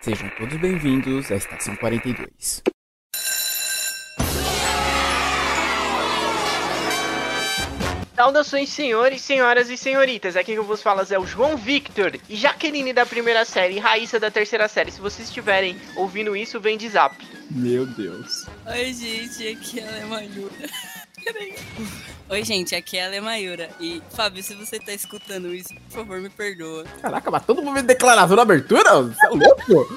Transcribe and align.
Sejam 0.00 0.30
todos 0.38 0.56
bem-vindos 0.58 1.30
à 1.32 1.34
Estação 1.34 1.74
42. 1.74 2.62
Saudações, 8.14 8.68
senhores, 8.68 9.20
senhoras 9.20 9.68
e 9.70 9.76
senhoritas. 9.76 10.36
Aqui 10.36 10.52
que 10.52 10.58
eu 10.58 10.64
vos 10.64 10.82
falo 10.82 11.02
é 11.10 11.18
o 11.18 11.26
João 11.26 11.56
Victor 11.56 12.12
e 12.28 12.36
Jaqueline 12.36 12.92
da 12.92 13.04
primeira 13.04 13.44
série 13.44 13.74
e 13.74 13.78
Raíssa 13.80 14.20
da 14.20 14.30
terceira 14.30 14.68
série. 14.68 14.92
Se 14.92 15.00
vocês 15.00 15.26
estiverem 15.28 15.76
ouvindo 15.96 16.36
isso, 16.36 16.60
vem 16.60 16.78
de 16.78 16.88
zap. 16.88 17.16
Meu 17.50 17.84
Deus. 17.84 18.46
Oi, 18.66 18.92
gente, 18.92 19.48
aqui 19.48 19.80
ela 19.80 19.98
é 19.98 20.04
Mayura. 20.04 20.68
Peraí. 21.32 21.54
Oi, 22.30 22.42
gente, 22.42 22.74
aqui 22.74 22.96
é 22.96 23.20
Mayura. 23.20 23.68
E, 23.78 24.02
Fábio, 24.10 24.42
se 24.42 24.54
você 24.54 24.78
tá 24.78 24.94
escutando 24.94 25.54
isso, 25.54 25.74
por 25.74 25.98
favor, 25.98 26.20
me 26.22 26.30
perdoa. 26.30 26.84
Caraca, 27.02 27.30
mas 27.30 27.44
todo 27.44 27.62
mundo 27.62 27.82
declaração 27.82 28.34
na 28.34 28.42
abertura? 28.42 29.02
Você 29.02 29.26
é 29.26 29.28
louco? 29.28 29.94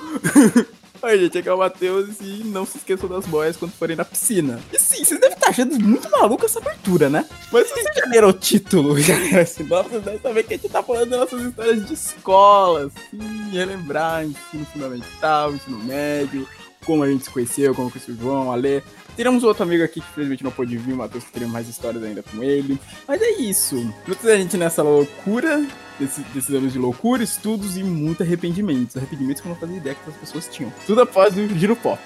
Oi, 1.03 1.19
gente, 1.19 1.37
aqui 1.37 1.47
é 1.47 1.53
o 1.53 1.57
Matheus 1.57 2.19
e 2.19 2.43
não 2.43 2.65
se 2.65 2.77
esqueçam 2.77 3.07
das 3.07 3.25
boias 3.25 3.55
quando 3.55 3.71
forem 3.71 3.95
na 3.95 4.03
piscina. 4.03 4.59
E 4.73 4.77
sim, 4.77 5.05
vocês 5.05 5.19
devem 5.19 5.35
estar 5.35 5.49
achando 5.49 5.79
muito 5.79 6.11
maluco 6.11 6.45
essa 6.45 6.59
abertura, 6.59 7.09
né? 7.09 7.25
Mas 7.49 7.67
se 7.67 7.73
vocês 7.73 7.95
já 7.95 8.05
leram 8.07 8.29
o 8.29 8.33
título, 8.33 8.99
já 9.01 9.17
leram 9.17 9.39
esse 9.39 9.63
nome, 9.63 9.89
vocês 9.89 10.03
devem 10.03 10.19
saber 10.19 10.43
que 10.43 10.53
a 10.53 10.57
gente 10.57 10.69
tá 10.69 10.83
falando 10.83 11.09
das 11.09 11.19
nossas 11.21 11.41
histórias 11.41 11.87
de 11.87 11.93
escola, 11.93 12.87
assim, 12.87 13.49
relembrar 13.51 14.25
ensino 14.25 14.65
fundamental, 14.65 15.55
ensino 15.55 15.79
médio, 15.79 16.47
como 16.85 17.03
a 17.03 17.09
gente 17.09 17.23
se 17.23 17.29
conheceu, 17.29 17.73
como 17.73 17.89
conheceu 17.89 18.13
o 18.13 18.17
João, 18.17 18.51
a 18.51 18.55
Lê. 18.55 18.81
Teremos 19.15 19.43
outro 19.43 19.63
amigo 19.63 19.83
aqui 19.83 19.99
que 19.99 20.07
infelizmente 20.09 20.43
não 20.43 20.51
pôde 20.51 20.77
vir, 20.77 20.93
o 20.93 20.97
Matheus, 20.97 21.23
que 21.23 21.31
teremos 21.31 21.53
mais 21.53 21.67
histórias 21.67 22.03
ainda 22.03 22.23
com 22.23 22.41
ele. 22.43 22.79
Mas 23.07 23.21
é 23.21 23.31
isso. 23.31 23.77
Juntos 24.07 24.25
a 24.25 24.37
gente 24.37 24.57
nessa 24.57 24.81
loucura, 24.81 25.65
desse, 25.99 26.21
desses 26.33 26.53
anos 26.55 26.73
de 26.73 26.79
loucura, 26.79 27.23
estudos 27.23 27.77
e 27.77 27.83
muito 27.83 28.23
arrependimentos. 28.23 28.97
Arrependimentos 28.97 29.41
que 29.41 29.47
eu 29.47 29.51
não 29.51 29.59
fazia 29.59 29.77
ideia 29.77 29.95
que 29.95 30.09
as 30.09 30.15
pessoas 30.15 30.47
tinham. 30.47 30.71
Tudo 30.87 31.01
após 31.01 31.37
o 31.37 31.47
giro 31.49 31.75
pop. 31.75 32.01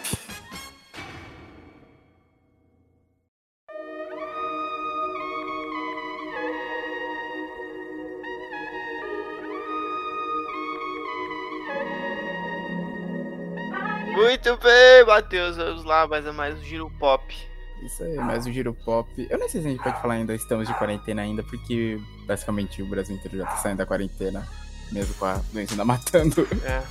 Muito 14.46 14.62
bem, 14.62 15.04
Matheus. 15.08 15.58
Vamos 15.58 15.84
lá, 15.84 16.06
mais 16.06 16.28
a 16.28 16.32
mais 16.32 16.60
um 16.60 16.64
giro 16.64 16.88
pop. 17.00 17.36
Isso 17.82 18.04
aí, 18.04 18.14
mais 18.14 18.46
o 18.46 18.52
giro 18.52 18.76
pop. 18.76 19.10
Eu 19.28 19.40
nem 19.40 19.50
sei 19.50 19.60
se 19.60 19.68
a 19.68 19.72
gente 19.72 19.82
pode 19.82 20.00
falar 20.00 20.14
ainda, 20.14 20.36
estamos 20.36 20.68
de 20.68 20.74
quarentena 20.76 21.24
ainda, 21.24 21.42
porque 21.42 22.00
basicamente 22.28 22.80
o 22.84 22.86
Brasil 22.86 23.16
inteiro 23.16 23.40
já 23.40 23.46
tá 23.48 23.58
saindo 23.58 23.80
da 23.80 23.88
quarentena, 23.88 24.48
mesmo 24.92 25.14
com 25.16 25.26
a 25.26 25.42
doença 25.52 25.74
ainda 25.74 25.86
matando. 25.86 26.48
É. 26.64 26.82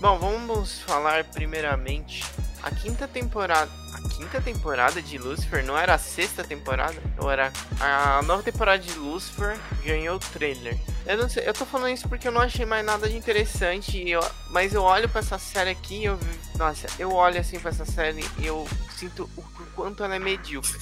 Bom, 0.00 0.18
vamos 0.18 0.80
falar 0.80 1.24
primeiramente 1.24 2.24
a 2.62 2.70
quinta 2.70 3.08
temporada. 3.08 3.70
A 3.94 4.08
quinta 4.08 4.40
temporada 4.40 5.02
de 5.02 5.18
Lucifer 5.18 5.64
não 5.64 5.76
era 5.76 5.94
a 5.94 5.98
sexta 5.98 6.44
temporada? 6.44 6.94
Ou 7.18 7.30
era 7.30 7.52
a 7.80 8.22
nova 8.22 8.42
temporada 8.42 8.78
de 8.78 8.92
Lucifer 8.98 9.58
ganhou 9.84 10.16
o 10.16 10.20
trailer? 10.20 10.78
Eu 11.04 11.16
não 11.16 11.28
sei, 11.28 11.48
eu 11.48 11.54
tô 11.54 11.64
falando 11.64 11.94
isso 11.94 12.08
porque 12.08 12.28
eu 12.28 12.32
não 12.32 12.40
achei 12.40 12.66
mais 12.66 12.84
nada 12.84 13.08
de 13.08 13.16
interessante, 13.16 14.08
eu, 14.08 14.20
mas 14.50 14.74
eu 14.74 14.82
olho 14.82 15.08
pra 15.08 15.20
essa 15.20 15.38
série 15.38 15.70
aqui 15.70 16.00
e 16.00 16.04
eu. 16.04 16.18
Nossa, 16.56 16.86
eu 16.98 17.12
olho 17.12 17.40
assim 17.40 17.58
pra 17.58 17.70
essa 17.70 17.84
série 17.84 18.24
e 18.38 18.46
eu 18.46 18.68
sinto 18.96 19.28
o 19.36 19.42
quanto 19.74 20.04
ela 20.04 20.16
é 20.16 20.18
medíocre. 20.18 20.78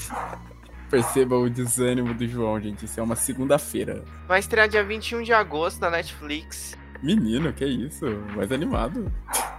Perceba 0.90 1.36
o 1.36 1.50
desânimo 1.50 2.14
do 2.14 2.26
João, 2.28 2.60
gente. 2.60 2.84
Isso 2.84 3.00
é 3.00 3.02
uma 3.02 3.16
segunda-feira. 3.16 4.04
Vai 4.28 4.38
estrear 4.38 4.68
dia 4.68 4.84
21 4.84 5.22
de 5.22 5.32
agosto 5.32 5.80
na 5.80 5.90
Netflix. 5.90 6.76
Menino, 7.02 7.52
que 7.52 7.64
isso? 7.64 8.06
Mais 8.34 8.50
animado. 8.52 9.12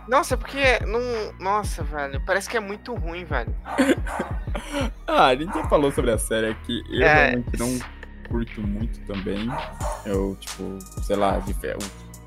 Nossa, 0.08 0.38
porque 0.38 0.80
não. 0.86 1.00
Nossa, 1.40 1.84
velho. 1.84 2.22
Parece 2.26 2.50
que 2.50 2.58
é 2.58 2.60
muito 2.60 2.94
ruim, 2.96 3.26
velho. 3.26 3.54
ah, 5.06 5.28
a 5.28 5.36
gente 5.36 5.54
já 5.54 5.68
falou 5.68 5.92
sobre 5.92 6.12
a 6.12 6.18
série 6.18 6.48
aqui. 6.48 6.82
Eu 6.90 7.06
É. 7.06 7.30
realmente 7.30 7.60
não 7.60 7.80
curto 8.30 8.62
muito 8.62 9.00
também. 9.02 9.48
Eu, 10.06 10.36
tipo, 10.40 10.80
sei 11.04 11.16
lá. 11.16 11.42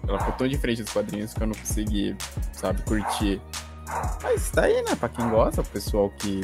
Ela 0.06 0.18
ficou 0.18 0.34
tão 0.34 0.48
diferente 0.48 0.82
dos 0.82 0.92
quadrinhos 0.92 1.34
que 1.34 1.42
eu 1.42 1.46
não 1.46 1.54
consegui, 1.54 2.16
sabe, 2.52 2.82
curtir. 2.82 3.40
Mas 4.22 4.50
tá 4.50 4.62
aí, 4.62 4.82
né? 4.82 4.94
Pra 4.96 5.08
quem 5.08 5.28
gosta, 5.28 5.60
o 5.60 5.64
pessoal 5.64 6.10
que 6.10 6.42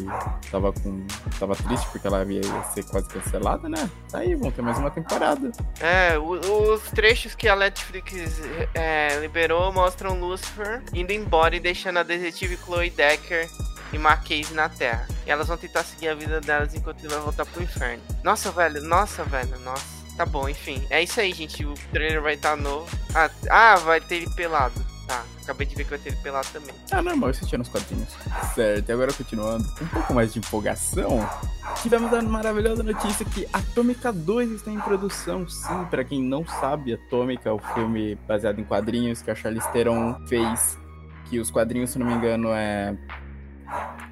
tava 0.51 0.73
com. 0.73 1.07
tava 1.39 1.55
triste 1.55 1.87
porque 1.91 2.07
ela 2.07 2.25
ia 2.25 2.43
ser 2.75 2.85
quase 2.85 3.09
cancelada, 3.09 3.69
né? 3.69 3.89
Tá 4.11 4.19
aí, 4.19 4.35
vão 4.35 4.51
ter 4.51 4.63
mais 4.63 4.79
uma 4.79 4.91
temporada. 4.91 5.53
É, 5.81 6.19
os 6.19 6.83
trechos 6.91 7.35
que 7.35 7.49
a 7.49 7.57
Netflix 7.57 8.41
é, 8.75 9.19
liberou 9.21 9.73
mostram 9.73 10.19
Lucifer 10.19 10.83
indo 10.93 11.13
embora 11.13 11.57
e 11.57 11.61
deixando 11.61 11.99
a 11.99 12.03
detetive 12.03 12.57
Chloe 12.57 12.91
Decker 12.91 13.49
e 13.93 13.99
Mackenzie 13.99 14.55
na 14.55 14.69
Terra. 14.69 15.07
E 15.27 15.31
elas 15.31 15.49
vão 15.49 15.57
tentar 15.57 15.85
seguir 15.85 16.09
a 16.09 16.15
vida 16.15 16.41
delas 16.41 16.75
enquanto 16.75 17.01
ele 17.01 17.09
vai 17.09 17.21
voltar 17.21 17.47
pro 17.47 17.63
inferno. 17.63 18.03
Nossa, 18.23 18.51
velho, 18.51 18.83
nossa, 18.83 19.25
velho, 19.25 19.59
nossa. 19.61 19.97
Tá 20.17 20.25
bom, 20.25 20.49
enfim. 20.49 20.85
É 20.89 21.03
isso 21.03 21.21
aí, 21.21 21.33
gente. 21.33 21.65
O 21.65 21.75
trailer 21.93 22.23
vai 22.23 22.35
estar 22.35 22.57
novo. 22.57 22.89
Ah, 23.15 23.31
ah, 23.51 23.77
vai 23.77 24.01
ter 24.01 24.17
ele 24.17 24.31
pelado. 24.35 24.96
Tá, 25.07 25.25
acabei 25.43 25.67
de 25.67 25.77
ver 25.77 25.85
que 25.85 25.91
vai 25.91 25.99
ter 25.99 26.09
ele 26.09 26.17
pelado 26.17 26.49
também. 26.53 26.75
Ah, 26.91 27.01
normal, 27.01 27.31
isso 27.31 27.47
tinha 27.47 27.59
nos 27.59 27.69
quadrinhos. 27.69 28.09
Certo, 28.55 28.89
e 28.89 28.93
agora 28.93 29.13
continuando, 29.13 29.65
um 29.81 29.87
pouco 29.87 30.13
mais 30.13 30.33
de 30.33 30.41
empolgação. 30.41 31.21
Tivemos 31.83 32.13
a 32.13 32.23
maravilhosa 32.23 32.83
notícia 32.83 33.25
que 33.25 33.47
Atômica 33.53 34.13
2 34.13 34.51
está 34.51 34.71
em 34.71 34.81
produção. 34.81 35.49
Sim, 35.49 35.85
pra 35.91 36.03
quem 36.03 36.21
não 36.21 36.45
sabe, 36.45 36.95
Atômica 36.95 37.49
é 37.49 37.53
o 37.53 37.59
filme 37.59 38.17
baseado 38.27 38.61
em 38.61 38.65
quadrinhos 38.65 39.23
que 39.23 39.31
a 39.31 39.35
Charlize 39.35 39.71
Theron 39.73 40.27
fez. 40.27 40.77
Que 41.27 41.39
os 41.39 41.51
quadrinhos, 41.51 41.91
se 41.91 41.99
não 41.99 42.07
me 42.07 42.15
engano, 42.15 42.49
é. 42.53 42.97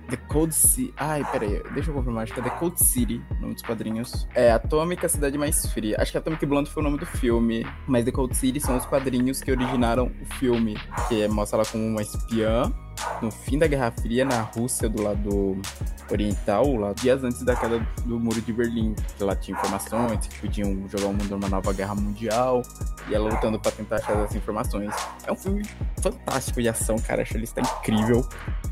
The 0.09 0.16
Cold 0.28 0.54
City. 0.54 0.92
Ai, 0.97 1.25
pera 1.31 1.44
aí, 1.44 1.62
deixa 1.72 1.91
eu 1.91 1.94
confirmar. 1.94 2.25
Acho 2.25 2.34
que 2.34 2.41
é 2.41 2.42
The 2.42 2.50
Cold 2.50 2.82
City, 2.82 3.22
o 3.31 3.34
nome 3.41 3.54
dos 3.54 3.62
quadrinhos. 3.62 4.28
É 4.34 4.53
Atômica, 4.53 5.09
Cidade 5.09 5.38
Mais 5.38 5.66
Fria. 5.66 5.97
Acho 5.98 6.12
que 6.12 6.19
Atomic 6.19 6.44
Blonde 6.47 6.70
foi 6.70 6.82
o 6.82 6.84
nome 6.84 6.98
do 6.98 7.06
filme. 7.06 7.66
Mas 7.87 8.04
The 8.04 8.12
Cold 8.12 8.37
City 8.37 8.60
são 8.60 8.76
os 8.76 8.84
quadrinhos 8.87 9.41
que 9.41 9.50
originaram 9.50 10.12
o 10.20 10.26
filme. 10.34 10.76
Que 11.09 11.26
mostra 11.28 11.59
ela 11.59 11.66
como 11.66 11.84
uma 11.87 12.03
espiã 12.03 12.72
no 13.21 13.31
fim 13.31 13.59
da 13.59 13.66
Guerra 13.66 13.91
Fria 13.91 14.25
na 14.25 14.43
Rússia, 14.43 14.88
do 14.88 15.03
lado 15.03 15.60
oriental, 16.10 16.77
lá 16.77 16.93
dias 16.93 17.22
antes 17.25 17.43
da 17.43 17.56
queda 17.56 17.78
do 18.05 18.19
Muro 18.19 18.41
de 18.41 18.53
Berlim. 18.53 18.94
Que 19.16 19.25
lá 19.25 19.34
tinha 19.34 19.56
informações 19.56 20.27
que 20.27 20.41
podiam 20.41 20.88
jogar 20.88 21.06
o 21.06 21.12
mundo 21.12 21.31
numa 21.31 21.49
nova 21.49 21.72
guerra 21.72 21.94
mundial. 21.94 22.62
E 23.09 23.15
ela 23.15 23.31
lutando 23.31 23.59
pra 23.59 23.71
tentar 23.72 23.97
achar 23.97 24.16
essas 24.19 24.34
informações. 24.34 24.94
É 25.27 25.32
um 25.32 25.37
filme 25.37 25.62
fantástico 26.00 26.60
de 26.60 26.69
ação, 26.69 26.97
cara. 26.99 27.22
A 27.22 27.25
Charlize 27.25 27.55
tá 27.55 27.60
incrível. 27.60 28.27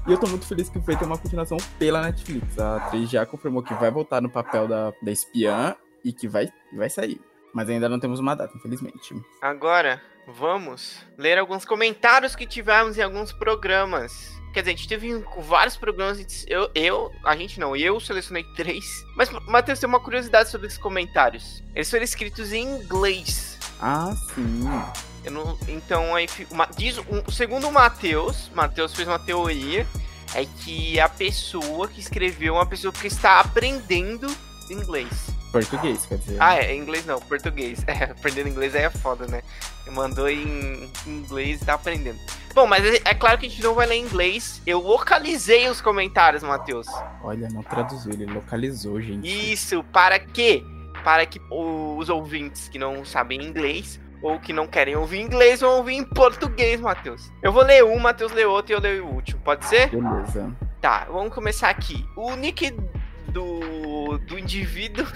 E 0.07 0.13
eu 0.13 0.19
tô 0.19 0.27
muito 0.27 0.47
feliz 0.47 0.69
que 0.69 0.79
vai 0.79 0.97
ter 0.97 1.05
uma 1.05 1.19
continuação 1.19 1.59
pela 1.79 2.03
Netflix. 2.03 2.59
A 2.59 2.77
atriz 2.77 3.11
já 3.11 3.25
confirmou 3.25 3.63
que 3.63 3.75
vai 3.75 3.91
voltar 3.91 4.21
no 4.21 4.29
papel 4.29 4.67
da, 4.67 4.93
da 5.03 5.11
espiã 5.13 5.75
e 6.05 6.13
que 6.13 6.29
vai, 6.29 6.49
vai 6.77 6.91
sair. 6.91 7.21
Mas 7.55 7.69
ainda 7.69 7.89
não 7.89 8.01
temos 8.01 8.19
uma 8.19 8.35
data, 8.35 8.57
infelizmente. 8.57 9.15
Agora, 9.41 10.01
vamos 10.27 10.97
ler 11.19 11.39
alguns 11.39 11.65
comentários 11.65 12.35
que 12.37 12.47
tivemos 12.47 12.97
em 12.99 13.03
alguns 13.03 13.33
programas. 13.33 14.31
Quer 14.53 14.61
dizer, 14.61 14.73
a 14.73 14.77
gente 14.77 14.89
teve 14.89 15.25
vários 15.39 15.77
programas. 15.77 16.45
Eu, 16.47 16.71
eu, 16.75 17.11
a 17.25 17.35
gente 17.35 17.59
não, 17.59 17.75
eu 17.75 17.99
selecionei 17.99 18.45
três. 18.55 18.85
Mas, 19.17 19.31
Matheus, 19.49 19.79
tem 19.81 19.89
uma 19.89 20.01
curiosidade 20.01 20.51
sobre 20.51 20.67
esses 20.67 20.79
comentários. 20.79 21.63
Eles 21.75 21.89
foram 21.91 22.05
escritos 22.05 22.53
em 22.53 22.63
inglês. 22.63 23.59
Ah, 23.81 24.15
sim. 24.35 24.63
Não, 25.31 25.59
então, 25.69 26.15
aí, 26.15 26.27
uma- 26.51 26.67
diz, 26.67 26.99
um, 26.99 27.31
segundo 27.31 27.69
o 27.69 27.73
Matheus, 27.73 28.51
Matheus 28.55 28.93
fez 28.95 29.07
uma 29.09 29.19
teoria, 29.19 29.87
é 30.35 30.45
que 30.45 31.01
a 31.01 31.09
pessoa 31.09 31.89
que 31.89 32.01
escreveu 32.01 32.55
é 32.57 32.59
uma 32.59 32.67
pessoa 32.67 32.93
que 32.93 33.07
está 33.07 33.41
aprendendo 33.41 34.27
inglês. 34.69 35.09
Português, 35.53 36.07
quer 36.07 36.17
dizer. 36.17 36.37
Ah, 36.41 36.57
é, 36.57 36.75
inglês 36.75 37.05
não, 37.05 37.21
português. 37.21 37.85
É, 37.93 38.05
aprendendo 38.05 38.49
inglês 38.49 38.75
aí 38.75 38.85
é 38.85 38.91
foda, 38.91 39.27
né? 39.27 39.43
Mandou 39.91 40.29
em 40.29 40.91
inglês 41.07 41.61
e 41.61 41.65
tá 41.67 41.75
aprendendo. 41.75 42.19
Bom, 42.55 42.67
mas 42.67 42.83
é, 42.85 43.01
é 43.05 43.15
claro 43.15 43.39
que 43.39 43.47
a 43.47 43.49
gente 43.49 43.63
não 43.63 43.75
vai 43.75 43.87
ler 43.87 43.97
em 43.97 44.05
inglês. 44.05 44.63
Eu 44.67 44.81
localizei 44.81 45.69
os 45.69 45.81
comentários, 45.81 46.43
Matheus. 46.43 46.87
Olha, 47.23 47.49
não 47.51 47.63
traduziu, 47.63 48.13
ele 48.13 48.25
localizou, 48.25 49.01
gente. 49.01 49.53
Isso, 49.53 49.85
para 49.85 50.19
quê? 50.19 50.65
Para 51.05 51.27
que 51.27 51.41
os 51.51 52.09
ouvintes 52.09 52.69
que 52.69 52.79
não 52.79 53.05
sabem 53.05 53.43
inglês 53.43 54.01
ou 54.23 54.39
que 54.39 54.53
não 54.53 54.67
querem 54.67 54.97
ouvir 54.97 55.21
inglês 55.21 55.61
vão 55.61 55.79
ouvir 55.79 55.97
em 55.97 56.05
português, 56.05 56.81
Matheus. 56.81 57.31
Eu 57.43 57.53
vou 57.53 57.65
ler 57.65 57.85
um, 57.85 57.99
Matheus 57.99 58.33
lê 58.33 58.45
outro 58.45 58.73
e 58.73 58.75
eu 58.75 58.81
leio 58.81 59.05
o 59.05 59.15
último, 59.15 59.41
pode 59.43 59.67
ser? 59.67 59.91
Beleza. 59.91 60.51
Tá, 60.81 61.07
vamos 61.11 61.35
começar 61.35 61.69
aqui. 61.69 62.07
O 62.17 62.35
nick 62.37 62.75
do, 63.29 64.19
do 64.19 64.39
indivíduo 64.39 65.07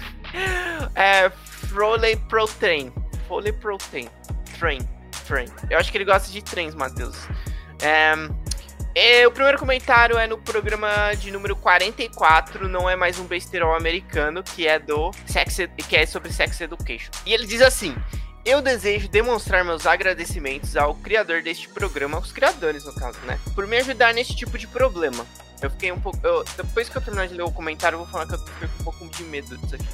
é 0.95 1.29
Froley 1.29 2.15
Protein. 2.29 2.91
Froley 3.27 3.53
Protein. 3.53 4.09
Train. 4.57 4.79
Train. 5.27 5.47
Eu 5.69 5.77
acho 5.77 5.91
que 5.91 5.97
ele 5.97 6.05
gosta 6.05 6.31
de 6.31 6.41
trens, 6.41 6.73
Matheus. 6.73 7.17
É, 7.81 8.13
é, 8.95 9.27
o 9.27 9.31
primeiro 9.31 9.59
comentário 9.59 10.17
é 10.17 10.25
no 10.25 10.37
programa 10.37 11.13
de 11.13 11.29
número 11.29 11.55
44, 11.55 12.67
não 12.67 12.89
é 12.89 12.95
mais 12.95 13.19
um 13.19 13.25
besterol 13.25 13.75
americano, 13.75 14.41
que 14.41 14.67
é 14.67 14.79
do 14.79 15.11
Sex 15.27 15.57
que 15.87 15.95
é 15.95 16.05
sobre 16.05 16.33
Sex 16.33 16.59
Education. 16.61 17.11
E 17.25 17.33
ele 17.33 17.45
diz 17.45 17.61
assim: 17.61 17.95
eu 18.47 18.61
desejo 18.61 19.09
demonstrar 19.09 19.63
meus 19.65 19.85
agradecimentos 19.85 20.77
ao 20.77 20.95
criador 20.95 21.43
deste 21.43 21.67
programa, 21.67 22.17
aos 22.17 22.31
criadores 22.31 22.85
no 22.85 22.95
caso, 22.95 23.19
né? 23.25 23.37
Por 23.53 23.67
me 23.67 23.77
ajudar 23.77 24.13
nesse 24.13 24.35
tipo 24.35 24.57
de 24.57 24.65
problema. 24.65 25.25
Eu 25.61 25.69
fiquei 25.71 25.91
um 25.91 25.99
pouco. 25.99 26.19
Eu, 26.23 26.43
depois 26.55 26.89
que 26.89 26.97
eu 26.97 27.01
terminar 27.01 27.27
de 27.27 27.33
ler 27.33 27.43
o 27.43 27.51
comentário, 27.51 27.95
eu 27.95 27.99
vou 27.99 28.07
falar 28.07 28.27
que 28.27 28.35
eu 28.35 28.39
fiquei 28.39 28.67
um 28.79 28.83
pouco 28.83 29.09
de 29.09 29.23
medo 29.23 29.57
disso 29.57 29.75
aqui. 29.75 29.87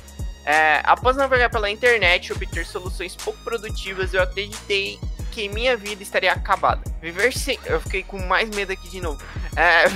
É, 0.46 0.82
após 0.84 1.16
navegar 1.16 1.50
pela 1.50 1.70
internet 1.70 2.28
e 2.28 2.34
obter 2.34 2.66
soluções 2.66 3.16
pouco 3.16 3.40
produtivas, 3.44 4.14
eu 4.14 4.22
acreditei 4.22 5.00
que 5.32 5.48
minha 5.48 5.76
vida 5.78 6.04
estaria 6.04 6.32
acabada. 6.32 6.84
Viver 7.02 7.34
sem. 7.34 7.58
Eu 7.66 7.80
fiquei 7.80 8.04
com 8.04 8.20
mais 8.20 8.50
medo 8.50 8.74
aqui 8.74 8.90
de 8.90 9.02
novo. 9.02 9.24
É, 9.56 9.88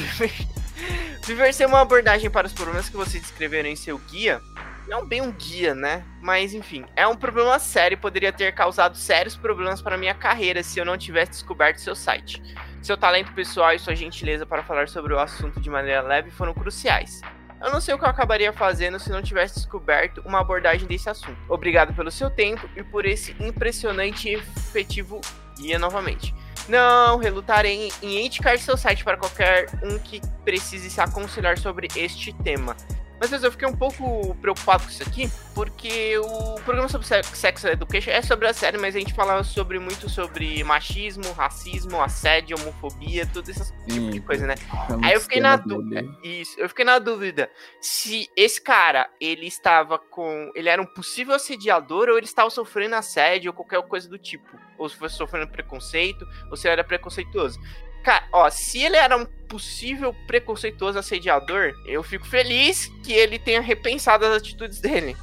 viver 1.26 1.54
sem 1.54 1.68
uma 1.68 1.82
abordagem 1.82 2.30
para 2.30 2.48
os 2.48 2.54
problemas 2.54 2.90
que 2.90 2.96
vocês 2.96 3.22
descreveram 3.22 3.70
em 3.70 3.76
seu 3.76 3.98
guia. 3.98 4.42
Não 4.88 5.06
bem 5.06 5.22
um 5.22 5.34
guia, 5.34 5.76
né? 5.76 6.04
Mas 6.22 6.54
enfim, 6.54 6.86
é 6.96 7.06
um 7.06 7.16
problema 7.16 7.60
sério 7.60 7.96
e 7.96 8.00
poderia 8.00 8.32
ter 8.32 8.54
causado 8.54 8.96
sérios 8.96 9.36
problemas 9.36 9.82
para 9.82 9.98
minha 9.98 10.14
carreira 10.14 10.64
se 10.64 10.80
eu 10.80 10.86
não 10.86 10.98
tivesse 10.98 11.32
descoberto 11.32 11.80
seu 11.80 11.94
site. 11.94 12.42
Seu 12.88 12.96
talento 12.96 13.34
pessoal 13.34 13.74
e 13.74 13.80
sua 13.80 13.94
gentileza 13.94 14.46
para 14.46 14.64
falar 14.64 14.88
sobre 14.88 15.14
o 15.14 15.20
assunto 15.20 15.60
de 15.60 15.70
maneira 15.70 16.02
leve 16.02 16.32
foram 16.32 16.54
cruciais. 16.54 17.20
Eu 17.62 17.70
não 17.70 17.82
sei 17.82 17.94
o 17.94 18.00
que 18.00 18.06
eu 18.06 18.10
acabaria 18.10 18.54
fazendo 18.54 18.98
se 18.98 19.10
não 19.10 19.22
tivesse 19.22 19.56
descoberto 19.56 20.22
uma 20.26 20.40
abordagem 20.40 20.88
desse 20.88 21.10
assunto. 21.10 21.38
Obrigado 21.50 21.94
pelo 21.94 22.10
seu 22.10 22.30
tempo 22.30 22.66
e 22.78 22.84
por 22.86 23.06
esse 23.06 23.36
impressionante 23.44 24.30
e 24.30 24.36
efetivo 24.36 25.20
guia 25.58 25.78
novamente. 25.78 26.34
Não 26.70 27.18
relutarei 27.18 27.92
em 28.02 28.26
indicar 28.26 28.58
seu 28.58 28.78
site 28.78 29.04
para 29.04 29.18
qualquer 29.18 29.66
um 29.84 30.00
que 30.00 30.22
precise 30.46 30.90
se 30.90 31.02
aconselhar 31.02 31.58
sobre 31.58 31.90
este 31.94 32.32
tema. 32.32 32.74
Mas 33.20 33.32
eu 33.44 33.52
fiquei 33.52 33.68
um 33.68 33.76
pouco 33.76 34.36
preocupado 34.36 34.84
com 34.84 34.90
isso 34.90 35.02
aqui, 35.02 35.30
porque 35.56 36.18
o 36.20 36.56
programa 36.62 36.88
sobre 36.88 37.08
Sex 37.08 37.64
Education 37.64 38.12
é 38.12 38.22
sobre 38.22 38.48
a 38.48 38.54
série, 38.54 38.78
mas 38.78 38.96
a 38.96 39.00
gente 39.00 39.14
fala 39.14 39.44
sobre 39.44 39.80
muito 39.80 40.08
sobre 40.08 40.64
machismo, 40.64 41.32
racismo, 41.34 42.02
assédio, 42.02 42.58
homofobia, 42.60 43.26
tudo 43.26 43.50
esse 43.50 43.74
tipo 43.88 44.12
de 44.12 44.20
coisa, 44.22 44.46
né? 44.46 44.56
Aí 45.04 45.14
eu 45.14 45.22
fiquei 45.22 45.42
na 45.42 45.56
dúvida. 45.56 46.06
Isso, 46.24 46.60
eu 46.60 46.70
fiquei 46.70 46.86
na 46.86 47.00
dúvida 47.00 47.50
se 47.82 48.30
esse 48.36 48.62
cara, 48.62 49.10
ele 49.20 49.48
estava 49.48 49.98
com. 49.98 50.52
Ele 50.54 50.70
era 50.70 50.82
um 50.82 50.86
possível 50.86 51.34
assediador 51.36 52.10
ou 52.10 52.18
ele 52.18 52.26
estava 52.26 52.50
sofrendo 52.50 52.96
assédio 52.96 53.50
ou 53.50 53.56
qualquer 53.56 53.82
coisa 53.88 54.08
do 54.08 54.18
tipo. 54.18 54.58
Ou 54.78 54.88
se 54.88 54.96
fosse 54.96 55.16
sofrendo 55.16 55.48
preconceito, 55.48 56.28
ou 56.52 56.58
se 56.58 56.68
ele 56.68 56.74
era 56.74 56.84
preconceituoso. 56.84 57.60
Cara, 58.08 58.24
ó, 58.32 58.50
se 58.50 58.80
ele 58.80 58.96
era 58.96 59.18
um 59.18 59.26
possível 59.26 60.16
preconceituoso 60.26 60.98
assediador, 60.98 61.74
eu 61.86 62.02
fico 62.02 62.26
feliz 62.26 62.90
que 63.04 63.12
ele 63.12 63.38
tenha 63.38 63.60
repensado 63.60 64.26
as 64.26 64.38
atitudes 64.38 64.80
dele. 64.80 65.18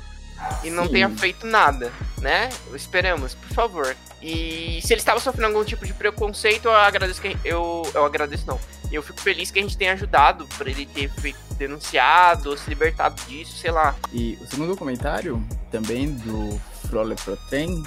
E 0.63 0.69
não 0.69 0.85
Sim. 0.85 0.93
tenha 0.93 1.09
feito 1.09 1.47
nada, 1.47 1.91
né? 2.21 2.51
Esperamos, 2.75 3.33
por 3.35 3.55
favor. 3.55 3.97
E 4.21 4.81
se 4.83 4.93
ele 4.93 5.01
estava 5.01 5.19
sofrendo 5.19 5.47
algum 5.47 5.65
tipo 5.65 5.87
de 5.87 5.95
preconceito, 5.95 6.67
eu 6.67 6.75
agradeço 6.75 7.23
que 7.23 7.35
eu, 7.43 7.91
eu 7.95 8.05
agradeço 8.05 8.47
não. 8.47 8.61
Eu 8.93 9.03
fico 9.03 9.19
feliz 9.19 9.51
que 9.51 9.61
a 9.61 9.63
gente 9.63 9.79
tenha 9.79 9.95
ajudado 9.95 10.47
para 10.59 10.69
ele 10.69 10.85
ter 10.85 11.09
feito, 11.09 11.39
denunciado 11.57 12.51
ou 12.51 12.57
se 12.59 12.69
libertado 12.69 13.19
disso, 13.27 13.57
sei 13.57 13.71
lá. 13.71 13.95
E 14.13 14.39
o 14.43 14.47
segundo 14.47 14.77
comentário 14.77 15.43
também 15.71 16.11
do 16.11 16.61
Frole 16.89 17.15
Protein 17.17 17.83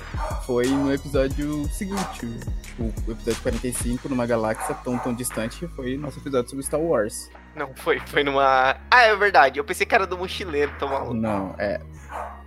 foi 0.45 0.67
no 0.67 0.93
episódio 0.93 1.67
seguinte, 1.69 2.25
o 2.79 3.11
episódio 3.11 3.41
45, 3.41 4.09
numa 4.09 4.25
galáxia 4.25 4.75
tão 4.83 4.97
tão 4.97 5.13
distante, 5.13 5.67
foi 5.69 5.97
nosso 5.97 6.19
episódio 6.19 6.49
sobre 6.49 6.63
Star 6.65 6.79
Wars. 6.79 7.29
Não, 7.55 7.73
foi, 7.75 7.99
foi 7.99 8.23
numa. 8.23 8.77
Ah, 8.91 9.01
é 9.01 9.15
verdade. 9.15 9.59
Eu 9.59 9.63
pensei 9.63 9.85
que 9.85 9.95
era 9.95 10.05
do 10.05 10.17
mochileiro, 10.17 10.71
tô 10.77 10.87
maluco. 10.87 11.13
Não, 11.13 11.55
é 11.57 11.79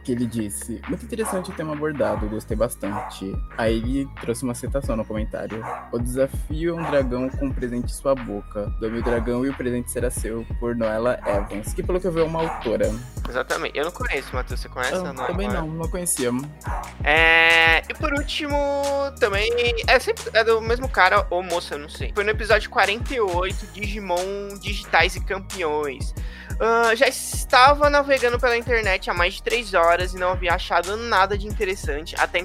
que 0.04 0.12
ele 0.12 0.26
disse: 0.26 0.80
Muito 0.88 1.04
interessante 1.04 1.50
o 1.50 1.54
tema 1.54 1.72
abordado, 1.72 2.28
gostei 2.28 2.56
bastante. 2.56 3.34
Aí 3.56 3.76
ele 3.76 4.08
trouxe 4.20 4.42
uma 4.44 4.54
citação 4.54 4.96
no 4.96 5.04
comentário: 5.04 5.62
O 5.92 5.98
desafio 5.98 6.76
é 6.76 6.80
um 6.80 6.90
dragão 6.90 7.28
com 7.28 7.46
um 7.46 7.52
presente 7.52 7.86
em 7.86 7.96
sua 7.96 8.14
boca. 8.14 8.66
Dome 8.80 8.98
o 8.98 9.02
dragão 9.02 9.44
e 9.44 9.48
o 9.48 9.54
presente 9.54 9.90
será 9.90 10.10
seu, 10.10 10.44
por 10.58 10.74
Noela 10.74 11.20
Evans. 11.26 11.72
Que 11.74 11.82
pelo 11.82 12.00
que 12.00 12.06
eu 12.06 12.12
vi 12.12 12.20
é 12.20 12.24
uma 12.24 12.40
autora. 12.40 12.90
Exatamente. 13.28 13.78
Eu 13.78 13.84
não 13.84 13.92
conheço, 13.92 14.34
Matheus. 14.34 14.60
Você 14.60 14.68
conhece? 14.68 14.94
Eu, 14.94 15.12
não, 15.12 15.26
também 15.26 15.48
não, 15.48 15.66
não 15.66 15.88
conhecia. 15.88 16.30
É... 17.04 17.82
E 17.88 17.94
por 17.94 18.12
último, 18.12 18.56
também. 19.18 19.50
É 19.86 19.98
sempre 19.98 20.24
é 20.32 20.44
do 20.44 20.60
mesmo 20.60 20.88
cara 20.88 21.26
ou 21.30 21.42
moça, 21.42 21.74
eu 21.74 21.78
não 21.78 21.88
sei. 21.88 22.12
Foi 22.14 22.24
no 22.24 22.30
episódio 22.30 22.68
48, 22.70 23.66
Digimon 23.72 24.58
Digitais 24.60 25.16
e 25.16 25.20
Campeões. 25.20 26.14
Uh, 26.60 26.94
já 26.94 27.08
estava 27.08 27.88
navegando 27.88 28.38
pela 28.38 28.54
internet 28.54 29.08
há 29.08 29.14
mais 29.14 29.34
de 29.34 29.42
3 29.42 29.72
horas 29.72 30.12
e 30.12 30.18
não 30.18 30.32
havia 30.32 30.52
achado 30.52 30.94
nada 30.94 31.38
de 31.38 31.46
interessante 31.46 32.14
até 32.18 32.38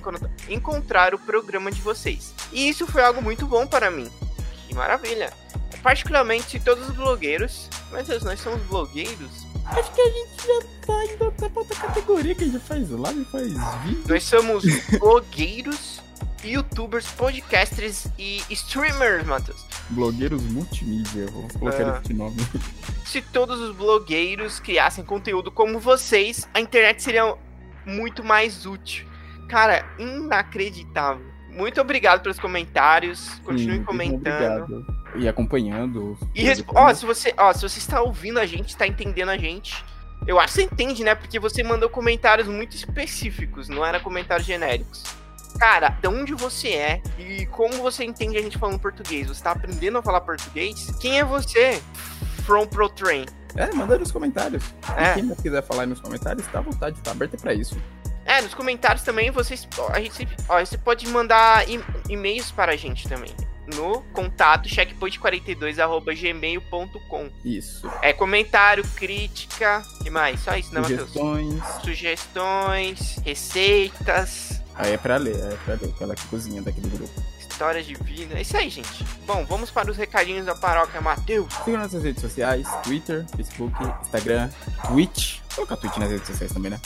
encontrar 0.48 1.14
o 1.14 1.20
programa 1.20 1.70
de 1.70 1.82
vocês. 1.82 2.34
E 2.54 2.70
isso 2.70 2.88
foi 2.88 3.04
algo 3.04 3.22
muito 3.22 3.46
bom 3.46 3.68
para 3.68 3.92
mim. 3.92 4.10
Que 4.68 4.74
maravilha! 4.74 5.34
Particularmente 5.84 6.52
se 6.52 6.60
todos 6.62 6.88
os 6.88 6.96
blogueiros. 6.96 7.70
Mas 7.92 8.08
Deus, 8.08 8.24
nós 8.24 8.40
somos 8.40 8.62
blogueiros? 8.64 9.46
Acho 9.66 9.92
que 9.92 10.02
a 10.02 10.10
gente 10.10 10.48
já 10.48 10.68
tá 10.86 11.06
indo 11.06 11.26
até 11.26 11.50
pra 11.50 11.62
outra 11.62 11.76
categoria 11.78 12.36
que 12.36 12.44
a 12.44 12.48
gente 12.48 12.60
faz 12.60 12.90
live, 12.90 13.26
faz 13.26 13.48
vídeo. 13.84 14.04
Nós 14.08 14.24
somos 14.24 14.64
blogueiros 14.98 16.00
youtubers, 16.46 17.12
podcasters 17.12 18.08
e 18.18 18.42
streamers, 18.50 19.26
Matheus. 19.26 19.66
Blogueiros 19.90 20.42
multimídia, 20.44 21.26
vamos 21.32 21.56
colocar 21.56 21.96
ah. 21.96 22.02
esse 22.04 22.14
nome. 22.14 22.38
Se 23.04 23.22
todos 23.22 23.60
os 23.60 23.76
blogueiros 23.76 24.60
criassem 24.60 25.04
conteúdo 25.04 25.52
como 25.52 25.80
vocês, 25.80 26.48
a 26.54 26.60
internet 26.60 27.02
seria 27.02 27.36
muito 27.86 28.24
mais 28.24 28.66
útil. 28.66 29.06
Cara, 29.48 29.86
inacreditável. 30.00 31.26
Muito 31.52 31.80
obrigado 31.80 32.22
pelos 32.22 32.40
comentários. 32.40 33.40
Continue 33.44 33.78
Sim, 33.78 33.84
comentando. 33.84 34.64
Obrigado. 34.64 34.96
E 35.16 35.28
acompanhando. 35.28 36.18
E 36.36 36.46
ó, 36.68 36.94
se 36.94 37.06
você, 37.06 37.34
ó, 37.38 37.54
se 37.54 37.62
você 37.62 37.80
está 37.80 38.02
ouvindo 38.02 38.40
a 38.40 38.46
gente, 38.46 38.70
está 38.70 38.86
entendendo 38.86 39.30
a 39.30 39.38
gente, 39.38 39.84
eu 40.28 40.40
acho 40.40 40.54
que 40.54 40.62
você 40.62 40.64
entende, 40.64 41.04
né? 41.04 41.16
Porque 41.16 41.40
você 41.40 41.64
mandou 41.64 41.90
comentários 41.90 42.48
muito 42.48 42.76
específicos, 42.76 43.70
não 43.70 43.86
era 43.86 44.00
comentários 44.00 44.46
genéricos. 44.46 45.04
Cara, 45.60 45.90
de 45.90 46.08
onde 46.08 46.34
você 46.34 46.70
é 46.70 47.02
e 47.18 47.46
como 47.48 47.76
você 47.76 48.04
entende 48.04 48.38
a 48.38 48.42
gente 48.42 48.58
falando 48.58 48.80
português? 48.80 49.28
Você 49.28 49.44
tá 49.44 49.52
aprendendo 49.52 49.98
a 49.98 50.02
falar 50.02 50.22
português? 50.22 50.92
Quem 51.00 51.20
é 51.20 51.24
você? 51.24 51.82
From 52.46 52.68
Pro 52.68 52.90
Train. 52.90 53.26
É, 53.56 53.72
manda 53.74 53.98
nos 53.98 54.12
comentários. 54.12 54.64
É. 54.98 55.14
quem 55.14 55.34
quiser 55.36 55.64
falar 55.64 55.84
aí 55.84 55.88
nos 55.88 56.02
comentários, 56.02 56.46
tá 56.48 56.60
à 56.60 56.62
vontade, 56.62 57.00
tá 57.02 57.12
aberto 57.12 57.38
pra 57.38 57.54
isso. 57.54 57.78
É, 58.26 58.42
nos 58.42 58.54
comentários 58.54 59.04
também 59.04 59.32
vocês. 59.32 59.66
A 59.92 60.00
gente, 60.00 60.28
ó, 60.50 60.60
você 60.60 60.78
pode 60.78 61.08
mandar 61.08 61.66
e-mails 62.10 62.52
para 62.52 62.74
a 62.74 62.76
gente 62.76 63.08
também 63.08 63.34
no 63.74 64.02
contato 64.14 64.70
checkpoint42@gmail.com. 64.70 67.30
Isso. 67.44 67.92
É 68.02 68.14
comentário, 68.14 68.86
crítica, 68.96 69.84
que 70.04 70.10
mais? 70.10 70.40
Só 70.42 70.56
isso, 70.56 70.74
né, 70.74 70.82
Sugestões. 70.84 71.64
Sugestões, 71.84 73.18
receitas. 73.24 74.55
Aí 74.78 74.94
é 74.94 74.98
pra 74.98 75.18
ler, 75.18 75.36
é 75.36 75.58
pra 75.64 75.76
ler, 75.76 75.90
aquela 75.90 76.16
que 76.16 76.28
cozinha 76.28 76.62
daqui 76.62 76.82
do 76.82 76.90
grupo. 76.90 77.14
Histórias 77.40 77.86
de 77.86 77.96
vida. 77.96 78.38
É 78.38 78.42
isso 78.42 78.58
aí, 78.58 78.70
gente. 78.70 79.06
Bom, 79.26 79.46
vamos 79.46 79.72
para 79.72 79.90
os 79.90 79.96
recadinhos 79.96 80.46
da 80.46 80.54
paróquia 80.54 81.00
Mateus. 81.00 81.54
Siga 81.64 81.78
nossas 81.78 82.04
redes 82.04 82.22
sociais: 82.22 82.68
Twitter, 82.84 83.26
Facebook, 83.36 83.76
Instagram, 84.04 84.50
Twitch. 84.88 85.40
Vou 85.56 85.66
colocar 85.66 85.78
Twitch 85.78 85.98
nas 85.98 86.10
redes 86.10 86.28
sociais 86.28 86.52
também, 86.52 86.72
né? 86.72 86.80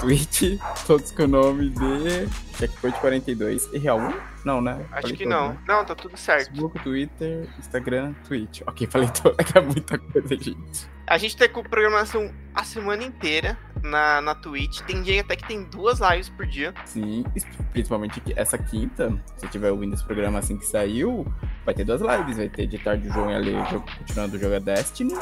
Twitch, 0.00 0.58
todos 0.86 1.10
com 1.10 1.24
o 1.24 1.28
nome 1.28 1.70
de 1.70 2.28
Checkpoint 2.56 2.98
42 3.00 3.68
e 3.72 3.78
Real 3.78 3.98
1? 3.98 4.12
Não, 4.44 4.60
né? 4.60 4.86
Acho 4.92 5.02
falei 5.02 5.16
que 5.16 5.26
não. 5.26 5.48
Né? 5.50 5.58
Não, 5.66 5.84
tá 5.84 5.94
tudo 5.94 6.16
certo. 6.16 6.46
Facebook, 6.46 6.78
Twitter, 6.80 7.48
Instagram, 7.58 8.14
Twitch. 8.26 8.62
Ok, 8.66 8.86
falei 8.86 9.08
tudo. 9.08 9.34
É 9.54 9.60
muita 9.60 9.98
coisa, 9.98 10.28
gente. 10.36 10.93
A 11.06 11.18
gente 11.18 11.36
tá 11.36 11.48
com 11.48 11.62
programação 11.62 12.32
a 12.54 12.64
semana 12.64 13.02
inteira 13.02 13.58
na, 13.82 14.20
na 14.22 14.34
Twitch. 14.34 14.80
Tem 14.82 15.02
dia 15.02 15.20
até 15.20 15.36
que 15.36 15.46
tem 15.46 15.62
duas 15.64 16.00
lives 16.00 16.30
por 16.30 16.46
dia. 16.46 16.72
Sim, 16.86 17.24
principalmente 17.72 18.22
essa 18.34 18.56
quinta, 18.56 19.12
se 19.36 19.46
tiver 19.48 19.70
ouvindo 19.70 19.94
esse 19.94 20.04
programa 20.04 20.38
assim 20.38 20.56
que 20.56 20.64
saiu, 20.66 21.26
vai 21.64 21.74
ter 21.74 21.84
duas 21.84 22.00
lives. 22.00 22.38
Vai 22.38 22.48
ter 22.48 22.66
de 22.66 22.78
tarde 22.78 23.08
o 23.08 23.12
João 23.12 23.30
e 23.30 23.34
a 23.34 23.38
Lê 23.38 23.52
continuando 23.98 24.38
jogar 24.38 24.60
Destiny. 24.60 25.14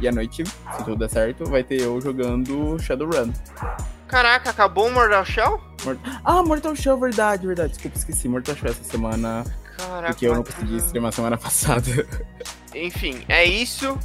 E 0.00 0.06
à 0.06 0.12
noite, 0.12 0.44
se 0.44 0.84
tudo 0.84 0.96
der 0.96 1.08
certo, 1.08 1.44
vai 1.46 1.64
ter 1.64 1.80
eu 1.80 2.00
jogando 2.00 2.78
Shadowrun. 2.78 3.32
Caraca, 4.06 4.50
acabou 4.50 4.88
o 4.88 4.92
Mortal 4.92 5.24
Shell? 5.24 5.60
Ah, 6.24 6.42
Mortal 6.42 6.76
Shell, 6.76 6.98
verdade, 6.98 7.46
verdade. 7.46 7.72
Desculpa, 7.72 7.96
esqueci. 7.96 8.28
Mortal 8.28 8.56
Shell 8.56 8.72
essa 8.72 8.84
semana. 8.84 9.44
Caraca. 9.78 10.12
Porque 10.12 10.26
eu 10.26 10.34
não 10.34 10.42
consegui 10.42 10.76
streamar 10.76 11.12
semana 11.12 11.38
passada. 11.38 12.06
Enfim, 12.74 13.24
é 13.28 13.44
isso. 13.44 13.98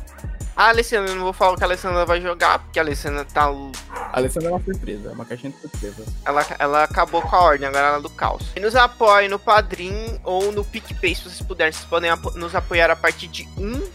A 0.55 0.69
Alessandra, 0.69 1.12
eu 1.12 1.15
não 1.15 1.24
vou 1.24 1.34
falar 1.34 1.51
o 1.51 1.57
que 1.57 1.63
a 1.63 1.67
Alessandra 1.67 2.05
vai 2.05 2.22
jogar, 2.22 2.60
porque 2.60 2.79
a 2.79 2.81
Alessandra 2.81 3.25
tá. 3.25 3.48
A 3.93 4.17
Alessandra 4.17 4.50
é 4.50 4.53
uma 4.53 4.63
surpresa, 4.63 5.10
é 5.10 5.12
uma 5.12 5.25
caixinha 5.25 5.51
de 5.51 5.60
surpresa. 5.60 6.05
Ela, 6.24 6.45
ela 6.57 6.84
acabou 6.84 7.22
com 7.22 7.36
a 7.36 7.41
ordem, 7.41 7.67
agora 7.67 7.88
ela 7.88 7.98
é 7.98 8.01
do 8.01 8.10
caos. 8.10 8.43
E 8.55 8.60
nos 8.62 8.74
apoie 8.74 9.27
no 9.27 9.38
Padrim 9.38 10.17
ou 10.24 10.53
no 10.53 10.63
PicPay, 10.63 11.13
se 11.13 11.24
vocês 11.24 11.41
puderem. 11.41 11.74
Vocês 11.74 11.86
podem 11.86 12.10
apo 12.10 12.31
nos 12.38 12.55
apoiar 12.55 12.89
a 12.89 12.95
partir 12.95 13.27
de 13.27 13.45
um 13.57 13.86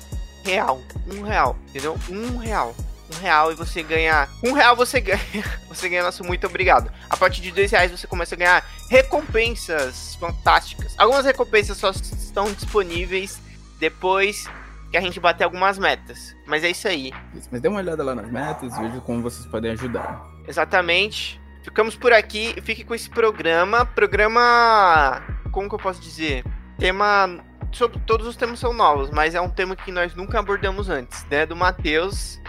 real. 0.45 0.83
Um 1.11 1.23
real, 1.23 1.57
entendeu? 1.71 1.99
Um 2.11 2.37
real. 2.37 2.75
um 3.11 3.23
real 3.23 3.53
e 3.53 3.55
você 3.55 3.83
ganha. 3.83 4.29
Um 4.45 4.53
real 4.53 4.77
você 4.77 5.01
ganha. 5.01 5.21
Você 5.67 5.89
ganha 5.89 6.03
nosso 6.03 6.23
muito 6.25 6.47
obrigado. 6.47 6.93
A 7.09 7.17
partir 7.17 7.41
de 7.41 7.53
dois 7.53 7.71
reais 7.71 7.91
você 7.91 8.07
começa 8.07 8.35
a 8.35 8.39
ganhar 8.39 8.71
recompensas 8.91 10.15
fantásticas. 10.17 10.93
Algumas 10.99 11.25
recompensas 11.25 11.79
só 11.79 11.89
estão 11.89 12.53
disponíveis 12.53 13.39
depois 13.79 14.47
que 14.91 14.97
a 14.97 15.01
gente 15.01 15.21
bater 15.21 15.45
algumas 15.45 15.79
metas. 15.79 16.37
Mas 16.47 16.65
é 16.65 16.71
isso 16.71 16.89
aí. 16.89 17.13
Isso, 17.35 17.49
mas 17.51 17.61
dê 17.61 17.69
uma 17.69 17.79
olhada 17.79 18.03
lá 18.03 18.15
nas 18.15 18.31
metas 18.31 18.77
e 18.77 18.81
veja 18.81 19.01
como 19.01 19.23
vocês 19.23 19.47
podem 19.47 19.71
ajudar. 19.73 20.27
Exatamente. 20.47 21.41
Ficamos 21.63 21.95
por 21.95 22.13
aqui. 22.13 22.55
Fique 22.63 22.85
com 22.85 22.95
esse 22.95 23.09
programa. 23.09 23.87
Programa. 23.87 25.23
Como 25.53 25.69
que 25.69 25.75
eu 25.75 25.79
posso 25.79 26.01
dizer? 26.01 26.45
Tema. 26.79 27.45
Sobre, 27.73 28.01
todos 28.01 28.27
os 28.27 28.35
temas 28.35 28.59
são 28.59 28.73
novos, 28.73 29.11
mas 29.11 29.37
é 29.37 29.41
um 29.41 29.49
tema 29.49 29.77
que 29.77 29.93
nós 29.93 30.13
nunca 30.17 30.41
abordamos 30.41 30.89
antes, 30.89 31.25
né? 31.31 31.47
Do 31.47 31.55
Matheus. 31.55 32.41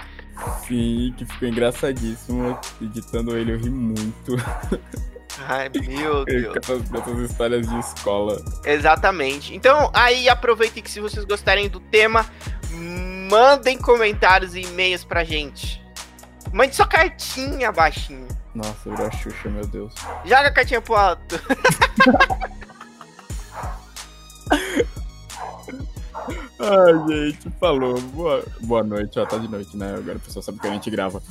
Sim, 0.65 1.13
que 1.15 1.25
ficou 1.25 1.47
engraçadíssimo. 1.47 2.59
Editando 2.81 3.37
ele, 3.37 3.51
eu 3.51 3.57
ri 3.59 3.69
muito. 3.69 4.35
Ai, 5.39 5.69
meu 5.87 6.25
Deus. 6.25 6.55
Essas, 6.57 6.81
histórias 7.29 7.67
de 7.67 7.79
escola. 7.79 8.41
Exatamente. 8.65 9.55
Então, 9.55 9.91
aí 9.93 10.27
aproveitem 10.29 10.83
que 10.83 10.91
se 10.91 10.99
vocês 10.99 11.25
gostarem 11.25 11.69
do 11.69 11.79
tema, 11.79 12.25
mandem 13.29 13.77
comentários 13.77 14.55
e 14.55 14.61
e-mails 14.61 15.03
pra 15.03 15.23
gente. 15.23 15.81
Mande 16.51 16.75
sua 16.75 16.87
cartinha, 16.87 17.71
baixinho. 17.71 18.27
Nossa, 18.53 18.89
virou 18.89 19.07
a 19.07 19.11
Xuxa, 19.11 19.49
meu 19.49 19.65
Deus. 19.65 19.93
Joga 20.25 20.47
a 20.47 20.51
cartinha 20.51 20.81
pro 20.81 20.95
alto. 20.95 21.39
Ai, 26.59 27.07
gente, 27.07 27.49
falou. 27.59 27.99
Boa, 27.99 28.43
boa 28.61 28.83
noite. 28.83 29.17
Ó, 29.19 29.25
tá 29.25 29.37
de 29.37 29.47
noite, 29.47 29.75
né? 29.75 29.95
Agora 29.95 30.17
a 30.17 30.19
pessoa 30.19 30.43
sabe 30.43 30.59
que 30.59 30.67
a 30.67 30.71
gente 30.71 30.91
grava. 30.91 31.23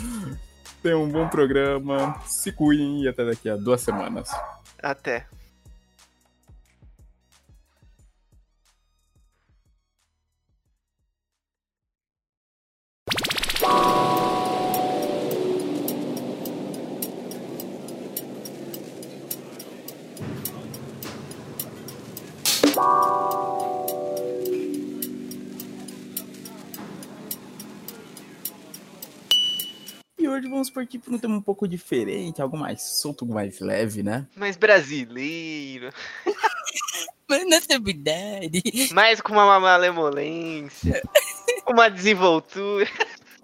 Tenham 0.82 1.02
um 1.02 1.08
bom 1.08 1.28
programa, 1.28 2.18
se 2.26 2.50
cuidem 2.52 3.02
e 3.02 3.08
até 3.08 3.24
daqui 3.24 3.48
a 3.48 3.56
duas 3.56 3.80
semanas. 3.80 4.30
Até. 4.82 5.26
Hoje 30.40 30.48
vamos 30.48 30.70
partir 30.70 30.98
para 30.98 31.14
um 31.14 31.18
tema 31.18 31.36
um 31.36 31.42
pouco 31.42 31.68
diferente, 31.68 32.40
algo 32.40 32.56
mais 32.56 32.82
solto, 32.82 33.26
mais 33.26 33.60
leve, 33.60 34.02
né? 34.02 34.26
Mas 34.34 34.56
brasileiro. 34.56 35.90
Mas 37.28 37.46
não 37.46 37.56
é. 37.58 37.60
Mas 38.92 39.20
com 39.20 39.34
uma 39.34 39.60
malemolência. 39.60 41.00
uma 41.68 41.88
desenvoltura. 41.88 42.88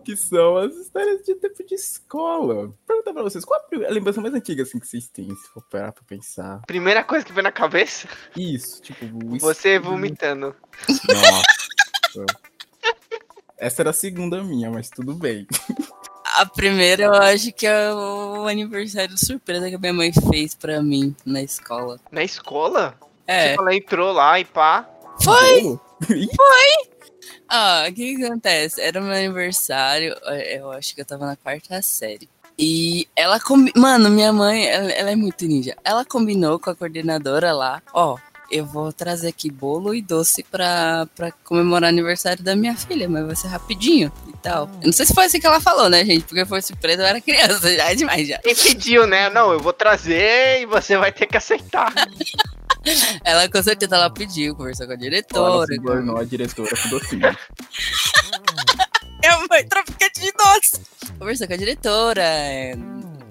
Que 0.05 0.17
são 0.17 0.57
as 0.57 0.75
histórias 0.75 1.23
de 1.23 1.37
tempo 1.37 1.65
de 1.65 1.75
escola. 1.77 2.75
Perguntar 2.85 3.13
pra 3.13 3.23
vocês, 3.23 3.45
qual 3.45 3.61
a 3.61 3.91
lembrança 3.93 4.21
mais 4.21 4.35
antiga 4.35 4.65
assim, 4.65 4.81
que 4.81 4.89
vocês 4.89 5.07
têm, 5.07 5.29
se 5.29 5.49
for 5.51 5.63
parar 5.71 5.93
pra 5.93 6.03
pensar? 6.05 6.63
Primeira 6.67 7.05
coisa 7.05 7.25
que 7.25 7.33
vem 7.33 7.45
na 7.45 7.53
cabeça, 7.53 8.09
Isso, 8.37 8.83
tipo... 8.83 9.07
você 9.39 9.79
vomitando. 9.79 10.55
Nossa. 10.89 12.27
Essa 13.57 13.83
era 13.83 13.91
a 13.91 13.93
segunda 13.93 14.43
minha, 14.43 14.69
mas 14.69 14.91
tudo 14.91 15.15
bem. 15.15 15.47
A 16.37 16.45
primeira 16.47 17.05
eu 17.05 17.15
acho 17.15 17.53
que 17.53 17.67
é 17.67 17.93
o 17.93 18.47
aniversário 18.47 19.17
surpresa 19.17 19.69
que 19.69 19.75
a 19.75 19.79
minha 19.79 19.93
mãe 19.93 20.13
fez 20.31 20.55
pra 20.55 20.83
mim 20.83 21.17
na 21.25 21.43
escola. 21.43 21.99
Na 22.13 22.23
escola? 22.23 22.95
É. 23.27 23.51
Tipo, 23.51 23.63
ela 23.63 23.75
entrou 23.75 24.13
lá 24.13 24.39
e 24.39 24.45
pá. 24.45 24.89
Foi! 25.23 25.63
Bolo? 25.63 25.81
Ah, 27.49 27.87
o 27.89 27.95
que 27.95 28.17
que 28.17 28.25
acontece? 28.25 28.81
Era 28.81 29.01
meu 29.01 29.13
aniversário, 29.13 30.15
eh, 30.25 30.59
eu 30.59 30.71
acho 30.73 30.95
que 30.95 31.01
eu 31.01 31.07
tava 31.07 31.27
na 31.27 31.37
quarta 31.37 31.81
série. 31.81 32.29
E 32.59 33.07
ela 33.15 33.39
combi... 33.39 33.73
Mano, 33.77 34.09
minha 34.11 34.33
mãe, 34.33 34.67
ela, 34.67 34.91
ela 34.91 35.11
é 35.11 35.17
muito 35.17 35.47
ninja. 35.47 35.77
Ela 35.85 36.05
combinou 36.05 36.59
com 36.59 36.71
a 36.71 36.75
coordenadora 36.75 37.53
lá, 37.53 37.83
ó, 37.93 38.17
eu 38.51 38.65
vou 38.65 38.93
trazer 38.93 39.29
aqui 39.29 39.51
bolo 39.51 39.95
e 39.95 40.01
doce 40.03 40.43
pra, 40.43 41.07
pra 41.15 41.31
comemorar 41.45 41.89
o 41.89 41.93
aniversário 41.93 42.43
da 42.43 42.55
minha 42.57 42.75
filha, 42.77 43.09
mas 43.09 43.27
vai 43.27 43.37
ser 43.37 43.49
rapidinho 43.49 44.13
e 44.29 44.33
tal. 44.39 44.71
Eu 44.81 44.87
não 44.87 44.93
sei 44.93 45.07
se 45.07 45.15
foi 45.15 45.25
assim 45.27 45.41
que 45.41 45.47
ela 45.47 45.61
falou, 45.61 45.89
né, 45.89 46.05
gente? 46.05 46.25
Porque 46.25 46.45
foi 46.45 46.63
surpresa, 46.63 47.03
eu 47.03 47.07
era 47.07 47.21
criança, 47.21 47.71
já 47.75 47.91
é 47.91 47.95
demais 47.95 48.29
já. 48.29 48.39
Quem 48.39 48.55
pediu, 48.55 49.07
né? 49.07 49.29
Não, 49.31 49.53
eu 49.53 49.61
vou 49.61 49.73
trazer 49.73 50.63
e 50.63 50.67
você 50.67 50.97
vai 50.97 51.13
ter 51.13 51.27
que 51.27 51.37
aceitar. 51.37 51.93
Ela 53.25 53.49
com 53.49 53.63
certeza 53.63 53.97
ela 53.97 54.09
pediu, 54.11 54.55
conversou 54.55 54.87
com 54.87 54.93
a 54.93 54.95
Ela 54.95 55.03
diretora. 55.03 55.67
se 55.75 55.83
tornou 55.83 56.17
a 56.19 56.25
diretora 56.25 56.71
com 56.83 56.89
docinho. 56.89 57.21
Minha 59.21 59.39
mãe 59.51 59.67
traficante 59.67 60.21
de 60.21 60.33
doce. 60.33 60.81
Conversou 61.19 61.47
com 61.47 61.55
a 61.55 61.57
diretora, 61.57 62.23
é, 62.23 62.75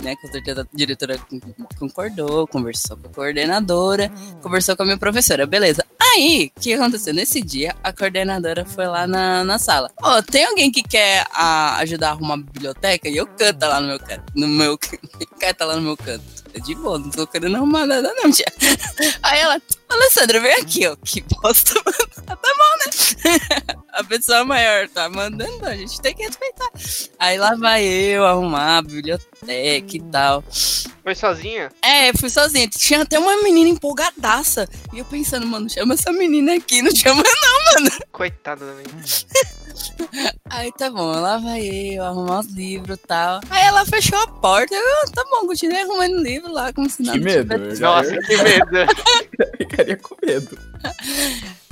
né? 0.03 0.15
Com 0.21 0.27
certeza 0.31 0.61
a 0.61 0.67
diretora 0.75 1.17
con- 1.17 1.39
concordou, 1.79 2.47
conversou 2.47 2.97
com 2.97 3.07
a 3.07 3.11
coordenadora, 3.11 4.11
conversou 4.41 4.75
com 4.75 4.83
a 4.83 4.85
minha 4.85 4.97
professora, 4.97 5.45
beleza. 5.45 5.85
Aí, 5.99 6.51
o 6.55 6.59
que 6.61 6.73
aconteceu? 6.73 7.13
Nesse 7.13 7.41
dia, 7.41 7.75
a 7.83 7.91
coordenadora 7.93 8.65
foi 8.65 8.87
lá 8.87 9.05
na, 9.05 9.43
na 9.43 9.57
sala. 9.59 9.91
Ó, 10.01 10.21
tem 10.21 10.45
alguém 10.45 10.71
que 10.71 10.81
quer 10.81 11.25
a- 11.31 11.77
ajudar 11.79 12.09
a 12.09 12.11
arrumar 12.11 12.35
a 12.35 12.37
biblioteca? 12.37 13.07
E 13.09 13.17
eu 13.17 13.27
canto 13.27 13.63
lá 13.65 13.79
no 13.81 13.87
meu 13.87 13.99
canto. 13.99 14.23
No 14.33 14.47
meu 14.47 14.77
canta 15.39 15.65
lá 15.65 15.75
no 15.75 15.81
meu 15.81 15.97
canto. 15.97 16.23
É 16.53 16.59
de 16.59 16.73
boa, 16.75 16.97
não 16.97 17.09
tô 17.09 17.27
querendo 17.27 17.57
arrumar 17.57 17.85
nada, 17.85 18.13
não, 18.15 18.31
tia. 18.31 18.45
Aí 19.21 19.39
ela, 19.39 19.61
Alessandra, 19.89 20.39
vem 20.39 20.53
aqui, 20.53 20.87
ó. 20.87 20.95
Que 20.95 21.21
bosta, 21.21 21.73
mano. 21.85 22.25
Tá 22.25 22.35
bom, 22.35 22.75
né? 22.85 23.75
A 23.93 24.03
pessoa 24.03 24.43
maior 24.43 24.89
tá 24.89 25.09
mandando, 25.09 25.65
a 25.65 25.75
gente 25.75 26.01
tem 26.01 26.15
que 26.15 26.23
respeitar. 26.23 26.69
Aí 27.19 27.37
lá 27.37 27.55
vai 27.55 27.83
eu 27.83 28.25
arrumar 28.25 28.77
a 28.77 28.81
biblioteca 28.81 29.95
e 29.97 30.01
tal. 30.11 30.43
Foi 31.05 31.13
sozinha? 31.13 31.69
É, 31.83 32.09
eu 32.09 32.17
fui 32.17 32.31
sozinha. 32.31 32.67
Tinha 32.67 33.03
até 33.03 33.19
uma 33.19 33.43
menina 33.43 33.69
empolgadaça. 33.69 34.67
E 34.91 34.97
eu 34.97 35.05
pensando, 35.05 35.45
mano, 35.45 35.69
chama 35.69 35.93
essa 35.93 36.11
menina 36.11 36.55
aqui, 36.55 36.81
não 36.81 36.89
chama 36.95 37.21
Coitada 38.11 38.65
da 38.65 38.73
menina. 38.73 39.03
Aí 40.49 40.71
tá 40.71 40.89
bom, 40.89 41.05
lá 41.11 41.37
vai 41.37 41.61
eu 41.61 42.03
arrumar 42.03 42.39
os 42.39 42.47
livros 42.47 42.97
e 42.97 43.07
tal. 43.07 43.39
Aí 43.51 43.63
ela 43.65 43.85
fechou 43.85 44.17
a 44.17 44.27
porta. 44.27 44.73
Eu, 44.73 44.81
"Ah, 44.81 45.05
tá 45.13 45.23
bom, 45.29 45.45
continuei 45.45 45.81
arrumando 45.81 46.23
livro 46.23 46.51
lá, 46.51 46.73
como 46.73 46.89
se 46.89 47.03
nada 47.03 47.19
Que 47.19 47.23
medo. 47.23 47.53
tivesse- 47.55 47.81
Nossa, 47.81 48.17
que 48.17 48.37
medo. 48.37 48.71
ficaria 49.57 49.97
com 49.97 50.15
medo. 50.25 50.57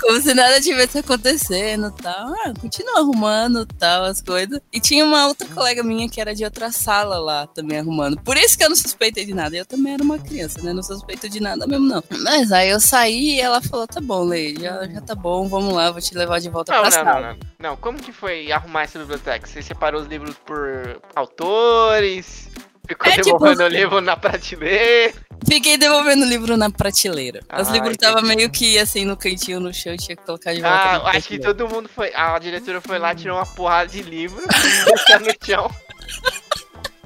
Como 0.01 0.19
se 0.21 0.33
nada 0.33 0.59
tivesse 0.59 0.97
acontecendo 0.99 1.93
e 1.97 2.01
tal. 2.01 2.33
Ah, 2.45 2.53
continua 2.59 2.99
arrumando 2.99 3.65
tal, 3.65 4.03
as 4.03 4.21
coisas. 4.21 4.59
E 4.71 4.79
tinha 4.79 5.05
uma 5.05 5.27
outra 5.27 5.47
colega 5.47 5.81
minha 5.81 6.09
que 6.09 6.19
era 6.19 6.35
de 6.35 6.43
outra 6.43 6.71
sala 6.71 7.17
lá 7.19 7.47
também 7.47 7.79
arrumando. 7.79 8.19
Por 8.21 8.35
isso 8.35 8.57
que 8.57 8.63
eu 8.65 8.69
não 8.69 8.75
suspeitei 8.75 9.25
de 9.25 9.33
nada. 9.33 9.55
Eu 9.55 9.65
também 9.65 9.93
era 9.93 10.03
uma 10.03 10.19
criança, 10.19 10.61
né? 10.61 10.73
Não 10.73 10.83
suspeito 10.83 11.29
de 11.29 11.39
nada 11.39 11.65
mesmo, 11.65 11.85
não. 11.87 12.03
Mas 12.21 12.51
aí 12.51 12.69
eu 12.69 12.79
saí 12.81 13.35
e 13.35 13.39
ela 13.39 13.61
falou: 13.61 13.87
tá 13.87 14.01
bom, 14.01 14.23
Lei, 14.25 14.55
já, 14.59 14.85
já 14.87 14.99
tá 15.01 15.15
bom, 15.15 15.47
vamos 15.47 15.73
lá, 15.73 15.89
vou 15.91 16.01
te 16.01 16.13
levar 16.15 16.39
de 16.39 16.49
volta 16.49 16.73
Não, 16.73 16.81
pra 16.81 16.89
não, 16.89 16.91
sala. 17.05 17.21
não, 17.21 17.29
não. 17.29 17.37
Não, 17.59 17.77
como 17.77 17.97
que 17.97 18.11
foi 18.11 18.51
arrumar 18.51 18.83
essa 18.83 18.99
biblioteca? 18.99 19.47
Você 19.47 19.61
separou 19.61 20.01
os 20.01 20.07
livros 20.07 20.35
por 20.45 20.99
autores? 21.15 22.49
Ficou 22.87 23.07
É, 23.07 23.15
tipo- 23.15 23.23
devolvendo 23.39 23.63
o 23.63 23.67
livro 23.67 24.01
na 24.01 24.17
prateleira? 24.17 25.13
Fiquei 25.47 25.77
devolvendo 25.77 26.23
o 26.25 26.27
livro 26.27 26.57
na 26.57 26.69
prateleira. 26.69 27.39
Os 27.59 27.69
livros 27.69 27.91
estavam 27.91 28.21
meio 28.23 28.49
que 28.49 28.77
assim 28.77 29.05
no 29.05 29.15
cantinho 29.15 29.59
no 29.59 29.73
chão, 29.73 29.95
tinha 29.97 30.15
que 30.17 30.23
colocar 30.23 30.53
de 30.53 30.61
volta. 30.61 30.75
Ah, 30.77 31.09
acho 31.11 31.27
que 31.27 31.39
todo 31.39 31.67
mundo 31.67 31.87
foi. 31.89 32.13
A 32.13 32.37
diretora 32.39 32.81
foi 32.81 32.99
lá, 32.99 33.15
tirou 33.15 33.37
uma 33.37 33.45
porrada 33.45 33.89
de 33.89 34.01
livro, 34.01 34.41
deixou 34.85 35.19
no 35.19 35.33
chão. 35.45 35.71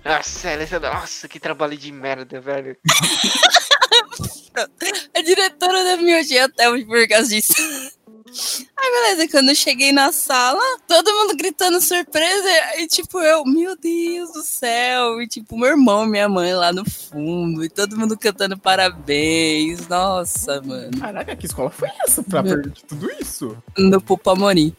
Nossa, 0.03 0.51
Alessandra, 0.51 0.93
nossa, 0.93 1.27
que 1.27 1.39
trabalho 1.39 1.77
de 1.77 1.91
merda, 1.91 2.39
velho. 2.39 2.77
A 5.15 5.21
diretora 5.21 5.83
da 5.83 5.97
minha 5.97 6.23
tia 6.25 6.45
até 6.45 6.67
hoje 6.69 6.85
por 6.85 7.07
causa 7.07 7.27
disso. 7.29 7.53
Aí, 8.79 8.91
beleza, 8.91 9.31
quando 9.31 9.49
eu 9.49 9.55
cheguei 9.55 9.91
na 9.91 10.11
sala, 10.11 10.61
todo 10.87 11.11
mundo 11.11 11.35
gritando 11.35 11.81
surpresa, 11.81 12.47
e 12.77 12.87
tipo, 12.87 13.19
eu, 13.19 13.43
meu 13.45 13.75
Deus 13.75 14.31
do 14.33 14.43
céu, 14.43 15.21
e 15.21 15.27
tipo, 15.27 15.57
meu 15.57 15.69
irmão 15.69 16.05
minha 16.05 16.29
mãe 16.29 16.53
lá 16.53 16.71
no 16.71 16.87
fundo, 16.89 17.63
e 17.63 17.69
todo 17.69 17.97
mundo 17.97 18.17
cantando 18.17 18.57
parabéns, 18.57 19.87
nossa, 19.87 20.61
mano, 20.61 20.91
Caraca, 20.99 21.35
que 21.35 21.45
escola 21.45 21.69
foi 21.69 21.89
essa 22.05 22.21
pra 22.23 22.43
Meu- 22.43 22.55
perder 22.55 22.73
tudo 22.87 23.09
isso? 23.19 23.57
no 23.77 23.99
Pupamorim. 24.01 24.75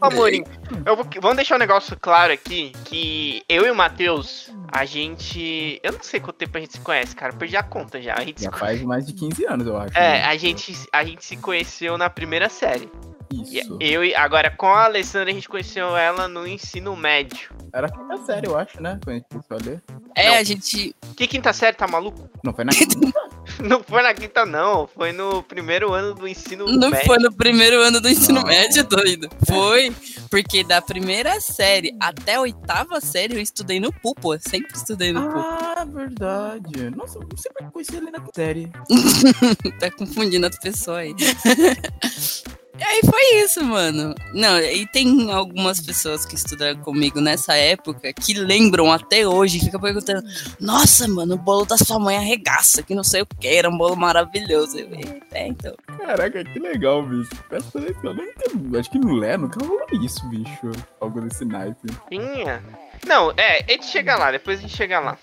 Amorim, 0.00 0.44
eu 0.84 0.96
vou, 0.96 1.06
vamos 1.20 1.36
deixar 1.36 1.56
um 1.56 1.58
negócio 1.58 1.96
claro 2.00 2.32
aqui, 2.32 2.72
que 2.84 3.42
eu 3.48 3.66
e 3.66 3.70
o 3.70 3.74
Matheus, 3.74 4.50
a 4.70 4.84
gente. 4.84 5.80
Eu 5.82 5.92
não 5.92 6.02
sei 6.02 6.20
quanto 6.20 6.36
tempo 6.36 6.56
a 6.56 6.60
gente 6.60 6.72
se 6.72 6.80
conhece, 6.80 7.14
cara. 7.14 7.32
Perdi 7.32 7.56
a 7.56 7.62
conta 7.62 8.00
já. 8.00 8.14
A 8.14 8.24
gente 8.24 8.42
Já 8.42 8.52
faz 8.52 8.82
mais 8.82 9.06
de 9.06 9.12
15 9.12 9.46
anos, 9.46 9.66
eu 9.66 9.76
acho. 9.76 9.96
É, 9.96 10.18
né? 10.18 10.24
a 10.24 10.36
gente, 10.36 10.76
a 10.92 11.04
gente 11.04 11.24
se 11.24 11.36
conheceu 11.36 11.96
na 11.96 12.10
primeira 12.10 12.48
série. 12.48 12.90
E 13.32 13.60
Isso. 13.60 13.78
eu 13.80 14.04
e 14.04 14.14
agora 14.14 14.50
com 14.50 14.66
a 14.66 14.84
Alessandra 14.84 15.30
a 15.30 15.34
gente 15.34 15.48
conheceu 15.48 15.96
ela 15.96 16.28
no 16.28 16.46
ensino 16.46 16.94
médio. 16.94 17.50
Era 17.72 17.86
a 17.86 17.90
quinta 17.90 18.16
série, 18.18 18.46
eu 18.46 18.56
acho, 18.56 18.80
né? 18.80 19.00
Quando 19.02 19.14
a 19.14 19.18
gente 19.18 19.26
começou 19.28 19.56
a 19.56 19.60
ler. 19.64 19.82
É, 20.14 20.30
Não. 20.30 20.36
a 20.36 20.42
gente. 20.44 20.94
Que 21.16 21.26
quinta 21.26 21.52
série, 21.52 21.76
tá 21.76 21.88
maluco? 21.88 22.28
Não 22.44 22.52
foi 22.52 22.64
na 22.64 22.72
quinta. 22.72 22.96
Não 23.62 23.82
foi 23.82 24.02
na 24.02 24.12
quinta, 24.14 24.44
não. 24.44 24.86
Foi 24.86 25.12
no 25.12 25.42
primeiro 25.42 25.92
ano 25.92 26.14
do 26.14 26.26
ensino 26.26 26.66
Não 26.66 26.90
médio. 26.90 27.06
foi 27.06 27.18
no 27.18 27.32
primeiro 27.32 27.80
ano 27.80 28.00
do 28.00 28.08
ensino 28.08 28.40
Não. 28.40 28.46
médio, 28.46 28.84
doido. 28.84 29.28
Foi, 29.46 29.92
porque 30.30 30.64
da 30.64 30.80
primeira 30.82 31.40
série 31.40 31.94
até 32.00 32.34
a 32.34 32.40
oitava 32.40 33.00
série 33.00 33.34
eu 33.34 33.40
estudei 33.40 33.78
no 33.80 33.92
PUPO. 33.92 34.34
Eu 34.34 34.40
sempre 34.40 34.76
estudei 34.76 35.12
no 35.12 35.22
PUPO. 35.22 35.38
ah, 35.38 35.86
verdade. 35.86 36.90
Nossa, 36.90 37.18
eu 37.18 37.26
sempre 37.36 37.70
conheci 37.72 37.96
ele 37.96 38.10
na 38.10 38.22
série. 38.34 38.70
Tá 39.78 39.90
confundindo 39.90 40.46
as 40.46 40.58
pessoas 40.58 40.98
aí. 40.98 41.14
E 42.76 42.82
aí 42.82 43.00
foi 43.04 43.44
isso, 43.44 43.64
mano. 43.64 44.14
Não, 44.32 44.58
e 44.58 44.84
tem 44.88 45.30
algumas 45.30 45.80
pessoas 45.80 46.26
que 46.26 46.34
estudaram 46.34 46.80
comigo 46.80 47.20
nessa 47.20 47.54
época 47.54 48.12
que 48.12 48.34
lembram 48.34 48.92
até 48.92 49.26
hoje, 49.26 49.60
fica 49.60 49.78
perguntando: 49.78 50.22
Nossa, 50.60 51.06
mano, 51.06 51.34
o 51.34 51.38
bolo 51.38 51.64
da 51.64 51.76
sua 51.76 52.00
mãe 52.00 52.16
arregaça, 52.16 52.82
que 52.82 52.94
não 52.94 53.04
sei 53.04 53.22
o 53.22 53.26
que, 53.26 53.46
era 53.46 53.70
um 53.70 53.78
bolo 53.78 53.96
maravilhoso. 53.96 54.78
Eu, 54.78 54.88
é, 55.32 55.46
então. 55.46 55.74
Caraca, 55.98 56.44
que 56.44 56.58
legal, 56.58 57.06
bicho. 57.06 57.30
Atenção. 57.46 57.80
Eu 58.02 58.14
nunca, 58.14 58.80
acho 58.80 58.90
que 58.90 58.98
no 58.98 59.14
Lé 59.14 59.36
nunca 59.36 59.64
rolou 59.64 59.86
isso, 59.92 60.28
bicho. 60.28 60.70
Algo 61.00 61.20
desse 61.20 61.44
naipe. 61.44 61.88
Tinha. 62.08 62.60
Não, 63.06 63.32
é, 63.36 63.58
a 63.66 63.70
gente 63.72 63.86
chega 63.86 64.16
lá, 64.16 64.30
depois 64.30 64.58
a 64.58 64.62
gente 64.62 64.76
chega 64.76 64.98
lá. 65.00 65.18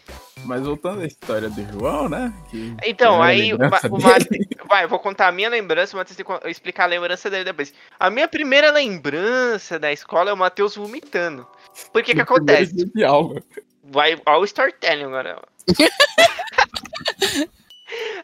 Mas 0.45 0.61
voltando 0.63 1.01
à 1.01 1.05
história 1.05 1.49
do 1.49 1.63
João, 1.71 2.09
né? 2.09 2.33
Que 2.49 2.75
Então, 2.85 3.21
aí 3.21 3.53
o, 3.53 3.57
o. 3.57 3.59
Mate- 4.01 4.39
Vai, 4.67 4.85
eu 4.85 4.89
vou 4.89 4.97
contar 4.99 5.27
a 5.27 5.31
minha 5.31 5.49
lembrança, 5.49 5.95
o 5.95 5.99
Matheus 5.99 6.15
tem 6.17 6.25
que 6.25 6.47
explicar 6.49 6.85
a 6.85 6.87
lembrança 6.87 7.29
dele 7.29 7.43
depois. 7.43 7.73
A 7.99 8.09
minha 8.09 8.27
primeira 8.27 8.71
lembrança 8.71 9.77
da 9.77 9.91
escola 9.91 10.29
é 10.29 10.33
o 10.33 10.37
Matheus 10.37 10.75
vomitando. 10.75 11.45
Por 11.91 12.01
que 12.03 12.15
que 12.15 12.21
acontece? 12.21 12.73
dia 12.73 12.85
de 12.85 13.03
aula. 13.03 13.41
Vai 13.83 14.19
ao 14.25 14.43
storytelling 14.45 15.03
agora. 15.05 15.41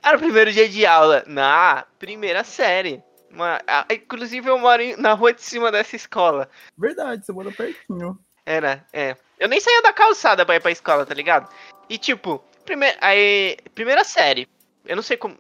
Era 0.02 0.16
o 0.16 0.20
primeiro 0.20 0.52
dia 0.52 0.70
de 0.70 0.86
aula, 0.86 1.24
na 1.28 1.86
primeira 2.00 2.44
série. 2.44 3.04
Uma- 3.32 3.62
a- 3.68 3.86
inclusive 3.92 4.50
eu 4.50 4.58
moro 4.58 4.82
em- 4.82 4.96
na 4.96 5.14
rua 5.14 5.34
de 5.34 5.42
cima 5.42 5.72
dessa 5.72 5.96
escola. 5.96 6.50
Verdade, 6.78 7.26
você 7.26 7.32
mora 7.34 7.52
pertinho. 7.52 8.18
Era, 8.46 8.86
é. 8.94 9.16
Eu 9.40 9.48
nem 9.48 9.60
saía 9.60 9.82
da 9.82 9.94
calçada 9.94 10.46
pra 10.46 10.56
ir 10.56 10.62
pra 10.62 10.72
escola, 10.72 11.06
tá 11.06 11.14
ligado? 11.14 11.50
E 11.90 11.98
tipo, 11.98 12.44
prime 12.66 12.96
aí, 13.02 13.58
primeira 13.74 14.04
série. 14.04 14.48
Eu 14.86 14.96
não 14.96 15.04
sei 15.04 15.18
como. 15.18 15.38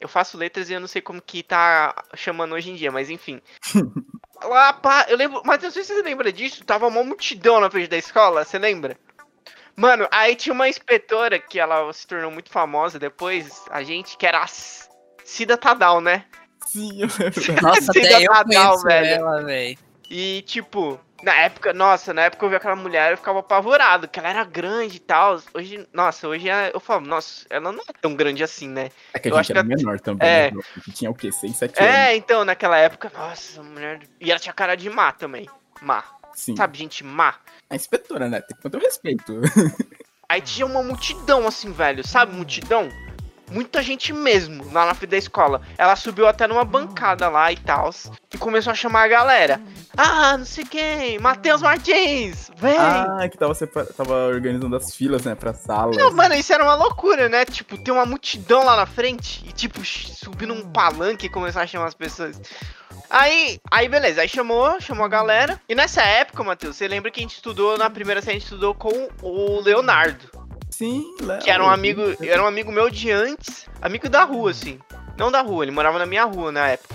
Eu 0.00 0.08
faço 0.08 0.36
letras 0.38 0.70
e 0.70 0.74
eu 0.74 0.80
não 0.80 0.86
sei 0.86 1.02
como 1.02 1.20
que 1.20 1.42
tá 1.42 1.94
chamando 2.14 2.54
hoje 2.54 2.70
em 2.70 2.74
dia, 2.74 2.90
mas 2.92 3.10
enfim. 3.10 3.40
Lá, 4.42 4.72
pá, 4.72 5.06
eu 5.08 5.16
lembro. 5.16 5.42
Mas 5.44 5.62
não 5.62 5.70
sei 5.70 5.82
se 5.82 5.94
você 5.94 6.02
lembra 6.02 6.32
disso. 6.32 6.64
Tava 6.64 6.86
uma 6.86 7.02
multidão 7.02 7.60
na 7.60 7.70
frente 7.70 7.88
da 7.88 7.96
escola, 7.96 8.44
você 8.44 8.58
lembra? 8.58 8.96
Mano, 9.74 10.08
aí 10.10 10.34
tinha 10.34 10.52
uma 10.52 10.68
inspetora 10.68 11.38
que 11.38 11.58
ela 11.58 11.92
se 11.92 12.06
tornou 12.06 12.30
muito 12.30 12.50
famosa 12.50 12.98
depois, 12.98 13.64
a 13.70 13.82
gente, 13.84 14.16
que 14.16 14.26
era 14.26 14.42
a 14.42 14.46
Cida 15.24 15.56
Tadal, 15.56 16.00
né? 16.00 16.24
Sim, 16.66 17.02
eu 17.02 17.08
lembro. 17.18 17.52
Nossa, 17.62 17.92
Cida 17.92 18.16
até 18.16 18.26
eu 18.26 18.32
Tadal, 18.32 18.44
conheço 18.44 18.82
velho. 18.84 19.06
ela, 19.06 19.42
velho. 19.44 19.78
E, 20.10 20.42
tipo, 20.42 20.98
na 21.22 21.34
época, 21.34 21.72
nossa, 21.72 22.14
na 22.14 22.22
época 22.22 22.46
eu 22.46 22.50
vi 22.50 22.56
aquela 22.56 22.76
mulher, 22.76 23.10
eu 23.12 23.16
ficava 23.16 23.40
apavorado, 23.40 24.06
que 24.08 24.18
ela 24.18 24.28
era 24.28 24.44
grande 24.44 24.96
e 24.96 25.00
tal. 25.00 25.40
Hoje, 25.52 25.86
nossa, 25.92 26.28
hoje 26.28 26.48
é- 26.48 26.70
eu 26.72 26.78
falo, 26.80 27.06
nossa, 27.06 27.44
ela 27.50 27.72
não 27.72 27.80
é 27.88 27.92
tão 28.00 28.14
grande 28.14 28.42
assim, 28.44 28.68
né? 28.68 28.90
É 29.12 29.18
que 29.18 29.28
a 29.28 29.32
Eu 29.32 29.36
gente 29.38 29.50
era 29.52 29.62
que- 29.62 29.68
menor 29.68 29.98
também. 30.00 30.28
é. 30.28 30.50
né? 30.50 30.60
A 30.76 30.80
gente 30.80 30.92
tinha 30.92 31.10
o 31.10 31.14
quê? 31.14 31.32
6, 31.32 31.56
7 31.56 31.78
anos? 31.82 31.94
É, 31.94 32.16
então, 32.16 32.44
naquela 32.44 32.78
época, 32.78 33.10
nossa, 33.14 33.62
mulher. 33.62 34.00
E 34.20 34.30
ela 34.30 34.38
tinha 34.40 34.52
cara 34.52 34.76
de 34.76 34.88
má 34.88 35.10
também. 35.12 35.48
Má. 35.82 36.04
Sim. 36.34 36.54
Sabe, 36.56 36.78
gente, 36.78 37.02
má. 37.02 37.34
A 37.68 37.74
inspetora, 37.74 38.28
né? 38.28 38.40
Tem 38.40 38.56
que 38.56 38.64
manter 38.64 38.76
o 38.76 38.80
respeito. 38.80 39.40
Aí 40.28 40.40
tinha 40.40 40.66
uma 40.66 40.82
multidão, 40.82 41.46
assim, 41.48 41.72
velho, 41.72 42.06
sabe, 42.06 42.32
multidão? 42.34 42.88
Muita 43.50 43.82
gente 43.82 44.12
mesmo 44.12 44.70
lá 44.72 44.86
na 44.86 44.94
frente 44.94 45.10
da 45.10 45.16
escola. 45.16 45.62
Ela 45.76 45.96
subiu 45.96 46.26
até 46.26 46.46
numa 46.46 46.64
bancada 46.64 47.28
lá 47.28 47.50
e 47.52 47.56
tal. 47.56 47.90
E 48.32 48.38
começou 48.38 48.70
a 48.70 48.74
chamar 48.74 49.04
a 49.04 49.08
galera. 49.08 49.60
Ah, 49.96 50.36
não 50.36 50.44
sei 50.44 50.64
quem, 50.64 51.18
Matheus 51.18 51.62
Martins, 51.62 52.50
vem! 52.56 52.76
ah, 52.78 53.28
que 53.28 53.36
tava, 53.36 53.54
tava 53.96 54.14
organizando 54.28 54.76
as 54.76 54.94
filas, 54.94 55.24
né? 55.24 55.34
Pra 55.34 55.54
sala. 55.54 55.92
Não, 55.96 56.12
mano, 56.12 56.34
isso 56.34 56.52
era 56.52 56.62
uma 56.62 56.74
loucura, 56.74 57.28
né? 57.28 57.44
Tipo, 57.44 57.76
tem 57.78 57.92
uma 57.92 58.06
multidão 58.06 58.64
lá 58.64 58.76
na 58.76 58.86
frente 58.86 59.44
e, 59.46 59.52
tipo, 59.52 59.84
subindo 59.84 60.52
um 60.52 60.70
palanque 60.70 61.26
e 61.26 61.30
começar 61.30 61.62
a 61.62 61.66
chamar 61.66 61.86
as 61.86 61.94
pessoas. 61.94 62.40
Aí, 63.10 63.58
aí 63.70 63.88
beleza, 63.88 64.20
aí 64.20 64.28
chamou, 64.28 64.80
chamou 64.80 65.04
a 65.04 65.08
galera. 65.08 65.60
E 65.68 65.74
nessa 65.74 66.02
época, 66.02 66.44
Matheus, 66.44 66.76
você 66.76 66.86
lembra 66.86 67.10
que 67.10 67.20
a 67.20 67.22
gente 67.22 67.36
estudou, 67.36 67.78
na 67.78 67.88
primeira 67.88 68.20
série, 68.20 68.36
a 68.36 68.38
gente 68.38 68.44
estudou 68.44 68.74
com 68.74 69.08
o 69.22 69.60
Leonardo, 69.60 70.30
Sim, 70.78 71.12
Léo. 71.20 71.40
que 71.40 71.50
era 71.50 71.64
um 71.64 71.68
amigo, 71.68 72.02
era 72.22 72.40
um 72.42 72.46
amigo 72.46 72.70
meu 72.70 72.88
de 72.88 73.10
antes, 73.10 73.66
amigo 73.82 74.08
da 74.08 74.22
rua, 74.22 74.52
assim. 74.52 74.78
Não 75.16 75.28
da 75.30 75.40
rua, 75.42 75.64
ele 75.64 75.72
morava 75.72 75.98
na 75.98 76.06
minha 76.06 76.22
rua 76.24 76.52
na 76.52 76.68
época. 76.68 76.94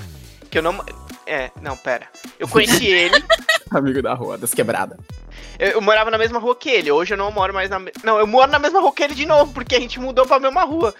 Que 0.49 0.57
eu 0.59 0.61
não. 0.61 0.81
É, 1.27 1.51
não, 1.61 1.75
pera. 1.75 2.07
Eu 2.39 2.47
conheci 2.47 2.85
ele, 2.91 3.21
Amigo 3.71 4.01
da 4.01 4.13
rua, 4.13 4.37
das 4.37 4.53
quebradas. 4.53 4.97
eu, 5.59 5.71
eu 5.71 5.81
morava 5.81 6.09
na 6.11 6.17
mesma 6.17 6.39
rua 6.39 6.55
que 6.55 6.69
ele. 6.69 6.91
Hoje 6.91 7.13
eu 7.13 7.17
não 7.17 7.29
moro 7.31 7.53
mais 7.53 7.69
na. 7.69 7.79
me- 7.79 7.91
Não, 8.03 8.17
eu 8.19 8.25
moro 8.27 8.49
na 8.51 8.59
mesma 8.59 8.79
rua 8.79 8.93
que 8.93 9.03
ele 9.03 9.15
de 9.15 9.25
novo, 9.25 9.51
porque 9.53 9.75
a 9.75 9.79
gente 9.79 9.99
mudou 9.99 10.25
pra 10.25 10.39
mesma 10.39 10.63
rua. 10.63 10.95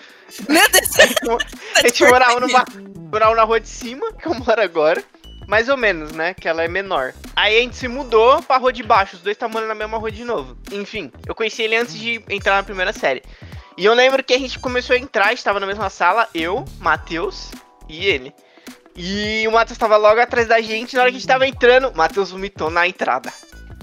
Meu 0.50 0.69
Deus, 0.69 1.39
A 1.78 1.88
gente 1.88 2.04
morava, 2.06 2.39
numa, 2.41 2.65
morava 3.12 3.36
na 3.36 3.43
rua 3.43 3.60
de 3.62 3.67
cima, 3.69 4.12
que 4.13 4.28
eu 4.28 4.34
moro 4.34 4.62
agora. 4.62 5.02
Mais 5.48 5.70
ou 5.70 5.78
menos, 5.78 6.12
né? 6.12 6.34
Que 6.34 6.48
ela 6.48 6.64
é 6.64 6.68
menor. 6.68 7.14
Aí 7.36 7.58
a 7.58 7.62
gente 7.62 7.76
se 7.76 7.88
mudou 7.88 8.42
pra 8.44 8.58
rua 8.58 8.72
de 8.72 8.84
baixo. 8.84 9.16
Os 9.16 9.22
dois 9.22 9.38
tá 9.38 9.48
morando 9.48 9.70
na 9.70 9.76
mesma 9.76 9.98
rua 9.98 10.12
de 10.12 10.24
novo. 10.24 10.58
Enfim, 10.72 11.12
eu 11.28 11.36
conheci 11.36 11.62
ele 11.62 11.76
antes 11.76 11.98
de 11.98 12.24
entrar 12.30 12.56
na 12.56 12.64
primeira 12.64 12.94
série. 12.94 13.24
E 13.78 13.86
eu 13.86 13.94
lembro 13.94 14.24
que 14.24 14.34
a 14.34 14.40
gente 14.40 14.60
começou 14.60 14.96
a 14.96 15.00
entrar, 15.00 15.34
estava 15.34 15.60
na 15.60 15.66
mesma 15.66 15.90
sala, 15.90 16.30
eu, 16.34 16.64
Matheus 16.80 17.50
e 17.90 18.06
ele. 18.06 18.34
E 18.96 19.48
o 19.48 19.52
Matheus 19.52 19.78
tava 19.78 19.98
logo 19.98 20.22
atrás 20.22 20.48
da 20.48 20.62
gente. 20.62 20.96
Na 20.96 21.02
hora 21.02 21.12
que 21.12 21.18
a 21.18 21.20
gente 21.20 21.28
tava 21.28 21.48
entrando, 21.48 21.90
o 21.90 21.98
Matheus 21.98 22.30
vomitou 22.30 22.70
na 22.70 22.88
entrada. 22.88 23.34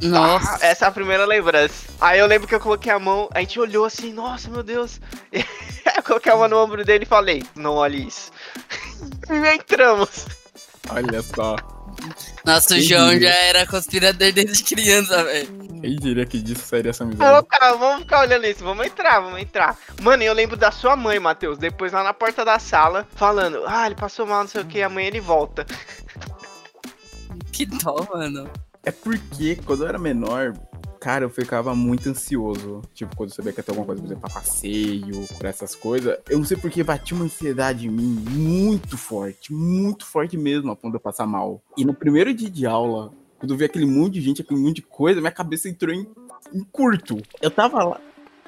Nossa. 0.01 0.55
Ah, 0.55 0.66
essa 0.66 0.85
é 0.87 0.88
a 0.88 0.92
primeira 0.92 1.27
lembrança. 1.27 1.87
Aí 2.01 2.18
eu 2.18 2.27
lembro 2.27 2.49
que 2.49 2.55
eu 2.55 2.61
coloquei 2.61 2.90
a 2.90 2.99
mão, 2.99 3.29
a 3.35 3.40
gente 3.40 3.61
olhou 3.61 3.85
assim, 3.85 4.12
nossa, 4.12 4.49
meu 4.49 4.62
Deus. 4.62 5.01
eu 5.33 6.03
coloquei 6.05 6.33
a 6.33 6.37
mão 6.37 6.49
no 6.49 6.57
ombro 6.57 6.85
dele 6.85 7.05
e 7.05 7.07
falei, 7.07 7.42
não 7.55 7.75
olhe 7.75 8.07
isso. 8.07 8.31
e 9.29 9.55
entramos. 9.55 10.27
Olha 10.88 11.22
só. 11.22 11.56
Nossa, 12.44 12.74
o 12.74 12.76
Quem 12.78 12.86
João 12.86 13.10
diria? 13.10 13.28
já 13.30 13.34
era 13.34 13.66
conspirador 13.66 14.32
desde 14.32 14.62
criança, 14.64 15.22
velho. 15.24 15.48
Quem 15.80 15.96
diria 15.96 16.24
que 16.26 16.40
disso 16.40 16.62
seria 16.64 16.90
essa 16.90 17.04
Vamos 17.04 17.20
amizade? 17.20 17.44
ficar, 17.52 17.72
vamos 17.74 18.00
ficar 18.00 18.20
olhando 18.20 18.46
isso, 18.46 18.64
vamos 18.64 18.86
entrar, 18.86 19.20
vamos 19.20 19.40
entrar. 19.40 19.76
Mano, 20.00 20.22
eu 20.22 20.32
lembro 20.32 20.56
da 20.56 20.70
sua 20.70 20.96
mãe, 20.96 21.18
Matheus, 21.18 21.58
depois 21.58 21.92
lá 21.92 22.02
na 22.02 22.14
porta 22.14 22.44
da 22.44 22.58
sala, 22.58 23.06
falando, 23.16 23.62
ah, 23.66 23.86
ele 23.86 23.94
passou 23.96 24.26
mal, 24.26 24.40
não 24.42 24.48
sei 24.48 24.62
o 24.62 24.66
que, 24.66 24.82
amanhã 24.82 25.08
ele 25.08 25.20
volta. 25.20 25.66
Que 27.52 27.66
dó, 27.66 28.06
mano. 28.12 28.50
É 28.84 28.90
porque 28.90 29.56
quando 29.66 29.82
eu 29.84 29.88
era 29.88 29.98
menor, 29.98 30.54
cara, 31.00 31.24
eu 31.24 31.30
ficava 31.30 31.74
muito 31.74 32.08
ansioso. 32.08 32.82
Tipo, 32.92 33.16
quando 33.16 33.30
eu 33.30 33.34
sabia 33.34 33.52
que 33.52 33.60
ia 33.60 33.64
ter 33.64 33.70
alguma 33.72 33.86
coisa, 33.86 34.02
por 34.02 34.06
exemplo, 34.06 34.20
pra 34.20 34.40
passeio, 34.40 35.26
por 35.36 35.46
essas 35.46 35.74
coisas. 35.74 36.18
Eu 36.28 36.38
não 36.38 36.44
sei 36.44 36.58
porque 36.58 36.84
batia 36.84 37.16
uma 37.16 37.24
ansiedade 37.24 37.86
em 37.86 37.90
mim 37.90 38.04
muito 38.28 38.98
forte, 38.98 39.52
muito 39.52 40.04
forte 40.04 40.36
mesmo, 40.36 40.70
a 40.70 40.76
ponto 40.76 40.92
de 40.92 40.96
eu 40.98 41.00
passar 41.00 41.26
mal. 41.26 41.62
E 41.76 41.84
no 41.84 41.94
primeiro 41.94 42.32
dia 42.34 42.50
de 42.50 42.66
aula, 42.66 43.12
quando 43.38 43.52
eu 43.52 43.56
vi 43.56 43.64
aquele 43.64 43.86
monte 43.86 44.14
de 44.14 44.20
gente, 44.20 44.42
aquele 44.42 44.60
monte 44.60 44.76
de 44.76 44.82
coisa, 44.82 45.20
minha 45.20 45.32
cabeça 45.32 45.68
entrou 45.68 45.94
em, 45.94 46.06
em 46.52 46.62
curto. 46.70 47.16
Eu 47.40 47.50
tava 47.50 47.82
lá. 47.82 48.00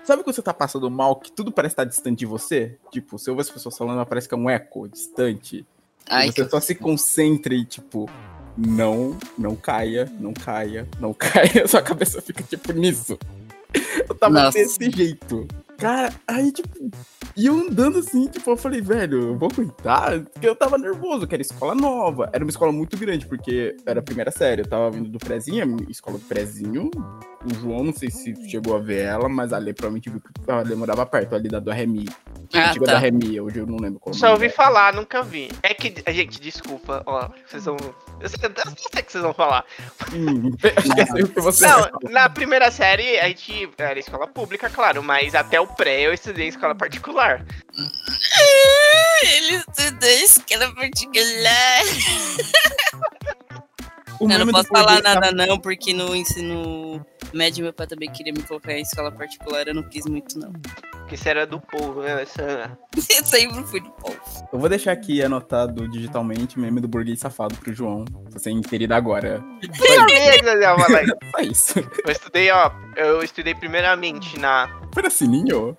Sabe 0.04 0.22
quando 0.22 0.34
você 0.34 0.42
tá 0.42 0.52
passando 0.52 0.90
mal, 0.90 1.16
que 1.16 1.32
tudo 1.32 1.50
parece 1.50 1.72
estar 1.72 1.84
distante 1.84 2.18
de 2.18 2.26
você? 2.26 2.76
Tipo, 2.90 3.18
se 3.18 3.30
eu 3.30 3.34
ver 3.34 3.42
as 3.42 3.50
pessoas 3.50 3.78
falando, 3.78 4.04
parece 4.04 4.28
que 4.28 4.34
é 4.34 4.36
um 4.36 4.50
eco 4.50 4.88
distante. 4.88 5.64
Ai, 6.08 6.30
você 6.30 6.48
só 6.48 6.60
se 6.60 6.74
concentra 6.74 7.54
e, 7.54 7.64
tipo, 7.64 8.10
não, 8.56 9.16
não 9.38 9.56
caia, 9.56 10.10
não 10.20 10.32
caia, 10.32 10.88
não 11.00 11.12
caia. 11.14 11.66
Sua 11.66 11.82
cabeça 11.82 12.20
fica, 12.20 12.42
tipo, 12.42 12.72
nisso. 12.72 13.18
Eu 14.08 14.14
tava 14.14 14.34
Nossa. 14.42 14.58
desse 14.58 14.90
jeito. 14.90 15.46
Cara, 15.82 16.12
aí, 16.28 16.52
tipo, 16.52 16.68
e 17.36 17.46
eu 17.46 17.54
andando 17.54 17.98
assim, 17.98 18.28
tipo, 18.28 18.50
eu 18.50 18.56
falei, 18.56 18.80
velho, 18.80 19.20
eu 19.30 19.36
vou 19.36 19.48
aguentar? 19.50 20.20
Porque 20.20 20.46
eu 20.46 20.54
tava 20.54 20.78
nervoso, 20.78 21.26
que 21.26 21.34
era 21.34 21.42
escola 21.42 21.74
nova. 21.74 22.30
Era 22.32 22.44
uma 22.44 22.50
escola 22.50 22.70
muito 22.70 22.96
grande, 22.96 23.26
porque 23.26 23.74
era 23.84 23.98
a 23.98 24.02
primeira 24.02 24.30
série. 24.30 24.62
Eu 24.62 24.68
tava 24.68 24.90
vindo 24.92 25.08
do 25.08 25.18
prezinho, 25.18 25.62
a 25.62 25.66
minha 25.66 25.90
escola 25.90 26.18
do 26.18 26.24
prezinho. 26.24 26.88
O 27.44 27.54
João, 27.54 27.82
não 27.82 27.92
sei 27.92 28.10
se 28.10 28.32
chegou 28.48 28.76
a 28.76 28.78
ver 28.78 29.06
ela, 29.06 29.28
mas 29.28 29.52
a 29.52 29.58
Lê 29.58 29.72
provavelmente 29.72 30.08
viu 30.08 30.20
que 30.20 30.50
a 30.50 30.60
Lê 30.60 30.76
morava 30.76 31.04
perto, 31.04 31.34
ali 31.34 31.48
da 31.48 31.58
do 31.58 31.72
Remi. 31.72 32.04
ah, 32.54 32.68
Antiga 32.68 32.86
da 32.86 32.92
tá. 32.92 32.98
Remi, 32.98 33.40
hoje 33.40 33.58
eu 33.58 33.66
não 33.66 33.78
lembro 33.78 33.98
qual 33.98 34.14
o 34.14 34.16
Só 34.16 34.30
ouvi 34.32 34.42
dela. 34.42 34.52
falar, 34.52 34.92
nunca 34.92 35.22
vi. 35.22 35.50
É 35.62 35.74
que, 35.74 35.92
gente, 36.12 36.40
desculpa, 36.40 37.02
ó, 37.06 37.28
vocês 37.44 37.64
vão... 37.64 37.76
Eu 38.20 38.28
sei, 38.28 38.38
eu 38.44 38.62
sei 38.64 39.00
o 39.00 39.04
que 39.04 39.10
vocês 39.10 39.24
vão 39.24 39.34
falar. 39.34 39.64
Hum, 40.12 40.52
acho 40.76 40.94
que 40.94 41.00
eu 41.00 41.06
sei 41.06 41.22
o 41.24 41.28
que 41.28 41.40
você 41.40 41.66
Não, 41.66 41.90
na 42.10 42.28
primeira 42.28 42.70
série 42.70 43.18
a 43.18 43.26
gente 43.26 43.68
era 43.76 43.98
escola 43.98 44.28
pública, 44.28 44.70
claro, 44.70 45.02
mas 45.02 45.34
até 45.34 45.60
o 45.60 45.66
pré 45.76 46.02
eu 46.02 46.12
estudei 46.12 46.46
em 46.46 46.48
escola 46.48 46.74
particular. 46.74 47.44
Ele 49.22 49.56
estudou 49.56 50.08
escola 50.08 50.74
particular. 50.74 51.82
O 54.20 54.30
Eu 54.30 54.38
não 54.38 54.52
posso 54.52 54.68
falar 54.68 55.02
português 55.02 55.14
tá- 55.14 55.20
nada 55.20 55.32
não, 55.32 55.58
porque 55.58 55.92
no 55.92 56.14
ensino 56.14 57.04
médio, 57.34 57.64
meu 57.64 57.72
pai 57.72 57.88
também 57.88 58.08
queria 58.08 58.32
me 58.32 58.40
colocar 58.42 58.72
em 58.72 58.82
escola 58.82 59.10
particular, 59.10 59.66
eu 59.66 59.74
não 59.74 59.82
quis 59.82 60.06
muito, 60.06 60.38
não. 60.38 60.52
Porque 60.92 61.16
você 61.16 61.30
era 61.30 61.44
do 61.44 61.60
povo, 61.60 62.02
né? 62.02 62.22
Essa... 62.22 62.78
Eu 62.94 63.24
sempre 63.24 63.64
fui 63.64 63.80
do 63.80 63.90
povo. 63.90 64.16
Eu 64.52 64.58
vou 64.60 64.68
deixar 64.68 64.92
aqui 64.92 65.22
anotado 65.22 65.88
digitalmente 65.88 66.56
o 66.56 66.60
meme 66.60 66.80
do 66.80 66.86
burguês 66.86 67.18
safado 67.18 67.56
pro 67.56 67.74
João. 67.74 68.04
Pra 68.04 68.38
você 68.38 68.50
inserir 68.50 68.92
agora. 68.92 69.42
Só 71.34 71.40
isso. 71.40 71.78
Eu 72.06 72.12
estudei, 72.12 72.50
ó. 72.52 72.70
Eu 72.96 73.22
estudei 73.24 73.54
primeiramente 73.56 74.38
na. 74.38 74.68
Na 75.00 75.10
Sininho? 75.10 75.76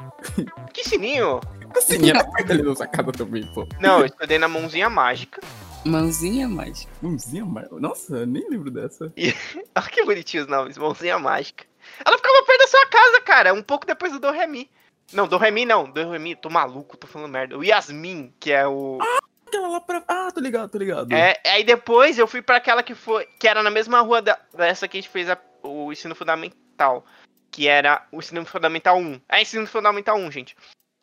Que 0.73 0.83
sininho? 0.83 1.39
A 1.75 1.81
Sininho 1.81 2.15
era 2.15 2.23
perto 2.23 2.51
ali 2.51 2.63
da 2.63 2.75
sua 2.75 2.87
casa 2.87 3.11
também, 3.11 3.45
pô. 3.53 3.67
Não, 3.79 3.99
eu 3.99 4.05
estudei 4.05 4.37
na 4.37 4.47
mãozinha 4.47 4.89
mágica. 4.89 5.41
Mãozinha 5.85 6.47
mágica. 6.47 6.91
Mãozinha 7.01 7.45
mágica? 7.45 7.79
Nossa, 7.79 8.17
eu 8.17 8.27
nem 8.27 8.47
lembro 8.49 8.71
dessa. 8.71 9.11
Olha 9.75 9.87
que 9.89 10.03
bonitinho 10.05 10.43
os 10.43 10.49
nomes, 10.49 10.77
mãozinha 10.77 11.17
mágica. 11.19 11.65
Ela 12.05 12.17
ficava 12.17 12.45
perto 12.45 12.59
da 12.59 12.67
sua 12.67 12.85
casa, 12.87 13.21
cara, 13.21 13.53
um 13.53 13.61
pouco 13.61 13.85
depois 13.85 14.11
do 14.11 14.19
Do 14.19 14.31
Remi. 14.31 14.69
Não, 15.11 15.27
Do 15.27 15.37
Remi 15.37 15.65
não, 15.65 15.89
Do 15.89 16.09
Remi, 16.11 16.35
tô 16.35 16.49
maluco, 16.49 16.97
tô 16.97 17.07
falando 17.07 17.31
merda. 17.31 17.57
O 17.57 17.63
Yasmin, 17.63 18.33
que 18.39 18.51
é 18.51 18.65
o. 18.67 18.99
Aquela 19.47 19.67
lá 19.67 19.81
pra. 19.81 20.03
Ah, 20.07 20.29
tô 20.33 20.39
ligado, 20.39 20.69
tô 20.69 20.77
ligado. 20.77 21.11
É, 21.13 21.39
aí 21.45 21.63
depois 21.63 22.17
eu 22.17 22.27
fui 22.27 22.41
pra 22.41 22.57
aquela 22.57 22.81
que 22.81 22.95
foi. 22.95 23.25
Que 23.39 23.47
era 23.47 23.61
na 23.61 23.69
mesma 23.69 23.99
rua 24.01 24.21
da, 24.21 24.37
dessa 24.55 24.87
que 24.87 24.97
a 24.97 25.01
gente 25.01 25.09
fez 25.11 25.29
a- 25.29 25.37
o 25.61 25.91
ensino 25.91 26.15
fundamental. 26.15 27.05
Que 27.53 27.67
era 27.67 28.03
o 28.11 28.17
ensino 28.17 28.43
fundamental 28.45 28.97
1. 28.97 29.21
É 29.29 29.41
ensino 29.43 29.67
fundamental 29.67 30.17
1, 30.17 30.31
gente. 30.31 30.55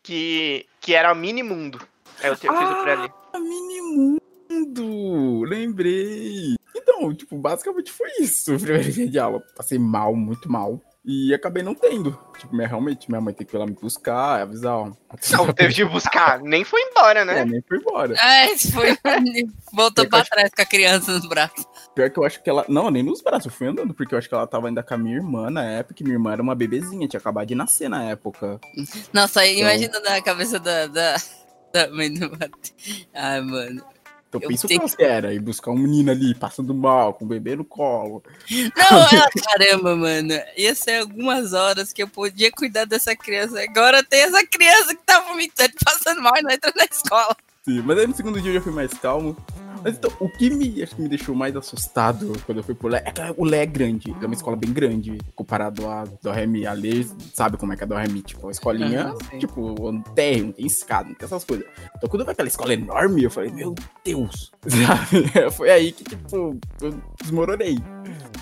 Que, 0.03 0.67
que 0.81 0.93
era 0.95 1.15
Mini 1.15 1.45
Mundo. 1.45 1.81
Aí 2.21 2.29
eu, 2.29 2.37
te- 2.37 2.49
eu 2.49 2.59
fiz 2.59 2.69
o 2.69 2.75
por 2.75 2.89
ali. 2.89 3.09
Ah, 3.33 3.39
Minimundo! 3.39 5.45
Lembrei! 5.45 6.57
Então, 6.75 7.15
tipo, 7.15 7.37
basicamente 7.39 7.93
foi 7.93 8.09
isso. 8.21 8.57
O 8.57 8.61
primeiro 8.61 8.91
dia 8.91 9.09
de 9.09 9.19
aula. 9.19 9.41
Passei 9.57 9.79
mal, 9.79 10.15
muito 10.15 10.51
mal. 10.51 10.81
E 11.05 11.33
acabei 11.33 11.63
não 11.63 11.75
tendo. 11.75 12.19
Tipo, 12.39 12.55
minha, 12.55 12.69
realmente, 12.69 13.09
minha 13.09 13.21
mãe 13.23 13.33
tem 13.33 13.47
que 13.47 13.57
ir 13.57 13.59
lá 13.59 13.65
me 13.67 13.73
buscar, 13.73 14.43
avisar, 14.43 14.77
ó. 14.77 14.93
Não, 15.33 15.47
teve 15.55 15.73
de 15.73 15.85
buscar. 15.85 16.41
Nem 16.41 16.63
foi 16.65 16.81
embora, 16.83 17.21
É, 17.21 17.25
né? 17.25 17.45
nem 17.45 17.63
foi 17.63 17.79
embora. 17.79 18.15
Ah, 18.19 18.47
esse 18.47 18.71
foi. 18.73 18.89
Voltou 19.73 20.07
pra 20.09 20.25
trás 20.25 20.51
com 20.55 20.61
a 20.63 20.67
criança 20.67 21.13
nos 21.13 21.27
braços. 21.27 21.65
Pior 22.01 22.09
que 22.11 22.19
eu 22.19 22.25
acho 22.25 22.43
que 22.43 22.49
ela. 22.49 22.65
Não, 22.67 22.91
nem 22.91 23.03
nos 23.03 23.21
braços, 23.21 23.45
eu 23.47 23.53
fui 23.53 23.67
andando, 23.67 23.93
porque 23.93 24.15
eu 24.15 24.19
acho 24.19 24.27
que 24.27 24.35
ela 24.35 24.47
tava 24.47 24.69
ainda 24.69 24.83
com 24.83 24.95
a 24.95 24.97
minha 24.97 25.17
irmã 25.17 25.51
na 25.51 25.63
época, 25.63 25.93
que 25.95 26.03
minha 26.03 26.15
irmã 26.15 26.33
era 26.33 26.41
uma 26.43 26.55
bebezinha, 26.55 27.07
tinha 27.07 27.21
acabado 27.21 27.47
de 27.47 27.55
nascer 27.55 27.91
na 27.91 28.05
época. 28.05 28.59
Nossa, 29.13 29.41
aí 29.41 29.59
Então- 29.61 29.69
imagina 29.71 30.01
na 30.01 30.23
cabeça 30.23 30.59
da, 30.59 30.87
da, 30.87 31.17
da 31.75 31.91
mãe 31.91 32.11
do 32.13 32.31
Matheus. 32.31 33.07
Ai, 33.13 33.41
mano. 33.43 33.83
Então 34.31 34.41
Eu 34.41 34.49
pensa 34.49 34.65
o 34.65 34.69
tenho 34.69 34.89
que 34.89 35.03
era, 35.03 35.35
ir 35.35 35.41
buscar 35.41 35.73
um 35.73 35.77
menino 35.77 36.11
ali, 36.11 36.35
passando 36.35 36.73
mal, 36.73 37.13
com 37.13 37.25
o 37.27 37.29
bebê 37.29 37.55
no 37.57 37.65
colo. 37.67 38.23
Não, 38.51 38.99
ela, 39.13 39.29
caramba, 39.45 39.95
mano. 39.97 40.33
Ia 40.57 40.75
ser 40.75 41.01
algumas 41.03 41.53
horas 41.53 41.93
que 41.93 42.03
eu 42.03 42.09
podia 42.09 42.51
cuidar 42.51 42.87
dessa 42.87 43.15
criança. 43.15 43.61
Agora 43.63 44.03
tem 44.03 44.21
essa 44.23 44.47
criança 44.47 44.95
que 44.95 45.03
tá 45.05 45.21
vomitando, 45.21 45.73
passando 45.85 46.23
mal 46.23 46.33
e 46.39 46.43
não 46.43 46.51
entra 46.51 46.73
na 46.75 46.85
escola. 46.85 47.37
Sim, 47.63 47.83
mas 47.83 47.99
aí 47.99 48.07
no 48.07 48.15
segundo 48.17 48.41
dia 48.41 48.53
eu 48.53 48.55
já 48.55 48.61
fui 48.63 48.73
mais 48.73 48.95
calmo. 48.95 49.37
Mas 49.83 49.97
então, 49.97 50.11
o 50.21 50.29
que 50.29 50.51
me, 50.51 50.83
acho 50.83 50.95
que 50.97 51.03
me 51.03 51.09
deixou 51.09 51.35
mais 51.35 51.55
assustado 51.57 52.33
quando 52.47 52.59
eu 52.59 52.65
fui 52.65 52.75
pro 52.75 52.89
Lé, 52.89 53.03
é 53.05 53.11
que 53.13 53.21
o 53.37 53.45
Lé 53.45 53.63
é 53.63 53.67
grande, 53.67 54.15
é 54.21 54.25
uma 54.27 54.35
escola 54.35 54.57
bem 54.57 54.73
grande, 54.73 55.19
comparado 55.35 55.89
a 55.89 56.05
do. 56.05 56.31
A 56.31 56.73
Lê 56.73 57.05
sabe 57.35 57.57
como 57.57 57.73
é 57.73 57.77
que 57.77 57.85
é 57.85 57.87
do 57.87 57.95
Remi, 57.95 58.23
tipo, 58.23 58.49
a 58.49 58.51
escolinha, 58.51 59.13
sim. 59.31 59.39
tipo, 59.39 59.91
não 59.93 60.03
tem, 60.03 60.43
não 60.43 60.53
tem 60.53 60.67
escada, 60.67 61.09
não 61.09 61.15
tem 61.15 61.27
essas 61.27 61.45
coisas. 61.45 61.67
Então 61.97 62.09
quando 62.09 62.21
eu 62.21 62.27
vi 62.27 62.33
aquela 62.33 62.49
escola 62.49 62.73
enorme, 62.75 63.23
eu 63.25 63.31
falei, 63.31 63.51
meu 63.51 63.75
Deus, 64.05 64.51
sabe? 64.67 65.51
Foi 65.53 65.71
aí 65.71 65.93
que, 65.93 66.05
tipo, 66.05 66.59
eu 66.83 66.95
desmoronei. 67.23 67.79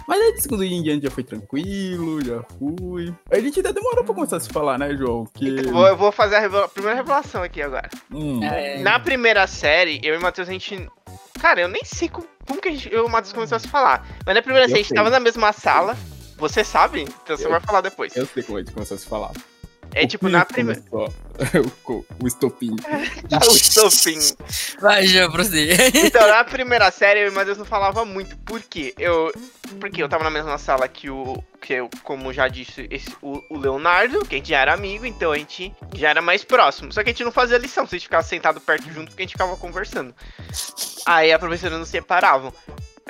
Mas 0.07 0.21
aí 0.23 0.33
de 0.35 0.43
segundo 0.43 0.67
dia 0.67 0.77
em 0.77 0.83
diante 0.83 1.05
já 1.05 1.11
foi 1.11 1.23
tranquilo, 1.25 2.25
já 2.25 2.43
fui. 2.59 3.13
Aí 3.31 3.39
a 3.39 3.43
gente 3.43 3.59
ainda 3.59 3.73
demorou 3.73 4.05
pra 4.05 4.15
começar 4.15 4.37
a 4.37 4.41
se 4.41 4.49
falar, 4.49 4.79
né, 4.79 4.95
João? 4.97 5.27
Que... 5.35 5.49
Eu 5.67 5.73
vou, 5.73 5.87
eu 5.87 5.97
vou 5.97 6.11
fazer 6.13 6.37
a, 6.37 6.41
revela- 6.41 6.65
a 6.65 6.69
primeira 6.69 6.97
revelação 6.97 7.43
aqui 7.43 7.61
agora. 7.61 7.89
Hum, 8.11 8.43
É, 8.43 8.79
Na 8.83 8.99
primeira 8.99 9.47
série, 9.47 10.01
eu 10.03 10.15
e 10.15 10.19
o 10.19 10.23
Matheus, 10.23 10.49
a 10.49 10.53
gente. 10.53 10.89
Cara, 11.41 11.61
eu 11.61 11.69
nem 11.69 11.83
sei 11.85 12.09
como, 12.09 12.27
como 12.47 12.61
que 12.61 12.69
a 12.69 12.71
gente, 12.73 12.93
eu 12.93 13.07
o 13.07 13.11
Matheus 13.11 13.33
começou 13.33 13.57
a 13.57 13.59
se 13.59 13.69
falar. 13.69 14.07
Mas 14.27 14.35
na 14.35 14.43
primeira 14.43 14.67
Eu 14.67 14.69
série, 14.71 14.81
a 14.81 14.83
gente 14.83 14.95
tava 14.95 15.11
na 15.11 15.21
mesma 15.21 15.53
sala. 15.53 15.97
Você 16.37 16.63
sabe? 16.63 17.03
Então 17.03 17.37
você 17.37 17.47
Eu- 17.47 17.51
vai 17.51 17.61
falar 17.61 17.81
depois. 17.81 18.15
eu 18.17 18.25
sei 18.27 18.43
como 18.43 18.59
a 18.59 18.61
gente 18.61 18.73
começou 18.73 18.95
a 18.95 18.99
se 18.99 19.07
falar. 19.07 19.33
É 19.95 20.07
tipo, 20.07 20.29
na 20.29 20.45
primeira. 20.45 20.81
Começou. 20.91 22.05
o, 22.19 22.25
o 22.25 22.27
estopim. 22.27 22.77
o 23.51 23.57
estopim. 23.57 24.19
Vai, 24.81 25.07
já, 25.07 25.31
prossiga. 25.31 25.75
Então, 25.95 26.27
na 26.29 26.45
primeira 26.45 26.91
série, 26.91 27.21
eu 27.21 27.27
e 27.27 27.31
o 27.31 27.33
Matheus 27.33 27.59
não 27.59 27.65
falava 27.65 28.05
muito. 28.05 28.37
Por 28.39 28.61
quê? 28.63 28.95
Eu. 28.99 29.33
Porque 29.81 30.03
eu 30.03 30.09
tava 30.09 30.25
na 30.25 30.31
mesma 30.31 30.59
sala 30.59 30.89
que 30.89 31.11
o. 31.11 31.43
Que 31.61 31.75
eu, 31.75 31.91
como 32.03 32.33
já 32.33 32.49
disse, 32.49 32.87
esse, 32.91 33.11
o, 33.21 33.43
o 33.51 33.59
Leonardo, 33.59 34.25
que 34.25 34.37
a 34.37 34.39
gente 34.39 34.51
já 34.51 34.61
era 34.61 34.73
amigo, 34.73 35.05
então 35.05 35.33
a 35.33 35.39
gente 35.39 35.75
já 35.95 36.11
era 36.11 36.23
mais 36.23 36.45
próximo. 36.45 36.93
Só 36.93 37.03
que 37.03 37.11
a 37.11 37.13
gente 37.13 37.25
não 37.25 37.33
fazia 37.33 37.59
lição, 37.59 37.87
se 37.87 37.97
a 37.97 37.99
gente 37.99 38.07
ficava 38.07 38.23
sentado 38.23 38.61
perto 38.61 38.85
junto, 38.93 39.09
porque 39.09 39.23
a 39.23 39.25
gente 39.25 39.33
ficava 39.33 39.57
conversando. 39.57 40.15
Aí 41.05 41.33
a 41.33 41.39
professora 41.39 41.77
nos 41.77 41.89
separavam. 41.89 42.53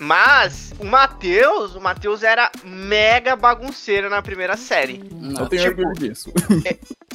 Mas 0.00 0.72
o 0.78 0.84
Matheus, 0.84 1.74
o 1.74 1.80
Matheus 1.80 2.22
era 2.22 2.50
mega 2.64 3.34
bagunceiro 3.34 4.08
na 4.08 4.22
primeira 4.22 4.56
série. 4.56 5.02
Eu 5.10 5.16
Não, 5.16 5.46
tenho 5.46 5.74
tipo, 5.74 5.92
disso. 5.94 6.32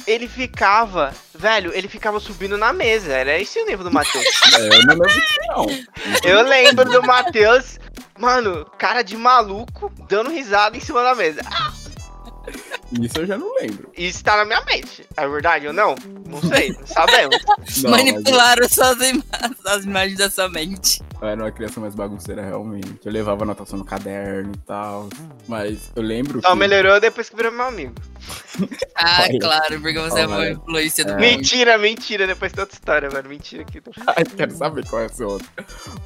Ele 0.06 0.28
ficava, 0.28 1.14
velho, 1.34 1.72
ele 1.74 1.88
ficava 1.88 2.20
subindo 2.20 2.58
na 2.58 2.72
mesa. 2.72 3.12
Era 3.12 3.40
esse 3.40 3.58
o 3.58 3.66
nível 3.66 3.84
do 3.84 3.92
Matheus. 3.92 4.24
É, 4.54 4.66
eu 4.66 4.68
não 4.68 4.88
lembro 4.88 5.08
disso, 5.08 5.40
não. 5.48 5.66
Eu 6.22 6.42
lembro 6.42 6.84
do 6.84 7.02
Matheus, 7.02 7.78
mano, 8.18 8.66
cara 8.78 9.02
de 9.02 9.16
maluco, 9.16 9.90
dando 10.08 10.30
risada 10.30 10.76
em 10.76 10.80
cima 10.80 11.02
da 11.02 11.14
mesa. 11.14 11.40
Isso 13.00 13.18
eu 13.18 13.26
já 13.26 13.36
não 13.38 13.54
lembro. 13.56 13.90
Isso 13.96 14.22
tá 14.22 14.36
na 14.36 14.44
minha 14.44 14.62
mente. 14.64 15.04
É 15.16 15.26
verdade 15.28 15.66
ou 15.66 15.72
não? 15.72 15.94
Não 16.28 16.40
sei, 16.40 16.70
não 16.72 16.86
sabemos. 16.86 17.36
Não, 17.82 17.90
Manipularam 17.90 18.68
suas 18.68 19.00
ima- 19.00 19.24
as 19.66 19.84
imagens 19.84 20.18
da 20.18 20.30
sua 20.30 20.48
mente. 20.48 21.02
mas 21.14 21.22
Eu 21.22 21.28
era 21.28 21.42
uma 21.44 21.50
criança 21.52 21.80
mais 21.80 21.94
bagunceira, 21.94 22.42
realmente. 22.44 23.00
Eu 23.04 23.12
levava 23.12 23.42
anotação 23.44 23.78
no 23.78 23.84
caderno 23.84 24.52
e 24.54 24.58
tal. 24.58 25.08
Mas 25.48 25.90
eu 25.96 26.02
lembro 26.02 26.40
Só 26.40 26.50
que... 26.52 26.56
melhorou 26.58 27.00
depois 27.00 27.28
que 27.28 27.36
virou 27.36 27.52
meu 27.52 27.64
amigo. 27.66 27.94
Ah, 28.96 29.24
Olha. 29.28 29.38
claro, 29.40 29.80
porque 29.80 29.98
você 29.98 30.20
é 30.20 30.26
uma 30.28 30.36
Olha. 30.36 30.52
influência 30.52 31.04
do 31.04 31.10
É. 31.10 31.14
mundo. 31.14 31.20
Mentira, 31.22 31.76
mentira, 31.76 32.26
depois 32.28 32.52
tem 32.52 32.60
outra 32.62 32.76
história, 32.76 33.10
mano. 33.10 33.28
Mentira 33.28 33.64
que. 33.64 33.82
Ai, 34.06 34.24
quero 34.24 34.54
saber 34.56 34.86
qual 34.88 35.02
é 35.02 35.06
essa 35.06 35.26
outra. 35.26 35.46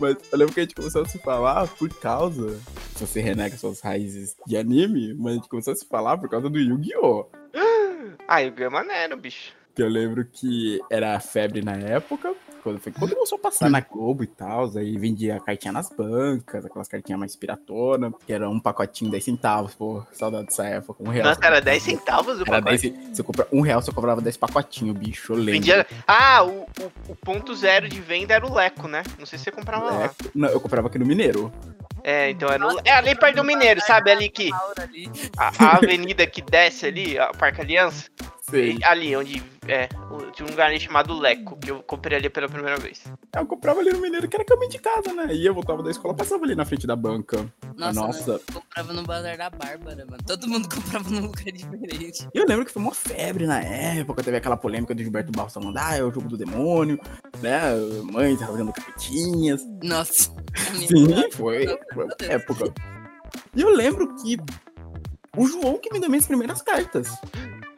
Mas 0.00 0.16
eu 0.32 0.38
lembro 0.38 0.54
que 0.54 0.60
a 0.60 0.62
gente 0.62 0.74
começou 0.74 1.02
a 1.02 1.06
se 1.08 1.18
falar 1.18 1.68
por 1.68 1.88
causa... 2.00 2.58
Se 2.96 3.06
você 3.06 3.20
renega 3.20 3.56
suas 3.56 3.80
raízes 3.80 4.34
de 4.46 4.56
anime, 4.56 5.14
mas 5.14 5.32
a 5.32 5.36
gente 5.36 5.48
começou 5.48 5.72
a 5.72 5.76
se 5.76 5.84
falar 5.86 6.16
por 6.18 6.28
causa 6.30 6.48
do 6.48 6.57
Yu-Gi-Oh! 6.60 7.26
Ah, 8.30 8.40
o 8.42 8.62
é 8.62 8.68
maneiro, 8.68 9.16
bicho. 9.16 9.54
Que 9.74 9.82
eu 9.82 9.88
lembro 9.88 10.22
que 10.22 10.78
era 10.90 11.18
febre 11.18 11.62
na 11.62 11.72
época, 11.72 12.34
quando, 12.62 12.80
foi, 12.80 12.92
quando 12.92 13.14
começou 13.14 13.38
a 13.38 13.40
passar 13.40 13.70
na 13.70 13.80
Globo 13.80 14.22
e 14.22 14.26
tal, 14.26 14.70
aí 14.76 14.98
vendia 14.98 15.40
cartinha 15.40 15.72
nas 15.72 15.88
bancas, 15.90 16.64
aquelas 16.64 16.88
cartinhas 16.88 17.18
mais 17.18 17.36
piratona, 17.36 18.12
que 18.26 18.32
era 18.32 18.48
um 18.48 18.60
pacotinho 18.60 19.10
10 19.10 19.24
centavos, 19.24 19.74
pô, 19.74 20.04
saudade 20.12 20.46
dessa 20.46 20.66
época, 20.66 21.02
um 21.02 21.08
real. 21.08 21.28
Nossa, 21.28 21.40
era 21.42 21.60
10 21.60 21.82
centavos 21.82 22.38
o 22.38 22.42
Era 22.42 22.62
pacote. 22.62 22.90
10, 22.90 23.16
você 23.16 23.22
compra, 23.22 23.48
um 23.52 23.60
real 23.60 23.80
você 23.80 23.92
comprava 23.92 24.20
10 24.20 24.36
pacotinhos, 24.36 24.96
bicho, 24.96 25.32
eu 25.32 25.36
lembro. 25.36 25.52
Vendia... 25.52 25.86
Ah, 26.06 26.44
o, 26.44 26.62
o, 26.62 27.12
o 27.12 27.16
ponto 27.16 27.54
zero 27.54 27.88
de 27.88 28.00
venda 28.00 28.34
era 28.34 28.46
o 28.46 28.52
Leco, 28.52 28.86
né? 28.86 29.02
Não 29.18 29.24
sei 29.24 29.38
se 29.38 29.44
você 29.44 29.50
comprava 29.50 29.86
lá. 29.86 30.04
É, 30.04 30.10
não, 30.34 30.48
eu 30.48 30.60
comprava 30.60 30.88
aqui 30.88 30.98
no 30.98 31.06
Mineiro. 31.06 31.52
É, 32.08 32.30
então 32.30 32.48
é, 32.48 32.56
no... 32.56 32.80
é 32.86 32.92
ali 32.92 33.14
perto 33.14 33.36
do 33.36 33.44
Mineiro, 33.44 33.82
sabe? 33.82 34.10
Ali 34.10 34.30
que. 34.30 34.50
A, 35.36 35.52
a 35.62 35.76
avenida 35.76 36.26
que 36.26 36.40
desce 36.40 36.86
ali, 36.86 37.18
a 37.18 37.26
Parque 37.34 37.60
Aliança. 37.60 38.10
Sei. 38.50 38.78
Ali, 38.84 39.14
onde. 39.16 39.42
É, 39.66 39.86
tinha 40.32 40.46
um 40.46 40.50
lugar 40.50 40.68
ali 40.68 40.80
chamado 40.80 41.18
Leco, 41.18 41.58
que 41.58 41.70
eu 41.70 41.82
comprei 41.82 42.16
ali 42.16 42.30
pela 42.30 42.48
primeira 42.48 42.78
vez. 42.78 43.02
Eu 43.36 43.44
comprava 43.44 43.80
ali 43.80 43.92
no 43.92 44.00
Mineiro, 44.00 44.26
que 44.26 44.34
era 44.34 44.44
caminho 44.44 44.70
de 44.70 44.78
casa, 44.78 45.12
né? 45.12 45.34
Ia, 45.34 45.52
voltava 45.52 45.82
da 45.82 45.90
escola, 45.90 46.14
passava 46.14 46.44
ali 46.44 46.54
na 46.54 46.64
frente 46.64 46.86
da 46.86 46.96
banca. 46.96 47.44
Nossa, 47.76 48.00
Nossa. 48.00 48.30
Mano, 48.30 48.40
eu 48.48 48.60
comprava 48.62 48.92
no 48.94 49.02
Bazar 49.02 49.36
da 49.36 49.50
Bárbara, 49.50 50.06
mano. 50.06 50.22
Todo 50.26 50.48
mundo 50.48 50.68
comprava 50.74 51.10
num 51.10 51.26
lugar 51.26 51.44
diferente. 51.44 52.28
E 52.34 52.38
eu 52.38 52.46
lembro 52.46 52.64
que 52.64 52.72
foi 52.72 52.80
uma 52.80 52.94
febre 52.94 53.46
na 53.46 53.60
época, 53.60 54.22
teve 54.22 54.36
aquela 54.38 54.56
polêmica 54.56 54.94
do 54.94 55.02
Gilberto 55.02 55.32
Barros 55.32 55.52
falando, 55.52 55.76
ah, 55.76 55.96
é 55.96 56.02
o 56.02 56.10
jogo 56.10 56.28
do 56.28 56.38
demônio, 56.38 56.98
né? 57.42 57.60
Mães 58.10 58.40
rasgando 58.40 58.72
cartinhas. 58.72 59.62
Nossa. 59.82 60.32
Sim, 60.88 61.30
foi, 61.32 61.66
foi 61.92 62.08
época. 62.28 62.72
E 63.54 63.60
eu 63.60 63.68
lembro 63.68 64.14
que 64.16 64.38
o 65.36 65.46
João 65.46 65.78
que 65.78 65.92
me 65.92 66.00
deu 66.00 66.08
minhas 66.08 66.26
primeiras 66.26 66.62
cartas. 66.62 67.08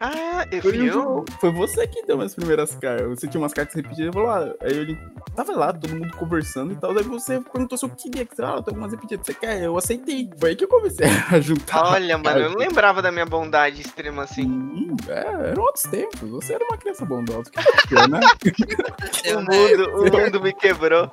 Ah, 0.03 0.47
eu 0.51 0.63
Foi, 0.63 0.73
fui 0.73 0.91
eu. 0.91 1.25
Foi 1.39 1.53
você 1.53 1.87
que 1.87 2.03
deu 2.07 2.17
minhas 2.17 2.35
primeiras 2.35 2.75
cartas. 2.75 3.07
Você 3.07 3.29
tinha 3.29 3.39
umas 3.39 3.53
cartas 3.53 3.75
repetidas 3.75 4.09
e 4.09 4.13
falou, 4.13 4.31
ah, 4.31 4.55
aí 4.63 4.79
eu 4.79 4.97
tava 5.37 5.53
lá, 5.53 5.75
todo 5.75 5.95
mundo 5.95 6.17
conversando 6.17 6.73
e 6.73 6.77
tal. 6.77 6.97
Aí 6.97 7.05
você 7.05 7.39
perguntou 7.39 7.77
se 7.77 7.85
eu 7.85 7.91
queria, 7.91 8.25
que 8.25 8.35
você 8.35 8.43
ah, 8.43 8.63
tem 8.63 8.73
algumas 8.73 8.93
repetidas, 8.93 9.27
você 9.27 9.35
quer? 9.35 9.63
Eu 9.63 9.77
aceitei. 9.77 10.31
Foi 10.39 10.51
aí 10.51 10.57
que 10.57 10.65
eu 10.65 10.69
comecei 10.69 11.07
a 11.31 11.39
juntar. 11.39 11.93
Olha, 11.93 12.17
mano, 12.17 12.39
eu 12.41 12.51
não 12.51 12.57
lembrava 12.57 13.03
da 13.03 13.13
minha 13.13 13.27
bondade 13.27 13.83
extrema 13.83 14.23
assim. 14.23 14.45
Sim, 14.45 14.97
é, 15.07 15.51
eram 15.51 15.63
outros 15.65 15.85
tempos. 15.85 16.31
Você 16.31 16.55
era 16.55 16.65
uma 16.65 16.79
criança 16.79 17.05
bondosa. 17.05 17.51
Que 17.51 17.95
né? 17.95 18.21
O 19.37 19.41
mundo, 19.41 19.91
o 19.97 20.25
mundo 20.25 20.41
me 20.41 20.55
quebrou. 20.55 21.13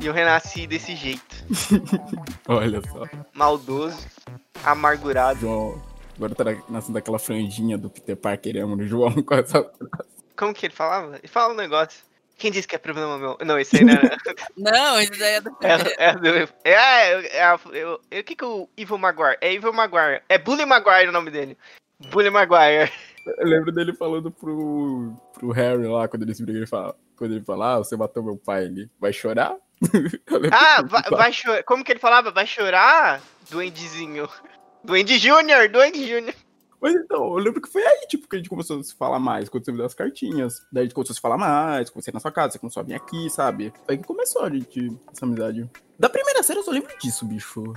E 0.00 0.06
eu 0.06 0.12
renasci 0.12 0.66
desse 0.68 0.94
jeito. 0.94 1.34
Olha 2.46 2.80
só. 2.92 3.06
Maldoso, 3.32 3.98
amargurado. 4.64 5.40
João, 5.40 5.82
Agora 6.16 6.34
tá 6.34 6.44
nascendo 6.68 6.98
aquela 6.98 7.18
franjinha 7.18 7.76
do 7.76 7.90
Peter 7.90 8.16
Parker 8.16 8.54
e 8.56 8.60
amo 8.60 8.76
no 8.76 8.86
João 8.86 9.12
com 9.22 9.34
essa. 9.34 9.68
Como 10.36 10.54
que 10.54 10.66
ele 10.66 10.74
falava? 10.74 11.16
Ele 11.16 11.28
fala 11.28 11.52
um 11.52 11.56
negócio. 11.56 12.02
Quem 12.36 12.50
disse 12.50 12.66
que 12.66 12.74
é 12.74 12.78
problema 12.78 13.16
meu? 13.18 13.38
Não, 13.44 13.58
esse 13.58 13.76
aí 13.76 13.84
não 13.86 13.92
era. 13.94 14.16
Não, 14.56 15.00
isso 15.00 15.18
daí 15.18 15.34
é 15.34 15.40
do. 15.40 15.50
É, 15.60 15.94
é, 15.98 16.14
do- 16.14 16.28
é, 16.28 16.48
é, 16.64 17.36
é, 17.38 17.44
a- 17.44 17.60
eu- 17.72 18.00
eu- 18.10 18.20
o 18.20 18.24
que 18.24 18.34
que 18.36 18.44
o 18.44 18.68
Evil 18.76 18.98
Maguire? 18.98 19.38
É 19.40 19.52
Evil 19.52 19.72
Maguire. 19.72 20.22
É 20.28 20.38
Bully 20.38 20.64
Maguire 20.66 21.08
o 21.08 21.12
nome 21.12 21.30
dele. 21.30 21.56
Bully 22.10 22.30
Maguire. 22.30 22.92
Eu 23.38 23.46
lembro 23.46 23.72
dele 23.72 23.94
falando 23.94 24.30
pro, 24.30 25.12
pro 25.32 25.50
Harry 25.52 25.86
lá, 25.86 26.06
quando 26.08 26.24
eles 26.24 26.38
brigam, 26.40 26.58
ele 26.60 26.66
fala, 26.66 26.94
quando 27.16 27.32
ele 27.34 27.44
fala, 27.44 27.74
ah, 27.74 27.78
você 27.78 27.96
matou 27.96 28.22
meu 28.22 28.36
pai, 28.36 28.64
ele 28.64 28.90
vai 29.00 29.12
chorar? 29.12 29.56
Ah, 30.52 30.82
vai, 30.82 31.02
vai 31.10 31.32
chorar. 31.32 31.62
Como 31.62 31.82
que 31.84 31.92
ele 31.92 32.00
falava? 32.00 32.30
Vai 32.30 32.46
chorar? 32.46 33.20
Duendezinho. 33.50 34.28
Duende 34.84 35.18
Júnior, 35.18 35.68
Duende 35.68 36.06
Júnior. 36.06 36.34
Mas 36.80 36.94
então, 36.94 37.24
eu 37.24 37.36
lembro 37.36 37.62
que 37.62 37.70
foi 37.70 37.82
aí, 37.82 38.06
tipo, 38.06 38.28
que 38.28 38.36
a 38.36 38.38
gente 38.38 38.50
começou 38.50 38.78
a 38.78 38.84
se 38.84 38.94
falar 38.94 39.18
mais, 39.18 39.48
quando 39.48 39.64
você 39.64 39.72
me 39.72 39.78
deu 39.78 39.86
as 39.86 39.94
cartinhas. 39.94 40.60
Daí 40.70 40.82
a 40.82 40.84
gente 40.84 40.94
começou 40.94 41.12
a 41.12 41.14
se 41.14 41.20
falar 41.20 41.38
mais, 41.38 41.88
comecei 41.88 42.12
na 42.12 42.20
sua 42.20 42.30
casa, 42.30 42.52
você 42.52 42.58
começou 42.58 42.82
a 42.82 42.84
vir 42.84 42.94
aqui, 42.94 43.30
sabe? 43.30 43.72
Foi 43.86 43.94
aí 43.94 43.98
que 43.98 44.06
começou 44.06 44.42
a 44.42 44.50
gente, 44.50 44.94
essa 45.10 45.24
amizade. 45.24 45.70
Da 45.98 46.10
primeira 46.10 46.42
série 46.42 46.58
eu 46.58 46.62
só 46.62 46.70
lembro 46.70 46.94
disso, 46.98 47.24
bicho. 47.24 47.72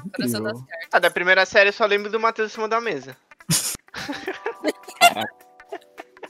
Ah, 0.92 1.00
da 1.00 1.10
primeira 1.10 1.46
série 1.46 1.70
eu 1.70 1.74
só 1.74 1.86
lembro 1.86 2.12
do 2.12 2.20
Matheus 2.20 2.52
em 2.52 2.56
cima 2.56 2.68
da 2.68 2.82
mesa. 2.82 3.16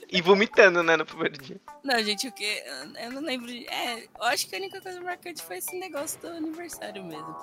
e 0.09 0.21
vomitando, 0.21 0.81
né, 0.83 0.95
no 0.97 1.05
primeiro 1.05 1.37
dia. 1.37 1.59
Não, 1.83 2.01
gente, 2.03 2.27
o 2.27 2.31
que? 2.31 2.63
Eu 3.01 3.11
não 3.11 3.21
lembro. 3.21 3.47
de- 3.47 3.67
É, 3.67 4.03
eu 4.05 4.23
acho 4.23 4.47
que 4.47 4.55
a 4.55 4.59
única 4.59 4.79
coisa 4.81 5.01
marcante 5.01 5.43
foi 5.43 5.57
esse 5.57 5.77
negócio 5.79 6.19
do 6.21 6.27
aniversário 6.27 7.03
mesmo. 7.03 7.35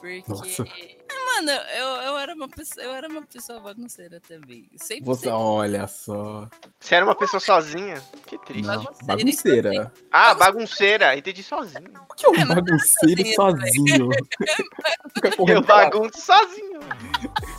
Porque. 0.00 0.22
Nossa. 0.28 0.62
Ah, 0.62 1.16
Mano, 1.36 1.50
eu, 1.50 1.86
eu, 2.02 2.18
era 2.18 2.34
uma 2.34 2.48
pessoa, 2.48 2.84
eu 2.84 2.94
era 2.94 3.08
uma 3.08 3.22
pessoa 3.22 3.60
bagunceira 3.60 4.20
também. 4.20 4.68
Sempre. 4.76 5.04
Você, 5.04 5.28
olha 5.28 5.86
só. 5.88 6.48
Você 6.78 6.94
era 6.94 7.04
uma 7.04 7.14
pessoa 7.14 7.40
sozinha? 7.40 8.02
Que 8.26 8.38
triste. 8.38 8.66
Não, 8.66 8.84
Bagunceira, 9.02 9.70
bagunceira. 9.70 9.92
Ah, 10.12 10.34
bagunceira. 10.34 11.16
Entendi 11.18 11.42
sozinho. 11.42 11.90
O 12.08 12.14
que 12.14 12.24
é 12.26 12.28
um 12.30 12.34
É, 12.36 12.44
bagunceiro 12.44 13.26
sozinho? 13.34 14.08
Fica 15.14 15.42
Eu 15.52 15.62
bagunço 15.62 16.20
sozinho. 16.20 16.80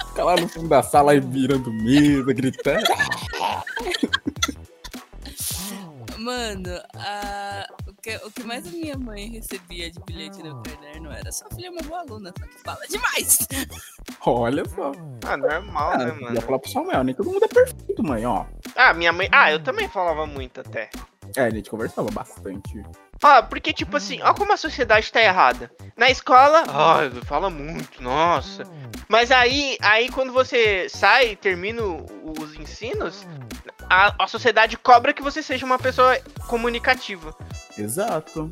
fica 0.09 0.23
lá 0.23 0.35
no 0.37 0.47
fundo 0.47 0.69
da 0.69 0.81
sala 0.81 1.13
e 1.15 1.19
virando 1.19 1.71
mesa, 1.73 2.33
gritando. 2.33 2.83
Mano, 6.31 6.81
a- 6.93 7.65
o, 7.87 7.93
que, 8.01 8.13
o 8.17 8.29
que 8.29 8.43
mais 8.43 8.67
a 8.67 8.71
minha 8.71 8.97
mãe 8.97 9.29
recebia 9.29 9.89
de 9.89 9.97
bilhete 10.01 10.43
no 10.43 10.61
caderno 10.61 11.09
era 11.09 11.31
sua 11.31 11.47
filha 11.51 11.67
é 11.67 11.69
uma 11.69 11.81
boa 11.83 12.01
aluna, 12.01 12.33
só 12.37 12.45
que 12.45 12.59
fala 12.65 12.85
demais. 12.89 13.37
Olha 14.25 14.65
só. 14.67 14.91
Ah, 15.25 15.37
normal, 15.37 15.91
Ah, 15.93 15.97
né, 15.99 16.05
ia 16.09 16.13
mano? 16.15 16.41
falar 16.41 16.59
pro 16.59 16.69
Samuel, 16.69 17.03
nem 17.05 17.15
todo 17.15 17.31
mundo 17.31 17.45
é 17.45 17.47
perfeito, 17.47 18.03
mãe, 18.03 18.25
ó. 18.25 18.45
Ah, 18.75 18.93
minha 18.93 19.13
mãe. 19.13 19.29
Ah, 19.31 19.53
eu 19.53 19.63
também 19.63 19.87
falava 19.87 20.25
muito 20.25 20.59
até. 20.59 20.89
É, 21.33 21.43
a 21.43 21.49
gente 21.49 21.69
conversava 21.69 22.11
bastante. 22.11 22.83
Ah, 23.21 23.41
porque, 23.41 23.73
tipo 23.73 23.97
assim, 23.97 24.21
olha 24.21 24.33
como 24.33 24.53
a 24.53 24.57
sociedade 24.57 25.11
tá 25.11 25.21
errada. 25.21 25.71
Na 25.95 26.09
escola, 26.09 26.63
ah, 26.67 27.25
fala 27.25 27.49
muito, 27.49 28.01
nossa. 28.01 28.63
Mas 29.07 29.31
aí, 29.31 29.77
aí 29.81 30.09
quando 30.09 30.31
você 30.31 30.87
sai 30.89 31.31
e 31.31 31.35
termina 31.35 31.81
os 31.81 32.55
ensinos, 32.55 33.25
a, 33.89 34.23
a 34.23 34.27
sociedade 34.27 34.77
cobra 34.77 35.13
que 35.13 35.23
você 35.23 35.41
seja 35.41 35.65
uma 35.65 35.79
pessoa 35.79 36.19
comunicativa. 36.47 37.35
Exato. 37.77 38.51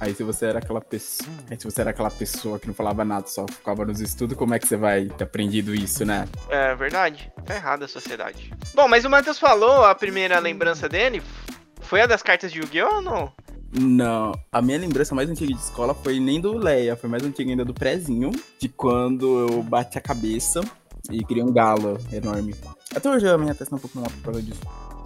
Aí 0.00 0.14
se 0.14 0.22
você 0.22 0.46
era 0.46 0.60
aquela 0.60 0.80
pessoa. 0.80 1.28
Aí 1.50 1.60
se 1.60 1.64
você 1.64 1.82
era 1.82 1.90
aquela 1.90 2.10
pessoa 2.10 2.58
que 2.58 2.66
não 2.66 2.72
falava 2.72 3.04
nada, 3.04 3.26
só 3.26 3.44
ficava 3.46 3.84
nos 3.84 4.00
estudos, 4.00 4.36
como 4.36 4.54
é 4.54 4.58
que 4.58 4.66
você 4.66 4.76
vai 4.76 5.06
ter 5.06 5.24
aprendido 5.24 5.74
isso, 5.74 6.06
né? 6.06 6.26
É 6.48 6.74
verdade. 6.74 7.30
Tá 7.44 7.54
errada 7.54 7.84
a 7.84 7.88
sociedade. 7.88 8.50
Bom, 8.74 8.88
mas 8.88 9.04
o 9.04 9.10
Matheus 9.10 9.38
falou, 9.38 9.84
a 9.84 9.94
primeira 9.94 10.38
lembrança 10.38 10.88
dele 10.88 11.22
foi 11.82 12.00
a 12.00 12.06
das 12.06 12.22
cartas 12.22 12.50
de 12.50 12.60
Yu-Gi-Oh! 12.60 12.94
ou 12.94 13.02
não? 13.02 13.32
Não, 13.72 14.32
a 14.50 14.60
minha 14.60 14.78
lembrança 14.78 15.14
mais 15.14 15.30
antiga 15.30 15.54
de 15.54 15.60
escola 15.60 15.94
foi 15.94 16.18
nem 16.18 16.40
do 16.40 16.56
Leia, 16.56 16.96
foi 16.96 17.08
mais 17.08 17.22
antiga 17.22 17.50
ainda 17.50 17.64
do 17.64 17.72
prézinho, 17.72 18.32
de 18.58 18.68
quando 18.68 19.48
eu 19.48 19.62
bati 19.62 19.96
a 19.96 20.00
cabeça 20.00 20.60
e 21.10 21.24
criei 21.24 21.44
um 21.44 21.52
galo 21.52 21.96
enorme. 22.12 22.54
Até 22.94 23.08
hoje 23.08 23.28
a 23.28 23.38
minha 23.38 23.54
testa 23.54 23.74
é 23.74 23.76
um 23.76 23.80
pouco 23.80 23.96
maior 23.96 24.10
por 24.10 24.22
causa 24.22 24.42
disso. 24.42 24.60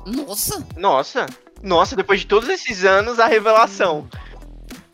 Nossa! 0.06 0.66
Nossa. 0.76 1.26
Nossa, 1.62 1.94
depois 1.94 2.20
de 2.20 2.26
todos 2.26 2.48
esses 2.48 2.84
anos, 2.84 3.18
a 3.18 3.26
revelação. 3.26 4.08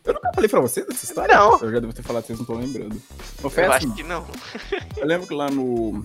Eu 0.05 0.15
nunca 0.15 0.31
falei 0.35 0.49
pra 0.49 0.61
vocês 0.61 0.87
essa 0.89 1.05
história? 1.05 1.37
Não. 1.37 1.59
Eu 1.61 1.71
já 1.71 1.79
devo 1.79 1.93
ter 1.93 2.03
falado, 2.03 2.25
vocês 2.25 2.39
não 2.39 2.45
estão 2.45 2.57
lembrando. 2.57 3.01
Não 3.43 3.51
Eu 3.51 3.73
assim, 3.73 3.87
acho 3.87 3.95
que 3.95 4.03
não. 4.03 4.27
Eu 4.97 5.07
lembro 5.07 5.27
que 5.27 5.35
lá 5.35 5.51
no. 5.51 6.03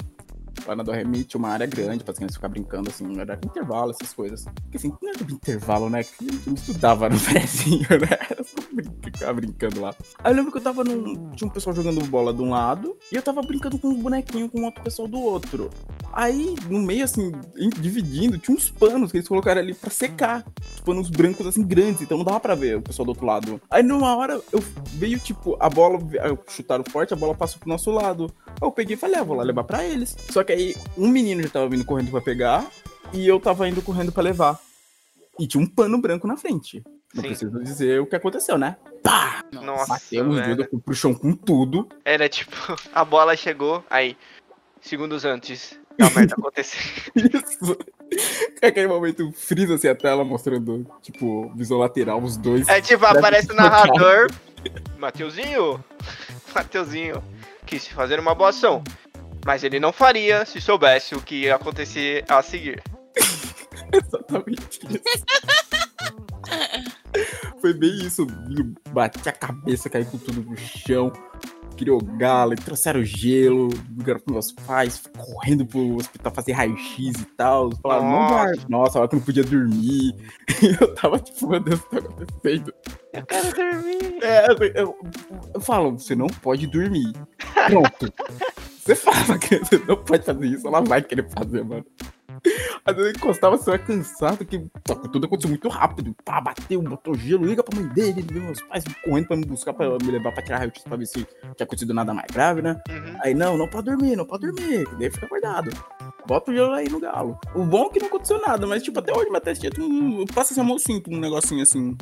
Lá 0.65 0.75
na 0.75 0.83
do 0.83 0.91
Remit 0.91 1.25
tinha 1.25 1.39
uma 1.39 1.49
área 1.49 1.67
grande 1.67 2.03
pra 2.03 2.11
as 2.11 2.17
crianças 2.17 2.35
ficar 2.35 2.49
brincando, 2.49 2.89
assim, 2.89 3.19
era 3.19 3.35
intervalo, 3.35 3.91
essas 3.91 4.13
coisas. 4.13 4.45
Porque 4.45 4.77
assim, 4.77 4.93
não 5.01 5.09
era 5.09 5.23
intervalo, 5.23 5.89
né? 5.89 6.03
Que 6.03 6.27
a 6.27 6.31
gente 6.31 6.47
não 6.47 6.55
estudava 6.55 7.09
no 7.09 7.19
prézinho, 7.21 7.87
né? 7.89 8.17
Era 8.29 8.43
só 8.43 8.55
ficar 9.03 9.33
brincando 9.33 9.81
lá. 9.81 9.95
Aí 10.23 10.31
eu 10.31 10.35
lembro 10.35 10.51
que 10.51 10.57
eu 10.57 10.61
tava 10.61 10.83
num. 10.83 11.31
Tinha 11.31 11.47
um 11.47 11.51
pessoal 11.51 11.75
jogando 11.75 12.03
bola 12.05 12.33
de 12.33 12.41
um 12.41 12.49
lado 12.49 12.97
e 13.11 13.15
eu 13.15 13.21
tava 13.21 13.41
brincando 13.41 13.77
com 13.77 13.89
uns 13.89 14.01
bonequinhos 14.01 14.51
com 14.51 14.63
outro 14.63 14.83
pessoal 14.83 15.07
do 15.07 15.19
outro. 15.19 15.69
Aí, 16.13 16.55
no 16.69 16.79
meio, 16.79 17.03
assim, 17.03 17.31
dividindo, 17.79 18.37
tinha 18.37 18.55
uns 18.55 18.69
panos 18.69 19.11
que 19.11 19.17
eles 19.17 19.27
colocaram 19.27 19.59
ali 19.59 19.73
pra 19.73 19.89
secar. 19.89 20.45
Os 20.73 20.79
panos 20.79 21.09
brancos, 21.09 21.45
assim, 21.45 21.61
grandes, 21.61 22.01
então 22.01 22.17
não 22.17 22.23
dava 22.23 22.39
pra 22.39 22.55
ver 22.55 22.77
o 22.77 22.81
pessoal 22.81 23.05
do 23.05 23.09
outro 23.09 23.25
lado. 23.25 23.61
Aí, 23.69 23.83
numa 23.83 24.15
hora, 24.15 24.39
eu 24.51 24.63
veio, 24.93 25.19
tipo, 25.19 25.57
a 25.59 25.69
bola, 25.69 25.99
chutaram 26.47 26.85
forte, 26.89 27.13
a 27.13 27.17
bola 27.17 27.35
passou 27.35 27.59
pro 27.59 27.67
nosso 27.67 27.91
lado. 27.91 28.31
Aí 28.47 28.55
eu 28.61 28.71
peguei 28.71 28.95
e 28.95 28.97
falei, 28.97 29.19
ah, 29.19 29.23
vou 29.23 29.35
lá 29.35 29.43
levar 29.43 29.65
pra 29.65 29.83
eles. 29.83 30.15
Só 30.29 30.41
que 30.45 30.53
aí, 30.53 30.75
um 30.97 31.09
menino 31.09 31.43
já 31.43 31.49
tava 31.49 31.67
vindo 31.67 31.83
correndo 31.83 32.11
pra 32.11 32.21
pegar 32.21 32.65
e 33.11 33.27
eu 33.27 33.39
tava 33.39 33.67
indo 33.67 33.81
correndo 33.81 34.11
pra 34.11 34.23
levar. 34.23 34.59
E 35.39 35.47
tinha 35.47 35.61
um 35.61 35.67
pano 35.67 35.99
branco 35.99 36.27
na 36.27 36.37
frente. 36.37 36.81
Não 37.13 37.21
Sim. 37.21 37.29
preciso 37.29 37.63
dizer 37.63 38.01
o 38.01 38.05
que 38.05 38.15
aconteceu, 38.15 38.57
né? 38.57 38.77
Pá! 39.03 39.43
Nossa, 39.51 39.93
Batemos 39.93 40.35
velho. 40.35 40.67
pro 40.79 40.93
chão 40.93 41.13
com 41.13 41.33
tudo. 41.33 41.87
Era 42.03 42.27
tipo, 42.27 42.55
a 42.93 43.05
bola 43.05 43.35
chegou, 43.35 43.83
aí, 43.89 44.17
segundos 44.81 45.23
antes, 45.25 45.79
a 45.99 46.09
merda 46.09 46.35
aconteceu. 46.39 46.81
Isso. 47.15 47.77
Aquele 48.61 48.87
momento 48.87 49.31
frisa 49.31 49.75
assim 49.75 49.87
a 49.87 49.95
tela 49.95 50.23
mostrando, 50.23 50.85
tipo, 51.01 51.51
visão 51.55 51.77
lateral, 51.77 52.21
os 52.21 52.37
dois. 52.37 52.67
É 52.67 52.81
tipo, 52.81 53.05
aparece 53.05 53.51
o 53.51 53.55
narrador, 53.55 54.27
Mateuzinho, 54.97 55.83
Mateuzinho, 56.53 57.23
quis 57.65 57.87
fazer 57.87 58.19
uma 58.19 58.35
boa 58.35 58.49
ação, 58.49 58.83
mas 59.45 59.63
ele 59.63 59.79
não 59.79 59.93
faria 59.93 60.43
se 60.43 60.59
soubesse 60.59 61.13
o 61.13 61.21
que 61.21 61.43
ia 61.43 61.55
acontecer 61.55 62.25
a 62.27 62.41
seguir. 62.41 62.81
Exatamente 63.93 64.79
isso. 64.89 65.25
Foi 67.61 67.73
bem 67.73 67.95
isso. 68.05 68.23
Eu 68.23 68.73
Bati 68.91 69.29
a 69.29 69.31
cabeça, 69.31 69.89
caí 69.89 70.03
com 70.03 70.17
tudo 70.17 70.41
no 70.41 70.57
chão. 70.57 71.13
Criou 71.77 72.01
galo, 72.01 72.53
e 72.53 72.55
trouxeram 72.55 73.03
gelo, 73.03 73.67
ligaram 73.97 74.21
pros 74.21 74.31
meus 74.31 74.51
pais, 74.65 75.03
correndo 75.17 75.65
pro 75.65 75.97
hospital 75.97 76.33
fazer 76.33 76.53
raio-x 76.53 77.21
e 77.21 77.25
tal. 77.35 77.69
Falaram, 77.81 78.03
não 78.03 78.11
Nossa. 78.11 78.35
vai. 78.35 78.55
Nossa, 78.69 78.99
hora 78.99 79.07
que 79.09 79.15
eu 79.15 79.19
não 79.19 79.25
podia 79.25 79.43
dormir. 79.43 80.15
E 80.63 80.67
eu 80.81 80.95
tava 80.95 81.19
tipo, 81.19 81.49
meu 81.49 81.59
Deus, 81.59 81.81
o 81.81 81.83
que 81.83 81.89
tá 81.89 81.97
acontecendo? 81.97 82.73
Eu 83.11 83.25
quero 83.25 83.53
dormir. 83.53 84.23
É, 84.23 84.45
eu, 84.49 84.57
eu, 84.73 84.99
eu 85.53 85.61
falo, 85.61 85.91
você 85.91 86.15
não 86.15 86.27
pode 86.27 86.65
dormir. 86.65 87.11
Pronto. 87.67 88.13
Você 88.85 88.95
fala 88.95 89.39
que 89.39 89.57
você 89.57 89.79
não 89.79 89.97
pode 89.97 90.23
fazer 90.23 90.45
isso, 90.45 90.67
ela 90.67 90.79
vai 90.79 91.01
querer 91.01 91.27
fazer, 91.31 91.63
mano. 91.63 91.83
Às 92.85 92.95
vezes 92.95 93.13
eu 93.13 93.17
encostava, 93.17 93.57
você 93.57 93.71
vai 93.71 93.79
cansado, 93.79 94.45
que 94.45 94.63
só 94.87 94.93
que 94.93 95.09
tudo 95.09 95.25
aconteceu 95.25 95.49
muito 95.49 95.67
rápido. 95.67 96.15
Pá, 96.23 96.39
bateu, 96.39 96.79
botou 96.83 97.15
gelo, 97.15 97.45
liga 97.45 97.63
pra 97.63 97.79
mãe 97.79 97.87
dele, 97.89 98.19
ele 98.19 98.33
viu 98.33 98.43
meus 98.43 98.61
pais 98.61 98.83
correndo 99.03 99.25
pra 99.25 99.37
me 99.37 99.45
buscar, 99.45 99.73
pra 99.73 99.97
me 100.03 100.11
levar 100.11 100.31
pra 100.31 100.43
tirar 100.43 100.59
raio-x 100.59 100.83
pra 100.83 100.95
ver 100.95 101.07
se 101.07 101.15
tinha 101.15 101.63
acontecido 101.63 101.95
nada 101.95 102.13
mais 102.13 102.27
grave, 102.31 102.61
né? 102.61 102.79
Uhum. 102.87 103.17
Aí, 103.23 103.33
não, 103.33 103.57
não 103.57 103.67
pode 103.67 103.87
dormir, 103.89 104.15
não 104.15 104.25
pode 104.25 104.45
dormir, 104.45 104.87
que 104.87 104.95
daí 104.97 105.09
fica 105.09 105.25
acordado. 105.25 105.71
Bota 106.27 106.51
o 106.51 106.53
gelo 106.53 106.73
aí 106.73 106.87
no 106.87 106.99
galo. 106.99 107.39
O 107.55 107.63
bom 107.63 107.87
é 107.87 107.89
que 107.89 107.99
não 107.99 108.07
aconteceu 108.07 108.39
nada, 108.39 108.67
mas 108.67 108.83
tipo, 108.83 108.99
até 108.99 109.11
hoje 109.11 109.29
minha 109.29 109.41
testinha 109.41 109.71
tem 109.71 109.83
um, 109.83 110.25
passa 110.27 110.53
essa 110.53 110.63
mão 110.63 110.75
assim, 110.75 111.01
com 111.01 111.15
um 111.15 111.19
negocinho 111.19 111.63
assim. 111.63 111.97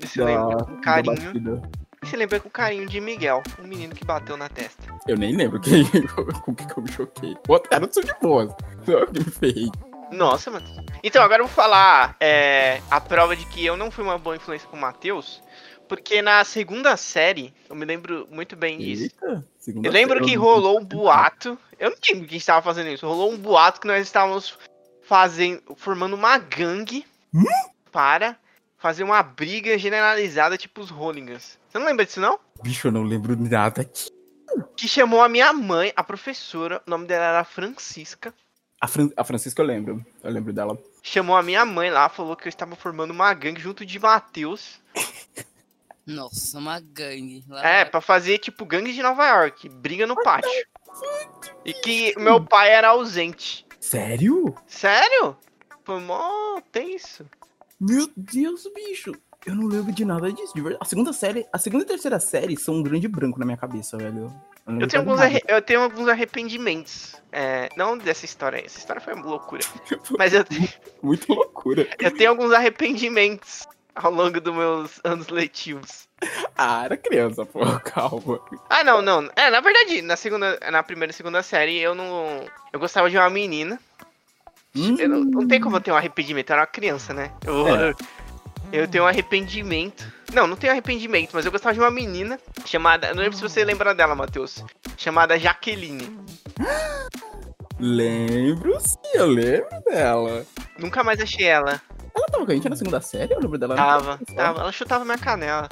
Você 0.00 0.22
lembra 0.22 0.64
com 0.64 0.74
da 0.76 0.80
carinho. 0.80 1.62
Você 2.02 2.16
lembra 2.16 2.40
com 2.40 2.48
carinho 2.48 2.86
de 2.88 2.98
Miguel, 2.98 3.42
um 3.58 3.66
menino 3.66 3.94
que 3.94 4.04
bateu 4.04 4.36
na 4.36 4.48
testa. 4.48 4.82
Eu 5.06 5.18
nem 5.18 5.36
lembro 5.36 5.60
quem, 5.60 5.84
com 6.42 6.52
o 6.52 6.54
que, 6.54 6.64
eu 6.78 6.82
me 6.82 6.90
choquei. 6.90 7.36
O 7.46 7.52
outro 7.52 7.68
cara 7.68 7.84
não 7.84 7.92
sou 7.92 8.02
de 8.02 8.12
boas. 8.20 8.50
Só 8.86 9.04
que 9.06 9.18
me 9.18 9.24
ferrei. 9.30 9.70
Nossa, 10.10 10.50
mano. 10.50 10.66
Então, 11.04 11.22
agora 11.22 11.42
eu 11.42 11.46
vou 11.46 11.54
falar 11.54 12.16
é, 12.18 12.80
a 12.90 13.00
prova 13.00 13.36
de 13.36 13.44
que 13.46 13.64
eu 13.64 13.76
não 13.76 13.90
fui 13.90 14.02
uma 14.02 14.18
boa 14.18 14.34
influência 14.34 14.66
pro 14.66 14.78
Matheus, 14.80 15.42
porque 15.88 16.22
na 16.22 16.42
segunda 16.42 16.96
série, 16.96 17.52
eu 17.68 17.76
me 17.76 17.84
lembro 17.84 18.26
muito 18.30 18.56
bem 18.56 18.78
disso. 18.78 19.04
Eita, 19.04 19.44
Eu 19.82 19.92
lembro 19.92 20.24
que 20.24 20.34
rolou 20.34 20.80
um 20.80 20.84
boato. 20.84 21.58
Eu 21.78 21.90
não 21.90 21.98
lembro 22.10 22.26
quem 22.26 22.38
estava 22.38 22.62
fazendo 22.62 22.88
isso. 22.88 23.06
Rolou 23.06 23.30
um 23.30 23.36
boato 23.38 23.78
que 23.80 23.86
nós 23.86 24.02
estávamos 24.02 24.58
fazendo, 25.02 25.62
formando 25.76 26.14
uma 26.14 26.38
gangue 26.38 27.04
Hum? 27.32 27.44
para 27.92 28.36
fazer 28.78 29.04
uma 29.04 29.22
briga 29.22 29.78
generalizada, 29.78 30.56
tipo 30.58 30.80
os 30.80 30.90
Hooligans. 30.90 31.59
Você 31.70 31.78
não 31.78 31.86
lembra 31.86 32.04
disso, 32.04 32.20
não? 32.20 32.38
Bicho, 32.62 32.88
eu 32.88 32.92
não 32.92 33.02
lembro 33.02 33.36
nada 33.36 33.82
aqui. 33.82 34.10
Que 34.76 34.88
chamou 34.88 35.22
a 35.22 35.28
minha 35.28 35.52
mãe, 35.52 35.92
a 35.94 36.02
professora, 36.02 36.82
o 36.86 36.90
nome 36.90 37.06
dela 37.06 37.24
era 37.26 37.44
Francisca. 37.44 38.34
A, 38.80 38.88
Fran 38.88 39.10
a 39.16 39.22
Francisca 39.22 39.62
eu 39.62 39.66
lembro. 39.66 40.04
Eu 40.22 40.30
lembro 40.32 40.52
dela. 40.52 40.76
Chamou 41.02 41.36
a 41.36 41.42
minha 41.42 41.64
mãe 41.64 41.90
lá, 41.90 42.08
falou 42.08 42.34
que 42.34 42.46
eu 42.46 42.48
estava 42.48 42.74
formando 42.74 43.12
uma 43.12 43.32
gangue 43.34 43.60
junto 43.60 43.86
de 43.86 43.98
Matheus. 43.98 44.80
Nossa, 46.04 46.58
uma 46.58 46.80
gangue. 46.80 47.44
Lá 47.48 47.64
É, 47.64 47.84
pra 47.84 48.00
fazer 48.00 48.38
tipo 48.38 48.64
gangue 48.64 48.92
de 48.92 49.02
Nova 49.02 49.26
York, 49.28 49.68
briga 49.68 50.06
no 50.06 50.16
pátio. 50.20 50.50
E 51.64 51.72
que 51.72 52.18
meu 52.18 52.44
pai 52.44 52.70
era 52.70 52.88
ausente. 52.88 53.64
Sério? 53.78 54.54
Sério? 54.66 55.36
Foi 55.84 56.00
mó 56.00 56.60
tenso. 56.72 57.24
Meu 57.78 58.10
Deus, 58.16 58.68
bicho. 58.74 59.12
Eu 59.46 59.54
não 59.54 59.66
lembro 59.66 59.90
de 59.92 60.04
nada 60.04 60.30
disso, 60.32 60.52
de 60.54 60.60
verdade. 60.60 60.82
A 60.82 60.84
segunda 60.84 61.12
série, 61.12 61.46
a 61.52 61.58
segunda 61.58 61.84
e 61.84 61.86
terceira 61.86 62.20
série 62.20 62.56
são 62.58 62.74
um 62.74 62.82
grande 62.82 63.08
branco 63.08 63.38
na 63.38 63.46
minha 63.46 63.56
cabeça, 63.56 63.96
velho. 63.96 64.32
lembro 64.66 64.84
Eu 64.84 64.88
tenho, 64.88 65.02
alguns 65.02 65.20
arre- 65.20 65.42
eu 65.48 65.62
tenho 65.62 65.80
alguns 65.80 66.08
arrependimentos. 66.08 67.16
É, 67.32 67.68
não 67.76 67.96
dessa 67.96 68.24
história 68.26 68.58
aí. 68.58 68.66
Essa 68.66 68.78
história 68.78 69.00
foi 69.00 69.14
uma 69.14 69.24
loucura. 69.24 69.62
Mas 70.18 70.34
eu, 70.34 70.44
Muita 71.02 71.32
loucura. 71.32 71.88
eu 71.98 72.10
tenho 72.14 72.30
alguns 72.30 72.52
arrependimentos 72.52 73.66
ao 73.94 74.12
longo 74.12 74.40
dos 74.40 74.54
meus 74.54 75.00
anos 75.04 75.28
letivos. 75.28 76.06
Ah, 76.56 76.84
era 76.84 76.96
criança, 76.98 77.46
pô, 77.46 77.60
calma. 77.82 78.40
Ah, 78.68 78.84
não, 78.84 79.00
não. 79.00 79.30
É, 79.34 79.50
na 79.50 79.60
verdade, 79.62 80.02
na 80.02 80.16
segunda, 80.16 80.58
na 80.70 80.82
primeira 80.82 81.12
e 81.12 81.14
segunda 81.14 81.42
série, 81.42 81.78
eu 81.78 81.94
não. 81.94 82.44
Eu 82.72 82.78
gostava 82.78 83.08
de 83.08 83.16
uma 83.16 83.30
menina. 83.30 83.80
Eu 84.74 85.08
não, 85.08 85.20
não 85.24 85.48
tem 85.48 85.60
como 85.60 85.76
eu 85.76 85.80
ter 85.80 85.90
um 85.90 85.96
arrependimento, 85.96 86.50
eu 86.50 86.54
era 86.54 86.60
uma 86.62 86.66
criança, 86.66 87.12
né? 87.12 87.32
Eu, 87.44 87.66
É. 87.66 87.90
eu 87.90 87.94
tenho 88.88 89.04
um 89.04 89.06
arrependimento. 89.06 90.12
Não, 90.32 90.46
não 90.46 90.56
tenho 90.56 90.72
arrependimento, 90.72 91.30
mas 91.32 91.44
eu 91.44 91.52
gostava 91.52 91.74
de 91.74 91.80
uma 91.80 91.90
menina 91.90 92.38
chamada. 92.64 93.08
eu 93.08 93.14
Não 93.14 93.22
lembro 93.22 93.36
se 93.36 93.42
você 93.42 93.64
lembra 93.64 93.94
dela, 93.94 94.14
Matheus. 94.14 94.64
Chamada 94.96 95.38
Jaqueline. 95.38 96.18
Lembro 97.78 98.78
sim, 98.80 98.98
eu 99.14 99.26
lembro 99.26 99.68
dela. 99.84 100.44
Nunca 100.78 101.02
mais 101.02 101.20
achei 101.20 101.46
ela. 101.46 101.80
Ela 102.14 102.26
tava 102.26 102.44
com 102.44 102.52
a 102.52 102.54
gente 102.54 102.68
na 102.68 102.76
segunda 102.76 103.00
série, 103.00 103.32
eu 103.32 103.40
lembro 103.40 103.58
dela. 103.58 103.74
na 103.74 103.82
Tava, 103.82 104.20
tava. 104.34 104.60
Ela 104.60 104.72
chutava 104.72 105.04
minha 105.04 105.18
canela. 105.18 105.68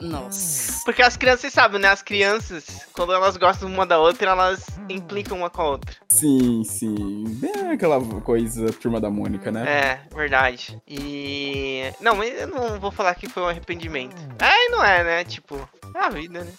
Nossa. 0.00 0.82
Porque 0.84 1.02
as 1.02 1.16
crianças, 1.16 1.40
vocês 1.40 1.52
sabem, 1.52 1.80
né? 1.80 1.88
As 1.88 2.02
crianças, 2.02 2.86
quando 2.92 3.12
elas 3.12 3.36
gostam 3.36 3.68
uma 3.68 3.86
da 3.86 3.98
outra, 3.98 4.30
elas 4.30 4.66
implicam 4.88 5.38
uma 5.38 5.50
com 5.50 5.62
a 5.62 5.70
outra. 5.70 5.94
Sim, 6.10 6.62
sim. 6.64 7.24
Bem 7.28 7.70
aquela 7.70 8.00
coisa 8.20 8.72
turma 8.72 9.00
da 9.00 9.10
Mônica, 9.10 9.50
né? 9.50 9.64
É, 9.66 10.14
verdade. 10.14 10.80
E. 10.86 11.92
Não, 12.00 12.14
mas 12.14 12.40
eu 12.40 12.48
não 12.48 12.78
vou 12.78 12.90
falar 12.90 13.14
que 13.14 13.28
foi 13.28 13.42
um 13.42 13.48
arrependimento. 13.48 14.16
É, 14.38 14.66
e 14.66 14.68
não 14.68 14.84
é, 14.84 15.02
né? 15.02 15.24
Tipo, 15.24 15.56
é 15.94 15.98
a 15.98 16.10
vida, 16.10 16.44
né? 16.44 16.52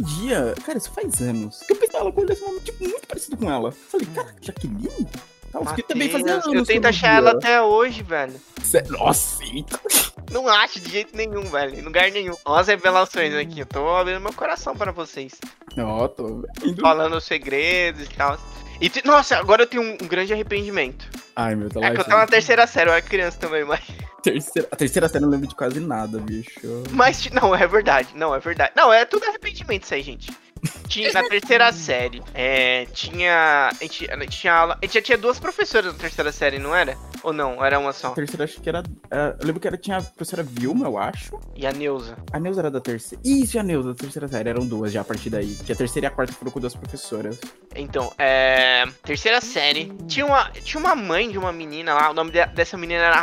Um 0.00 0.04
dia, 0.04 0.54
cara, 0.64 0.78
isso 0.78 0.90
faz 0.92 1.20
anos, 1.20 1.60
que 1.60 1.72
eu 1.72 1.76
pensei 1.76 2.00
ela 2.00 2.10
com 2.10 2.24
esse 2.24 2.40
nome, 2.40 2.60
tipo, 2.60 2.82
muito 2.84 3.06
parecido 3.06 3.36
com 3.36 3.50
ela. 3.50 3.70
Falei, 3.70 4.06
cara, 4.14 4.34
Jaqueline? 4.40 5.08
Que 5.74 5.82
também 5.82 6.08
fazia 6.08 6.34
anos. 6.34 6.46
eu 6.46 6.64
tento 6.64 6.86
achar 6.86 7.16
ela 7.16 7.32
até 7.32 7.60
hoje, 7.60 8.02
velho. 8.02 8.34
Nossa, 8.88 9.42
eita. 9.44 9.80
Não 10.30 10.46
acho 10.48 10.78
de 10.80 10.90
jeito 10.90 11.16
nenhum, 11.16 11.42
velho. 11.42 11.76
Em 11.76 11.82
lugar 11.82 12.10
nenhum. 12.10 12.36
Olha 12.44 12.60
as 12.60 12.68
revelações 12.68 13.34
aqui. 13.34 13.60
Eu 13.60 13.66
tô 13.66 13.88
abrindo 13.96 14.20
meu 14.20 14.32
coração 14.32 14.76
pra 14.76 14.92
vocês. 14.92 15.32
Ó, 15.76 16.06
tô 16.06 16.44
indo. 16.62 16.80
Falando 16.80 17.16
os 17.16 17.24
segredos 17.24 18.04
e 18.04 18.08
tal. 18.10 18.38
E, 18.80 18.88
te- 18.88 19.04
nossa, 19.04 19.36
agora 19.36 19.62
eu 19.62 19.66
tenho 19.66 19.82
um, 19.82 19.92
um 19.92 20.06
grande 20.08 20.32
arrependimento. 20.32 21.04
Ai, 21.34 21.54
meu, 21.54 21.68
tá 21.68 21.80
É 21.80 21.90
que 21.90 22.00
eu 22.00 22.04
tava 22.04 22.20
na 22.20 22.26
terceira 22.26 22.66
série, 22.66 22.88
eu 22.88 22.94
era 22.94 23.02
criança 23.02 23.38
também, 23.38 23.64
mas. 23.64 23.80
terceira... 24.22 24.68
A 24.70 24.76
terceira 24.76 25.08
série 25.08 25.18
eu 25.24 25.26
não 25.26 25.30
lembro 25.30 25.48
de 25.48 25.54
quase 25.54 25.80
nada, 25.80 26.18
bicho. 26.18 26.60
Mas, 26.90 27.28
não, 27.30 27.54
é 27.54 27.66
verdade. 27.66 28.08
Não, 28.14 28.34
é 28.34 28.38
verdade. 28.38 28.72
Não, 28.76 28.92
é 28.92 29.04
tudo 29.04 29.24
arrependimento 29.26 29.82
isso 29.84 29.94
aí, 29.94 30.02
gente. 30.02 30.30
Tinha, 30.90 31.12
na 31.12 31.22
terceira 31.28 31.72
série, 31.72 32.22
é, 32.34 32.84
tinha. 32.92 33.70
A 33.70 33.74
gente, 33.84 34.10
a 34.10 34.18
gente 34.18 34.38
tinha 34.38 34.52
aula. 34.52 34.78
A 34.82 34.84
gente 34.84 34.94
já 34.94 35.02
tinha 35.02 35.16
duas 35.16 35.38
professoras 35.38 35.92
na 35.92 35.98
terceira 35.98 36.32
série, 36.32 36.58
não 36.58 36.74
era? 36.74 36.96
Ou 37.22 37.32
não? 37.32 37.64
Era 37.64 37.78
uma 37.78 37.90
A 37.90 37.92
só? 37.92 38.10
terceira 38.10 38.44
acho 38.44 38.60
que 38.60 38.68
era. 38.68 38.82
é, 39.10 39.36
Eu 39.40 39.46
lembro 39.46 39.60
que 39.60 39.68
era, 39.68 39.76
tinha 39.76 39.98
a 39.98 40.02
professora 40.02 40.42
Vilma, 40.42 40.86
eu 40.86 40.98
acho. 40.98 41.38
E 41.54 41.66
a 41.66 41.72
Neuza. 41.72 42.16
A 42.32 42.40
Neuza 42.40 42.60
era 42.60 42.70
da 42.70 42.80
terceira. 42.80 43.22
Isso, 43.24 43.56
e 43.56 43.60
a 43.60 43.62
Neuza 43.62 43.90
da 43.90 43.94
terceira 43.94 44.26
série. 44.28 44.48
Eram 44.48 44.66
duas 44.66 44.90
já 44.92 45.02
a 45.02 45.04
partir 45.04 45.30
daí. 45.30 45.54
Que 45.64 45.72
a 45.72 45.76
terceira 45.76 46.06
e 46.06 46.08
a 46.08 46.10
quarta 46.10 46.32
foram 46.32 46.50
com 46.50 46.58
duas 46.60 46.74
professoras. 46.74 47.38
Então, 47.76 48.12
é. 48.18 48.84
Terceira 49.04 49.40
série. 49.40 49.92
Tinha 50.08 50.26
uma, 50.26 50.50
tinha 50.50 50.80
uma 50.80 50.94
mãe 50.96 51.30
de 51.30 51.38
uma 51.38 51.52
menina 51.52 51.94
lá. 51.94 52.10
O 52.10 52.14
nome 52.14 52.30
de- 52.32 52.46
dessa 52.46 52.76
menina 52.76 53.02
era. 53.04 53.20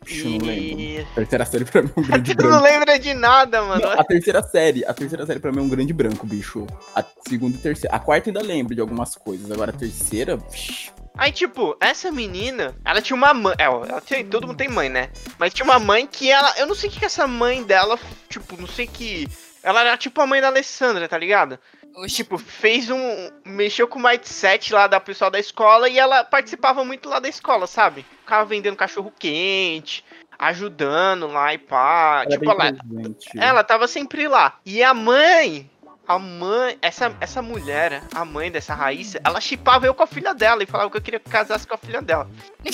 Puxa, 0.00 0.28
não 0.28 0.50
E. 0.50 1.00
A 1.00 1.14
terceira 1.14 1.44
série 1.46 1.64
pra 1.64 1.82
mim 1.82 1.90
é 1.96 2.00
um 2.00 2.02
grande 2.06 2.34
Tu 2.34 2.42
não 2.42 2.50
branco. 2.50 2.64
lembra 2.64 2.98
de 2.98 3.14
nada, 3.14 3.62
mano. 3.62 3.80
Não, 3.82 3.90
a 4.00 4.04
terceira 4.04 4.42
série, 4.42 4.84
a 4.84 4.92
terceira 4.94 5.26
série 5.26 5.40
pra 5.40 5.50
mim 5.52 5.58
é 5.58 5.62
um 5.62 5.68
grande 5.68 5.92
branco, 5.92 6.26
bicho. 6.26 6.66
A 6.94 7.04
segunda 7.28 7.56
e 7.56 7.60
terceira. 7.60 7.96
A 7.96 7.98
quarta 7.98 8.30
ainda 8.30 8.42
lembro 8.42 8.74
de 8.74 8.80
algumas 8.80 9.14
coisas. 9.14 9.50
Agora 9.50 9.70
a 9.70 9.74
terceira. 9.74 10.36
vixi, 10.36 10.92
Aí, 11.16 11.30
tipo, 11.30 11.76
essa 11.78 12.10
menina, 12.10 12.74
ela 12.84 13.02
tinha 13.02 13.16
uma 13.16 13.34
mãe. 13.34 13.54
É, 13.58 13.64
ela 13.64 14.00
tinha, 14.00 14.24
todo 14.24 14.46
mundo 14.46 14.56
tem 14.56 14.68
mãe, 14.68 14.88
né? 14.88 15.10
Mas 15.38 15.52
tinha 15.52 15.64
uma 15.64 15.78
mãe 15.78 16.06
que 16.06 16.30
ela. 16.30 16.54
Eu 16.58 16.66
não 16.66 16.74
sei 16.74 16.88
o 16.88 16.92
que 16.92 17.00
que 17.00 17.04
essa 17.04 17.26
mãe 17.26 17.62
dela. 17.62 17.98
Tipo, 18.28 18.56
não 18.60 18.66
sei 18.66 18.86
que. 18.86 19.28
Ela 19.62 19.80
era 19.80 19.96
tipo 19.96 20.20
a 20.20 20.26
mãe 20.26 20.40
da 20.40 20.48
Alessandra, 20.48 21.08
tá 21.08 21.18
ligado? 21.18 21.58
Tipo, 22.08 22.38
fez 22.38 22.90
um. 22.90 23.30
Mexeu 23.44 23.86
com 23.86 23.98
o 23.98 24.02
mindset 24.02 24.72
lá 24.72 24.86
da 24.86 24.98
pessoal 24.98 25.30
da 25.30 25.38
escola 25.38 25.88
e 25.88 25.98
ela 25.98 26.24
participava 26.24 26.84
muito 26.84 27.08
lá 27.08 27.20
da 27.20 27.28
escola, 27.28 27.66
sabe? 27.66 28.06
Ficava 28.20 28.46
vendendo 28.46 28.76
cachorro 28.76 29.12
quente, 29.16 30.02
ajudando 30.38 31.26
lá 31.26 31.52
e 31.52 31.58
pá. 31.58 32.22
Era 32.22 32.30
tipo, 32.30 32.50
ela, 32.50 32.72
presente. 32.72 33.30
ela 33.38 33.62
tava 33.62 33.86
sempre 33.86 34.26
lá. 34.26 34.58
E 34.64 34.82
a 34.82 34.94
mãe. 34.94 35.70
A 36.06 36.18
mãe, 36.18 36.76
essa, 36.82 37.14
essa 37.20 37.40
mulher, 37.40 38.02
a 38.14 38.24
mãe 38.24 38.50
dessa 38.50 38.74
Raíssa, 38.74 39.20
ela 39.24 39.40
chipava 39.40 39.86
eu 39.86 39.94
com 39.94 40.02
a 40.02 40.06
filha 40.06 40.34
dela 40.34 40.62
e 40.62 40.66
falava 40.66 40.90
que 40.90 40.96
eu 40.96 41.00
queria 41.02 41.20
que 41.20 41.30
casasse 41.30 41.66
com 41.66 41.74
a 41.74 41.78
filha 41.78 42.02
dela. 42.02 42.28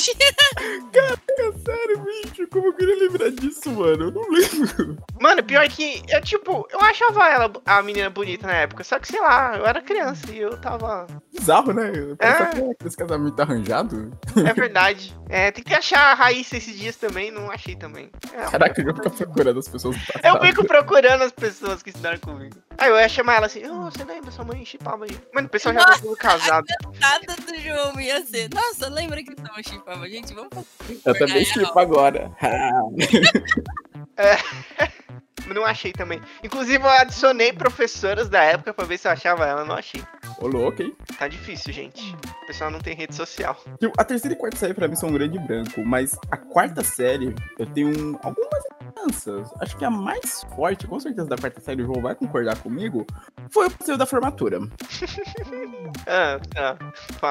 Sério, 1.65 2.05
bicho, 2.05 2.47
como 2.49 2.67
eu 2.69 2.73
queria 2.75 2.97
lembrar 2.97 3.31
disso, 3.31 3.71
mano? 3.71 4.05
Eu 4.05 4.11
não 4.13 4.29
lembro. 4.31 4.99
Mano, 5.21 5.43
pior 5.43 5.69
que 5.69 6.03
eu, 6.09 6.21
tipo, 6.23 6.67
eu 6.71 6.81
achava 6.81 7.29
ela, 7.29 7.51
a 7.67 7.83
menina 7.83 8.11
bonita 8.11 8.47
na 8.47 8.55
época, 8.55 8.83
só 8.85 8.99
que 8.99 9.09
sei 9.09 9.21
lá, 9.21 9.57
eu 9.57 9.67
era 9.67 9.81
criança 9.81 10.31
e 10.33 10.39
eu 10.39 10.59
tava. 10.61 11.07
Bizarro, 11.33 11.73
né? 11.73 11.93
Parece 12.19 12.61
É. 12.61 12.75
esse 12.87 12.97
casamento 12.97 13.41
arranjado. 13.41 14.11
É 14.37 14.53
verdade. 14.53 15.17
É, 15.29 15.51
tem 15.51 15.63
que 15.63 15.75
achar 15.75 16.13
a 16.13 16.15
Raíssa 16.15 16.57
esses 16.57 16.77
dias 16.77 16.97
também, 16.97 17.31
não 17.31 17.51
achei 17.51 17.77
também. 17.77 18.11
É, 18.33 18.51
Caraca, 18.51 18.81
eu 18.81 18.95
ficar 18.95 19.11
procurando 19.11 19.59
as 19.59 19.69
pessoas. 19.69 19.97
Eu 20.25 20.41
fico 20.41 20.65
procurando 20.67 21.23
as 21.23 21.33
pessoas 21.33 21.83
que 21.83 21.91
estudaram 21.91 22.19
comigo. 22.19 22.57
Aí 22.79 22.91
eu 22.91 22.97
ia 22.99 23.09
chamar 23.19 23.35
ela 23.37 23.47
assim, 23.47 23.67
oh, 23.67 23.85
você 23.91 24.05
lembra? 24.05 24.31
Sua 24.31 24.45
mãe 24.45 24.65
chipava 24.65 25.05
aí. 25.05 25.11
Mano, 25.35 25.49
o 25.49 25.51
pessoal 25.51 25.75
já 25.75 25.85
tá 25.85 25.99
tudo 25.99 26.17
casado. 26.17 26.67
nada 27.01 27.35
do 27.37 27.59
João 27.61 28.01
ia 28.01 28.25
ser. 28.25 28.49
Nossa, 28.55 28.89
lembra 28.89 29.23
que 29.23 29.35
tava 29.35 29.61
chipava? 29.63 30.09
Gente, 30.09 30.33
vamos 30.35 30.51
fazer. 30.55 31.01
Eu 31.05 31.19
também 31.19 31.45
chipo 31.45 31.79
agora. 31.79 32.31
Mas 34.17 34.89
Não 35.55 35.65
achei 35.65 35.93
também. 35.93 36.21
Inclusive, 36.45 36.85
eu 36.85 36.91
adicionei 36.91 37.55
professoras 37.55 38.29
da 38.29 38.43
época 38.45 38.75
pra 38.75 38.85
ver 38.85 38.99
se 38.99 39.09
eu 39.09 39.13
achava 39.13 39.47
ela. 39.47 39.65
Não 39.65 39.75
achei. 39.77 40.03
Ô, 40.39 40.47
louco, 40.47 40.83
hein? 40.83 40.95
Tá 41.19 41.27
difícil, 41.27 41.73
gente. 41.73 42.15
O 42.43 42.47
pessoal 42.47 42.71
não 42.71 42.81
tem 42.81 42.95
rede 42.95 43.15
social. 43.15 43.57
Tipo, 43.81 43.95
A 43.99 44.05
terceira 44.05 44.35
e 44.35 44.39
quarta 44.39 44.59
série 44.59 44.75
pra 44.75 44.87
mim 44.87 44.95
são 44.95 45.09
um 45.09 45.13
grande 45.13 45.39
branco, 45.39 45.83
mas 45.85 46.15
a 46.31 46.37
quarta 46.37 46.85
série 46.85 47.35
eu 47.59 47.65
tenho 47.67 47.89
um- 47.89 48.19
algumas 48.23 48.63
lembranças. 49.09 49.51
Acho 49.61 49.77
que 49.77 49.85
a 49.85 49.91
mais 49.91 50.45
forte, 50.55 50.87
com 50.87 50.99
certeza, 50.99 51.29
da 51.29 51.37
quarta 51.37 51.61
série, 51.61 51.83
o 51.83 51.87
João 51.87 52.03
vai 52.03 52.15
concordar 52.15 52.57
comigo, 52.59 53.07
foi 53.51 53.67
o 53.67 53.71
passeio 53.71 53.99
da 53.99 54.07
formatura. 54.07 54.61
Ah, 56.07 56.39
tá. 56.55 56.77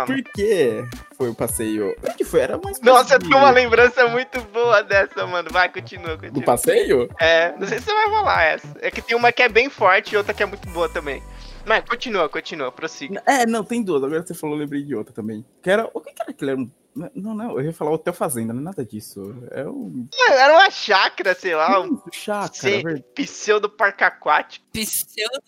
Por 0.06 0.24
que 0.24 0.84
foi 1.16 1.30
o 1.30 1.36
passeio? 1.36 1.96
O 2.04 2.14
que 2.16 2.24
foi? 2.24 2.42
Era 2.42 2.58
mais 2.58 2.80
Nossa, 2.82 3.16
eu 3.16 3.20
tenho 3.20 3.38
uma 3.38 3.50
lembrança 3.52 4.08
muito 4.08 4.42
boa 4.52 4.84
dessa, 4.84 5.26
mano. 5.26 5.50
Vai, 5.52 5.72
continua, 5.72 6.16
Do 6.16 6.28
continua. 6.28 6.44
passeio? 6.46 7.10
É, 7.20 7.56
não 7.58 7.68
sei 7.68 7.80
se 7.80 7.86
você 7.86 7.94
vai 7.94 8.10
falar 8.10 8.44
essa. 8.44 8.68
É 8.82 8.90
que 8.92 9.02
tem 9.02 9.16
uma 9.16 9.32
que 9.32 9.42
é 9.44 9.50
bem 9.50 9.70
forte 9.70 10.14
e 10.14 10.18
outra 10.18 10.34
que 10.34 10.44
é 10.44 10.46
muito 10.46 10.68
boa 10.70 10.90
também. 10.90 11.22
Mas 11.66 11.84
continua, 11.88 12.30
continua, 12.30 12.72
prossiga. 12.72 13.22
É, 13.26 13.46
não, 13.46 13.64
tem 13.64 13.84
duas. 13.84 14.04
Agora 14.04 14.26
você 14.26 14.34
falou, 14.34 14.56
eu 14.56 14.62
lembrei 14.62 14.84
de 14.84 14.96
outra 14.96 15.14
também. 15.14 15.46
Que 15.62 15.70
era. 15.70 15.90
O 15.94 16.00
que 16.02 16.10
era 16.20 16.32
aquilo? 16.32 16.52
Era 16.52 16.60
um. 16.60 16.72
Não, 17.14 17.36
não, 17.36 17.60
eu 17.60 17.66
ia 17.66 17.74
falar 17.74 17.92
Hotel 17.92 18.14
Fazenda, 18.14 18.54
não 18.54 18.62
é 18.62 18.64
nada 18.64 18.86
disso. 18.86 19.36
É 19.52 19.64
um. 19.66 20.08
Era 20.30 20.54
uma 20.54 20.70
chácara, 20.72 21.36
sei 21.36 21.56
lá, 21.56 21.82
um 21.82 22.02
chácara, 22.12 22.82
verdade. 22.82 23.06
pseudo 23.14 23.70
parque 23.70 24.04
aquático. 24.04 24.66
Pseudo. 24.72 25.42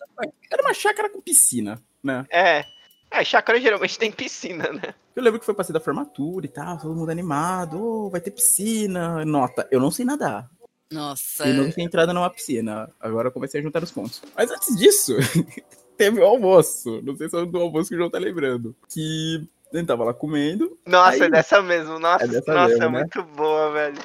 Era 0.51 0.61
uma 0.61 0.73
chácara 0.73 1.09
com 1.09 1.21
piscina, 1.21 1.81
né? 2.03 2.25
É. 2.29 2.63
É, 3.11 3.23
chácara 3.23 3.59
geralmente 3.59 3.97
tem 3.97 4.11
piscina, 4.11 4.71
né? 4.71 4.93
Eu 5.15 5.23
lembro 5.23 5.39
que 5.39 5.45
foi 5.45 5.55
passeio 5.55 5.73
da 5.73 5.79
formatura 5.79 6.45
e 6.45 6.49
tal, 6.49 6.77
todo 6.77 6.95
mundo 6.95 7.09
animado. 7.09 7.81
Oh, 7.81 8.09
vai 8.09 8.21
ter 8.21 8.31
piscina. 8.31 9.25
Nota, 9.25 9.67
eu 9.71 9.79
não 9.79 9.89
sei 9.89 10.05
nadar. 10.05 10.49
Nossa. 10.91 11.47
E 11.47 11.53
nunca 11.53 11.71
tinha 11.71 11.85
entrado 11.85 12.13
numa 12.13 12.29
piscina. 12.29 12.89
Agora 12.99 13.27
eu 13.27 13.31
comecei 13.31 13.59
a 13.59 13.63
juntar 13.63 13.83
os 13.83 13.91
pontos. 13.91 14.21
Mas 14.35 14.51
antes 14.51 14.75
disso, 14.75 15.15
teve 15.97 16.19
o 16.19 16.23
almoço. 16.23 17.01
Não 17.01 17.15
sei 17.15 17.29
se 17.29 17.37
é 17.37 17.45
do 17.45 17.57
almoço 17.57 17.89
que 17.89 17.95
o 17.95 17.97
João 17.97 18.09
tá 18.09 18.19
lembrando. 18.19 18.75
Que 18.87 19.47
ele 19.73 19.85
tava 19.85 20.03
lá 20.03 20.13
comendo. 20.13 20.77
Nossa, 20.85 21.15
Aí- 21.15 21.21
é 21.21 21.29
dessa 21.29 21.61
mesmo. 21.61 21.99
Nossa, 21.99 22.23
É 22.23 22.27
dessa 22.27 22.53
nossa, 22.53 22.67
mesmo, 22.69 22.83
é 22.83 22.89
né? 22.89 22.99
muito 22.99 23.23
boa, 23.23 23.71
velho. 23.71 24.01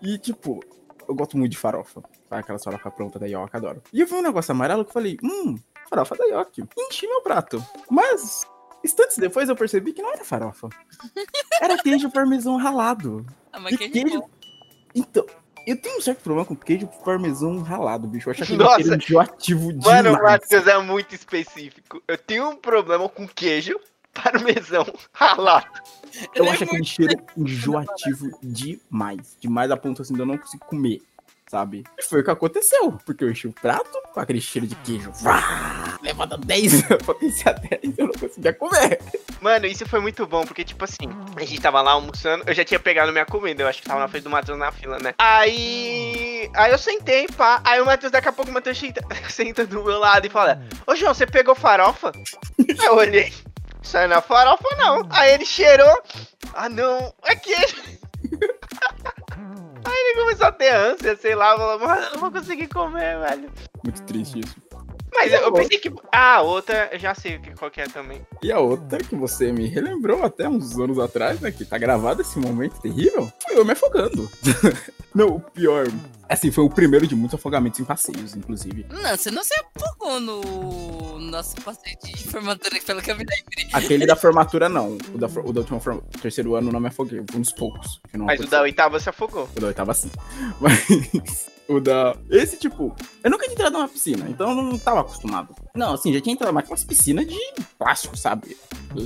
E, 0.00 0.18
tipo, 0.18 0.60
eu 1.08 1.14
gosto 1.14 1.36
muito 1.36 1.52
de 1.52 1.58
farofa. 1.58 2.02
Sabe 2.28 2.40
aquela 2.40 2.58
farofa 2.58 2.90
pronta 2.90 3.18
da 3.18 3.26
Yoka, 3.26 3.56
adoro. 3.58 3.82
E 3.92 4.00
eu 4.00 4.06
vi 4.06 4.14
um 4.14 4.22
negócio 4.22 4.52
amarelo 4.52 4.84
que 4.84 4.90
eu 4.90 4.94
falei, 4.94 5.16
hum, 5.22 5.56
farofa 5.88 6.16
da 6.16 6.24
Yoki. 6.24 6.64
Enchi 6.78 7.06
meu 7.06 7.20
prato. 7.22 7.64
Mas 7.90 8.42
Instantes 8.84 9.16
depois 9.18 9.48
eu 9.48 9.54
percebi 9.54 9.92
que 9.92 10.02
não 10.02 10.12
era 10.12 10.24
farofa. 10.24 10.68
Era 11.62 11.78
queijo 11.78 12.10
parmesão 12.10 12.56
ralado. 12.56 13.24
Ah, 13.52 13.60
mas 13.60 13.76
queijo 13.76 13.92
queijo- 13.92 14.20
bom. 14.20 14.28
Então, 14.92 15.24
eu 15.64 15.80
tenho 15.80 15.98
um 15.98 16.00
certo 16.00 16.20
problema 16.22 16.44
com 16.44 16.56
queijo 16.56 16.88
parmesão 17.04 17.62
ralado, 17.62 18.08
bicho. 18.08 18.28
Eu 18.28 18.32
acho 18.32 18.42
aquele 18.42 18.58
Nossa. 18.58 18.80
cheiro 18.82 18.96
enjoativo 18.96 19.66
Mano, 19.84 20.10
o 20.10 20.16
demais. 20.16 20.40
Matheus 20.40 20.66
é 20.66 20.78
muito 20.78 21.14
específico. 21.14 22.02
Eu 22.08 22.18
tenho 22.18 22.48
um 22.48 22.56
problema 22.56 23.08
com 23.08 23.28
queijo 23.28 23.78
parmesão 24.12 24.86
ralado. 25.12 25.66
Eu 26.34 26.44
Ele 26.44 26.48
é 26.48 26.52
acho 26.52 26.64
aquele 26.64 26.84
cheiro 26.84 27.14
enjoativo 27.36 28.38
demais. 28.42 29.36
Demais 29.40 29.70
a 29.70 29.76
ponto 29.78 30.02
assim 30.02 30.12
de 30.12 30.20
eu 30.20 30.26
não 30.26 30.36
consigo 30.36 30.62
comer, 30.66 31.00
sabe? 31.48 31.84
E 31.98 32.02
foi 32.02 32.20
o 32.20 32.24
que 32.24 32.30
aconteceu. 32.30 32.92
Porque 33.06 33.24
eu 33.24 33.30
enchi 33.30 33.48
o 33.48 33.52
prato 33.52 33.98
com 34.12 34.20
aquele 34.20 34.40
cheiro 34.40 34.66
de 34.66 34.74
queijo. 34.76 35.10
Vá, 35.22 35.98
levanta 36.02 36.36
10, 36.36 36.82
potência 37.04 37.54
10, 37.54 37.98
eu 37.98 38.06
não 38.08 38.12
conseguia 38.12 38.52
comer. 38.52 39.00
Mano, 39.40 39.66
isso 39.66 39.88
foi 39.88 40.00
muito 40.00 40.26
bom, 40.26 40.44
porque, 40.44 40.64
tipo 40.64 40.84
assim, 40.84 41.08
a 41.34 41.44
gente 41.44 41.60
tava 41.62 41.80
lá 41.80 41.92
almoçando, 41.92 42.44
eu 42.46 42.54
já 42.54 42.62
tinha 42.62 42.78
pegado 42.78 43.10
minha 43.10 43.24
comida, 43.24 43.62
eu 43.62 43.68
acho 43.68 43.80
que 43.80 43.88
tava 43.88 44.00
na 44.00 44.08
frente 44.08 44.24
do 44.24 44.30
Matheus 44.30 44.58
na 44.58 44.70
fila, 44.70 44.98
né? 44.98 45.14
Aí. 45.18 46.50
Aí 46.54 46.72
eu 46.72 46.78
sentei, 46.78 47.26
pá. 47.26 47.60
Aí 47.64 47.80
o 47.80 47.86
Matheus, 47.86 48.12
daqui 48.12 48.28
a 48.28 48.32
pouco, 48.32 48.50
o 48.50 48.54
Matheus 48.54 48.78
senta, 48.78 49.00
senta 49.30 49.66
do 49.66 49.82
meu 49.82 49.98
lado 49.98 50.26
e 50.26 50.30
fala: 50.30 50.62
Ô 50.86 50.94
João, 50.94 51.14
você 51.14 51.26
pegou 51.26 51.54
farofa? 51.54 52.12
Aí 52.68 52.76
eu 52.86 52.96
olhei. 52.96 53.32
Isso 53.82 53.98
aí 53.98 54.06
não 54.06 54.16
é 54.16 54.20
farofa, 54.20 54.68
não. 54.76 55.06
Aí 55.10 55.32
ele 55.32 55.44
cheirou. 55.44 56.02
Ah, 56.54 56.68
não, 56.68 57.12
é 57.24 57.34
queijo. 57.36 57.82
Aí 59.84 59.92
ele 59.92 60.20
começou 60.20 60.46
a 60.46 60.52
ter 60.52 60.72
ânsia, 60.72 61.16
sei 61.16 61.34
lá, 61.34 61.56
falou, 61.56 61.80
mano, 61.80 62.02
eu 62.02 62.10
não 62.12 62.20
vou 62.20 62.30
conseguir 62.30 62.68
comer, 62.68 63.18
velho. 63.18 63.50
Muito 63.82 64.02
triste 64.04 64.38
isso. 64.38 64.61
Mas 65.14 65.32
eu, 65.32 65.40
eu 65.40 65.52
pensei 65.52 65.78
que. 65.78 65.92
Ah, 66.10 66.42
outra, 66.42 66.88
eu 66.92 66.98
já 66.98 67.14
sei 67.14 67.36
o 67.36 67.40
que 67.40 67.54
qual 67.54 67.70
que 67.70 67.80
é 67.80 67.86
também. 67.86 68.20
E 68.42 68.50
a 68.50 68.58
outra 68.58 68.98
que 68.98 69.14
você 69.14 69.52
me 69.52 69.66
relembrou 69.66 70.24
até 70.24 70.48
uns 70.48 70.78
anos 70.78 70.98
atrás, 70.98 71.40
né? 71.40 71.50
Que 71.50 71.64
tá 71.64 71.78
gravado 71.78 72.22
esse 72.22 72.38
momento 72.38 72.80
terrível, 72.80 73.30
foi 73.42 73.58
eu 73.58 73.64
me 73.64 73.72
afogando. 73.72 74.30
não, 75.14 75.36
o 75.36 75.40
pior. 75.40 75.86
Assim, 76.28 76.50
foi 76.50 76.64
o 76.64 76.70
primeiro 76.70 77.06
de 77.06 77.14
muitos 77.14 77.34
afogamentos 77.34 77.78
em 77.78 77.84
passeios, 77.84 78.34
inclusive. 78.34 78.86
Não, 78.88 79.16
você 79.16 79.30
não 79.30 79.44
se 79.44 79.52
apagou 79.60 80.18
no 80.18 81.18
nosso 81.18 81.56
passeio 81.56 81.96
de 82.02 82.24
formatura, 82.24 82.80
pelo 82.84 83.02
que 83.02 83.10
eu 83.10 83.16
me 83.16 83.24
lembrei. 83.24 83.68
Aquele 83.72 84.06
da 84.06 84.16
formatura, 84.16 84.68
não. 84.68 84.96
O 85.14 85.18
da, 85.18 85.26
o 85.26 85.52
da 85.52 85.60
última 85.60 85.78
forma, 85.78 86.02
terceiro 86.22 86.54
ano 86.54 86.72
não 86.72 86.80
me 86.80 86.88
afoguei. 86.88 87.22
Foi 87.30 87.38
uns 87.40 87.52
poucos. 87.52 88.00
que 88.10 88.16
não 88.16 88.24
Mas 88.24 88.38
o 88.38 88.42
aconteceu. 88.44 88.58
da 88.58 88.62
oitava 88.62 88.98
se 88.98 89.10
afogou. 89.10 89.48
O 89.54 89.60
da 89.60 89.66
oitava 89.66 89.92
sim. 89.92 90.10
Mas 90.58 91.51
o 91.72 91.80
da. 91.80 92.16
Esse, 92.30 92.56
tipo, 92.56 92.94
eu 93.22 93.30
nunca 93.30 93.44
tinha 93.44 93.54
entrado 93.54 93.72
numa 93.74 93.88
piscina, 93.88 94.26
então 94.28 94.50
eu 94.50 94.56
não 94.56 94.78
tava 94.78 95.00
acostumado. 95.00 95.54
Não, 95.74 95.94
assim, 95.94 96.12
já 96.12 96.20
tinha 96.20 96.34
entrado 96.34 96.52
mais 96.52 96.68
umas 96.68 96.84
piscinas 96.84 97.26
de 97.26 97.38
plástico, 97.78 98.16
sabe? 98.16 98.56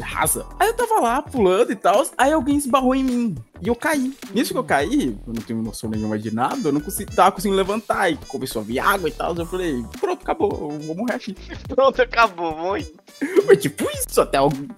Rasa. 0.00 0.46
Aí 0.58 0.68
eu 0.68 0.74
tava 0.74 1.00
lá 1.00 1.22
pulando 1.22 1.70
e 1.72 1.76
tal, 1.76 2.04
aí 2.18 2.32
alguém 2.32 2.56
esbarrou 2.56 2.94
em 2.94 3.04
mim. 3.04 3.36
E 3.60 3.68
eu 3.68 3.74
caí. 3.74 4.14
Nisso 4.34 4.52
que 4.52 4.58
eu 4.58 4.64
caí, 4.64 5.16
eu 5.26 5.32
não 5.32 5.42
tenho 5.42 5.62
noção 5.62 5.88
nenhuma 5.88 6.18
de 6.18 6.34
nada, 6.34 6.68
eu 6.68 6.72
não 6.72 6.80
consegui, 6.80 7.14
tava 7.14 7.32
conseguindo 7.32 7.56
levantar. 7.56 8.10
E 8.10 8.16
começou 8.16 8.62
a 8.62 8.64
vir 8.64 8.78
água 8.78 9.08
e 9.08 9.12
tal. 9.12 9.34
Eu 9.34 9.46
falei, 9.46 9.84
pronto, 10.00 10.22
acabou, 10.22 10.50
eu 10.72 10.80
vou 10.80 10.96
morrer 10.96 11.14
aqui. 11.14 11.34
Pronto, 11.68 12.00
acabou, 12.00 12.54
vamos. 12.54 12.92
Foi 13.44 13.56
tipo 13.56 13.84
isso, 13.90 14.20
até 14.20 14.38
alguém 14.38 14.68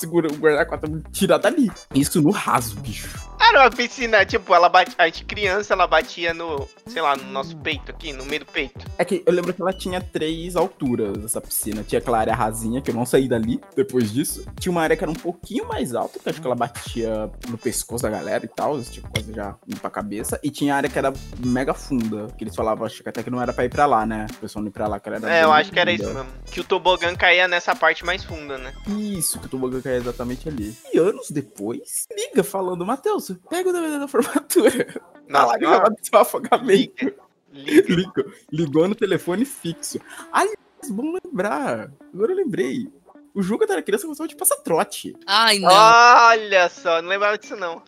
segura 0.00 0.28
o 0.32 0.36
guarda-costas 0.36 0.90
me 0.90 1.02
tirar 1.12 1.38
dali. 1.38 1.70
Isso 1.94 2.20
no 2.22 2.30
raso, 2.30 2.74
bicho. 2.80 3.08
Era 3.40 3.62
uma 3.62 3.70
piscina, 3.70 4.24
tipo, 4.24 4.54
ela 4.54 4.68
bate, 4.68 4.94
a 4.98 5.06
gente 5.06 5.24
criança, 5.24 5.72
ela 5.74 5.86
batia 5.86 6.32
no, 6.32 6.68
sei 6.86 7.02
lá, 7.02 7.16
no 7.16 7.24
nosso 7.32 7.56
peito 7.56 7.90
aqui, 7.90 8.12
no 8.12 8.24
meio 8.24 8.40
do 8.44 8.46
peito. 8.46 8.86
É 8.96 9.04
que 9.04 9.22
eu 9.26 9.32
lembro 9.32 9.52
que 9.52 9.60
ela 9.60 9.72
tinha 9.72 10.00
três 10.00 10.54
alturas, 10.56 11.24
essa 11.24 11.40
piscina. 11.40 11.82
Tinha 11.82 11.98
aquela 11.98 12.18
área 12.18 12.34
rasinha, 12.34 12.80
que 12.80 12.90
eu 12.90 12.94
não 12.94 13.04
saí 13.06 13.28
dali 13.28 13.60
depois 13.74 14.12
disso. 14.12 14.44
Tinha 14.58 14.70
uma 14.70 14.82
área 14.82 14.96
que 14.96 15.02
era 15.02 15.10
um 15.10 15.14
pouquinho 15.14 15.66
mais 15.66 15.94
alta, 15.94 16.18
que 16.18 16.28
eu 16.28 16.30
acho 16.30 16.40
que 16.40 16.46
ela 16.46 16.54
batia 16.54 17.30
no 17.48 17.58
pescoço 17.58 18.02
da 18.04 18.10
galera 18.10 18.44
e 18.44 18.48
tal, 18.48 18.80
tipo, 18.82 19.08
quase 19.10 19.32
já 19.32 19.56
indo 19.66 19.80
pra 19.80 19.90
cabeça. 19.90 20.38
E 20.44 20.50
tinha 20.50 20.74
a 20.74 20.76
área 20.76 20.88
que 20.90 20.98
era 20.98 21.12
mega 21.44 21.74
funda, 21.74 22.28
que 22.38 22.44
eles 22.44 22.54
falavam, 22.54 22.86
acho 22.86 23.02
que 23.02 23.08
até 23.08 23.22
que 23.22 23.30
não 23.30 23.42
era 23.42 23.52
pra 23.52 23.64
ir 23.64 23.70
pra 23.70 23.86
lá, 23.86 24.06
né? 24.06 24.26
O 24.32 24.36
pessoal 24.36 24.62
não 24.62 24.68
ir 24.68 24.72
pra 24.72 24.86
lá, 24.86 25.00
que 25.00 25.08
era 25.08 25.28
É, 25.32 25.42
eu 25.44 25.52
acho 25.52 25.72
que 25.72 25.78
era 25.80 25.90
funda. 25.90 26.04
isso 26.04 26.14
mesmo. 26.14 26.30
Que 26.52 26.60
o 26.60 26.64
tobogã 26.64 27.16
caía 27.16 27.48
nessa 27.48 27.74
parte 27.74 28.04
mais 28.04 28.22
funda, 28.22 28.58
né? 28.58 28.72
Isso, 28.86 29.40
que 29.40 29.46
o 29.46 29.48
tobogã 29.48 29.80
caiu 29.90 30.00
exatamente 30.00 30.48
ali. 30.48 30.76
E 30.92 30.98
anos 30.98 31.30
depois, 31.30 32.06
liga 32.16 32.44
falando, 32.44 32.86
Matheus, 32.86 33.34
pega 33.48 33.70
o 33.70 33.72
DVD 33.72 33.98
da 33.98 34.08
formatura. 34.08 35.02
Nossa, 35.28 35.46
lá 35.46 35.58
gravado 35.58 35.96
seu 36.00 36.18
afogamento. 36.18 37.12
Liga. 37.52 37.94
Ligou, 37.94 38.32
ligou 38.50 38.88
no 38.88 38.94
telefone 38.94 39.44
fixo. 39.44 39.98
Aliás, 40.32 40.56
bom 40.88 41.18
lembrar. 41.24 41.92
Agora 42.14 42.32
eu 42.32 42.36
lembrei. 42.36 42.88
O 43.34 43.42
Ju, 43.42 43.56
quando 43.58 43.70
era 43.72 43.82
criança, 43.82 44.06
gostava 44.06 44.26
de 44.28 44.34
passar 44.36 44.56
trote. 44.56 45.14
Ai, 45.26 45.58
não. 45.60 45.68
Olha 45.70 46.68
só, 46.68 47.00
não 47.00 47.08
lembrava 47.08 47.38
disso 47.38 47.54
não. 47.56 47.80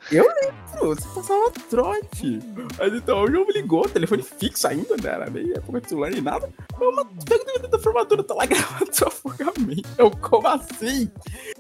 Pô, 0.78 0.94
Você 0.94 1.08
passava 1.14 1.50
trote. 1.68 2.38
Mas 2.78 2.92
então, 2.94 3.22
o 3.24 3.30
João 3.30 3.46
me 3.46 3.52
ligou, 3.52 3.88
telefone 3.88 4.22
fixo 4.22 4.68
ainda, 4.68 4.96
né? 4.96 5.10
Era 5.10 5.30
nem 5.30 5.50
época 5.52 5.80
de 5.80 5.88
celular 5.88 6.10
nem 6.10 6.20
nada. 6.20 6.48
Mas 6.78 6.88
uma 6.88 7.04
pega 7.04 7.42
o 7.42 7.46
DVD 7.46 7.68
da 7.68 7.78
formatura, 7.78 8.22
tá 8.22 8.34
lá 8.34 8.46
gravando 8.46 8.94
seu 8.94 9.08
afogamento. 9.08 9.88
Eu, 9.98 10.10
como 10.12 10.46
assim? 10.46 11.10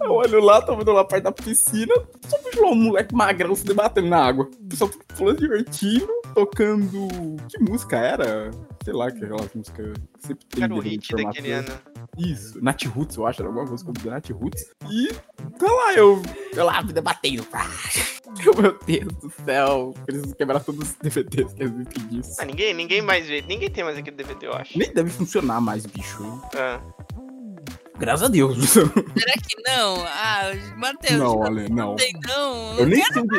Eu 0.00 0.12
olho 0.12 0.40
lá, 0.40 0.62
tô 0.62 0.76
vendo 0.76 0.92
lá 0.92 1.04
perto 1.04 1.24
da 1.24 1.32
piscina. 1.32 1.94
Só 2.28 2.38
vejo 2.38 2.62
lá 2.62 2.70
um 2.70 2.74
moleque 2.76 3.14
magrão 3.14 3.54
se 3.54 3.64
debatendo 3.64 4.08
na 4.08 4.24
água. 4.24 4.48
O 4.60 4.68
pessoal 4.68 4.90
tudo 4.90 5.04
pulando, 5.16 5.38
divertindo, 5.40 6.08
tocando. 6.34 7.08
Que 7.48 7.58
música 7.62 7.96
era? 7.96 8.50
Sei 8.84 8.92
lá, 8.92 9.10
que 9.10 9.24
aquelas 9.24 9.52
músicas 9.54 9.96
sempre 10.18 10.46
tem 10.46 10.64
Era 10.64 10.74
o 10.74 10.80
hit 10.80 11.14
daquele 11.14 11.52
ano. 11.52 11.72
Isso, 12.18 12.62
Nat 12.62 12.84
Roots, 12.84 13.16
eu 13.16 13.26
acho, 13.26 13.40
era 13.40 13.48
alguma 13.48 13.64
música 13.64 13.92
do 13.92 14.10
Nat 14.10 14.28
Roots. 14.30 14.64
E 14.90 15.12
tá 15.58 15.66
lá, 15.66 15.94
eu, 15.94 16.20
eu 16.54 16.64
lá, 16.64 16.82
me 16.82 16.92
debatendo. 16.92 17.46
Meu 18.60 18.78
Deus 18.86 19.12
do 19.14 19.30
céu, 19.44 19.94
preciso 20.04 20.34
quebrar 20.34 20.60
todos 20.60 20.90
os 20.90 20.94
DVDs 20.96 21.52
que 21.52 21.62
existem 21.62 22.06
disso. 22.08 22.36
Ah, 22.38 22.44
ninguém, 22.44 22.74
ninguém 22.74 23.02
mais 23.02 23.26
vê. 23.26 23.42
Ninguém 23.42 23.70
tem 23.70 23.84
mais 23.84 23.96
aquele 23.96 24.16
DVD, 24.16 24.46
eu 24.46 24.54
acho. 24.54 24.78
Nem 24.78 24.92
deve 24.92 25.10
funcionar 25.10 25.60
mais, 25.60 25.86
bicho. 25.86 26.40
Ah. 26.56 26.80
Graças 28.02 28.24
a 28.24 28.28
Deus. 28.28 28.58
Será 28.74 29.32
que 29.46 29.62
não? 29.64 30.04
Ah, 30.04 30.50
Matheus, 30.76 31.20
não, 31.20 31.24
não 31.34 31.38
olha, 31.38 31.68
não. 31.68 31.94
tem 31.94 32.12
não. 32.26 32.76
Eu 32.76 32.86
nem 32.86 33.00
sei 33.04 33.22
onde. 33.22 33.38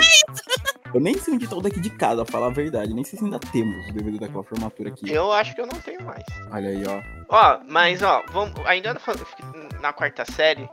Eu 0.94 1.02
nem 1.02 1.18
sei 1.18 1.34
onde 1.34 1.48
tá 1.48 1.56
o 1.58 1.62
daqui 1.62 1.82
de 1.82 1.90
casa, 1.90 2.24
pra 2.24 2.32
falar 2.32 2.48
a 2.48 2.50
verdade. 2.50 2.94
Nem 2.94 3.04
sei 3.04 3.20
se 3.20 3.26
ainda 3.26 3.40
temos 3.40 3.90
o 3.90 3.92
DVD 3.94 4.20
daquela 4.20 4.42
formatura 4.46 4.88
aqui. 4.88 5.12
Eu 5.12 5.34
acho 5.34 5.54
que 5.54 5.60
eu 5.60 5.68
não 5.68 5.78
tenho 5.82 6.02
mais. 6.06 6.24
Olha 6.50 6.70
aí, 6.70 6.82
ó. 6.88 7.02
Ó, 7.28 7.60
mas 7.68 8.02
ó, 8.02 8.24
vamos, 8.32 8.54
ainda 8.66 8.94
na- 8.94 9.80
na 9.82 9.92
quarta 9.92 10.24
série, 10.32 10.70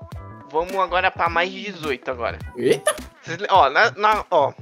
vamos 0.52 0.76
agora 0.76 1.10
pra 1.10 1.28
mais 1.28 1.50
de 1.50 1.60
18 1.72 2.12
agora. 2.12 2.38
Eita! 2.56 2.94
Vocês 3.22 3.38
ó, 3.50 3.68
na, 3.70 3.90
na- 3.92 4.24
ó, 4.30 4.52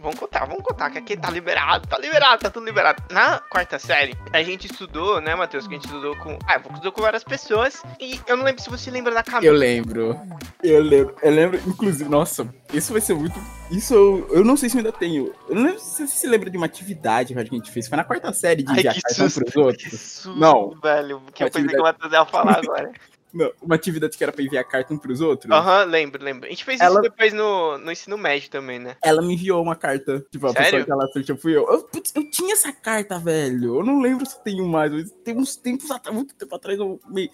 vamos 0.00 0.18
contar, 0.18 0.44
vamos 0.44 0.62
contar, 0.62 0.90
que 0.90 0.98
aqui 0.98 1.16
tá 1.16 1.30
liberado, 1.30 1.86
tá 1.88 1.98
liberado, 1.98 2.42
tá 2.42 2.50
tudo 2.50 2.64
liberado. 2.66 3.02
Na 3.10 3.38
quarta 3.38 3.78
série, 3.78 4.16
a 4.32 4.42
gente 4.42 4.66
estudou, 4.66 5.20
né, 5.20 5.34
Matheus, 5.34 5.66
que 5.66 5.74
a 5.74 5.76
gente 5.76 5.86
estudou 5.86 6.16
com, 6.16 6.38
ah, 6.46 6.56
estudou 6.56 6.92
com 6.92 7.02
várias 7.02 7.24
pessoas, 7.24 7.82
e 8.00 8.20
eu 8.26 8.36
não 8.36 8.44
lembro 8.44 8.62
se 8.62 8.70
você 8.70 8.90
lembra 8.90 9.12
da 9.14 9.22
Camila. 9.22 9.46
Eu 9.52 9.58
lembro. 9.58 10.18
Eu 10.62 10.82
lembro. 10.82 11.16
Eu 11.22 11.30
lembro, 11.32 11.60
inclusive, 11.66 12.08
nossa, 12.08 12.48
isso 12.72 12.92
vai 12.92 13.00
ser 13.00 13.14
muito. 13.14 13.38
Isso 13.70 13.94
eu, 13.94 14.28
eu 14.30 14.44
não 14.44 14.56
sei 14.56 14.68
se 14.68 14.76
eu 14.76 14.78
ainda 14.78 14.92
tenho. 14.92 15.32
Eu 15.48 15.54
não 15.56 15.62
lembro 15.64 15.80
se 15.80 16.06
você 16.06 16.06
se 16.06 16.26
lembra 16.26 16.48
de 16.50 16.56
uma 16.56 16.66
atividade 16.66 17.34
que 17.34 17.40
a 17.40 17.44
gente 17.44 17.70
fez. 17.70 17.88
Foi 17.88 17.96
na 17.96 18.04
quarta 18.04 18.32
série 18.32 18.62
de 18.62 18.70
Ai, 18.70 18.78
enviar 18.78 18.94
que 18.94 19.02
cartão 19.02 19.24
susto, 19.28 19.40
pros 19.40 19.52
que 19.52 19.58
outros. 19.58 20.00
susto, 20.00 20.36
Não. 20.38 20.70
velho, 20.82 21.20
que 21.34 21.42
eu 21.42 21.50
pensei 21.50 21.62
Atividade- 21.62 21.74
que 21.74 21.80
o 21.80 21.82
Matheus 21.82 22.12
ia 22.12 22.24
falar 22.26 22.58
agora. 22.58 22.92
Não, 23.36 23.52
uma 23.60 23.74
atividade 23.74 24.16
que 24.16 24.24
era 24.24 24.32
pra 24.32 24.42
enviar 24.42 24.64
carta 24.64 24.94
um 24.94 24.98
pros 24.98 25.20
outros. 25.20 25.50
Aham, 25.52 25.84
lembro, 25.84 26.24
lembro. 26.24 26.46
A 26.46 26.48
gente 26.50 26.64
fez 26.64 26.80
Ela- 26.80 26.94
isso 26.94 27.02
depois 27.02 27.34
no, 27.34 27.76
no 27.76 27.92
ensino 27.92 28.16
médio 28.16 28.48
também, 28.50 28.78
né? 28.78 28.96
Ela 29.02 29.20
me 29.20 29.34
enviou 29.34 29.62
uma 29.62 29.76
carta. 29.76 30.24
Tipo, 30.30 30.46
a 30.46 30.54
pessoa 30.54 30.70
Sério? 30.70 30.84
que 30.86 30.90
ela 30.92 31.06
sorteou 31.12 31.36
fui 31.38 31.54
eu. 31.54 31.66
Eu, 31.70 31.82
putz, 31.82 32.12
eu 32.16 32.30
tinha 32.30 32.54
essa 32.54 32.72
carta, 32.72 33.18
velho. 33.18 33.80
Eu 33.80 33.84
não 33.84 34.00
lembro 34.00 34.24
se 34.24 34.36
eu 34.36 34.40
tenho 34.40 34.66
mais. 34.66 34.90
Mas 34.90 35.10
tem 35.22 35.36
uns 35.36 35.54
tempos 35.54 35.90
atrás, 35.90 36.16
muito 36.16 36.34
tempo 36.34 36.54
atrás, 36.54 36.78
eu 36.78 36.98
me. 37.08 37.30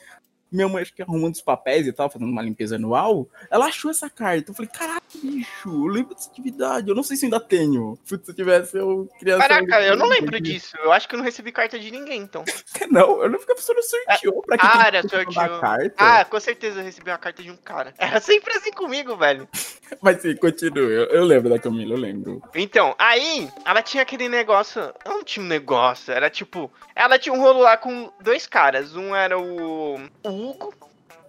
Minha 0.52 0.68
mãe, 0.68 0.82
acho 0.82 0.92
que 0.94 1.02
arrumando 1.02 1.34
os 1.34 1.40
papéis 1.40 1.86
e 1.86 1.92
tal, 1.92 2.10
fazendo 2.10 2.30
uma 2.30 2.42
limpeza 2.42 2.76
anual, 2.76 3.26
ela 3.50 3.66
achou 3.66 3.90
essa 3.90 4.10
carta. 4.10 4.50
Eu 4.50 4.54
falei, 4.54 4.70
caralho, 4.70 5.00
bicho, 5.22 5.68
eu 5.68 5.86
lembro 5.86 6.14
dessa 6.14 6.30
atividade. 6.30 6.88
Eu 6.88 6.94
não 6.94 7.02
sei 7.02 7.16
se 7.16 7.24
ainda 7.24 7.40
tenho. 7.40 7.98
Se 8.04 8.14
eu 8.14 8.34
tivesse, 8.34 8.76
eu 8.76 9.08
queria 9.18 9.38
Caraca, 9.38 9.80
eu 9.82 9.96
não 9.96 10.06
lembro 10.06 10.40
disso. 10.40 10.76
Eu 10.82 10.92
acho 10.92 11.08
que 11.08 11.14
eu 11.14 11.18
não 11.18 11.24
recebi 11.24 11.50
carta 11.52 11.78
de 11.78 11.90
ninguém, 11.90 12.20
então. 12.20 12.44
Não, 12.90 13.22
eu 13.22 13.30
não 13.30 13.38
pessoa 13.38 13.74
não 13.76 13.82
sorteou 13.82 14.42
pra 14.42 14.58
que 14.58 14.66
Ah, 14.66 14.70
que 14.70 14.86
era, 14.86 15.02
pessoa 15.02 15.22
sorteou. 15.24 15.60
carta. 15.60 15.94
Ah, 15.96 16.24
com 16.24 16.40
certeza 16.40 16.80
eu 16.80 16.84
recebi 16.84 17.10
uma 17.10 17.16
carta 17.16 17.42
de 17.42 17.50
um 17.50 17.56
cara. 17.56 17.94
Era 17.98 18.20
sempre 18.20 18.52
assim 18.54 18.72
comigo, 18.72 19.16
velho. 19.16 19.48
Mas 20.02 20.20
sim, 20.20 20.34
continua. 20.36 20.82
Eu, 20.90 21.04
eu 21.06 21.24
lembro 21.24 21.48
da 21.48 21.58
Camila, 21.58 21.94
eu 21.94 21.98
lembro. 21.98 22.42
Então, 22.54 22.94
aí, 22.98 23.48
ela 23.64 23.82
tinha 23.82 24.02
aquele 24.02 24.28
negócio. 24.28 24.92
Não 25.06 25.22
tinha 25.22 25.44
um 25.44 25.48
negócio, 25.48 26.12
era 26.12 26.28
tipo. 26.28 26.70
Ela 26.94 27.18
tinha 27.18 27.32
um 27.34 27.40
rolo 27.40 27.60
lá 27.60 27.76
com 27.76 28.10
dois 28.20 28.46
caras. 28.46 28.94
Um 28.96 29.14
era 29.14 29.38
o. 29.38 29.96
o 30.24 30.28
Hugo, 30.42 30.74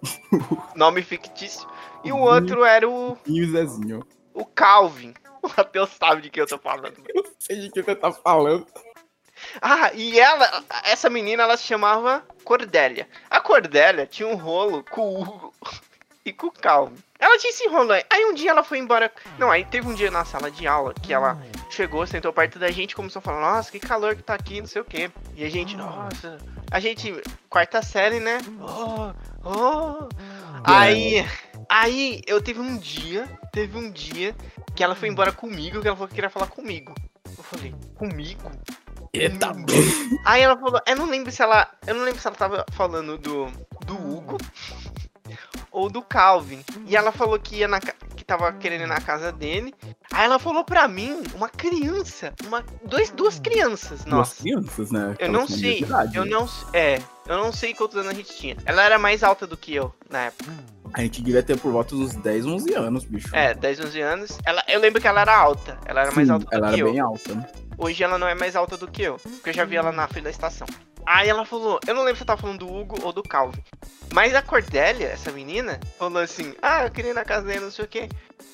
nome 0.74 1.02
fictício. 1.02 1.68
E 2.02 2.12
o 2.12 2.18
outro 2.18 2.64
era 2.64 2.88
o. 2.88 3.16
E 3.26 3.42
o 3.42 3.50
Zezinho. 3.50 4.06
o 4.32 4.44
Calvin. 4.44 5.14
O 5.44 5.48
Matheus 5.58 5.90
sabe 5.90 6.22
de 6.22 6.30
que 6.30 6.40
eu 6.40 6.46
tô 6.46 6.56
falando. 6.56 6.94
Eu 7.14 7.22
sei 7.38 7.60
de 7.60 7.70
que 7.70 7.82
você 7.82 7.94
tá 7.94 8.10
falando. 8.10 8.66
Ah, 9.60 9.92
e 9.92 10.18
ela, 10.18 10.64
essa 10.84 11.10
menina, 11.10 11.42
ela 11.42 11.58
se 11.58 11.64
chamava 11.64 12.26
Cordélia. 12.44 13.06
A 13.28 13.40
Cordélia 13.40 14.06
tinha 14.06 14.26
um 14.26 14.36
rolo 14.36 14.82
com 14.84 15.02
o 15.02 15.20
Hugo. 15.20 15.52
E 16.24 16.32
com 16.32 16.50
Calvin. 16.50 16.96
Ela 17.18 17.38
tinha 17.38 17.50
esse 17.50 17.68
rolo 17.68 17.92
aí. 17.92 18.04
Um 18.26 18.34
dia 18.34 18.50
ela 18.50 18.64
foi 18.64 18.78
embora. 18.78 19.12
Não, 19.38 19.50
aí 19.50 19.64
teve 19.64 19.86
um 19.86 19.94
dia 19.94 20.10
na 20.10 20.24
sala 20.24 20.50
de 20.50 20.66
aula 20.66 20.94
que 20.94 21.12
ela 21.12 21.40
chegou, 21.70 22.06
sentou 22.06 22.32
perto 22.32 22.58
da 22.58 22.70
gente 22.70 22.96
começou 22.96 23.20
a 23.20 23.22
falar: 23.22 23.40
Nossa, 23.40 23.70
que 23.70 23.78
calor 23.78 24.16
que 24.16 24.22
tá 24.22 24.34
aqui, 24.34 24.60
não 24.60 24.66
sei 24.66 24.82
o 24.82 24.84
quê. 24.84 25.10
E 25.36 25.44
a 25.44 25.50
gente, 25.50 25.76
nossa. 25.76 26.38
A 26.70 26.80
gente, 26.80 27.14
quarta 27.48 27.82
série, 27.82 28.20
né? 28.20 28.38
Oh, 28.60 29.12
oh. 29.44 30.08
Aí, 30.64 31.24
aí 31.68 32.22
eu 32.26 32.42
teve 32.42 32.60
um 32.60 32.76
dia, 32.78 33.28
teve 33.52 33.76
um 33.76 33.90
dia 33.90 34.34
que 34.74 34.82
ela 34.82 34.94
foi 34.94 35.08
embora 35.08 35.32
comigo, 35.32 35.80
que 35.80 35.86
ela 35.86 35.96
falou 35.96 36.08
que 36.08 36.14
queria 36.14 36.30
falar 36.30 36.46
comigo. 36.46 36.94
Eu 37.36 37.44
falei, 37.44 37.74
comigo? 37.96 38.50
Eita, 39.12 39.52
Aí 40.24 40.42
ela 40.42 40.56
falou, 40.56 40.80
eu 40.86 40.96
não 40.96 41.06
lembro 41.06 41.30
se 41.30 41.42
ela. 41.42 41.70
Eu 41.86 41.94
não 41.94 42.04
lembro 42.04 42.20
se 42.20 42.26
ela 42.26 42.36
tava 42.36 42.66
falando 42.72 43.16
do, 43.16 43.46
do 43.86 43.94
Hugo 43.94 44.38
ou 45.74 45.90
do 45.90 46.00
Calvin. 46.00 46.64
E 46.86 46.96
ela 46.96 47.10
falou 47.12 47.38
que 47.38 47.56
ia 47.56 47.68
na 47.68 47.80
que 47.80 48.24
tava 48.24 48.52
querendo 48.52 48.82
ir 48.82 48.86
na 48.86 49.00
casa 49.00 49.30
dele. 49.32 49.74
Aí 50.12 50.24
ela 50.24 50.38
falou 50.38 50.64
pra 50.64 50.86
mim, 50.88 51.20
uma 51.34 51.48
criança, 51.48 52.32
uma 52.46 52.64
dois, 52.84 53.10
duas 53.10 53.38
crianças, 53.40 54.04
Duas 54.04 54.06
nossa. 54.06 54.42
crianças, 54.42 54.90
né? 54.90 55.14
Eu 55.18 55.30
não 55.30 55.46
sei, 55.48 55.80
idade, 55.80 56.16
eu 56.16 56.24
né? 56.24 56.30
não 56.30 56.48
é, 56.72 57.00
eu 57.26 57.36
não 57.36 57.52
sei 57.52 57.74
quantos 57.74 57.96
anos 57.96 58.10
a 58.12 58.14
gente 58.14 58.34
tinha. 58.36 58.56
Ela 58.64 58.82
era 58.84 58.98
mais 58.98 59.22
alta 59.22 59.46
do 59.46 59.56
que 59.56 59.74
eu 59.74 59.92
na 60.08 60.26
época. 60.26 60.50
A 60.92 61.00
gente 61.00 61.20
devia 61.22 61.42
ter 61.42 61.58
por 61.58 61.72
volta 61.72 61.96
dos 61.96 62.14
10, 62.14 62.46
11 62.46 62.74
anos, 62.74 63.04
bicho. 63.04 63.34
É, 63.34 63.52
10, 63.52 63.80
11 63.80 64.00
anos. 64.00 64.38
Ela, 64.46 64.62
eu 64.68 64.78
lembro 64.78 65.00
que 65.00 65.08
ela 65.08 65.22
era 65.22 65.36
alta. 65.36 65.76
Ela 65.86 66.02
era 66.02 66.12
mais 66.12 66.28
Sim, 66.28 66.34
alta 66.34 66.46
do 66.46 66.54
ela 66.54 66.68
que 66.68 66.74
era 66.74 66.80
eu. 66.80 66.92
bem 66.92 67.00
alta, 67.00 67.34
né? 67.34 67.46
Hoje 67.76 68.02
ela 68.02 68.18
não 68.18 68.26
é 68.26 68.34
mais 68.34 68.56
alta 68.56 68.76
do 68.76 68.88
que 68.88 69.02
eu. 69.02 69.18
Porque 69.18 69.50
eu 69.50 69.54
já 69.54 69.64
vi 69.64 69.76
ela 69.76 69.92
na 69.92 70.08
frente 70.08 70.24
da 70.24 70.30
estação. 70.30 70.66
Aí 71.06 71.28
ela 71.28 71.44
falou, 71.44 71.78
eu 71.86 71.94
não 71.94 72.02
lembro 72.02 72.16
se 72.16 72.22
eu 72.22 72.26
tava 72.26 72.40
falando 72.40 72.60
do 72.60 72.74
Hugo 72.74 72.96
ou 73.02 73.12
do 73.12 73.22
Calvin. 73.22 73.62
Mas 74.12 74.34
a 74.34 74.40
Cordélia, 74.40 75.08
essa 75.08 75.30
menina, 75.30 75.78
falou 75.98 76.22
assim, 76.22 76.54
ah, 76.62 76.84
eu 76.84 76.90
queria 76.90 77.10
ir 77.10 77.14
na 77.14 77.24
casa 77.24 77.46
dele, 77.46 77.60
não 77.60 77.70
sei 77.70 77.84
o 77.84 77.88
quê. 77.88 78.08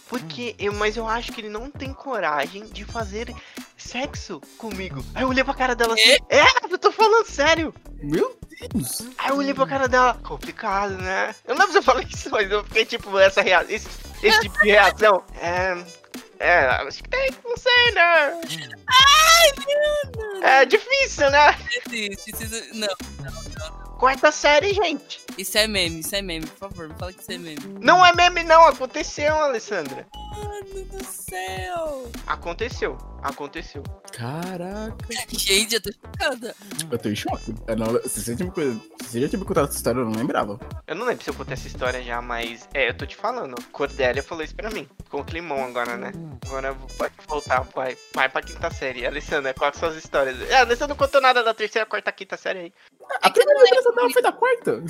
Porque 0.08 0.56
eu, 0.58 0.72
mas 0.72 0.96
eu 0.96 1.06
acho 1.06 1.32
que 1.32 1.40
ele 1.40 1.48
não 1.48 1.70
tem 1.70 1.92
coragem 1.92 2.64
de 2.64 2.84
fazer 2.84 3.32
sexo 3.76 4.40
comigo. 4.58 5.04
Aí 5.14 5.22
eu 5.22 5.28
olhei 5.28 5.44
pra 5.44 5.54
cara 5.54 5.76
dela 5.76 5.94
assim, 5.94 6.16
é, 6.28 6.42
eu 6.68 6.78
tô 6.78 6.90
falando 6.90 7.26
sério. 7.26 7.72
Meu 8.02 8.36
Deus! 8.48 9.02
Aí 9.18 9.30
eu 9.30 9.36
olhei 9.36 9.54
pra 9.54 9.66
cara 9.66 9.86
dela, 9.86 10.18
complicado, 10.24 10.94
né? 10.94 11.32
Eu 11.44 11.54
não 11.54 11.60
lembro 11.60 11.72
se 11.72 11.78
eu 11.78 11.82
falei 11.82 12.06
isso, 12.12 12.28
mas 12.30 12.50
eu 12.50 12.64
fiquei 12.64 12.84
tipo, 12.84 13.16
essa 13.18 13.40
rea... 13.40 13.64
esse, 13.68 13.88
esse 14.22 14.40
tipo 14.40 14.60
de 14.60 14.70
reação. 14.70 15.22
É. 15.40 15.76
É, 16.40 16.64
acho 16.66 17.02
que 17.02 17.08
tem, 17.10 17.30
não 17.44 17.56
sei, 17.56 17.90
né? 17.92 18.40
É 20.42 20.64
difícil, 20.64 21.30
né? 21.30 21.54
Existe, 21.92 22.30
isso- 22.44 22.74
Não, 22.74 22.88
Quarta 23.98 24.32
série, 24.32 24.72
gente. 24.72 25.20
isso 25.36 25.58
é 25.58 25.66
meme, 25.68 26.00
isso 26.00 26.16
é 26.16 26.22
meme, 26.22 26.46
por 26.46 26.70
favor, 26.70 26.88
me 26.88 26.94
fala 26.98 27.12
que 27.12 27.20
isso 27.20 27.30
é 27.32 27.36
meme. 27.36 27.60
Não 27.80 28.04
é 28.04 28.14
meme, 28.14 28.42
não. 28.44 28.66
Aconteceu, 28.66 29.34
Alessandra. 29.36 30.06
Mano 30.30 30.84
do 30.84 31.04
céu! 31.04 32.10
Aconteceu. 32.26 32.96
Aconteceu. 33.22 33.82
Caraca. 34.12 34.96
Gente, 35.30 35.74
eu 35.74 35.80
tô 35.82 35.90
chocada. 35.92 36.54
Eu 36.90 36.98
tô 36.98 37.08
em 37.08 37.16
choque. 37.16 37.54
Eu 37.66 37.76
não, 37.76 38.02
se 38.02 38.22
você, 38.22 38.44
me, 38.44 38.50
se 39.04 39.20
já 39.20 39.28
tinha 39.28 39.38
me 39.38 39.44
contado 39.44 39.68
essa 39.68 39.76
história, 39.76 40.00
eu 40.00 40.04
não 40.04 40.12
lembrava. 40.12 40.58
Eu 40.86 40.94
não 40.94 41.06
lembro 41.06 41.22
se 41.22 41.30
eu 41.30 41.34
contei 41.34 41.54
essa 41.54 41.66
história 41.66 42.02
já, 42.02 42.22
mas 42.22 42.68
é, 42.72 42.88
eu 42.88 42.96
tô 42.96 43.04
te 43.04 43.16
falando. 43.16 43.60
Cordélia 43.72 44.22
falou 44.22 44.44
isso 44.44 44.54
pra 44.54 44.70
mim. 44.70 44.88
Com 45.08 45.20
o 45.20 45.24
climão 45.24 45.64
agora, 45.64 45.96
né? 45.96 46.12
Agora 46.46 46.74
pode 46.96 47.14
voltar, 47.26 47.60
vai. 47.74 47.96
Vai 48.14 48.28
pra 48.28 48.42
quinta 48.42 48.70
série. 48.70 49.06
Alessandra, 49.06 49.52
quais 49.52 49.76
são 49.76 49.88
as 49.88 49.96
histórias? 49.96 50.40
É, 50.48 50.56
a 50.56 50.60
Alessandra 50.60 50.88
não 50.88 50.96
contou 50.96 51.20
nada 51.20 51.42
da 51.42 51.52
terceira, 51.52 51.86
quarta, 51.86 52.10
quinta 52.12 52.36
série 52.36 52.58
aí. 52.58 52.72
A 53.22 53.30
primeira 53.30 53.60
lembrança 53.62 53.92
dela 53.92 54.10
foi 54.10 54.22
da 54.22 54.32
quarta. 54.32 54.82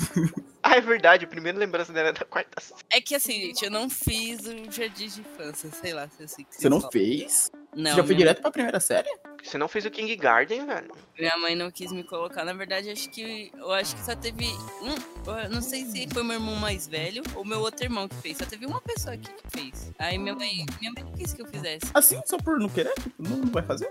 Ah, 0.63 0.75
é 0.77 0.81
verdade. 0.81 1.25
A 1.25 1.27
primeira 1.27 1.57
lembrança 1.57 1.91
dela 1.91 2.09
é 2.09 2.13
da 2.13 2.23
quarta 2.23 2.61
série. 2.61 2.81
É 2.91 3.01
que 3.01 3.15
assim, 3.15 3.33
gente, 3.33 3.65
eu 3.65 3.71
não 3.71 3.89
fiz 3.89 4.41
o 4.45 4.71
jardim 4.71 5.07
de 5.07 5.21
infância, 5.21 5.40
sei 5.53 5.93
lá 5.93 6.07
se 6.07 6.21
é 6.21 6.25
assim 6.25 6.43
que 6.43 6.55
Você 6.55 6.69
não 6.69 6.79
falam. 6.79 6.91
fez? 6.91 7.51
Não, 7.73 7.91
você 7.91 7.97
já 7.97 8.03
foi 8.03 8.15
direto 8.15 8.41
pra 8.41 8.51
primeira 8.51 8.79
série? 8.81 9.07
Você 9.41 9.57
não 9.57 9.67
fez 9.69 9.85
o 9.85 9.91
King 9.91 10.13
Garden, 10.17 10.65
velho? 10.65 10.91
minha 11.17 11.37
mãe 11.37 11.55
não 11.55 11.69
quis 11.71 11.91
me 11.91 12.03
colocar. 12.03 12.43
Na 12.43 12.51
verdade, 12.53 12.89
acho 12.89 13.09
que 13.11 13.51
eu 13.55 13.71
acho 13.71 13.95
que 13.95 14.03
só 14.03 14.15
teve 14.15 14.45
um. 14.81 15.31
eu 15.43 15.49
Não 15.49 15.61
sei 15.61 15.85
se 15.85 16.07
foi 16.11 16.21
meu 16.23 16.33
irmão 16.33 16.55
mais 16.55 16.87
velho 16.87 17.21
ou 17.35 17.45
meu 17.45 17.59
outro 17.59 17.85
irmão 17.85 18.07
que 18.07 18.15
fez. 18.15 18.37
Só 18.37 18.45
teve 18.45 18.65
uma 18.65 18.81
pessoa 18.81 19.13
aqui 19.13 19.29
que 19.31 19.49
fez. 19.61 19.91
Aí 19.99 20.17
minha 20.17 20.35
mãe, 20.35 20.65
minha 20.79 20.91
mãe 20.93 21.03
não 21.03 21.13
quis 21.13 21.33
que 21.33 21.41
eu 21.41 21.45
fizesse. 21.47 21.85
Assim, 21.93 22.21
só 22.25 22.37
por 22.37 22.59
não 22.59 22.67
querer? 22.69 22.93
Tipo, 22.95 23.23
não, 23.23 23.37
não 23.37 23.47
vai 23.51 23.63
fazer? 23.63 23.89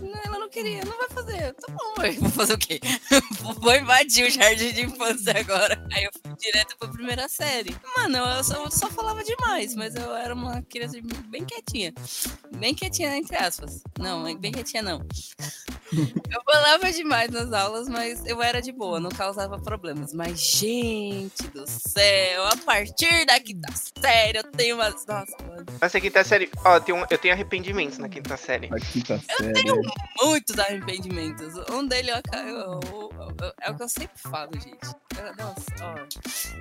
Não, 0.00 0.20
ela 0.24 0.38
não 0.38 0.48
queria, 0.48 0.84
não 0.84 0.96
vai 0.96 1.08
fazer. 1.08 1.52
Tá 1.54 1.72
bom, 1.72 1.94
mãe. 1.98 2.12
Vou 2.12 2.30
fazer 2.30 2.54
o 2.54 2.58
quê? 2.58 2.80
Vou 3.60 3.74
invadir 3.74 4.26
o 4.26 4.30
jardim 4.30 4.72
de 4.72 4.86
infância 4.86 5.38
agora. 5.38 5.84
Aí 5.92 6.04
eu 6.04 6.10
fui 6.12 6.34
direto 6.36 6.76
pra 6.78 6.88
primeira 6.88 7.28
série. 7.28 7.76
Mano, 7.96 8.16
eu 8.16 8.44
só, 8.44 8.64
eu 8.64 8.70
só 8.70 8.88
falava 8.88 9.22
demais, 9.22 9.74
mas 9.74 9.94
eu 9.96 10.14
era 10.14 10.32
uma 10.34 10.62
criança 10.62 10.77
bem 11.28 11.44
quietinha. 11.44 11.92
Bem 12.56 12.74
quietinha, 12.74 13.16
entre 13.16 13.36
aspas. 13.36 13.82
Não, 13.98 14.22
bem 14.38 14.52
quietinha 14.52 14.82
não. 14.82 15.04
Eu 15.90 16.42
falava 16.44 16.92
demais 16.92 17.30
nas 17.30 17.50
aulas, 17.50 17.88
mas 17.88 18.22
eu 18.26 18.42
era 18.42 18.60
de 18.60 18.70
boa, 18.70 19.00
não 19.00 19.08
causava 19.08 19.58
problemas. 19.58 20.12
Mas, 20.12 20.38
gente 20.38 21.44
do 21.54 21.64
céu, 21.66 22.44
a 22.46 22.56
partir 22.58 23.24
da 23.24 23.40
quinta 23.40 23.72
série 23.98 24.36
eu 24.36 24.44
tenho 24.44 24.74
umas. 24.76 25.06
Nossa, 25.06 25.34
mano. 25.46 25.64
Essa 25.80 25.98
quinta 25.98 26.22
série, 26.22 26.50
ó, 26.62 26.74
eu 26.76 26.80
tenho, 26.82 27.06
eu 27.08 27.16
tenho 27.16 27.32
arrependimentos 27.32 27.96
na 27.96 28.06
quinta 28.06 28.36
série. 28.36 28.66
A 28.70 28.78
quinta 28.78 29.18
série. 29.18 29.80
muitos 30.22 30.58
arrependimentos. 30.58 31.54
Um 31.72 31.86
deles 31.86 32.14
eu, 32.34 32.38
eu- 32.38 32.80
eu- 33.40 33.52
é 33.62 33.70
o 33.70 33.74
que 33.74 33.82
eu 33.82 33.88
sempre 33.88 34.18
falo, 34.20 34.50
gente. 34.60 34.94
Eu- 35.16 35.36
Nossa, 35.36 35.64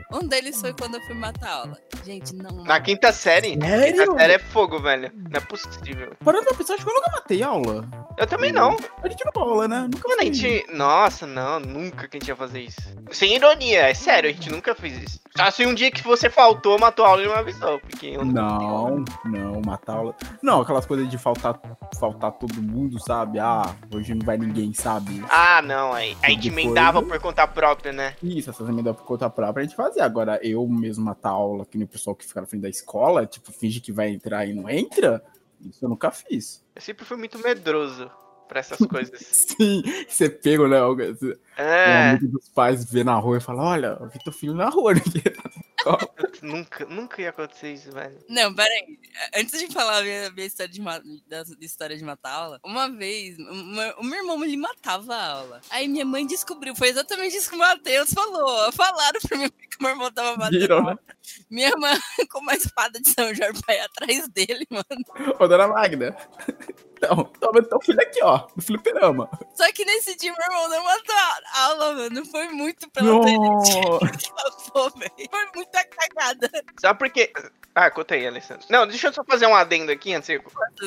ó. 0.10 0.18
Um 0.18 0.26
deles 0.26 0.58
foi 0.62 0.74
quando 0.74 0.96
eu 0.96 1.02
fui 1.02 1.16
matar 1.16 1.50
aula. 1.52 1.78
Gente, 2.06 2.34
não. 2.34 2.64
Na 2.64 2.80
quinta 2.80 3.12
série? 3.12 3.58
Quinta 3.58 4.07
Série 4.16 4.34
é 4.34 4.40
fogo, 4.40 4.80
velho. 4.80 5.12
Não 5.16 5.38
é 5.38 5.40
possível. 5.40 6.14
Parando 6.24 6.46
pra 6.46 6.54
pensar, 6.56 6.76
acho 6.76 6.84
que 6.86 6.90
eu 6.90 6.96
nunca 6.96 7.12
matei 7.12 7.44
aula. 7.44 7.88
Eu 8.18 8.28
também 8.28 8.52
não. 8.52 8.76
A 9.04 9.08
gente 9.10 9.24
não 9.26 9.42
aula, 9.44 9.68
né? 9.68 9.82
Nunca 9.92 10.08
Mano, 10.08 10.22
a 10.22 10.26
gente. 10.26 10.66
Nossa, 10.74 11.28
não, 11.28 11.60
nunca 11.60 12.08
que 12.08 12.18
a 12.18 12.20
gente 12.20 12.28
ia 12.30 12.36
fazer 12.36 12.62
isso. 12.62 12.82
Sem 13.12 13.36
ironia, 13.36 13.82
é 13.90 13.94
sério, 13.94 14.30
a 14.30 14.34
gente 14.34 14.50
nunca 14.52 14.74
fez 14.76 14.98
isso. 15.04 15.20
Só 15.36 15.52
se 15.52 15.66
um 15.68 15.74
dia 15.76 15.92
que 15.92 16.02
você 16.04 16.30
faltou, 16.30 16.80
matou 16.80 17.06
aula 17.06 17.22
e 17.22 17.28
não 17.28 17.36
avisou. 17.36 17.80
Porque 17.80 18.08
eu 18.08 18.26
Não, 18.26 19.04
não, 19.26 19.62
matar 19.66 19.98
aula. 19.98 20.16
Não, 20.42 20.62
aquelas 20.62 20.86
coisas 20.86 21.08
de 21.10 21.18
faltar, 21.18 21.60
faltar 22.00 22.32
todo 22.32 22.62
mundo, 22.62 23.00
sabe? 23.00 23.38
Ah, 23.40 23.76
hoje 23.94 24.16
não 24.16 24.26
vai 24.26 24.38
ninguém, 24.38 24.74
sabe? 24.74 25.24
Ah, 25.30 25.62
não, 25.62 25.94
aí. 25.94 26.18
A 26.24 26.30
gente 26.30 26.50
Depois- 26.50 26.64
emendava 26.66 27.04
por 27.04 27.20
conta 27.20 27.46
própria, 27.48 27.94
né? 27.94 28.16
Isso, 28.24 28.50
essas 28.50 28.68
emendas 28.68 28.96
por 28.96 29.06
conta 29.06 29.30
própria 29.30 29.62
a 29.62 29.66
gente 29.68 29.76
fazia. 29.76 30.04
Agora, 30.04 30.40
eu 30.42 30.68
mesmo 30.68 31.06
matar 31.06 31.30
aula, 31.30 31.66
que 31.66 31.78
nem 31.78 31.86
o 31.86 31.90
pessoal 31.90 32.16
que 32.16 32.26
fica 32.26 32.42
na 32.42 32.48
frente 32.48 32.64
da 32.64 32.70
escola, 32.70 33.26
tipo, 33.28 33.52
finge 33.52 33.80
que 33.80 33.92
vai 33.98 34.10
entrar 34.12 34.46
e 34.48 34.54
não 34.54 34.70
entra, 34.70 35.22
isso 35.62 35.84
eu 35.84 35.90
nunca 35.90 36.10
fiz. 36.12 36.64
Eu 36.76 36.82
sempre 36.82 37.04
fui 37.04 37.18
muito 37.18 37.38
medroso 37.40 38.10
pra 38.48 38.60
essas 38.62 38.80
coisas. 38.88 39.20
Sim, 39.20 39.84
você 40.08 40.30
pega, 40.30 40.68
né? 40.68 40.82
o- 40.82 40.96
Um 40.96 41.34
É, 41.58 42.10
amigo 42.12 42.28
dos 42.30 42.48
pais 42.50 42.86
vê 42.90 43.04
na 43.04 43.16
rua 43.16 43.38
e 43.38 43.42
fala: 43.42 43.64
Olha, 43.64 43.98
eu 44.00 44.08
vi 44.10 44.20
teu 44.24 44.32
filho 44.32 44.54
na 44.54 44.70
rua, 44.70 44.94
escola. 44.94 45.04
nunca, 46.42 46.86
nunca 46.86 47.22
ia 47.22 47.30
acontecer 47.30 47.74
isso, 47.74 47.92
velho. 47.92 48.18
Não, 48.28 48.54
peraí. 48.54 49.00
Antes 49.36 49.60
de 49.60 49.68
falar 49.72 49.98
a 50.00 50.02
minha, 50.02 50.30
minha 50.32 50.46
história 50.48 50.72
de, 50.72 50.82
da, 51.28 51.44
da 51.44 51.56
história 51.66 51.98
de 51.98 52.04
matar 52.04 52.32
aula, 52.32 52.60
uma 52.64 52.90
vez, 52.90 53.38
uma- 53.38 53.96
o 53.98 54.04
meu 54.04 54.20
irmão 54.20 54.44
ele 54.44 54.58
matava 54.58 55.16
a 55.16 55.32
aula. 55.34 55.62
Aí 55.70 55.88
minha 55.88 56.06
mãe 56.06 56.26
descobriu, 56.26 56.76
foi 56.76 56.90
exatamente 56.90 57.36
isso 57.38 57.50
que 57.50 57.56
o 57.56 57.60
Matheus 57.60 58.12
falou. 58.14 58.72
Falaram 58.74 59.20
pra 59.22 59.38
mim 59.38 59.50
que 59.50 59.78
o 59.80 59.84
meu 59.84 59.92
irmão 59.92 60.12
tava 60.12 60.36
matando. 60.38 60.60
Viram, 60.60 60.78
né? 60.84 60.90
aula. 60.90 61.00
Minha 61.50 61.68
irmã 61.70 61.90
com 62.32 62.40
uma 62.40 62.54
espada 62.56 63.00
de 63.00 63.10
São 63.10 63.34
Jorge 63.34 63.62
vai 63.66 63.80
atrás 63.80 64.28
dele, 64.30 64.66
mano. 64.72 65.36
Ô, 65.40 65.48
dona 65.48 65.68
Magda. 65.68 66.16
Então, 66.94 67.26
toma 67.40 67.62
teu 67.62 67.80
filho 67.82 68.02
aqui, 68.02 68.24
ó, 68.24 68.48
no 68.56 68.62
fliperama. 68.64 69.30
Só 69.54 69.72
que 69.72 69.86
nesse 69.86 70.16
dia 70.18 70.34
meu 70.36 70.46
irmão 70.48 70.68
não 70.70 70.84
matou 70.84 71.16
a 71.16 71.62
aula, 71.66 71.94
mano. 71.94 72.26
Foi 72.26 72.48
muito 72.50 72.90
pela 72.90 73.06
Não. 73.08 73.20
internet. 73.20 74.32
Foi 74.74 75.46
muita 75.74 75.84
cagada. 75.86 76.50
Sabe 76.80 77.00
por 77.00 77.10
quê? 77.10 77.32
Ah, 77.76 77.92
conta 77.92 78.16
aí, 78.16 78.26
Alessandro. 78.26 78.66
Não, 78.70 78.88
deixa 78.88 79.08
eu 79.08 79.14
só 79.14 79.24
fazer 79.24 79.46
um 79.46 79.56
adendo 79.56 79.92
aqui 79.92 80.14
antes 80.14 80.28
de 80.28 80.40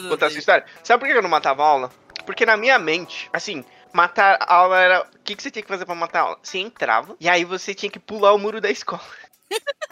contar 0.09 0.26
essa 0.26 0.39
história. 0.39 0.64
Sabe 0.83 1.01
por 1.01 1.09
que 1.11 1.16
eu 1.16 1.22
não 1.22 1.31
matava 1.31 1.62
aula? 1.62 1.91
Porque 2.26 2.45
na 2.45 2.57
minha 2.57 2.78
mente, 2.78 3.31
assim, 3.33 3.64
matar 3.93 4.37
a 4.41 4.55
aula 4.55 4.78
era. 4.81 5.03
O 5.03 5.18
que, 5.22 5.37
que 5.37 5.43
você 5.43 5.51
tinha 5.51 5.62
que 5.62 5.68
fazer 5.68 5.87
pra 5.87 5.95
matar 5.95 6.18
a 6.18 6.22
aula? 6.22 6.39
Você 6.43 6.59
entrava 6.59 7.16
e 7.20 7.28
aí 7.28 7.45
você 7.45 7.74
tinha 7.74 7.91
que 7.91 7.99
pular 8.01 8.33
o 8.33 8.39
muro 8.39 8.61
da 8.61 8.70
escola. 8.70 9.03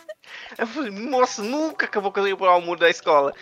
Eu 0.59 0.67
falei, 0.67 0.91
nossa, 0.91 1.43
nunca 1.43 1.87
que 1.87 1.97
eu 1.97 2.03
vou 2.03 2.11
conseguir 2.13 2.37
pular 2.37 2.57
o 2.57 2.61
muro 2.61 2.81
da 2.81 2.89
escola. 2.91 3.33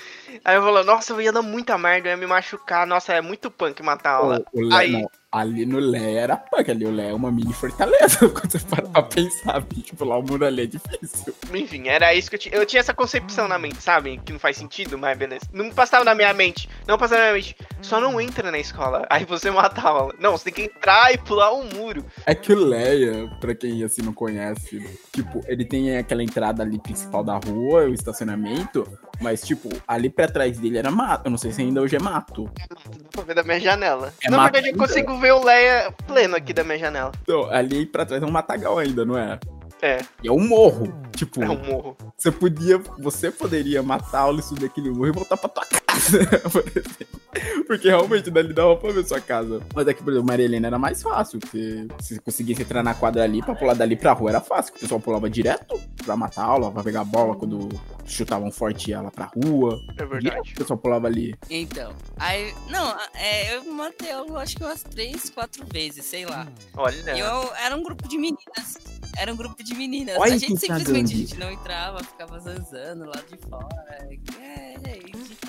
Aí 0.44 0.56
eu 0.56 0.62
falei, 0.62 0.82
nossa, 0.84 1.12
eu 1.12 1.20
ia 1.20 1.32
dar 1.32 1.40
muita 1.42 1.78
merda, 1.78 2.08
eu 2.08 2.10
ia 2.10 2.16
me 2.16 2.26
machucar. 2.26 2.86
Nossa, 2.86 3.12
é 3.14 3.20
muito 3.20 3.50
punk 3.50 3.80
matar 3.82 4.10
a 4.10 4.14
aula. 4.16 4.44
O- 4.52 4.68
o 4.68 4.74
Aí- 4.74 4.90
não, 4.92 5.10
ali 5.40 5.66
no 5.66 5.78
Lé 5.78 6.14
era 6.14 6.36
punk, 6.36 6.70
ali 6.70 6.86
o 6.86 6.90
Lé 6.90 7.10
é 7.10 7.14
uma 7.14 7.30
mini 7.30 7.52
fortaleza, 7.52 8.28
quando 8.30 8.50
você 8.50 8.58
para 8.60 8.82
pra 8.82 9.02
pensar, 9.02 9.62
tipo, 9.62 10.04
lá 10.04 10.18
o 10.18 10.22
mundo 10.22 10.44
ali 10.44 10.62
é 10.62 10.66
difícil. 10.66 11.34
Enfim, 11.52 11.88
era 11.88 12.14
isso 12.14 12.30
que 12.30 12.36
eu 12.36 12.40
tinha. 12.40 12.54
Eu 12.54 12.66
tinha 12.66 12.80
essa 12.80 12.94
concepção 12.94 13.46
na 13.46 13.58
mente, 13.58 13.82
sabe? 13.82 14.18
Que 14.24 14.32
não 14.32 14.38
faz 14.38 14.56
sentido, 14.56 14.96
mas 14.96 15.16
beleza. 15.16 15.44
Não 15.52 15.70
passava 15.70 16.04
na 16.04 16.14
minha 16.14 16.32
mente. 16.32 16.68
Não 16.86 16.96
passava 16.96 17.20
na 17.20 17.26
minha 17.28 17.34
mente. 17.34 17.56
Só 17.82 18.00
não 18.00 18.20
entra 18.20 18.50
na 18.50 18.58
escola. 18.58 19.06
Aí 19.10 19.24
você 19.24 19.50
mata 19.50 19.80
a 19.80 19.88
aula. 19.88 20.14
Não, 20.18 20.32
você 20.32 20.50
tem 20.50 20.54
que 20.54 20.62
entrar 20.76 21.12
e 21.12 21.18
pular 21.18 21.52
um 21.52 21.64
muro. 21.74 22.04
É 22.24 22.34
que 22.34 22.52
o 22.52 22.56
Leia, 22.56 23.28
pra 23.40 23.54
quem 23.54 23.84
assim 23.84 24.02
não 24.02 24.12
conhece, 24.12 24.82
tipo, 25.12 25.42
ele 25.46 25.64
tem 25.64 25.96
aquela 25.96 26.22
entrada 26.22 26.62
ali 26.62 26.78
principal 26.78 27.22
da 27.22 27.36
rua, 27.36 27.84
o 27.84 27.94
estacionamento, 27.94 28.86
mas 29.20 29.42
tipo, 29.42 29.68
ali 29.86 30.08
pra 30.10 30.28
trás 30.28 30.58
dele 30.58 30.78
era 30.78 30.90
mato. 30.90 31.26
Eu 31.26 31.30
não 31.30 31.38
sei 31.38 31.52
se 31.52 31.62
ainda 31.62 31.80
hoje 31.80 31.96
é 31.96 31.98
mato. 31.98 32.50
Dá 32.68 32.76
pra 33.12 33.22
ver 33.22 33.34
da 33.34 33.42
minha 33.42 33.60
janela. 33.60 34.12
É 34.22 34.30
na 34.30 34.36
mato 34.36 34.52
verdade, 34.52 34.68
eu 34.68 34.72
ainda? 34.74 34.86
consigo 34.86 35.18
ver 35.18 35.32
o 35.32 35.44
Leia 35.44 35.92
pleno 36.06 36.36
aqui 36.36 36.52
da 36.52 36.64
minha 36.64 36.78
janela. 36.78 37.12
Então, 37.22 37.50
ali 37.50 37.86
pra 37.86 38.04
trás 38.06 38.22
é 38.22 38.26
um 38.26 38.30
matagal 38.30 38.78
ainda, 38.78 39.04
não 39.04 39.16
é? 39.18 39.38
É, 39.82 39.98
E 40.22 40.28
é 40.28 40.32
um 40.32 40.40
morro. 40.46 40.92
Tipo, 41.14 41.42
é 41.42 41.48
um 41.48 41.64
morro. 41.64 41.96
você 42.16 42.30
podia. 42.30 42.78
Você 42.98 43.30
poderia 43.30 43.82
matar 43.82 44.18
a 44.18 44.22
aula 44.22 44.40
e 44.40 44.42
subir 44.42 44.66
aquele 44.66 44.90
morro 44.90 45.08
e 45.08 45.12
voltar 45.12 45.36
pra 45.36 45.48
tua 45.48 45.64
casa. 45.66 46.18
por 46.50 46.62
exemplo. 46.68 47.20
porque 47.66 47.88
realmente 47.88 48.30
dali 48.30 48.52
dava 48.52 48.76
pra 48.76 48.92
ver 48.92 49.06
sua 49.06 49.20
casa. 49.20 49.60
Mas 49.74 49.86
é 49.88 49.94
que, 49.94 50.02
por 50.02 50.10
exemplo, 50.12 50.26
Maria 50.28 50.44
Helena 50.44 50.66
era 50.68 50.78
mais 50.78 51.02
fácil. 51.02 51.38
Porque 51.40 51.86
se 52.00 52.14
você 52.14 52.20
conseguisse 52.20 52.62
entrar 52.62 52.82
na 52.82 52.94
quadra 52.94 53.22
ali, 53.24 53.42
pra 53.42 53.54
pular 53.54 53.74
dali 53.74 53.96
pra 53.96 54.12
rua 54.12 54.30
era 54.30 54.40
fácil. 54.40 54.74
O 54.74 54.78
pessoal 54.78 55.00
pulava 55.00 55.28
direto 55.30 55.78
pra 56.04 56.16
matar 56.16 56.42
a 56.42 56.46
aula, 56.46 56.72
pra 56.72 56.82
pegar 56.82 57.00
a 57.00 57.04
bola 57.04 57.34
quando 57.36 57.68
chutavam 58.04 58.50
forte 58.50 58.92
ela 58.92 59.10
pra 59.10 59.30
rua. 59.34 59.78
É 59.98 60.04
verdade. 60.04 60.52
o 60.52 60.56
pessoal 60.58 60.78
pulava 60.78 61.06
ali. 61.06 61.34
Então, 61.50 61.92
aí. 62.18 62.52
Não, 62.68 62.94
é, 63.14 63.56
eu 63.56 63.64
matei 63.72 64.12
eu 64.12 64.36
acho 64.38 64.56
que 64.56 64.64
umas 64.64 64.82
três, 64.82 65.30
quatro 65.30 65.64
vezes, 65.72 66.04
sei 66.04 66.24
lá. 66.24 66.46
Olha, 66.76 67.14
E 67.14 67.20
eu 67.20 67.54
era 67.56 67.76
um 67.76 67.82
grupo 67.82 68.06
de 68.08 68.16
meninas. 68.18 68.78
Era 69.18 69.32
um 69.32 69.36
grupo 69.36 69.62
de 69.64 69.65
meninas. 69.74 70.16
Olha 70.18 70.34
a 70.34 70.38
gente 70.38 70.54
tá 70.54 70.78
simplesmente 70.78 71.14
a 71.14 71.16
gente 71.16 71.38
não 71.38 71.50
entrava, 71.50 72.02
ficava 72.02 72.38
zanzando 72.40 73.04
lá 73.04 73.22
de 73.30 73.36
fora. 73.48 73.86
É, 73.88 74.74
é, 74.84 74.98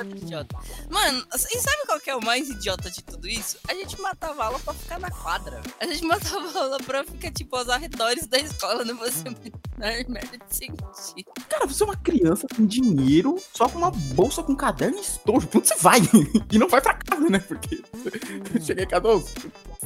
que 0.04 0.18
idiota. 0.18 0.56
Mano, 0.90 1.26
e 1.34 1.60
sabe 1.60 1.86
qual 1.86 2.00
que 2.00 2.10
é 2.10 2.16
o 2.16 2.24
mais 2.24 2.50
idiota 2.50 2.90
de 2.90 3.04
tudo 3.04 3.28
isso? 3.28 3.58
A 3.68 3.74
gente 3.74 4.00
matava 4.02 4.46
aula 4.46 4.60
pra 4.60 4.74
ficar 4.74 5.00
na 5.00 5.10
quadra. 5.10 5.62
A 5.80 5.86
gente 5.86 6.04
matava 6.06 6.60
aula 6.60 6.78
pra 6.80 7.04
ficar, 7.04 7.32
tipo, 7.32 7.56
aos 7.56 7.70
arredores 7.70 8.28
da 8.28 8.38
escola, 8.38 8.84
não 8.84 8.98
a 8.98 9.08
menor 9.08 10.10
merda 10.10 10.38
de 10.38 10.56
sentido. 10.56 11.32
Cara, 11.50 11.66
você 11.66 11.84
é 11.84 11.86
uma 11.86 11.96
criança 11.96 12.48
com 12.56 12.66
dinheiro, 12.66 13.38
só 13.54 13.70
com 13.70 13.78
uma 13.78 13.92
bolsa 13.92 14.44
com 14.44 14.56
caderno 14.56 14.98
e 14.98 15.02
estojo. 15.02 15.48
Pra 15.48 15.60
onde 15.60 15.68
você 15.68 15.76
vai? 15.78 16.00
e 16.52 16.58
não 16.58 16.68
vai 16.68 16.82
pra 16.82 16.96
casa, 16.96 17.30
né? 17.30 17.40
Porque 17.40 17.82
cheguei 18.62 18.86
em 18.86 18.88
casa, 18.88 19.08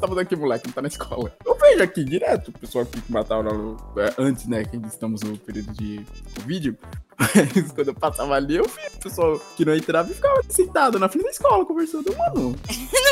você 0.02 0.08
tá 0.08 0.08
fazendo 0.08 0.20
aqui, 0.20 0.36
moleque? 0.36 0.68
Não 0.68 0.74
tá 0.74 0.82
na 0.82 0.88
escola. 0.88 1.36
Eu 1.46 1.56
vejo 1.56 1.84
aqui 1.84 2.04
direto 2.04 2.50
o 2.50 2.52
pessoal 2.54 2.86
que 2.86 3.00
matava 3.12 3.50
é, 3.98 4.14
antes, 4.18 4.48
né? 4.48 4.64
Que 4.64 4.76
ainda 4.76 4.88
estamos 4.88 5.22
no 5.22 5.38
período 5.38 5.72
de 5.74 6.06
Covid. 6.36 6.78
Mas 7.18 7.72
quando 7.72 7.90
eu 7.90 7.94
passava 7.94 8.34
ali, 8.34 8.56
eu 8.56 8.64
vi 8.64 8.96
o 8.96 9.00
pessoal 9.00 9.40
que 9.56 9.64
não 9.64 9.76
entrava 9.76 10.12
e 10.12 10.16
ficava 10.16 10.42
sentado 10.50 10.98
na 10.98 11.08
frente 11.08 11.26
da 11.26 11.32
escola 11.32 11.66
conversando. 11.66 12.16
Mano, 12.18 12.56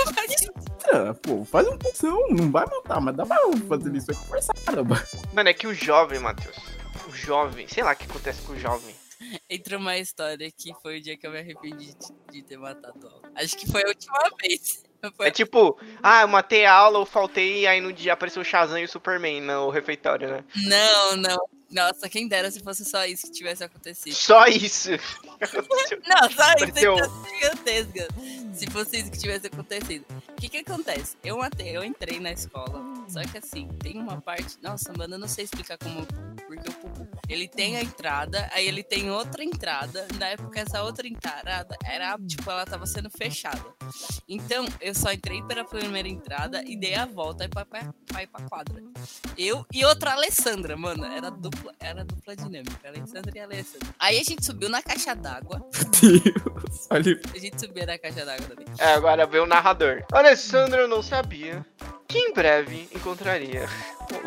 Não 0.06 0.14
faz 0.14 0.32
entra, 0.32 1.14
pô, 1.16 1.46
faz 1.46 1.68
uma 1.68 1.78
função, 1.78 2.28
não 2.30 2.52
vai 2.52 2.66
matar, 2.66 3.02
mas 3.02 3.16
dá 3.16 3.26
pra 3.26 3.38
fazer 3.68 3.96
isso 3.96 4.12
aqui 4.12 4.26
conversar, 4.26 4.54
caramba. 4.66 5.04
Mano, 5.34 5.50
é 5.50 5.54
que 5.54 5.68
o 5.68 5.74
jovem, 5.74 6.20
Matheus. 6.20 6.58
O 7.08 7.12
jovem, 7.12 7.68
sei 7.68 7.84
lá 7.84 7.94
o 7.94 7.96
que 7.96 8.06
acontece 8.06 8.42
com 8.44 8.54
o 8.54 8.60
jovem. 8.60 8.96
Entrou 9.50 9.80
uma 9.80 9.98
história 9.98 10.50
que 10.50 10.74
foi 10.82 11.00
o 11.00 11.02
dia 11.02 11.18
que 11.18 11.28
eu 11.28 11.32
me 11.32 11.40
arrependi 11.40 11.94
de, 11.94 12.32
de 12.32 12.42
ter 12.42 12.58
matado 12.58 13.06
ela. 13.06 13.22
Acho 13.36 13.58
que 13.58 13.70
foi 13.70 13.84
a 13.84 13.88
última 13.90 14.32
vez. 14.42 14.89
É 15.20 15.32
tipo, 15.32 15.80
ah, 16.04 16.22
eu 16.22 16.28
matei 16.28 16.66
a 16.66 16.74
aula, 16.74 17.00
eu 17.00 17.06
faltei, 17.06 17.62
e 17.62 17.68
aí 17.68 17.80
no 17.80 17.94
dia 17.94 18.14
apareceu 18.14 18.42
o 18.42 18.46
Shazam 18.46 18.80
e 18.80 18.84
o 18.84 18.90
Superman 18.90 19.42
no 19.42 19.70
refeitório, 19.70 20.30
né? 20.30 20.44
Não, 20.56 21.16
não. 21.16 21.59
Nossa, 21.72 22.10
quem 22.10 22.28
dera 22.28 22.50
se 22.50 22.60
fosse 22.62 22.84
só 22.84 23.06
isso 23.06 23.28
que 23.28 23.32
tivesse 23.34 23.64
acontecido. 23.64 24.14
Só 24.16 24.46
isso. 24.48 24.90
Não, 26.08 26.30
só 26.32 26.54
isso 26.54 26.58
Pareceu- 26.60 26.96
é 26.98 27.30
gigantesca. 27.30 28.08
Se 28.54 28.68
fosse 28.68 28.98
isso 29.00 29.12
que 29.12 29.18
tivesse 29.20 29.48
acontecido. 29.48 30.06
O 30.30 30.34
que 30.36 30.50
que 30.50 30.58
acontece? 30.58 31.16
Eu 31.24 31.40
eu 31.66 31.84
entrei 31.84 32.20
na 32.20 32.32
escola. 32.32 32.84
Só 33.08 33.22
que 33.22 33.38
assim, 33.38 33.68
tem 33.80 33.98
uma 34.00 34.20
parte. 34.22 34.58
Nossa, 34.62 34.92
mano, 34.94 35.16
eu 35.16 35.20
não 35.20 35.28
sei 35.28 35.46
explicar 35.46 35.78
como. 35.78 36.06
Porque 36.48 36.70
o 36.70 36.74
Pupu. 36.74 37.08
Ele 37.28 37.48
tem 37.48 37.78
a 37.78 37.82
entrada, 37.82 38.50
aí 38.52 38.68
ele 38.68 38.84
tem 38.84 39.12
outra 39.12 39.44
entrada. 39.44 40.08
Na 40.18 40.28
época, 40.30 40.60
essa 40.60 40.82
outra 40.84 41.08
entrada 41.08 41.78
era, 41.86 42.18
tipo, 42.28 42.50
ela 42.50 42.66
tava 42.66 42.86
sendo 42.88 43.10
fechada. 43.10 43.64
Então, 44.28 44.66
eu 44.82 44.96
só 44.96 45.12
entrei 45.12 45.42
pela 45.44 45.64
primeira 45.64 46.08
entrada 46.08 46.64
e 46.66 46.76
dei 46.76 46.96
a 46.96 47.06
volta 47.06 47.48
pra, 47.48 47.66
pra, 47.66 47.94
pra 48.08 48.24
ir 48.24 48.28
pra 48.28 48.42
quadra. 48.50 48.84
Eu 49.38 49.66
e 49.72 49.86
outra 49.86 50.14
Alessandra, 50.14 50.76
mano. 50.76 51.06
Era 51.06 51.30
dupla, 51.60 51.74
era 51.80 52.04
dupla 52.04 52.36
dinâmica. 52.36 52.88
Alessandra 52.88 53.32
e 53.36 53.40
Alessandra. 53.40 53.88
Aí 54.00 54.20
a 54.20 54.24
gente 54.24 54.46
subiu 54.46 54.70
na 54.70 54.82
caixa 54.82 55.14
d'água. 55.16 55.66
Deus, 56.02 56.88
olha. 56.90 57.20
A 57.34 57.38
gente 57.38 57.60
subia 57.60 57.86
na 57.86 57.98
caixa 57.98 58.26
d'água 58.26 58.48
também. 58.48 58.66
É, 58.78 58.94
agora 58.94 59.26
vê 59.26 59.40
o 59.40 59.46
narrador. 59.46 60.04
Alessandro 60.12 60.88
não 60.88 61.04
sabia 61.04 61.66
que 62.10 62.18
em 62.18 62.34
breve 62.34 62.90
encontraria 62.94 63.68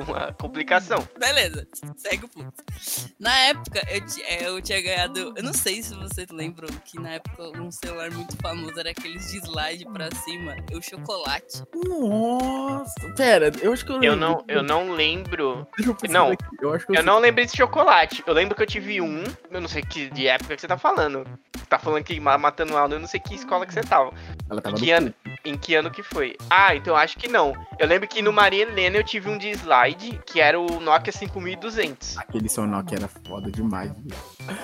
uma 0.07 0.33
complicação. 0.35 1.07
Beleza, 1.19 1.67
segue 1.97 2.25
o 2.27 2.29
fluxo. 2.29 3.13
Na 3.19 3.37
época, 3.41 3.83
eu, 3.91 4.03
é, 4.25 4.47
eu 4.49 4.63
tinha 4.63 4.81
ganhado. 4.81 5.35
Eu 5.37 5.43
não 5.43 5.53
sei 5.53 5.83
se 5.83 5.93
vocês 5.97 6.29
lembram 6.31 6.69
que 6.85 6.99
na 7.01 7.15
época 7.15 7.43
um 7.61 7.73
celular 7.73 8.09
muito 8.13 8.37
famoso 8.41 8.79
era 8.79 8.91
aqueles 8.91 9.27
de 9.33 9.39
slide 9.39 9.85
pra 9.93 10.09
cima, 10.25 10.55
o 10.73 10.81
chocolate. 10.81 11.65
Nossa, 11.75 13.13
pera, 13.17 13.51
eu 13.61 13.73
acho 13.73 13.85
que 13.85 13.91
eu 13.91 13.97
Eu 13.97 14.13
lembro. 14.13 14.17
não, 14.21 14.45
eu 14.47 14.63
não 14.63 14.93
lembro. 14.93 15.67
Deixa 15.77 15.91
eu 15.91 16.11
não. 16.13 16.29
aqui, 16.31 16.45
Eu 16.61 16.73
acho 16.75 16.87
que 16.87 16.93
eu, 16.93 16.97
Eu 16.97 17.03
não 17.03 17.19
lembro 17.19 17.43
desse 17.43 17.57
chocolate. 17.57 18.23
Eu 18.25 18.33
lembro 18.33 18.55
que 18.55 18.63
eu 18.63 18.67
tive 18.67 19.01
um. 19.01 19.25
Eu 19.51 19.61
não 19.61 19.69
sei 19.69 19.83
que 19.83 20.09
de 20.11 20.29
época 20.29 20.55
que 20.55 20.61
você 20.61 20.69
tá 20.69 20.79
falando. 20.79 21.27
Tá 21.69 21.79
falando 21.79 22.05
que 22.05 22.21
ma- 22.21 22.39
matando 22.39 22.77
aula, 22.77 22.95
eu 22.95 23.01
não 23.01 23.09
sei 23.09 23.19
que 23.19 23.35
escola 23.35 23.67
que 23.67 23.73
você 23.75 23.81
tava. 23.81 24.13
Ela 24.49 24.61
tava 24.61 24.77
Em 24.77 24.79
no 24.79 24.85
que, 24.85 24.91
ano, 24.93 25.15
em 25.45 25.57
que 25.57 25.75
ano 25.75 25.91
que 25.91 26.03
foi? 26.03 26.37
Ah, 26.51 26.77
então 26.77 26.93
eu 26.93 26.97
acho 26.99 27.17
que 27.19 27.27
não. 27.29 27.55
Eu 27.79 27.87
lembro 27.87 28.07
que 28.09 28.23
no 28.23 28.33
Maria 28.33 28.63
Helena 28.63 28.97
eu 28.99 29.05
tive 29.05 29.29
um 29.29 29.37
de 29.37 29.51
slide, 29.51 30.21
que 30.27 30.41
era 30.41 30.59
o 30.61 30.81
Nokia 30.81 31.13
5200. 31.13 32.19
Aquele 32.19 32.49
seu 32.49 32.67
Nokia 32.67 32.99
era 32.99 33.09
foda 33.09 33.51
demais. 33.51 33.91
viu? 33.97 34.17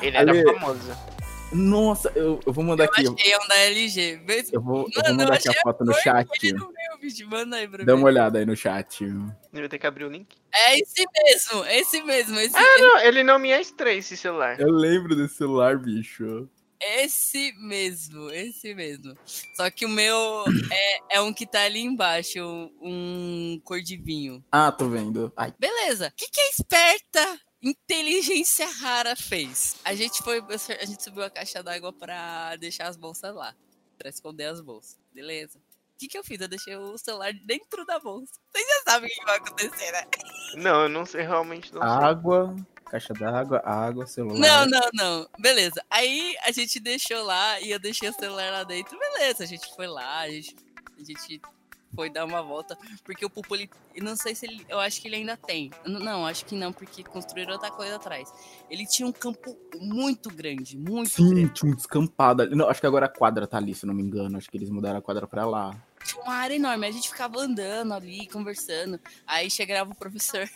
Ele 0.02 0.16
era 0.16 0.30
Ale- 0.30 0.44
famoso. 0.44 0.92
Nossa, 1.50 2.12
eu, 2.14 2.38
eu 2.46 2.52
vou 2.52 2.62
mandar 2.62 2.84
Eu 2.84 2.90
aqui. 2.90 3.04
Eu, 3.06 3.14
achei 3.14 3.36
um 3.36 3.48
da 3.48 3.56
LG. 3.56 4.20
Se 4.44 4.54
eu 4.54 4.61
vou, 4.61 4.76
eu 4.80 4.82
vou 4.82 4.92
Mano, 4.96 5.09
eu 5.09 5.14
mandar 5.16 5.34
aqui 5.34 5.48
a 5.48 5.54
foto 5.62 5.82
no 5.84 5.94
chat. 5.94 6.28
Manda 7.26 7.56
aí 7.56 7.66
pra 7.66 7.84
Dá 7.84 7.94
mim. 7.94 8.00
uma 8.00 8.06
olhada 8.09 8.38
aí 8.38 8.44
no 8.44 8.54
chat. 8.56 9.02
Eu 9.04 9.26
vou 9.52 9.68
ter 9.68 9.78
que 9.78 9.86
abrir 9.86 10.04
o 10.04 10.11
link. 10.11 10.36
É 10.54 10.78
esse 10.78 11.06
mesmo, 11.24 11.64
esse 11.64 12.02
mesmo, 12.02 12.38
esse, 12.38 12.54
Ah, 12.56 12.78
não, 12.80 13.00
ele 13.00 13.22
não 13.22 13.38
me 13.38 13.50
é 13.50 13.61
estranho 13.61 13.98
esse 13.98 14.16
celular. 14.16 14.61
Eu 14.61 14.70
lembro 14.70 15.16
desse 15.16 15.36
celular, 15.36 15.78
bicho. 15.78 16.46
Esse 16.80 17.52
mesmo, 17.58 18.30
esse 18.30 18.74
mesmo. 18.74 19.16
Só 19.54 19.70
que 19.70 19.84
o 19.84 19.88
meu 19.88 20.44
é, 20.70 21.16
é 21.16 21.20
um 21.20 21.32
que 21.32 21.46
tá 21.46 21.62
ali 21.62 21.80
embaixo, 21.80 22.40
um 22.80 23.60
cor 23.64 23.80
de 23.80 23.96
vinho. 23.96 24.44
Ah, 24.50 24.70
tô 24.70 24.88
vendo. 24.88 25.32
Ai, 25.36 25.52
Beleza. 25.58 26.08
O 26.08 26.12
que, 26.16 26.28
que 26.28 26.40
a 26.40 26.50
esperta 26.50 27.40
inteligência 27.62 28.66
rara 28.80 29.16
fez? 29.16 29.76
A 29.84 29.94
gente 29.94 30.22
foi, 30.22 30.38
a 30.40 30.86
gente 30.86 31.02
subiu 31.02 31.24
a 31.24 31.30
caixa 31.30 31.62
d'água 31.62 31.92
pra 31.92 32.56
deixar 32.56 32.88
as 32.88 32.96
bolsas 32.96 33.34
lá, 33.34 33.54
Pra 33.96 34.08
esconder 34.08 34.44
as 34.44 34.60
bolsas. 34.60 34.98
Beleza. 35.12 35.58
O 35.58 35.98
que, 35.98 36.06
que 36.06 36.16
eu 36.16 36.22
fiz? 36.22 36.40
Eu 36.40 36.46
deixei 36.46 36.76
o 36.76 36.96
celular 36.96 37.32
dentro 37.44 37.84
da 37.84 37.98
bolsa. 37.98 38.32
Vocês 38.52 38.64
já 38.68 38.92
sabem 38.92 39.10
o 39.10 39.12
que 39.12 39.24
vai 39.24 39.36
acontecer, 39.36 39.90
né? 39.90 40.06
Não, 40.54 40.82
eu 40.82 40.88
não 40.88 41.04
sei, 41.04 41.22
realmente 41.22 41.74
não 41.74 41.80
sei. 41.80 41.90
Caixa 42.89 43.12
d'água, 43.14 43.62
água, 43.64 44.07
celular. 44.07 44.39
Não, 44.39 44.66
não, 44.66 44.89
não. 44.95 45.28
Beleza. 45.39 45.82
Aí 45.91 46.34
a 46.45 46.53
gente 46.53 46.80
deixou 46.80 47.22
lá 47.22 47.61
e 47.61 47.70
eu 47.70 47.78
deixei 47.78 48.09
o 48.09 48.12
celular 48.12 48.51
lá 48.51 48.64
dentro. 48.64 48.99
Beleza, 48.99 49.45
a 49.45 49.47
gente 49.47 49.74
foi 49.74 49.86
lá, 49.86 50.20
a 50.20 50.30
gente, 50.30 50.57
a 50.99 51.05
gente 51.05 51.41
foi 51.95 52.11
dar 52.11 52.24
uma 52.24 52.43
volta. 52.43 52.76
Porque 53.05 53.24
o 53.24 53.30
Pupo, 53.30 53.55
ele, 53.55 53.70
não 54.01 54.16
sei 54.16 54.34
se 54.34 54.47
ele. 54.47 54.64
Eu 54.68 54.78
acho 54.78 55.01
que 55.01 55.09
ele 55.09 55.16
ainda 55.16 55.36
tem. 55.36 55.70
Não, 55.86 56.26
acho 56.26 56.45
que 56.45 56.55
não, 56.55 56.72
porque 56.72 57.03
construíram 57.03 57.53
outra 57.53 57.70
coisa 57.70 57.97
atrás. 57.97 58.32
Ele 58.70 58.86
tinha 58.86 59.07
um 59.07 59.12
campo 59.12 59.57
muito 59.80 60.30
grande, 60.30 60.76
muito 60.76 61.11
Sim, 61.11 61.30
grande. 61.30 61.55
tinha 61.55 61.72
um 61.72 61.74
descampado 61.74 62.43
ali. 62.43 62.55
Não, 62.55 62.68
acho 62.68 62.80
que 62.80 62.86
agora 62.86 63.07
a 63.07 63.09
quadra 63.09 63.47
tá 63.47 63.57
ali, 63.57 63.74
se 63.74 63.86
não 63.86 63.95
me 63.95 64.03
engano. 64.03 64.36
Acho 64.36 64.51
que 64.51 64.57
eles 64.57 64.70
mudaram 64.70 64.99
a 64.99 65.03
quadra 65.03 65.26
pra 65.26 65.47
lá. 65.47 65.74
Tinha 66.05 66.22
uma 66.22 66.34
área 66.34 66.55
enorme. 66.55 66.86
A 66.86 66.91
gente 66.91 67.09
ficava 67.09 67.41
andando 67.41 67.93
ali, 67.93 68.26
conversando. 68.28 69.01
Aí 69.26 69.51
chegava 69.51 69.91
o 69.91 69.97
professor. 69.97 70.49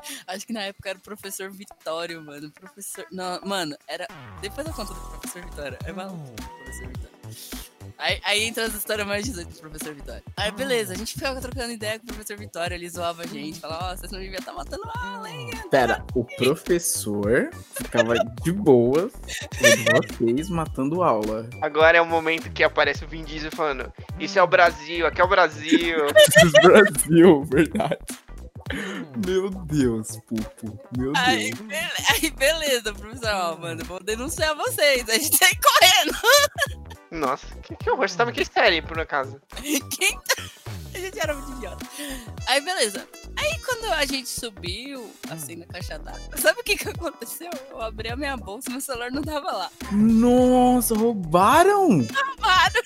Acho 0.26 0.46
que 0.46 0.52
na 0.52 0.62
época 0.62 0.90
era 0.90 0.98
o 0.98 1.02
professor 1.02 1.50
Vitório, 1.50 2.22
mano. 2.22 2.50
Professor. 2.50 3.06
Não, 3.10 3.40
mano, 3.42 3.76
era. 3.86 4.06
Depois 4.40 4.66
eu 4.66 4.72
conto 4.72 4.94
do 4.94 5.00
professor 5.00 5.44
Vitório. 5.44 5.78
Aí 5.84 5.92
vai 5.92 6.06
lá, 6.06 6.12
professor 6.12 6.88
Vitório. 6.88 7.72
Aí, 8.02 8.20
aí 8.24 8.42
entra 8.42 8.64
as 8.64 8.74
histórias 8.74 9.06
mais 9.06 9.24
18 9.24 9.48
do 9.48 9.60
professor 9.60 9.94
Vitória. 9.94 10.22
Aí 10.36 10.50
beleza, 10.50 10.92
a 10.92 10.96
gente 10.96 11.14
ficava 11.14 11.40
trocando 11.40 11.72
ideia 11.72 11.98
com 12.00 12.04
o 12.04 12.08
professor 12.08 12.36
Vitória, 12.36 12.74
ele 12.74 12.88
zoava 12.88 13.22
a 13.22 13.26
gente, 13.26 13.60
falava, 13.60 13.92
ó, 13.92 13.96
vocês 13.96 14.10
não 14.10 14.18
deviam 14.18 14.40
estar 14.40 14.52
matando 14.52 14.82
aula, 14.92 15.30
hein? 15.30 15.50
Pera, 15.70 16.04
o 16.14 16.24
professor 16.24 17.50
ficava 17.76 18.14
de 18.42 18.50
boas 18.50 19.12
com 19.12 20.26
vocês 20.26 20.48
matando 20.48 21.02
aula. 21.02 21.48
Agora 21.60 21.96
é 21.96 22.00
o 22.00 22.06
momento 22.06 22.50
que 22.50 22.64
aparece 22.64 23.04
o 23.04 23.08
Vin 23.08 23.22
Diesel 23.22 23.52
falando: 23.52 23.92
Isso 24.18 24.36
é 24.36 24.42
o 24.42 24.48
Brasil, 24.48 25.06
aqui 25.06 25.20
é 25.20 25.24
o 25.24 25.28
Brasil. 25.28 25.98
Brasil, 26.62 27.44
verdade. 27.44 27.98
Meu 29.26 29.50
Deus, 29.50 30.16
Pupo. 30.26 30.78
Meu 30.96 31.12
Aí, 31.16 31.50
Deus. 31.52 31.60
bele- 31.68 31.92
aí 32.10 32.30
beleza, 32.30 32.92
professor, 32.94 33.28
ó, 33.34 33.56
mano, 33.56 33.84
vou 33.84 34.02
denunciar 34.02 34.54
vocês, 34.56 35.08
a 35.08 35.14
gente 35.14 35.36
sai 35.36 35.50
correndo. 35.54 36.18
Nossa, 37.10 37.46
que, 37.62 37.76
que 37.76 37.90
horror. 37.90 38.08
Você 38.08 38.16
tava 38.16 38.32
que 38.32 38.44
série, 38.44 38.80
por 38.82 38.98
acaso? 38.98 39.40
Quem 39.60 40.12
tá... 40.12 40.42
A 40.94 40.98
gente 40.98 41.18
era 41.18 41.34
muito 41.34 41.52
idiota. 41.56 41.86
Aí, 42.46 42.60
beleza. 42.60 43.08
Aí, 43.36 43.58
quando 43.64 43.86
a 43.92 44.04
gente 44.04 44.28
subiu, 44.28 45.10
assim, 45.30 45.56
na 45.56 45.64
caixa 45.66 45.98
d'água, 45.98 46.36
sabe 46.36 46.60
o 46.60 46.64
que 46.64 46.76
que 46.76 46.88
aconteceu? 46.88 47.50
Eu 47.70 47.80
abri 47.80 48.10
a 48.10 48.16
minha 48.16 48.36
bolsa 48.36 48.68
e 48.68 48.72
meu 48.72 48.80
celular 48.80 49.10
não 49.10 49.22
tava 49.22 49.50
lá. 49.52 49.70
Nossa, 49.90 50.94
roubaram? 50.94 52.04
Claro! 52.38 52.82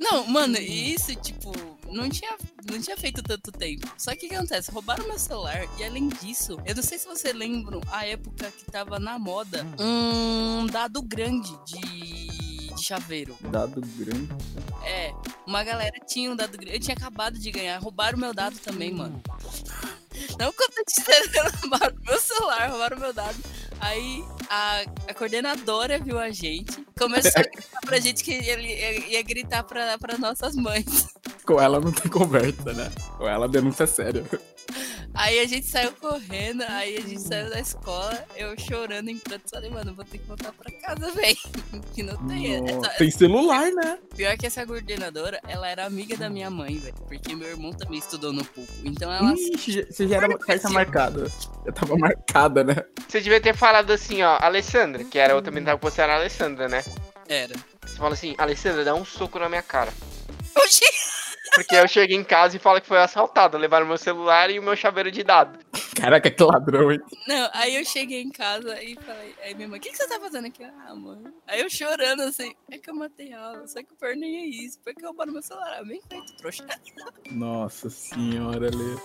Não, 0.00 0.26
mano, 0.26 0.58
isso, 0.58 1.14
tipo, 1.16 1.52
não 1.90 2.08
tinha, 2.08 2.36
não 2.70 2.80
tinha 2.80 2.96
feito 2.96 3.22
tanto 3.22 3.52
tempo. 3.52 3.86
Só 3.96 4.14
que 4.14 4.26
o 4.26 4.28
que 4.28 4.34
acontece? 4.34 4.70
Roubaram 4.70 5.06
meu 5.06 5.18
celular 5.18 5.66
e, 5.78 5.84
além 5.84 6.08
disso, 6.08 6.58
eu 6.66 6.74
não 6.74 6.82
sei 6.82 6.98
se 6.98 7.06
vocês 7.06 7.34
lembram 7.34 7.80
a 7.90 8.06
época 8.06 8.50
que 8.50 8.64
tava 8.70 8.98
na 8.98 9.18
moda 9.18 9.66
um 9.78 10.66
dado 10.66 11.00
grande 11.02 11.52
de, 11.64 12.74
de 12.74 12.84
chaveiro. 12.84 13.36
Dado 13.40 13.80
grande. 13.96 14.28
É, 14.84 15.12
uma 15.46 15.62
galera 15.62 15.98
tinha 16.06 16.30
um 16.30 16.36
dado 16.36 16.56
grande. 16.58 16.76
Eu 16.76 16.80
tinha 16.80 16.96
acabado 16.96 17.38
de 17.38 17.50
ganhar. 17.50 17.78
Roubaram 17.80 18.18
meu 18.18 18.34
dado 18.34 18.58
também, 18.58 18.92
mano. 18.92 19.22
Não 20.38 20.52
conta 20.52 20.82
de 20.86 21.02
sério, 21.02 21.30
roubaram 21.60 21.96
meu 22.02 22.20
celular, 22.20 22.70
roubaram 22.70 22.98
meu 22.98 23.12
dado. 23.12 23.38
Aí 23.80 24.24
a, 24.48 24.82
a 25.08 25.14
coordenadora 25.14 25.98
viu 25.98 26.18
a 26.18 26.30
gente, 26.30 26.84
começou 26.98 27.32
a 27.36 27.42
gritar 27.42 27.80
pra 27.84 27.98
gente 28.00 28.24
que 28.24 28.32
ele 28.32 28.68
ia, 28.68 29.08
ia 29.10 29.22
gritar 29.22 29.62
pra, 29.64 29.98
pra 29.98 30.16
nossas 30.18 30.54
mães. 30.54 31.08
Com 31.44 31.60
ela 31.60 31.78
não 31.80 31.92
tem 31.92 32.10
conversa, 32.10 32.72
né? 32.72 32.90
Com 33.18 33.28
ela 33.28 33.44
a 33.44 33.48
denúncia 33.48 33.84
é 33.84 33.86
séria. 33.86 34.24
Aí 35.12 35.38
a 35.38 35.46
gente 35.46 35.66
saiu 35.66 35.92
correndo, 35.92 36.62
aí 36.66 36.96
a 36.96 37.00
gente 37.02 37.20
saiu 37.20 37.48
da 37.48 37.60
escola, 37.60 38.24
eu 38.34 38.58
chorando 38.58 39.08
em 39.10 39.18
pranto, 39.18 39.48
falei, 39.48 39.70
mano, 39.70 39.94
vou 39.94 40.04
ter 40.04 40.18
que 40.18 40.26
voltar 40.26 40.50
pra 40.52 40.72
casa, 40.80 41.08
velho. 41.14 41.36
Que 41.94 42.02
não 42.02 42.16
tem. 42.26 42.56
Essa- 42.56 42.88
Tem 42.98 43.10
celular, 43.12 43.70
né? 43.70 43.98
Pior 44.16 44.36
que 44.36 44.46
essa 44.46 44.66
coordenadora, 44.66 45.38
ela 45.46 45.68
era 45.68 45.84
amiga 45.86 46.16
da 46.16 46.28
minha 46.28 46.50
mãe, 46.50 46.78
velho. 46.78 46.94
Porque 47.06 47.36
meu 47.36 47.46
irmão 47.48 47.72
também 47.72 47.98
estudou 47.98 48.32
no 48.32 48.44
PUC. 48.44 48.66
Então 48.84 49.12
ela. 49.12 49.32
Ixi, 49.34 49.86
você 49.88 50.08
já 50.08 50.16
era 50.16 50.36
carta 50.38 50.70
marcada. 50.70 51.30
Já 51.64 51.72
tava 51.72 51.96
marcada, 51.96 52.64
né? 52.64 52.74
Você 53.08 53.20
devia 53.20 53.40
ter 53.40 53.54
falado 53.54 53.73
assim, 53.78 54.22
ó, 54.22 54.38
Alessandra, 54.40 55.04
que 55.04 55.18
era 55.18 55.34
outra 55.34 55.50
menina 55.50 55.76
que 55.76 55.82
você 55.82 56.02
era 56.02 56.14
a 56.14 56.16
Alessandra, 56.16 56.68
né? 56.68 56.84
Era. 57.28 57.54
Você 57.84 57.96
fala 57.96 58.14
assim, 58.14 58.34
Alessandra, 58.38 58.84
dá 58.84 58.94
um 58.94 59.04
soco 59.04 59.38
na 59.38 59.48
minha 59.48 59.62
cara. 59.62 59.92
Oxi! 60.56 60.84
Porque 61.54 61.74
eu 61.76 61.86
cheguei 61.86 62.16
em 62.16 62.24
casa 62.24 62.56
e 62.56 62.60
falo 62.60 62.80
que 62.80 62.86
foi 62.88 62.98
assaltado. 62.98 63.56
Levaram 63.56 63.86
meu 63.86 63.96
celular 63.96 64.50
e 64.50 64.58
o 64.58 64.62
meu 64.62 64.74
chaveiro 64.74 65.10
de 65.10 65.22
dado. 65.22 65.58
Caraca, 65.94 66.28
que 66.28 66.42
ladrão, 66.42 66.90
hein? 66.90 67.00
Não, 67.28 67.48
aí 67.52 67.76
eu 67.76 67.84
cheguei 67.84 68.20
em 68.20 68.30
casa 68.30 68.82
e 68.82 68.96
falei, 68.96 69.34
aí 69.42 69.54
minha 69.54 69.68
mãe, 69.68 69.78
o 69.78 69.82
que, 69.82 69.90
que 69.90 69.96
você 69.96 70.08
tá 70.08 70.18
fazendo 70.18 70.48
aqui? 70.48 70.64
Ah, 70.64 70.94
mãe. 70.94 71.22
Aí 71.46 71.60
eu 71.60 71.70
chorando 71.70 72.22
assim, 72.22 72.52
é 72.70 72.78
que 72.78 72.90
eu 72.90 72.94
matei 72.94 73.32
aula, 73.32 73.66
só 73.68 73.80
que 73.80 73.92
o 73.92 73.96
pior 73.96 74.16
nem 74.16 74.36
é 74.36 74.46
isso, 74.46 74.80
foi 74.82 74.94
que 74.94 75.04
roubaram 75.04 75.32
meu 75.32 75.42
celular. 75.42 75.78
Ah, 75.78 75.84
Bem 75.84 76.02
feito, 76.08 76.36
trouxa. 76.36 76.66
Nossa 77.30 77.88
senhora, 77.88 78.70
Lê. 78.70 78.96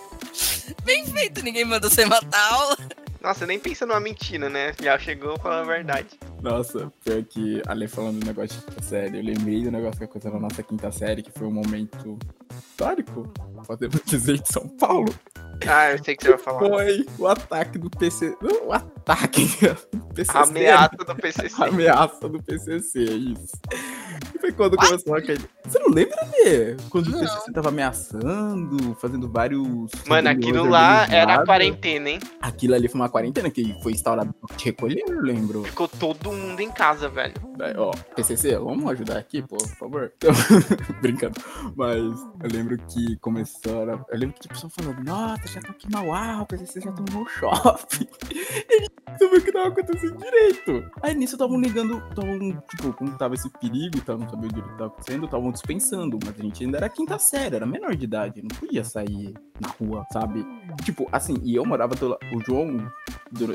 Bem 0.82 1.06
feito, 1.06 1.42
ninguém 1.44 1.64
mandou 1.64 1.88
você 1.88 2.04
matar 2.04 2.36
a 2.36 2.54
aula. 2.54 2.76
Nossa, 3.20 3.46
nem 3.46 3.58
pensa 3.58 3.84
numa 3.84 4.00
mentira, 4.00 4.48
né? 4.48 4.72
Já 4.82 4.98
chegou 4.98 5.38
falando 5.38 5.68
a 5.68 5.72
verdade. 5.74 6.18
Nossa, 6.42 6.90
pior 7.04 7.22
que 7.24 7.60
a 7.66 7.72
Lê 7.74 7.86
falando 7.86 8.20
do 8.20 8.26
negócio 8.26 8.58
de 8.58 8.64
quinta 8.66 8.82
série, 8.82 9.18
eu 9.18 9.22
lembrei 9.24 9.62
do 9.62 9.70
negócio 9.70 9.98
que 9.98 10.04
aconteceu 10.04 10.32
na 10.32 10.40
nossa 10.40 10.62
quinta 10.62 10.90
série, 10.90 11.22
que 11.22 11.30
foi 11.30 11.46
um 11.46 11.52
momento 11.52 12.18
histórico, 12.58 13.30
podemos 13.66 14.00
dizer, 14.06 14.38
de 14.38 14.50
São 14.50 14.66
Paulo. 14.68 15.14
Ah, 15.68 15.90
eu 15.92 16.02
sei 16.02 16.16
que 16.16 16.22
você 16.22 16.30
vai 16.30 16.38
falar. 16.38 16.58
Foi 16.58 17.06
o 17.18 17.26
ataque 17.26 17.78
do 17.78 17.90
PC. 17.90 18.34
Não, 18.40 18.68
o 18.68 18.72
ataque 18.72 19.44
do 19.92 20.14
PCC. 20.14 20.38
A 20.38 20.42
ameaça 20.44 20.96
do 20.96 21.14
PCC. 21.14 21.62
A 21.62 21.66
ameaça 21.66 22.28
do 22.30 22.42
PCC, 22.42 22.98
é 23.00 23.12
isso. 23.12 23.52
E 24.34 24.38
foi 24.38 24.52
quando 24.52 24.78
começou 24.78 25.14
aquele. 25.14 25.44
Você 25.66 25.78
não 25.78 25.90
lembra, 25.90 26.16
Lê? 26.32 26.76
Quando 26.88 27.08
o 27.08 27.10
Não. 27.10 27.20
PCC 27.20 27.52
tava 27.52 27.68
ameaçando, 27.68 28.94
fazendo 28.94 29.28
vários. 29.30 29.90
Mano, 30.06 30.30
aquilo 30.30 30.64
lá 30.66 31.06
era 31.10 31.34
a 31.34 31.44
quarentena, 31.44 32.08
hein? 32.08 32.20
Aquilo 32.40 32.74
ali 32.74 32.88
foi 32.88 32.98
uma 32.98 33.09
quarentena 33.10 33.50
que 33.50 33.74
foi 33.82 33.92
instaurado 33.92 34.34
de 34.56 34.64
recolher, 34.64 35.02
eu 35.08 35.20
lembro. 35.20 35.64
Ficou 35.64 35.86
todo 35.88 36.32
mundo 36.32 36.60
em 36.60 36.70
casa, 36.70 37.08
velho. 37.08 37.34
Daí, 37.56 37.74
Ó, 37.76 37.90
PCC, 38.16 38.56
vamos 38.56 38.90
ajudar 38.92 39.18
aqui, 39.18 39.42
pô, 39.42 39.56
por 39.56 39.76
favor. 39.76 40.12
Então, 40.16 40.30
brincando. 41.02 41.34
Mas 41.76 41.96
eu 42.42 42.50
lembro 42.50 42.78
que 42.88 43.16
começou. 43.16 43.82
a- 43.90 44.04
Eu 44.10 44.18
lembro 44.18 44.34
que 44.34 44.40
tipo, 44.42 44.54
pessoal 44.54 44.70
falando: 44.74 45.04
Nossa, 45.04 45.46
já 45.48 45.60
tô 45.60 45.72
aqui 45.72 45.86
em 45.86 45.90
Mauá, 45.92 46.40
o 46.42 46.46
PCC 46.46 46.80
já 46.80 46.92
tomou 46.92 47.26
shopping. 47.28 48.06
E 48.70 48.88
você 49.18 49.28
viu 49.28 49.42
que 49.42 49.52
tava 49.52 49.68
acontecendo 49.68 50.16
direito. 50.18 50.90
Aí 51.02 51.14
nisso 51.14 51.34
estavam 51.34 51.60
ligando, 51.60 51.98
estavam, 52.08 52.38
tipo, 52.70 52.92
como 52.94 53.16
tava 53.18 53.34
esse 53.34 53.50
perigo 53.58 53.98
e 53.98 54.00
tal, 54.00 54.18
não 54.18 54.28
sabia 54.28 54.48
o 54.48 54.52
que 54.54 54.60
tava 54.62 54.86
acontecendo, 54.86 55.24
estavam 55.26 55.52
dispensando. 55.52 56.18
Mas 56.24 56.38
a 56.38 56.42
gente 56.42 56.64
ainda 56.64 56.78
era 56.78 56.88
quinta 56.88 57.18
série, 57.18 57.56
era 57.56 57.66
menor 57.66 57.94
de 57.94 58.04
idade, 58.04 58.40
não 58.42 58.48
podia 58.58 58.84
sair 58.84 59.34
na 59.60 59.68
rua, 59.68 60.06
sabe? 60.12 60.46
Tipo, 60.84 61.08
assim, 61.12 61.34
e 61.42 61.54
eu 61.56 61.64
morava 61.66 61.94
do 61.94 62.08
la- 62.08 62.18
O 62.34 62.40
João, 62.44 62.90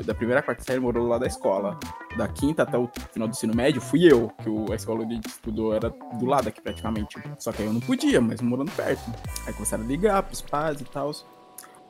da 0.04 0.14
primeira 0.14 0.40
à 0.40 0.42
quarta 0.42 0.62
série, 0.62 0.80
morou 0.80 1.06
lá 1.06 1.18
da 1.18 1.26
escola. 1.26 1.78
Da 2.16 2.26
quinta 2.28 2.62
até 2.62 2.76
o 2.78 2.88
final 3.12 3.28
do 3.28 3.32
ensino 3.32 3.54
médio, 3.54 3.80
fui 3.80 4.10
eu, 4.10 4.28
que 4.42 4.48
o- 4.48 4.72
a 4.72 4.76
escola 4.76 5.02
onde 5.04 5.12
a 5.12 5.16
gente 5.16 5.28
estudou 5.28 5.74
era 5.74 5.90
do 5.90 6.24
lado 6.26 6.48
aqui 6.48 6.60
praticamente. 6.60 7.16
Só 7.38 7.52
que 7.52 7.62
aí 7.62 7.68
eu 7.68 7.72
não 7.74 7.80
podia, 7.80 8.20
mas 8.20 8.40
morando 8.40 8.70
perto. 8.72 9.02
Aí 9.46 9.52
começaram 9.52 9.84
a 9.84 9.86
ligar 9.86 10.22
pros 10.22 10.40
pais 10.40 10.80
e 10.80 10.84
tal. 10.84 11.10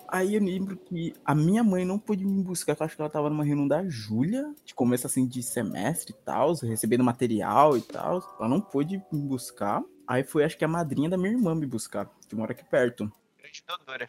Aí 0.09 0.37
eu 0.37 0.41
lembro 0.43 0.77
que 0.77 1.15
a 1.25 1.35
minha 1.35 1.65
mãe 1.65 1.85
não 1.85 1.99
pôde 1.99 2.25
me 2.25 2.41
buscar, 2.43 2.77
eu 2.79 2.85
acho 2.87 2.95
que 2.95 3.03
ela 3.03 3.11
tava 3.11 3.29
numa 3.29 3.43
reunião 3.43 3.67
da 3.67 3.85
Júlia, 3.89 4.55
de 4.65 4.73
começo 4.73 5.05
assim 5.07 5.27
de 5.27 5.43
semestre 5.43 6.13
e 6.13 6.25
tal, 6.25 6.55
recebendo 6.55 7.03
material 7.03 7.77
e 7.77 7.81
tal. 7.81 8.23
Ela 8.39 8.49
não 8.49 8.61
pôde 8.61 9.03
me 9.11 9.21
buscar. 9.23 9.83
Aí 10.07 10.23
foi, 10.23 10.45
acho 10.45 10.57
que 10.57 10.65
a 10.65 10.69
madrinha 10.69 11.09
da 11.11 11.17
minha 11.17 11.31
irmã 11.33 11.55
me 11.57 11.67
buscar, 11.67 12.09
que 12.29 12.37
mora 12.37 12.53
aqui 12.53 12.65
perto. 12.65 13.11
Grande 13.37 13.65
Dodora. 13.67 14.09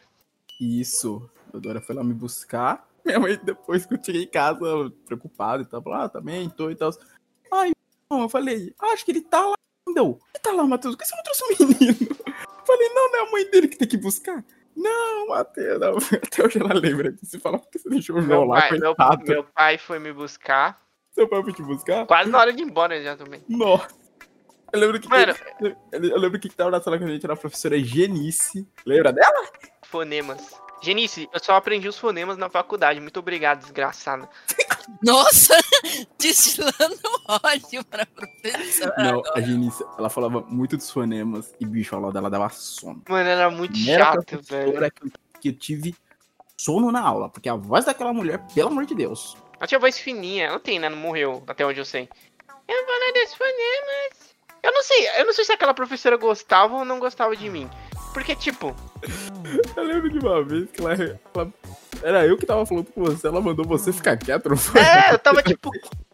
Isso. 0.60 1.28
A 1.52 1.58
Dora 1.58 1.80
foi 1.80 1.94
lá 1.96 2.04
me 2.04 2.14
buscar. 2.14 2.86
Minha 3.08 3.20
mãe, 3.20 3.40
depois 3.42 3.86
que 3.86 3.94
eu 3.94 4.04
cheguei 4.04 4.24
em 4.24 4.30
casa, 4.30 4.60
preocupada 5.06 5.62
e 5.62 5.66
tal, 5.66 5.82
falou, 5.82 5.98
ah, 5.98 6.08
também, 6.10 6.50
tô 6.50 6.70
e 6.70 6.74
tal. 6.74 6.90
Ai, 7.50 7.72
não, 8.10 8.20
eu 8.20 8.28
falei, 8.28 8.74
ah, 8.78 8.88
acho 8.92 9.02
que 9.02 9.12
ele 9.12 9.22
tá 9.22 9.40
lá 9.46 9.54
ainda. 9.88 10.00
Eu, 10.00 10.20
Ele 10.34 10.42
tá 10.42 10.52
lá, 10.52 10.66
Matheus, 10.66 10.94
por 10.94 11.02
que 11.02 11.08
você 11.08 11.16
não 11.16 11.22
trouxe 11.22 11.42
o 11.42 11.68
menino? 11.68 11.96
Eu 12.10 12.66
falei, 12.66 12.88
não, 12.90 13.10
não 13.10 13.18
é 13.18 13.28
a 13.28 13.32
mãe 13.32 13.50
dele 13.50 13.68
que 13.68 13.78
tem 13.78 13.88
que 13.88 13.96
buscar. 13.96 14.44
Não, 14.76 15.28
Matheus, 15.28 15.80
não. 15.80 15.96
até 16.22 16.44
hoje 16.44 16.60
ela 16.60 16.74
lembra 16.74 17.10
disso 17.10 17.40
fala, 17.40 17.58
por 17.58 17.70
que 17.70 17.78
você 17.78 17.88
deixou 17.88 18.16
o 18.16 18.20
João 18.20 18.40
Meu 18.40 18.48
lá, 18.48 18.60
pai, 18.60 18.78
meu, 18.78 18.94
meu 19.26 19.44
pai 19.44 19.78
foi 19.78 19.98
me 19.98 20.12
buscar. 20.12 20.78
Seu 21.12 21.26
pai 21.26 21.42
foi 21.42 21.54
te 21.54 21.62
buscar? 21.62 22.06
Quase 22.06 22.28
na 22.28 22.38
hora 22.38 22.52
de 22.52 22.62
ir 22.62 22.66
embora 22.66 23.02
já 23.02 23.16
também. 23.16 23.42
Nossa. 23.48 23.88
Eu 24.70 24.80
lembro 24.80 25.00
que, 25.00 25.08
Mano, 25.08 25.32
eu 25.90 26.18
lembro 26.18 26.38
que 26.38 26.50
tava 26.50 26.70
na 26.70 26.82
sala 26.82 26.98
com 26.98 27.06
a 27.06 27.08
gente 27.08 27.24
era 27.24 27.32
a 27.32 27.36
professora 27.38 27.82
Genice. 27.82 28.68
Lembra 28.84 29.14
dela? 29.14 29.48
fonemas. 29.88 30.60
Genice, 30.80 31.28
eu 31.32 31.40
só 31.40 31.56
aprendi 31.56 31.88
os 31.88 31.98
fonemas 31.98 32.36
na 32.36 32.48
faculdade. 32.48 33.00
Muito 33.00 33.18
obrigado, 33.18 33.60
desgraçado. 33.60 34.28
Nossa! 35.02 35.54
Destilando 36.18 36.98
ódio 37.26 37.84
pra 37.84 38.06
professora. 38.06 38.94
Não, 38.98 39.22
a 39.34 39.40
Genice, 39.40 39.84
ela 39.98 40.08
falava 40.08 40.40
muito 40.42 40.76
dos 40.76 40.90
fonemas 40.90 41.54
e, 41.60 41.66
bicho, 41.66 41.94
a 41.94 41.98
aula 41.98 42.12
dela 42.12 42.30
dava 42.30 42.48
sono. 42.50 43.02
Mano, 43.08 43.28
era 43.28 43.50
muito 43.50 43.76
chato, 43.76 44.40
velho. 44.42 44.72
Que, 44.72 45.04
eu, 45.04 45.10
que 45.40 45.48
eu 45.48 45.52
tive 45.52 45.94
sono 46.56 46.90
na 46.90 47.00
aula, 47.00 47.28
porque 47.28 47.48
a 47.48 47.54
voz 47.54 47.84
daquela 47.84 48.12
mulher, 48.12 48.40
pelo 48.54 48.68
amor 48.68 48.86
de 48.86 48.94
Deus. 48.94 49.36
Ela 49.58 49.66
tinha 49.66 49.78
voz 49.78 49.98
fininha. 49.98 50.46
Ela 50.46 50.60
tem, 50.60 50.78
né? 50.78 50.88
Não 50.88 50.96
morreu, 50.96 51.42
até 51.46 51.64
onde 51.66 51.80
eu 51.80 51.84
sei. 51.84 52.08
Eu 52.68 52.86
falar 52.86 53.12
dos 53.12 53.34
fonemas. 53.34 54.28
Eu 54.62 54.72
não 54.72 54.82
sei, 54.82 55.08
eu 55.20 55.24
não 55.24 55.32
sei 55.32 55.44
se 55.44 55.52
aquela 55.52 55.72
professora 55.72 56.16
gostava 56.16 56.76
ou 56.76 56.84
não 56.84 56.98
gostava 56.98 57.36
de 57.36 57.48
mim. 57.48 57.70
Porque, 58.18 58.34
tipo, 58.34 58.74
Eu 59.76 59.84
lembro 59.84 60.10
de 60.10 60.18
uma 60.18 60.42
vez 60.42 60.68
que 60.72 60.80
ela, 60.80 60.92
ela- 60.92 61.52
Era 62.02 62.26
eu 62.26 62.36
que 62.36 62.44
tava 62.44 62.66
falando 62.66 62.86
com 62.90 63.04
você, 63.04 63.28
ela 63.28 63.40
mandou 63.40 63.64
você 63.64 63.92
ficar 63.92 64.16
quieto, 64.16 64.48
não 64.48 64.56
foi? 64.56 64.80
é, 64.80 65.12
eu 65.12 65.18
tava 65.20 65.40
tipo 65.40 65.70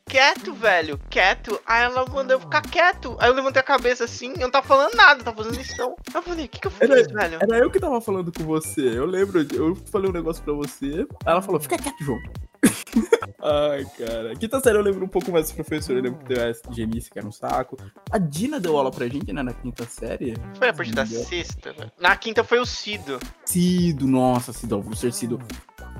quieto, 0.06 0.52
velho, 0.52 1.00
quieto. 1.08 1.58
Aí 1.66 1.82
ela 1.84 2.04
mandou 2.06 2.36
eu 2.36 2.40
ficar 2.40 2.60
quieto. 2.60 3.16
Aí 3.18 3.30
eu 3.30 3.34
levantei 3.34 3.60
a 3.60 3.64
cabeça 3.64 4.04
assim, 4.04 4.34
eu 4.34 4.42
não 4.42 4.50
tava 4.50 4.66
falando 4.66 4.94
nada, 4.94 5.24
tava 5.24 5.38
fazendo 5.42 5.56
lição. 5.56 5.96
Eu 6.14 6.22
falei, 6.22 6.44
o 6.44 6.48
que 6.48 6.60
que 6.60 6.66
eu 6.66 6.70
fiz, 6.70 6.82
Era- 6.90 7.02
velho? 7.02 7.38
Era 7.40 7.58
eu 7.58 7.70
que 7.70 7.80
tava 7.80 7.98
falando 8.02 8.30
com 8.30 8.44
você. 8.44 8.82
Eu 8.82 9.06
lembro, 9.06 9.40
eu 9.54 9.74
falei 9.90 10.10
um 10.10 10.12
negócio 10.12 10.42
pra 10.44 10.52
você. 10.52 11.06
Aí 11.24 11.32
ela 11.32 11.40
falou, 11.42 11.58
fica 11.58 11.78
quieto, 11.78 12.04
João. 12.04 12.20
Ai, 13.44 13.84
cara. 13.98 14.34
Quinta 14.36 14.58
série 14.58 14.78
eu 14.78 14.82
lembro 14.82 15.04
um 15.04 15.08
pouco 15.08 15.30
mais 15.30 15.44
dos 15.44 15.52
professores. 15.52 15.98
Eu 15.98 16.02
lembro 16.02 16.18
que 16.20 16.34
teve 16.34 16.40
a 16.40 16.72
Genice, 16.72 17.10
que 17.10 17.18
era 17.18 17.28
um 17.28 17.32
saco. 17.32 17.76
A 18.10 18.16
Dina 18.16 18.58
deu 18.58 18.78
aula 18.78 18.90
pra 18.90 19.06
gente, 19.06 19.30
né, 19.34 19.42
na 19.42 19.52
quinta 19.52 19.84
série. 19.84 20.34
Foi 20.54 20.70
a 20.70 20.72
partir 20.72 20.94
da 20.94 21.04
sexta, 21.04 21.72
velho. 21.74 21.92
Na 22.00 22.16
quinta 22.16 22.42
foi 22.42 22.58
o 22.58 22.64
Cido. 22.64 23.20
Cido, 23.44 24.06
nossa, 24.06 24.50
Cido, 24.52 24.78
o 24.78 24.82
professor 24.82 25.12
Cido. 25.12 25.38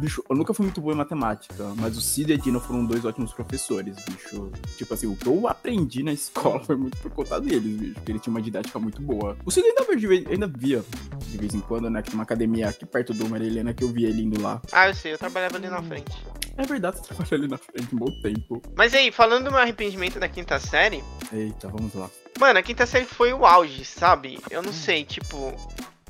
Bicho, 0.00 0.22
eu 0.28 0.36
nunca 0.36 0.52
fui 0.52 0.64
muito 0.66 0.80
bom 0.80 0.92
em 0.92 0.96
matemática, 0.96 1.72
mas 1.76 1.96
o 1.96 2.00
Cido 2.00 2.32
e 2.32 2.34
a 2.34 2.36
Dina 2.36 2.58
foram 2.60 2.84
dois 2.84 3.04
ótimos 3.04 3.32
professores, 3.32 3.96
bicho. 4.04 4.50
Tipo 4.76 4.92
assim, 4.92 5.06
o 5.06 5.16
que 5.16 5.26
eu 5.26 5.46
aprendi 5.48 6.02
na 6.02 6.12
escola 6.12 6.60
foi 6.60 6.76
muito 6.76 6.96
por 6.98 7.10
conta 7.10 7.40
deles, 7.40 7.76
bicho. 7.78 7.94
Porque 7.94 8.12
ele 8.12 8.18
tinha 8.18 8.32
uma 8.32 8.42
didática 8.42 8.78
muito 8.78 9.00
boa. 9.00 9.36
O 9.44 9.50
Cido 9.50 9.66
ainda, 9.66 9.84
vez- 9.96 10.26
ainda 10.26 10.46
via, 10.46 10.84
de 11.28 11.38
vez 11.38 11.54
em 11.54 11.60
quando, 11.60 11.88
né? 11.88 12.02
Uma 12.12 12.22
academia 12.24 12.68
aqui 12.68 12.84
perto 12.84 13.14
do 13.14 13.28
Maria 13.28 13.46
Helena 13.46 13.72
que 13.72 13.82
eu 13.84 13.88
via 13.88 14.08
ele 14.08 14.22
indo 14.22 14.40
lá. 14.42 14.60
Ah, 14.72 14.88
eu 14.88 14.94
sei, 14.94 15.12
eu 15.12 15.18
trabalhava 15.18 15.56
ali 15.56 15.68
na 15.68 15.82
frente. 15.82 16.12
É 16.56 16.64
verdade, 16.64 16.98
você 16.98 17.04
trabalhou 17.14 17.34
ali 17.40 17.48
na 17.48 17.58
frente 17.58 17.94
um 17.94 17.98
bom 17.98 18.20
tempo. 18.20 18.62
Mas 18.76 18.94
aí, 18.94 19.10
falando 19.10 19.44
do 19.44 19.50
meu 19.50 19.60
arrependimento 19.60 20.18
da 20.20 20.28
quinta 20.28 20.58
série, 20.60 21.02
Eita, 21.32 21.68
vamos 21.68 21.94
lá. 21.94 22.10
mano, 22.38 22.58
a 22.58 22.62
quinta 22.62 22.84
série 22.86 23.06
foi 23.06 23.32
o 23.32 23.44
auge, 23.46 23.84
sabe? 23.84 24.38
Eu 24.50 24.62
não 24.62 24.72
sei, 24.72 25.04
tipo. 25.04 25.54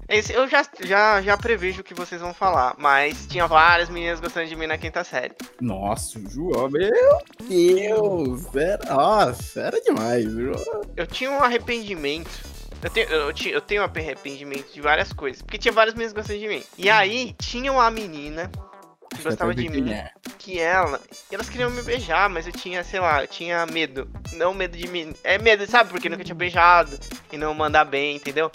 Esse- 0.09 0.33
eu 0.33 0.47
já, 0.49 0.63
já, 0.83 1.21
já 1.23 1.37
prevejo 1.37 1.81
o 1.81 1.85
que 1.85 1.95
vocês 1.95 2.21
vão 2.21 2.35
falar, 2.35 2.75
mas 2.79 3.27
tinha 3.27 3.47
várias 3.47 3.89
meninas 3.89 4.21
gostando 4.21 4.47
de 4.49 4.57
mim 4.57 4.67
na 4.67 4.77
quinta 4.79 5.03
série. 5.05 5.35
Nossa, 5.61 6.19
o 6.19 6.29
João, 6.31 6.69
meu 6.71 6.91
Deus! 7.49 8.55
Era, 8.55 8.95
nossa, 8.95 9.61
era 9.61 9.81
demais, 9.81 10.25
João. 10.31 10.83
Eu 10.97 11.07
tinha 11.07 11.31
um 11.31 11.43
arrependimento. 11.43 12.31
Eu 12.83 12.91
tenho, 12.91 13.09
eu, 13.09 13.33
eu 13.53 13.61
tenho 13.61 13.83
um 13.83 13.85
arrependimento 13.85 14.73
de 14.73 14.81
várias 14.81 15.13
coisas. 15.13 15.41
Porque 15.41 15.57
tinha 15.59 15.73
várias 15.73 15.95
meninas 15.95 16.13
gostando 16.13 16.39
de 16.39 16.49
mim. 16.49 16.63
E 16.77 16.91
aí, 16.91 17.35
tinha 17.41 17.73
uma 17.73 17.91
menina 17.91 18.51
que 19.17 19.23
gostava 19.23 19.55
de 19.55 19.69
mim. 19.71 19.91
É. 19.91 20.11
que 20.39 20.61
ela. 20.61 21.01
E 21.31 21.35
elas 21.35 21.49
queriam 21.49 21.71
me 21.71 21.81
beijar, 21.83 22.29
mas 22.29 22.47
eu 22.47 22.53
tinha, 22.53 22.85
sei 22.85 23.01
lá, 23.01 23.23
eu 23.23 23.29
tinha 23.29 23.65
medo. 23.65 24.07
Não 24.33 24.53
medo 24.53 24.77
de 24.77 24.87
mim. 24.89 25.15
É 25.25 25.39
medo, 25.39 25.67
sabe? 25.67 25.91
Porque 25.91 26.11
nunca 26.11 26.25
tinha 26.25 26.35
beijado 26.35 26.99
e 27.33 27.39
não 27.39 27.55
mandar 27.55 27.85
bem, 27.87 28.17
entendeu? 28.17 28.51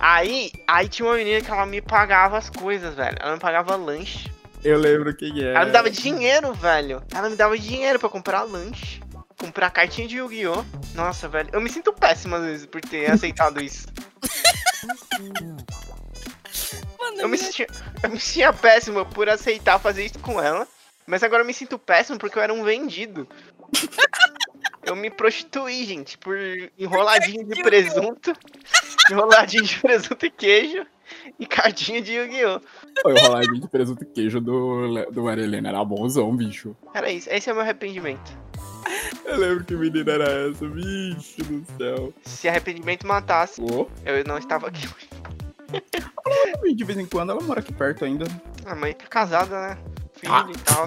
Aí, 0.00 0.50
aí 0.66 0.88
tinha 0.88 1.06
uma 1.06 1.16
menina 1.16 1.42
que 1.42 1.50
ela 1.50 1.66
me 1.66 1.82
pagava 1.82 2.38
as 2.38 2.48
coisas, 2.48 2.94
velho. 2.94 3.18
Ela 3.20 3.34
me 3.34 3.38
pagava 3.38 3.76
lanche. 3.76 4.32
Eu 4.64 4.78
lembro 4.78 5.14
quem 5.14 5.44
é. 5.44 5.52
Ela 5.52 5.66
me 5.66 5.72
dava 5.72 5.90
dinheiro, 5.90 6.54
velho. 6.54 7.02
Ela 7.14 7.28
me 7.28 7.36
dava 7.36 7.58
dinheiro 7.58 7.98
pra 7.98 8.08
comprar 8.08 8.42
lanche. 8.42 9.00
Comprar 9.38 9.70
cartinha 9.70 10.08
de 10.08 10.16
Yu-Gi-Oh! 10.16 10.64
Nossa, 10.94 11.28
velho. 11.28 11.50
Eu 11.52 11.60
me 11.60 11.68
sinto 11.70 11.92
péssimo 11.92 12.36
às 12.36 12.42
vezes 12.44 12.66
por 12.66 12.80
ter 12.80 13.10
aceitado 13.10 13.60
isso. 13.62 13.86
Mano, 16.98 17.20
Eu 17.20 17.28
me, 17.28 17.36
sentia, 17.36 17.66
eu 18.02 18.10
me 18.10 18.18
sentia 18.18 18.52
péssimo 18.52 19.04
por 19.06 19.28
aceitar 19.28 19.78
fazer 19.78 20.04
isso 20.04 20.18
com 20.18 20.40
ela. 20.40 20.66
Mas 21.06 21.22
agora 21.22 21.42
eu 21.42 21.46
me 21.46 21.54
sinto 21.54 21.78
péssimo 21.78 22.18
porque 22.18 22.38
eu 22.38 22.42
era 22.42 22.54
um 22.54 22.64
vendido. 22.64 23.28
Eu 24.82 24.96
me 24.96 25.10
prostituí, 25.10 25.84
gente, 25.84 26.16
por 26.18 26.36
enroladinho 26.78 27.44
de 27.46 27.62
presunto. 27.62 28.32
Enroladinho 29.10 29.64
de 29.64 29.78
presunto 29.78 30.24
e 30.26 30.30
queijo. 30.30 30.86
E 31.38 31.46
cartinha 31.46 32.00
de 32.00 32.12
Yu-Gi-Oh! 32.12 32.60
Foi 33.02 33.12
o 33.12 33.18
roladinho 33.18 33.60
de 33.60 33.68
presunto 33.68 34.04
e 34.04 34.06
queijo 34.06 34.40
do, 34.40 35.04
do 35.10 35.24
Maria 35.24 35.44
Helena. 35.44 35.68
Era 35.70 35.84
bonzão, 35.84 36.34
bicho. 36.34 36.76
Era 36.94 37.10
isso. 37.10 37.28
Esse 37.30 37.50
é 37.50 37.52
o 37.52 37.56
meu 37.56 37.62
arrependimento. 37.62 38.32
Eu 39.24 39.36
lembro 39.36 39.64
que 39.64 39.74
menina 39.74 40.12
era 40.12 40.48
essa, 40.48 40.66
bicho 40.66 41.42
do 41.44 41.64
céu. 41.76 42.12
Se 42.22 42.48
arrependimento 42.48 43.06
matasse, 43.06 43.60
Ô, 43.60 43.88
eu 44.04 44.24
não 44.24 44.38
estava 44.38 44.68
aqui. 44.68 44.88
de 46.74 46.84
vez 46.84 46.98
em 46.98 47.06
quando 47.06 47.30
ela 47.30 47.40
mora 47.42 47.60
aqui 47.60 47.72
perto 47.72 48.04
ainda. 48.04 48.24
A 48.64 48.74
mãe 48.74 48.94
tá 48.94 49.06
casada, 49.06 49.68
né? 49.68 49.78
Filho 50.20 50.32
Ah. 50.34 50.46
e 50.50 50.58
tal. 50.58 50.86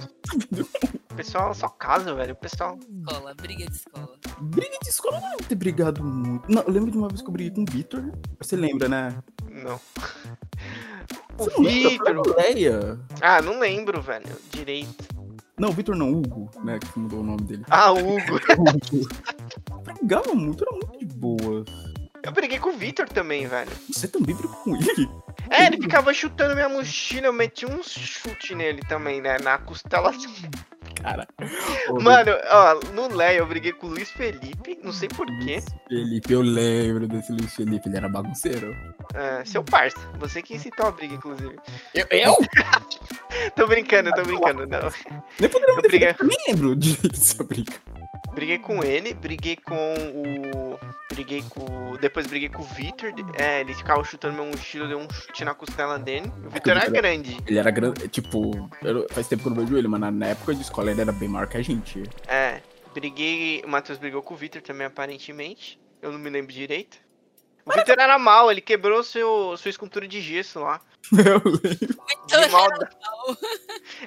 O 1.12 1.16
pessoal 1.16 1.54
só 1.54 1.68
casa, 1.70 2.14
velho. 2.14 2.34
O 2.34 2.36
pessoal. 2.36 2.78
escola, 2.80 3.34
briga 3.36 3.66
de 3.66 3.76
escola. 3.76 4.10
Briga 4.42 4.78
de 4.82 4.90
escola 4.90 5.18
eu 5.18 5.22
não 5.22 5.28
lembro 5.30 5.42
de 5.44 5.48
ter 5.50 5.56
brigado 5.56 6.04
muito. 6.04 6.52
Não, 6.52 6.62
eu 6.62 6.72
lembro 6.72 6.92
de 6.92 6.98
uma 6.98 7.08
vez 7.08 7.22
que 7.22 7.28
eu 7.28 7.32
briguei 7.32 7.52
com 7.54 7.62
o 7.62 7.74
Vitor. 7.74 8.12
Você 8.40 8.56
lembra, 8.56 8.88
né? 8.88 9.16
Não. 9.50 9.80
O 11.38 11.46
Você 11.46 11.52
não 11.58 11.64
lembra? 11.64 12.14
Vitor. 12.14 13.00
Ah, 13.20 13.42
não 13.42 13.60
lembro, 13.60 14.00
velho. 14.02 14.26
Direito. 14.52 15.04
Não, 15.58 15.72
Vitor 15.72 15.96
não, 15.96 16.12
Hugo, 16.14 16.50
né? 16.64 16.78
Que 16.80 17.00
mudou 17.00 17.22
o 17.22 17.24
nome 17.24 17.42
dele. 17.42 17.66
Ah, 17.72 17.92
Hugo. 17.92 18.06
Hugo. 18.54 19.84
Brigava 19.84 20.34
muito, 20.36 20.64
era 20.64 20.72
muito 20.76 21.00
de 21.00 21.06
boa. 21.08 21.66
Eu 22.22 22.32
briguei 22.32 22.60
com 22.60 22.70
o 22.70 22.78
Vitor 22.78 23.10
também, 23.10 23.48
velho. 23.48 23.72
Você 23.92 24.08
também 24.08 24.36
brigou 24.36 24.56
com 24.58 24.76
ele? 24.76 25.10
É, 25.54 25.68
ele 25.68 25.78
ficava 25.78 26.12
chutando 26.14 26.56
minha 26.56 26.68
mochila, 26.68 27.28
eu 27.28 27.34
meti 27.34 27.64
um 27.64 27.84
chute 27.84 28.56
nele 28.56 28.82
também, 28.90 29.22
né? 29.22 29.38
Na 29.38 29.60
costela. 29.60 30.12
Cara. 31.00 31.28
Mano, 32.02 32.32
ó, 32.50 32.80
no 32.94 33.16
Lé 33.16 33.40
eu 33.40 33.46
briguei 33.46 33.72
com 33.72 33.88
o 33.88 33.90
Luiz 33.92 34.10
Felipe, 34.10 34.80
não 34.84 34.92
sei 34.92 35.08
porquê. 35.10 35.34
Luiz 35.36 35.66
Felipe, 35.88 36.34
eu 36.34 36.42
lembro 36.42 37.08
desse 37.08 37.32
Luiz 37.32 37.54
Felipe, 37.54 37.88
ele 37.88 37.98
era 37.98 38.10
bagunceiro. 38.10 38.76
É, 39.14 39.46
seu 39.46 39.64
parça, 39.64 40.00
você 40.18 40.42
que 40.42 40.56
incitou 40.56 40.88
a 40.88 40.92
briga, 40.92 41.14
inclusive. 41.14 41.56
Eu? 41.94 42.08
eu? 42.10 42.38
Tô 43.56 43.68
brincando, 43.68 44.12
tô 44.12 44.22
brincando, 44.22 44.68
não. 44.68 44.80
Nem 45.40 45.50
poderia 45.50 45.74
Eu 45.74 45.76
me 45.76 45.82
briguei, 45.82 46.16
nem 46.22 46.38
lembro 46.48 46.76
dessa 46.76 47.44
briga. 47.44 47.74
Briguei 48.34 48.60
com 48.60 48.84
ele, 48.84 49.14
briguei 49.14 49.56
com 49.56 49.94
o. 50.16 50.80
Briguei 51.14 51.44
com. 51.50 51.96
Depois 51.98 52.26
briguei 52.28 52.50
com 52.50 52.62
o 52.64 52.66
Vitor. 52.66 53.14
É, 53.38 53.62
ele 53.62 53.74
ficava 53.74 54.04
chutando 54.04 54.36
meu 54.36 54.46
mochila, 54.46 54.88
deu 54.88 54.98
um 55.00 55.08
chute 55.10 55.46
na 55.46 55.54
costela 55.54 56.00
dele. 56.00 56.32
O 56.46 56.50
Vitor 56.50 56.72
era 56.72 56.80
Vitor- 56.82 56.94
grande. 56.94 57.38
Ele 57.48 57.60
era 57.60 57.70
grande, 57.72 58.08
tipo, 58.08 58.70
faz 59.12 59.28
tempo 59.28 59.44
que 59.44 59.50
eu 59.50 59.54
não 59.54 59.62
vejo 59.64 59.78
ele, 59.78 59.88
mas 59.88 60.00
na- 60.02 60.12
na 60.12 60.28
época 60.28 60.54
de 60.56 60.62
escola 60.62 60.90
ele 60.92 61.02
era 61.02 61.12
bem 61.12 61.30
maior 61.30 61.48
que 61.48 61.58
a 61.58 61.62
gente. 61.62 62.04
É, 62.28 62.62
briguei. 62.94 63.62
O 63.66 63.70
Matheus 63.70 64.00
brigou 64.00 64.22
com 64.24 64.34
o 64.34 64.38
Victor 64.38 64.62
também, 64.62 64.88
aparentemente. 64.88 65.80
Eu 66.02 66.12
não 66.12 66.20
me 66.20 66.30
lembro 66.30 66.52
direito. 66.52 66.98
O 67.66 67.72
Victor 67.72 67.98
era 68.00 68.20
mal, 68.20 68.52
ele 68.52 68.62
quebrou 68.62 69.04
seu, 69.04 69.56
sua 69.58 69.70
escultura 69.70 70.08
de 70.08 70.22
gesso 70.22 70.60
lá. 70.60 70.82
Eu 71.12 71.42
lembro. 71.46 72.04
De 72.28 72.52
mal. 72.52 72.68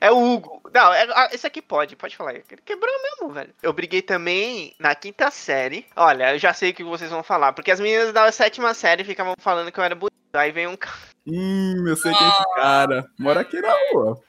É 0.01 0.11
o 0.11 0.35
Hugo. 0.35 0.61
Não, 0.75 0.93
é, 0.93 1.07
ah, 1.15 1.29
esse 1.33 1.47
aqui 1.47 1.63
pode, 1.63 1.97
pode 1.97 2.17
falar. 2.17 2.35
Ele 2.35 2.45
quebrou 2.65 2.93
mesmo, 3.03 3.33
velho. 3.33 3.55
Eu 3.63 3.73
briguei 3.73 4.03
também 4.03 4.75
na 4.79 4.95
quinta 4.95 5.31
série. 5.31 5.87
Olha, 5.97 6.35
eu 6.35 6.39
já 6.39 6.53
sei 6.53 6.71
o 6.71 6.75
que 6.75 6.85
vocês 6.85 7.11
vão 7.11 7.23
falar. 7.23 7.53
Porque 7.53 7.71
as 7.71 7.81
meninas 7.81 8.13
da 8.13 8.31
sétima 8.31 8.75
série 8.75 9.05
ficavam 9.05 9.35
falando 9.39 9.73
que 9.73 9.81
eu 9.81 9.85
era 9.85 9.95
bonito. 9.95 10.15
Aí 10.35 10.53
veio 10.53 10.71
um 10.71 10.77
cara. 10.77 10.97
Hum, 11.27 11.85
eu 11.87 11.97
sei 11.97 12.13
que 12.13 12.23
é 12.23 12.29
esse 12.29 12.55
cara. 12.57 13.07
Mora 13.19 13.41
aqui 13.41 13.61
na 13.61 13.75
rua. 13.93 14.21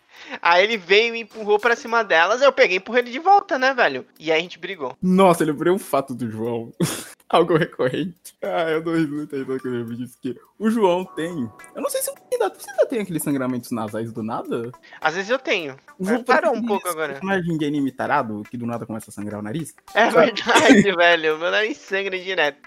Aí 0.41 0.63
ele 0.63 0.77
veio 0.77 1.15
e 1.15 1.21
empurrou 1.21 1.59
pra 1.59 1.75
cima 1.75 2.03
delas. 2.03 2.41
Eu 2.41 2.51
peguei 2.51 2.77
e 2.77 2.79
empurrei 2.79 3.03
ele 3.03 3.11
de 3.11 3.19
volta, 3.19 3.57
né, 3.57 3.73
velho? 3.73 4.05
E 4.19 4.31
aí 4.31 4.39
a 4.39 4.41
gente 4.41 4.59
brigou. 4.59 4.95
Nossa, 5.01 5.43
eu 5.43 5.47
lembrei 5.47 5.71
um 5.71 5.79
fato 5.79 6.13
do 6.13 6.29
João. 6.29 6.71
Algo 7.29 7.57
recorrente. 7.57 8.35
Ah, 8.41 8.69
eu 8.69 8.81
risada 8.81 9.35
aí 9.35 9.59
quando 9.59 9.75
ele 9.75 9.83
me 9.83 9.97
disse 9.97 10.17
que 10.17 10.39
o 10.57 10.69
João 10.69 11.03
tem. 11.03 11.49
Eu 11.75 11.81
não 11.81 11.89
sei 11.89 12.01
se 12.01 12.09
ainda, 12.09 12.49
você 12.49 12.69
ainda 12.69 12.85
tem 12.85 13.01
aqueles 13.01 13.21
sangramentos 13.21 13.69
nasais 13.71 14.13
do 14.13 14.23
nada. 14.23 14.71
Às 15.01 15.15
vezes 15.15 15.29
eu 15.29 15.37
tenho. 15.37 15.75
O 15.99 16.05
João 16.05 16.23
parou 16.23 16.51
parece 16.51 16.63
um 16.63 16.67
pouco 16.67 16.87
agora. 16.87 17.13
personagem 17.13 17.57
de 17.57 17.65
anime 17.65 17.91
tarado 17.91 18.43
que 18.49 18.55
do 18.55 18.65
nada 18.65 18.85
começa 18.85 19.09
a 19.09 19.13
sangrar 19.13 19.41
o 19.41 19.43
nariz. 19.43 19.75
É 19.93 20.09
verdade, 20.09 20.83
velho. 20.95 21.37
Meu 21.37 21.51
nariz 21.51 21.77
sangra 21.77 22.17
direto. 22.17 22.59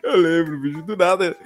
Eu 0.00 0.16
lembro, 0.16 0.60
bicho, 0.60 0.82
do 0.82 0.96
nada. 0.96 1.36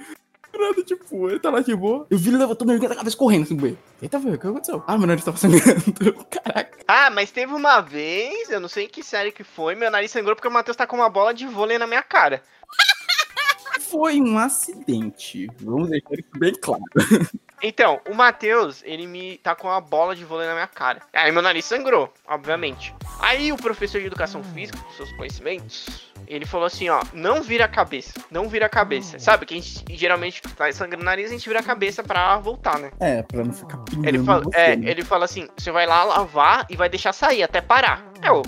Nada, 0.57 0.83
tipo, 0.83 1.29
ele 1.29 1.39
tá 1.39 1.49
lá 1.49 1.61
de 1.61 1.75
boa. 1.75 2.05
Eu 2.09 2.17
vi 2.17 2.29
ele 2.29 2.37
levantando 2.37 2.71
a 2.71 2.95
cabeça 2.95 3.15
correndo 3.15 3.43
assim, 3.43 3.55
bem. 3.55 3.77
Eita, 4.01 4.19
velho, 4.19 4.35
o 4.35 4.39
que 4.39 4.47
aconteceu? 4.47 4.83
Ah, 4.87 4.97
meu 4.97 5.07
nariz 5.07 5.23
tava 5.23 5.37
sangrando. 5.37 5.93
Caraca. 6.29 6.77
Ah, 6.87 7.09
mas 7.09 7.31
teve 7.31 7.53
uma 7.53 7.81
vez, 7.81 8.49
eu 8.49 8.59
não 8.59 8.67
sei 8.67 8.87
que 8.87 9.03
série 9.03 9.31
que 9.31 9.43
foi, 9.43 9.75
meu 9.75 9.91
nariz 9.91 10.11
sangrou 10.11 10.35
porque 10.35 10.47
o 10.47 10.51
Matheus 10.51 10.77
tá 10.77 10.87
com 10.87 10.95
uma 10.95 11.09
bola 11.09 11.33
de 11.33 11.45
vôlei 11.45 11.77
na 11.77 11.87
minha 11.87 12.03
cara. 12.03 12.43
Foi 13.79 14.21
um 14.21 14.37
acidente. 14.37 15.49
Vamos 15.61 15.89
deixar 15.89 16.13
isso 16.13 16.29
bem 16.37 16.53
claro. 16.53 16.83
Então, 17.61 17.99
o 18.09 18.13
Matheus, 18.13 18.81
ele 18.85 19.05
me 19.05 19.37
tá 19.39 19.53
com 19.53 19.67
uma 19.67 19.81
bola 19.81 20.15
de 20.15 20.23
vôlei 20.23 20.47
na 20.47 20.53
minha 20.53 20.67
cara. 20.67 21.01
Aí 21.11 21.29
meu 21.29 21.41
nariz 21.41 21.65
sangrou, 21.65 22.13
obviamente. 22.25 22.95
Aí 23.19 23.51
o 23.51 23.57
professor 23.57 23.99
de 23.99 24.07
educação 24.07 24.41
física, 24.41 24.79
com 24.79 24.91
seus 24.93 25.11
conhecimentos, 25.17 26.08
ele 26.29 26.45
falou 26.45 26.67
assim, 26.67 26.87
ó, 26.89 27.01
não 27.11 27.41
vira 27.41 27.65
a 27.65 27.67
cabeça, 27.67 28.13
não 28.29 28.47
vira 28.47 28.67
a 28.67 28.69
cabeça. 28.69 29.17
Sabe 29.17 29.47
que 29.47 29.55
a 29.55 29.57
gente 29.57 29.83
geralmente 29.97 30.41
tá 30.41 30.71
sangrando 30.71 31.01
o 31.01 31.05
nariz, 31.05 31.29
a 31.31 31.33
gente 31.33 31.47
vira 31.47 31.59
a 31.59 31.63
cabeça 31.63 32.03
pra 32.03 32.37
voltar, 32.37 32.77
né? 32.77 32.91
É, 32.99 33.23
pra 33.23 33.43
não 33.43 33.51
ficar 33.51 33.77
pingando 33.79 34.07
Ele 34.07 34.23
fala, 34.23 34.43
você, 34.43 34.57
é, 34.57 34.75
né? 34.75 34.91
ele 34.91 35.03
fala 35.03 35.25
assim, 35.25 35.47
você 35.57 35.71
vai 35.71 35.87
lá 35.87 36.03
lavar 36.03 36.67
e 36.69 36.75
vai 36.75 36.87
deixar 36.87 37.13
sair 37.13 37.41
até 37.41 37.61
parar. 37.61 38.11
Eu, 38.23 38.43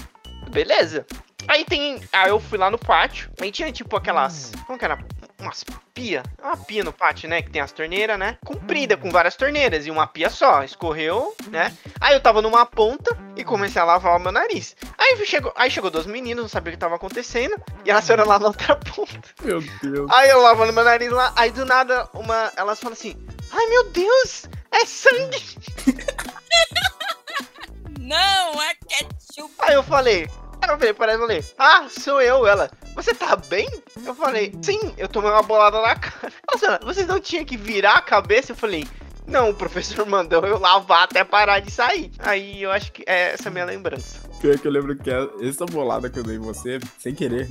beleza. 0.52 1.08
Aí 1.48 1.66
tem, 1.66 2.00
aí 2.14 2.30
eu 2.30 2.40
fui 2.40 2.58
lá 2.58 2.70
no 2.70 2.78
pátio, 2.78 3.32
aí 3.42 3.52
tinha 3.52 3.72
tipo 3.72 3.98
aquelas, 3.98 4.52
como 4.68 4.78
que 4.78 4.86
era? 4.86 5.00
Umas 5.42 5.66
pia, 5.94 6.24
uma 6.42 6.56
pia 6.56 6.84
no 6.84 6.94
pátio, 6.94 7.28
né, 7.28 7.42
que 7.42 7.50
tem 7.50 7.62
as 7.62 7.72
torneiras, 7.72 8.18
né, 8.18 8.38
comprida 8.46 8.96
com 8.96 9.10
várias 9.12 9.36
torneiras 9.36 9.86
e 9.86 9.92
uma 9.92 10.08
pia 10.08 10.30
só, 10.30 10.64
escorreu, 10.64 11.36
né. 11.48 11.76
Aí 12.00 12.14
eu 12.14 12.22
tava 12.22 12.42
numa 12.42 12.66
ponta 12.66 13.18
e 13.36 13.44
comecei 13.44 13.82
a 13.82 13.86
lavar 13.86 14.16
o 14.18 14.20
meu 14.20 14.32
nariz. 14.32 14.76
Aí 14.98 15.26
chegou, 15.26 15.52
aí 15.56 15.70
chegou 15.70 15.90
duas 15.90 16.06
meninas, 16.06 16.44
não 16.44 16.50
sabia 16.50 16.72
o 16.72 16.74
que 16.74 16.80
tava 16.80 16.96
acontecendo, 16.96 17.56
e 17.84 17.90
elas 17.92 18.06
foram 18.06 18.26
lá 18.26 18.38
na 18.40 18.48
outra 18.48 18.76
ponta. 18.76 19.20
Meu 19.42 19.62
Deus. 19.82 20.12
Aí 20.12 20.30
eu 20.30 20.42
lavando 20.42 20.74
meu 20.74 20.84
nariz 20.84 21.12
lá, 21.12 21.34
aí 21.36 21.52
do 21.52 21.66
nada 21.66 22.08
uma, 22.14 22.52
elas 22.56 22.80
falam 22.80 22.94
assim: 22.94 23.16
"Ai 23.52 23.66
meu 23.66 23.90
Deus, 23.90 24.46
é 24.72 24.86
sangue". 24.86 25.44
Não, 28.00 28.62
é 28.62 28.76
ketchup. 28.76 29.54
Aí 29.60 29.74
eu 29.74 29.84
falei, 29.84 30.28
eu 30.70 30.78
falei 30.78 30.94
para 30.94 31.12
ela, 31.12 31.22
falei, 31.22 31.46
ah, 31.58 31.88
sou 31.90 32.22
eu, 32.22 32.46
ela. 32.46 32.70
Você 32.96 33.14
tá 33.14 33.36
bem? 33.36 33.70
Eu 34.06 34.14
falei, 34.14 34.54
sim, 34.62 34.94
eu 34.98 35.08
tomei 35.08 35.32
uma 35.32 35.44
bolada 35.44 35.82
na 35.82 35.96
cara. 35.96 36.34
Nossa, 36.52 36.80
vocês 36.84 37.08
não 37.08 37.20
tinham 37.20 37.46
que 37.46 37.58
virar 37.58 37.96
a 37.96 38.02
cabeça? 38.02 38.52
Eu 38.52 38.56
falei, 38.56 38.86
não, 39.26 39.50
o 39.50 39.54
professor 39.54 40.06
mandou 40.06 40.46
eu 40.46 40.60
lavar 40.60 41.04
até 41.04 41.24
parar 41.24 41.60
de 41.60 41.72
sair. 41.72 42.12
Aí 42.20 42.62
eu 42.62 42.72
acho 42.72 42.92
que 42.92 43.04
é 43.08 43.34
essa 43.34 43.50
minha 43.50 43.66
lembrança. 43.66 44.20
Pior 44.40 44.58
que 44.58 44.68
eu 44.68 44.72
lembro 44.72 44.96
que 44.96 45.10
essa 45.42 45.66
bolada 45.66 46.10
que 46.10 46.20
eu 46.20 46.24
dei 46.24 46.36
em 46.36 46.40
você, 46.40 46.80
sem 47.00 47.14
querer, 47.14 47.50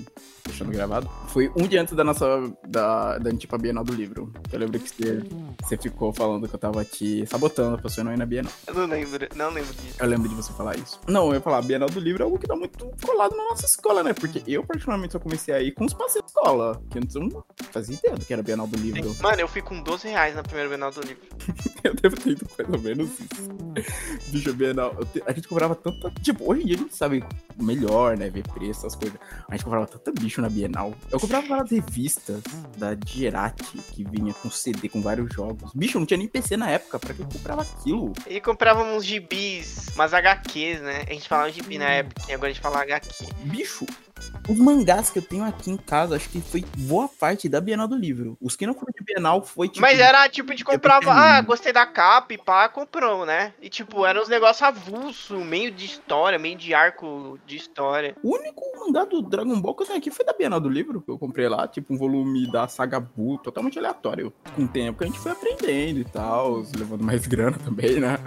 deixando 0.51 0.70
gravado, 0.72 1.09
foi 1.28 1.51
um 1.57 1.66
dia 1.66 1.80
antes 1.80 1.94
da 1.94 2.05
nossa, 2.05 2.53
da, 2.66 3.18
da 3.18 3.32
tipo, 3.34 3.55
a 3.55 3.59
Bienal 3.59 3.84
do 3.84 3.92
Livro. 3.94 4.32
Eu 4.53 4.59
lembro 4.59 4.78
que 4.78 4.88
você, 4.88 5.22
você 5.62 5.76
ficou 5.76 6.12
falando 6.12 6.48
que 6.48 6.55
eu 6.55 6.59
tava 6.59 6.84
te 6.84 7.26
sabotando 7.26 7.78
pra 7.78 7.88
você 7.88 8.03
não 8.03 8.12
ir 8.12 8.18
na 8.18 8.26
Bienal. 8.26 8.53
Eu 8.66 8.74
não 8.74 8.86
lembro, 8.86 9.28
não 9.34 9.51
lembro 9.51 9.72
disso. 9.74 9.96
Eu 9.98 10.07
lembro 10.07 10.28
de 10.28 10.34
você 10.34 10.53
falar 10.53 10.76
isso. 10.76 11.01
Não, 11.09 11.28
eu 11.28 11.34
ia 11.34 11.40
falar, 11.40 11.59
a 11.59 11.62
Bienal 11.62 11.88
do 11.88 12.01
Livro 12.01 12.22
é 12.22 12.24
algo 12.24 12.38
que 12.38 12.46
tá 12.46 12.57
muito 12.57 12.90
colado 13.05 13.36
na 13.36 13.44
nossa 13.51 13.66
escola, 13.66 14.03
né? 14.03 14.12
Porque 14.12 14.42
eu, 14.46 14.64
particularmente, 14.64 15.12
só 15.12 15.18
comecei 15.18 15.55
a 15.55 15.62
ir 15.62 15.72
com 15.72 15.84
os 15.84 15.94
passeios 15.94 16.24
da 16.32 16.40
escola, 16.40 16.82
que 16.90 16.98
eu 16.98 17.20
não 17.20 17.44
fazia 17.70 17.96
ideia 17.96 18.16
do 18.16 18.24
que 18.24 18.32
era 18.32 18.42
Bienal 18.42 18.66
do 18.66 18.76
Livro. 18.76 19.14
Mano, 19.22 19.40
eu 19.40 19.48
fui 19.48 19.62
com 19.62 19.80
12 19.82 20.09
reais 20.09 20.34
na 20.34 20.42
primeira 20.42 20.68
Bienal 20.68 20.90
do 20.90 21.01
Livro. 21.01 21.22
eu 21.84 21.94
devo 21.94 22.16
ter 22.16 22.30
ido 22.30 22.46
mais 22.59 22.72
ou 22.72 22.80
menos 22.80 23.11
isso. 23.20 24.30
Bicho, 24.30 24.53
Bienal, 24.55 24.94
te- 25.12 25.22
a 25.26 25.32
gente 25.32 25.48
cobrava 25.48 25.74
tanta... 25.74 26.11
Tipo, 26.22 26.51
hoje 26.51 26.62
em 26.62 26.66
dia 26.66 26.76
a 26.76 26.78
gente 26.78 26.96
sabe 26.96 27.24
melhor, 27.61 28.16
né? 28.16 28.28
Ver 28.30 28.42
preço, 28.48 28.80
essas 28.80 28.94
coisas. 28.94 29.18
A 29.48 29.53
gente 29.55 29.64
comprava 29.64 29.86
tanta 29.86 30.11
bicho 30.12 30.39
na 30.41 30.49
Bienal. 30.49 30.95
Eu 31.11 31.20
comprava 31.20 31.47
várias 31.47 31.70
revistas 31.70 32.43
da 32.76 32.97
Gerati, 33.07 33.78
que 33.93 34.05
vinha 34.05 34.32
com 34.34 34.51
CD, 34.51 34.88
com 34.88 35.01
vários 35.01 35.32
jogos. 35.32 35.72
Bicho, 35.74 35.99
não 35.99 36.07
tinha 36.07 36.18
nem 36.18 36.28
PC 36.28 36.57
na 36.57 36.70
época, 36.70 36.99
pra 36.99 37.14
que 37.14 37.20
eu 37.20 37.26
comprava 37.26 37.62
aquilo? 37.62 38.12
E 38.28 38.41
comprava 38.41 38.82
uns 38.82 39.05
gibis, 39.05 39.88
umas 39.95 40.12
HQs, 40.12 40.80
né? 40.80 41.05
A 41.09 41.12
gente 41.12 41.28
falava 41.28 41.51
gibi 41.51 41.78
na 41.78 41.88
época, 41.88 42.22
e 42.28 42.32
agora 42.32 42.51
a 42.51 42.53
gente 42.53 42.62
fala 42.62 42.82
HQ. 42.82 43.26
Bicho, 43.45 43.86
os 44.49 44.59
mangás 44.59 45.11
que 45.11 45.18
eu 45.18 45.23
tenho 45.23 45.45
aqui 45.45 45.71
em 45.71 45.77
casa, 45.77 46.16
acho 46.16 46.29
que 46.29 46.41
foi 46.41 46.64
boa 46.79 47.09
parte 47.09 47.49
da 47.49 47.61
Bienal 47.61 47.89
do 47.89 47.97
Livro. 47.97 48.37
Os 48.41 48.57
que 48.57 48.66
não 48.66 48.75
foram 48.75 48.93
de 48.97 49.05
Bienal 49.05 49.43
foi 49.43 49.68
tipo. 49.68 49.81
Mas 49.81 49.99
era 49.99 50.29
tipo 50.29 50.55
de 50.55 50.64
comprava, 50.64 51.12
ah, 51.12 51.41
gostei 51.41 51.73
da 51.73 51.87
capa 51.87 52.35
e 52.35 52.39
pá, 52.39 52.68
comprou, 52.68 53.25
né? 53.25 53.53
E 53.61 53.68
tipo, 53.68 54.05
eram 54.05 54.23
uns 54.23 54.29
negócios 54.29 54.62
avulso, 54.62 55.39
meio 55.39 55.71
de 55.71 55.85
história, 55.85 56.39
meio 56.39 56.57
de 56.57 56.75
arco 56.75 57.39
de 57.47 57.57
história. 57.57 58.16
O 58.23 58.35
único 58.37 58.61
mangá 58.79 59.05
do 59.05 59.23
Dragon 59.23 59.61
Ball 59.61 59.75
que 59.75 59.83
eu 59.83 59.87
tenho 59.87 59.99
aqui 59.99 60.11
foi 60.11 60.25
da 60.25 60.33
Bienal 60.33 60.61
do 60.61 60.68
Livro, 60.68 61.01
que 61.01 61.11
eu 61.11 61.18
comprei 61.18 61.49
lá, 61.49 61.66
tipo 61.68 61.95
um 61.95 61.99
volume 61.99 62.51
da 62.51 62.68
saga 62.68 63.01
Buu, 63.01 63.39
totalmente 63.39 63.79
aleatório. 63.79 64.33
Com 64.55 64.64
o 64.64 64.68
tempo 64.68 65.03
a 65.03 65.07
gente 65.07 65.18
foi 65.18 65.33
aprendendo 65.33 66.01
e 66.01 66.05
tal, 66.05 66.62
levando 66.77 67.05
mais 67.05 67.27
grana 67.27 67.59
também, 67.59 68.01
né? 68.01 68.18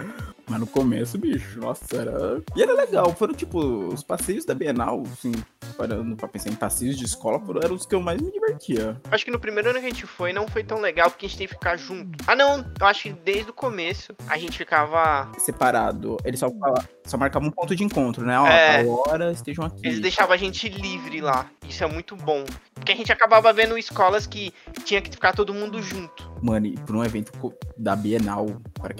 Mas 0.48 0.60
no 0.60 0.66
começo, 0.66 1.16
bicho, 1.18 1.58
nossa, 1.58 1.84
era. 1.96 2.42
E 2.54 2.62
era 2.62 2.72
legal, 2.74 3.12
foram 3.14 3.32
tipo, 3.34 3.58
os 3.58 4.02
passeios 4.02 4.44
da 4.44 4.54
Bienal, 4.54 5.02
assim, 5.12 5.32
parando 5.76 6.14
pra 6.16 6.28
pensar 6.28 6.50
em 6.50 6.54
passeios 6.54 6.96
de 6.98 7.04
escola, 7.04 7.40
foram, 7.40 7.60
eram 7.62 7.74
os 7.74 7.86
que 7.86 7.94
eu 7.94 8.00
mais 8.00 8.20
me 8.20 8.30
divertia. 8.30 9.00
Acho 9.10 9.24
que 9.24 9.30
no 9.30 9.38
primeiro 9.40 9.70
ano 9.70 9.80
que 9.80 9.86
a 9.86 9.88
gente 9.88 10.06
foi 10.06 10.32
não 10.32 10.46
foi 10.46 10.62
tão 10.62 10.80
legal 10.80 11.10
porque 11.10 11.26
a 11.26 11.28
gente 11.28 11.38
teve 11.38 11.48
que 11.52 11.54
ficar 11.58 11.76
junto. 11.76 12.22
Ah 12.26 12.36
não, 12.36 12.58
eu 12.80 12.86
acho 12.86 13.04
que 13.04 13.12
desde 13.12 13.50
o 13.50 13.54
começo 13.54 14.14
a 14.28 14.36
gente 14.36 14.58
ficava. 14.58 15.30
Separado, 15.38 16.16
eles 16.24 16.40
só, 16.40 16.50
fala- 16.50 16.86
só 17.04 17.16
marcavam 17.18 17.48
um 17.48 17.52
ponto 17.52 17.74
de 17.76 17.84
encontro, 17.84 18.24
né? 18.24 18.38
Ó, 18.38 18.46
É. 18.46 18.84
hora 18.86 19.30
estejam 19.32 19.64
aqui. 19.64 19.86
Eles 19.86 20.00
deixavam 20.00 20.34
a 20.34 20.36
gente 20.38 20.68
livre 20.68 21.20
lá. 21.20 21.46
Isso 21.68 21.82
é 21.84 21.86
muito 21.86 22.16
bom. 22.16 22.44
Porque 22.74 22.92
a 22.92 22.96
gente 22.96 23.10
acabava 23.12 23.52
vendo 23.52 23.78
escolas 23.78 24.26
que 24.26 24.52
tinha 24.84 25.00
que 25.00 25.10
ficar 25.10 25.32
todo 25.32 25.54
mundo 25.54 25.80
junto. 25.82 26.30
Mano, 26.42 26.66
e 26.66 26.74
pra 26.78 26.96
um 26.96 27.04
evento 27.04 27.32
da 27.78 27.96
Bienal. 27.96 28.46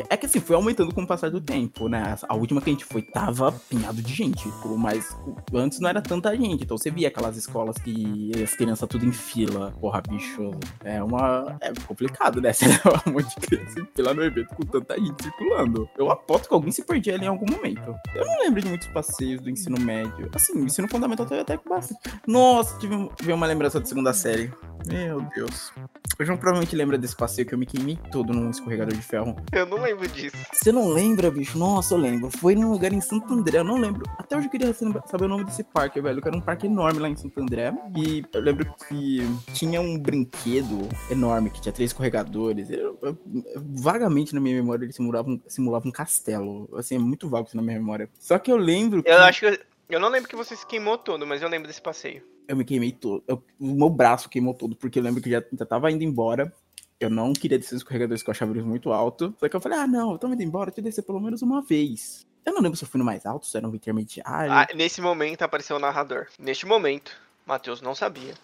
É 0.08 0.16
que 0.16 0.26
assim, 0.26 0.40
foi 0.40 0.56
aumentando 0.56 0.94
com 0.94 1.02
o 1.02 1.06
passar 1.06 1.30
do 1.30 1.40
tempo, 1.40 1.88
né? 1.88 2.16
A 2.26 2.34
última 2.34 2.60
que 2.62 2.70
a 2.70 2.72
gente 2.72 2.84
foi 2.84 3.02
tava 3.02 3.52
pinhado 3.52 4.00
de 4.00 4.14
gente. 4.14 4.48
Por 4.62 4.78
mais. 4.78 5.14
Antes 5.52 5.80
não 5.80 5.88
era 5.90 6.00
tanta 6.00 6.34
gente. 6.36 6.64
Então 6.64 6.78
você 6.78 6.90
via 6.90 7.08
aquelas 7.08 7.36
escolas 7.36 7.76
que 7.76 8.30
as 8.42 8.54
crianças 8.54 8.88
tudo 8.88 9.04
em 9.04 9.12
fila. 9.12 9.72
Porra, 9.80 10.00
bicho. 10.08 10.52
É 10.82 11.02
uma. 11.02 11.56
É 11.60 11.72
complicado, 11.86 12.40
né? 12.40 12.52
Você 12.54 12.66
leva 12.66 13.02
um 13.06 13.12
monte 13.12 13.28
de 13.40 13.46
criança 13.46 13.80
em 13.80 13.86
fila 13.94 14.14
no 14.14 14.22
evento 14.22 14.54
com 14.54 14.62
tanta 14.62 14.98
gente 14.98 15.22
circulando. 15.22 15.88
Eu 15.98 16.10
aposto 16.10 16.48
que 16.48 16.54
alguém 16.54 16.72
se 16.72 16.82
perdia 16.84 17.14
ali 17.14 17.24
em 17.24 17.28
algum 17.28 17.46
momento. 17.50 17.93
Eu 18.14 18.24
não 18.24 18.38
lembro 18.40 18.60
de 18.60 18.68
muitos 18.68 18.88
passeios 18.88 19.40
do 19.40 19.50
ensino 19.50 19.78
médio. 19.80 20.30
Assim, 20.34 20.52
o 20.54 20.64
ensino 20.64 20.88
fundamental 20.88 21.26
teve 21.26 21.40
até 21.40 21.56
que 21.56 21.68
bastante. 21.68 22.00
Nossa, 22.26 22.78
tive, 22.78 23.08
tive 23.16 23.32
uma 23.32 23.46
lembrança 23.46 23.80
da 23.80 23.86
segunda 23.86 24.12
série. 24.12 24.52
Meu 24.86 25.20
Deus. 25.34 25.72
O 26.20 26.24
João 26.24 26.36
provavelmente 26.36 26.76
lembra 26.76 26.98
desse 26.98 27.16
passeio 27.16 27.46
que 27.46 27.54
eu 27.54 27.58
me 27.58 27.64
queimei 27.66 27.98
todo 28.12 28.32
num 28.32 28.50
escorregador 28.50 28.94
de 28.94 29.00
ferro. 29.02 29.34
Eu 29.50 29.66
não 29.66 29.80
lembro 29.80 30.06
disso. 30.06 30.36
Você 30.52 30.70
não 30.70 30.88
lembra, 30.88 31.30
bicho? 31.30 31.58
Nossa, 31.58 31.94
eu 31.94 31.98
lembro. 31.98 32.30
Foi 32.38 32.54
num 32.54 32.70
lugar 32.70 32.92
em 32.92 33.00
Santo 33.00 33.32
André, 33.32 33.58
eu 33.58 33.64
não 33.64 33.78
lembro. 33.78 34.04
Até 34.18 34.36
hoje 34.36 34.46
eu 34.46 34.50
queria 34.50 34.72
saber 34.74 35.24
o 35.24 35.28
nome 35.28 35.44
desse 35.44 35.64
parque, 35.64 36.00
velho. 36.00 36.20
Que 36.20 36.28
era 36.28 36.36
um 36.36 36.40
parque 36.40 36.66
enorme 36.66 37.00
lá 37.00 37.08
em 37.08 37.16
Santo 37.16 37.40
André. 37.40 37.72
E 37.96 38.22
eu 38.32 38.40
lembro 38.40 38.72
que 38.88 39.22
tinha 39.54 39.80
um 39.80 39.98
brinquedo 39.98 40.88
enorme, 41.10 41.50
que 41.50 41.60
tinha 41.60 41.72
três 41.72 41.90
escorregadores. 41.90 42.68
Eu- 42.70 42.98
eu- 43.02 43.18
vagamente 43.56 44.34
na 44.34 44.40
minha 44.40 44.54
memória 44.56 44.84
ele 44.84 44.92
simulava 44.92 45.28
um, 45.30 45.40
simulava 45.48 45.88
um 45.88 45.92
castelo. 45.92 46.68
Assim, 46.76 46.96
é 46.96 46.98
muito 46.98 47.28
vago 47.28 47.46
isso 47.48 47.56
na 47.56 47.62
minha 47.62 47.78
memória. 47.84 48.08
Só 48.18 48.38
que 48.38 48.50
eu 48.50 48.56
lembro 48.56 49.02
que 49.02 49.10
Eu 49.10 49.18
acho 49.22 49.40
que. 49.40 49.46
eu- 49.46 49.58
Eu 49.90 50.00
não 50.00 50.08
lembro 50.08 50.28
que 50.30 50.34
você 50.34 50.56
se 50.56 50.66
queimou 50.66 50.96
todo, 50.96 51.26
mas 51.26 51.42
eu 51.42 51.48
lembro 51.48 51.68
desse 51.68 51.82
passeio. 51.82 52.22
eu 52.48 52.56
me 52.56 52.64
queimei 52.64 52.90
todo. 52.92 53.22
eu- 53.28 53.42
o 53.60 53.66
meu 53.74 53.88
braço 53.90 54.28
queimou 54.28 54.54
todo, 54.54 54.74
porque 54.76 54.98
eu 54.98 55.02
lembro 55.02 55.22
que 55.22 55.30
já, 55.30 55.42
já 55.58 55.66
tava 55.66 55.90
indo 55.90 56.02
embora. 56.04 56.52
Eu 57.00 57.10
não 57.10 57.32
queria 57.32 57.58
descer 57.58 57.74
os 57.74 57.80
escorregadores 57.80 58.22
que 58.22 58.30
eu 58.30 58.32
achava 58.32 58.52
eles 58.52 58.64
muito 58.64 58.92
alto. 58.92 59.34
Só 59.38 59.48
que 59.48 59.54
eu 59.56 59.60
falei, 59.60 59.78
ah, 59.78 59.86
não, 59.86 60.12
eu 60.12 60.18
tô 60.18 60.26
indo 60.28 60.42
embora, 60.42 60.72
eu 60.74 60.82
descer 60.82 61.02
pelo 61.02 61.20
menos 61.20 61.42
uma 61.42 61.60
vez. 61.60 62.26
Eu 62.46 62.54
não 62.54 62.60
lembro 62.62 62.76
se 62.78 62.84
eu 62.84 62.88
fui 62.88 62.98
no 62.98 63.04
mais 63.04 63.26
alto, 63.26 63.46
se 63.46 63.56
era 63.56 63.66
no 63.66 63.74
intermediário. 63.74 64.52
Ah, 64.52 64.66
nesse 64.74 65.00
momento 65.00 65.42
apareceu 65.42 65.76
o 65.76 65.78
narrador. 65.78 66.26
Neste 66.38 66.66
momento, 66.66 67.12
Matheus 67.46 67.80
não 67.82 67.94
sabia 67.94 68.34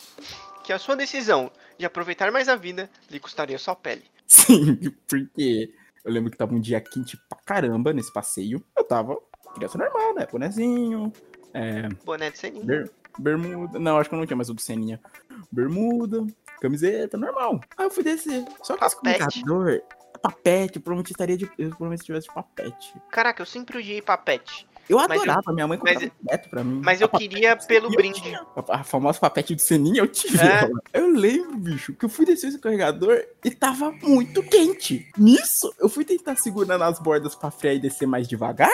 que 0.64 0.72
a 0.72 0.78
sua 0.78 0.97
decisão 0.97 1.51
de 1.78 1.86
aproveitar 1.86 2.30
mais 2.32 2.49
a 2.49 2.57
vida 2.57 2.91
lhe 3.11 3.20
custaria 3.20 3.59
sua 3.59 3.74
pele. 3.76 4.05
Sim, 4.26 4.76
porque 5.09 5.72
eu 6.05 6.12
lembro 6.12 6.30
que 6.30 6.36
tava 6.36 6.55
um 6.55 6.61
dia 6.61 6.80
quente 6.80 7.16
pra 7.28 7.38
caramba 7.45 7.93
nesse 7.93 8.12
passeio. 8.12 8.62
Eu 8.76 8.84
tava 8.84 9.16
criança 9.55 9.78
normal, 9.78 10.14
né? 10.14 10.26
Bonezinho, 10.30 11.12
é, 11.53 11.88
Boné 12.05 12.30
de 12.30 12.38
ceninha. 12.38 12.64
ber- 12.64 12.90
bermuda. 13.18 13.78
Não, 13.78 13.98
acho 13.98 14.09
que 14.09 14.14
eu 14.14 14.18
não 14.18 14.26
tinha 14.26 14.36
mais 14.36 14.48
o 14.51 14.55
do 14.55 14.61
Seninha. 14.61 15.01
Bermuda, 15.51 16.26
camiseta, 16.61 17.16
normal. 17.16 17.61
Aí 17.76 17.86
eu 17.86 17.90
fui 17.90 18.03
descer. 18.05 18.44
Só 18.62 18.76
que 18.76 18.84
esse 18.84 18.96
Papete. 18.96 19.42
comunicador, 19.42 19.82
papete, 20.22 20.76
eu 20.76 20.82
provavelmente 20.82 21.11
estaria 21.12 21.36
de. 21.36 21.44
Eu 21.59 21.68
provavelmente 21.70 22.05
tivesse 22.05 22.28
de 22.28 22.34
papete. 22.34 22.94
Caraca, 23.11 23.42
eu 23.42 23.46
sempre 23.46 23.78
odiei 23.78 24.01
papete. 24.03 24.66
Eu 24.88 24.96
Mas 24.98 25.09
eu- 25.09 25.22
adorava, 25.22 25.53
minha 25.53 25.68
mãe 25.68 25.78
mas 25.80 25.92
comprava 25.94 26.14
direto 26.24 26.51
pra 26.51 26.64
mim. 26.64 26.80
Mas 26.84 27.01
eu 27.01 27.09
papete 27.09 27.28
queria 27.28 27.57
pelo 27.57 27.86
eu 27.88 27.92
brinde. 27.96 28.20
tinha. 28.22 28.44
A, 28.68 28.76
a 28.80 28.84
famosa 28.84 29.20
papete 29.20 29.55
de 29.55 29.62
Seninha 29.62 30.01
eu 30.03 30.09
tive. 30.09 30.38
É. 30.38 30.68
Eu 30.92 31.09
lembro, 31.11 31.57
bicho, 31.59 31.94
que 31.94 32.05
eu 32.05 32.09
fui 32.09 32.26
descer 32.26 32.48
esse 32.48 32.59
carregador 32.59 33.22
e 33.44 33.51
tava 33.53 33.92
muito 33.92 34.42
quente. 34.42 35.09
Nisso, 35.16 35.72
eu 35.78 35.88
fui 35.88 36.05
tentar 36.05 36.34
segurar 36.36 36.76
nas 36.76 36.98
bordas 36.98 37.34
pra 37.36 37.51
frear 37.53 37.76
e 37.76 37.78
descer 37.80 38.07
mais 38.07 38.26
devagar. 38.26 38.68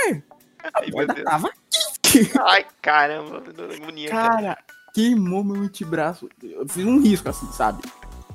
Ai, 0.75 0.91
meu 0.95 1.07
Deus. 1.07 1.25
tava. 1.25 1.51
Ai, 2.45 2.67
caramba, 2.81 3.43
agonia. 3.75 4.09
cara. 4.11 4.31
Cara, 4.37 4.59
queimou 4.95 5.45
meu 5.45 5.63
antebraço. 5.63 6.29
Eu 6.43 6.67
fiz 6.69 6.85
um 6.87 7.01
risco 7.01 7.29
assim, 7.29 7.47
sabe? 7.53 7.83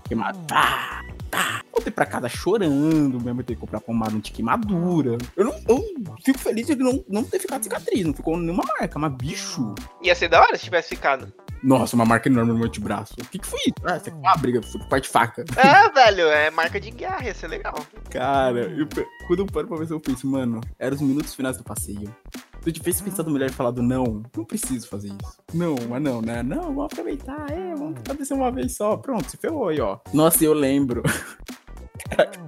Queimado. 0.07 0.37
Tá, 0.47 1.03
tá. 1.31 1.63
Voltei 1.71 1.91
pra 1.91 2.05
casa 2.05 2.27
chorando, 2.27 3.19
minha 3.19 3.33
mãe 3.33 3.43
teve 3.43 3.55
que 3.55 3.61
comprar 3.61 3.79
pomada 3.79 4.19
de 4.19 4.31
queimadura. 4.31 5.17
Eu 5.35 5.45
não. 5.45 5.55
Eu 5.67 5.83
fico 6.23 6.37
feliz 6.37 6.67
de 6.67 6.75
não, 6.75 7.03
não 7.07 7.23
ter 7.23 7.39
ficado 7.39 7.63
cicatriz, 7.63 8.05
não 8.05 8.13
ficou 8.13 8.37
nenhuma 8.37 8.63
marca, 8.79 8.99
mas 8.99 9.13
bicho. 9.13 9.73
Ia 10.03 10.13
ser 10.13 10.27
da 10.27 10.41
hora 10.41 10.57
se 10.57 10.65
tivesse 10.65 10.89
ficado. 10.89 11.33
Nossa, 11.63 11.95
uma 11.95 12.05
marca 12.05 12.27
enorme 12.27 12.51
no 12.51 12.57
meu 12.57 12.67
antebraço. 12.67 13.13
O 13.21 13.25
que, 13.25 13.37
que 13.37 13.45
foi 13.47 13.59
isso? 13.59 13.75
Ah, 13.83 13.95
isso 13.95 14.09
aqui 14.09 14.11
foi 14.11 14.19
uma 14.19 14.35
briga, 14.35 14.61
foi 14.63 14.81
parte 14.89 15.07
faca. 15.07 15.45
É, 15.55 15.89
velho, 15.93 16.27
é 16.27 16.49
marca 16.49 16.79
de 16.79 16.89
guerra, 16.89 17.23
ia 17.23 17.33
ser 17.33 17.47
legal. 17.47 17.75
Cara, 18.09 18.61
eu 18.61 18.87
quando 19.27 19.39
eu 19.39 19.45
paro 19.45 19.67
pra 19.67 19.77
ver, 19.77 19.91
eu 19.91 19.99
penso, 19.99 20.27
mano, 20.27 20.59
eram 20.79 20.95
os 20.95 21.01
minutos 21.01 21.35
finais 21.35 21.57
do 21.57 21.63
passeio. 21.63 22.13
Se 22.61 22.69
eu 22.69 22.73
tivesse 22.73 23.01
pensado 23.01 23.31
melhor 23.31 23.49
e 23.49 23.53
falado, 23.53 23.81
não, 23.81 24.21
não 24.37 24.45
preciso 24.45 24.87
fazer 24.87 25.07
isso. 25.07 25.37
Não, 25.51 25.75
mas 25.89 26.01
não, 26.01 26.21
né? 26.21 26.43
Não, 26.43 26.65
vamos 26.65 26.85
aproveitar, 26.85 27.51
é, 27.51 27.73
vamos 27.73 27.99
descer 28.01 28.35
uma 28.35 28.51
vez 28.51 28.75
só. 28.75 28.97
Pronto, 28.97 29.29
se 29.29 29.35
ferrou 29.35 29.69
aí, 29.69 29.81
ó. 29.81 29.97
Nossa, 30.13 30.45
eu 30.45 30.53
lembro. 30.53 31.01
Caraca, 32.07 32.39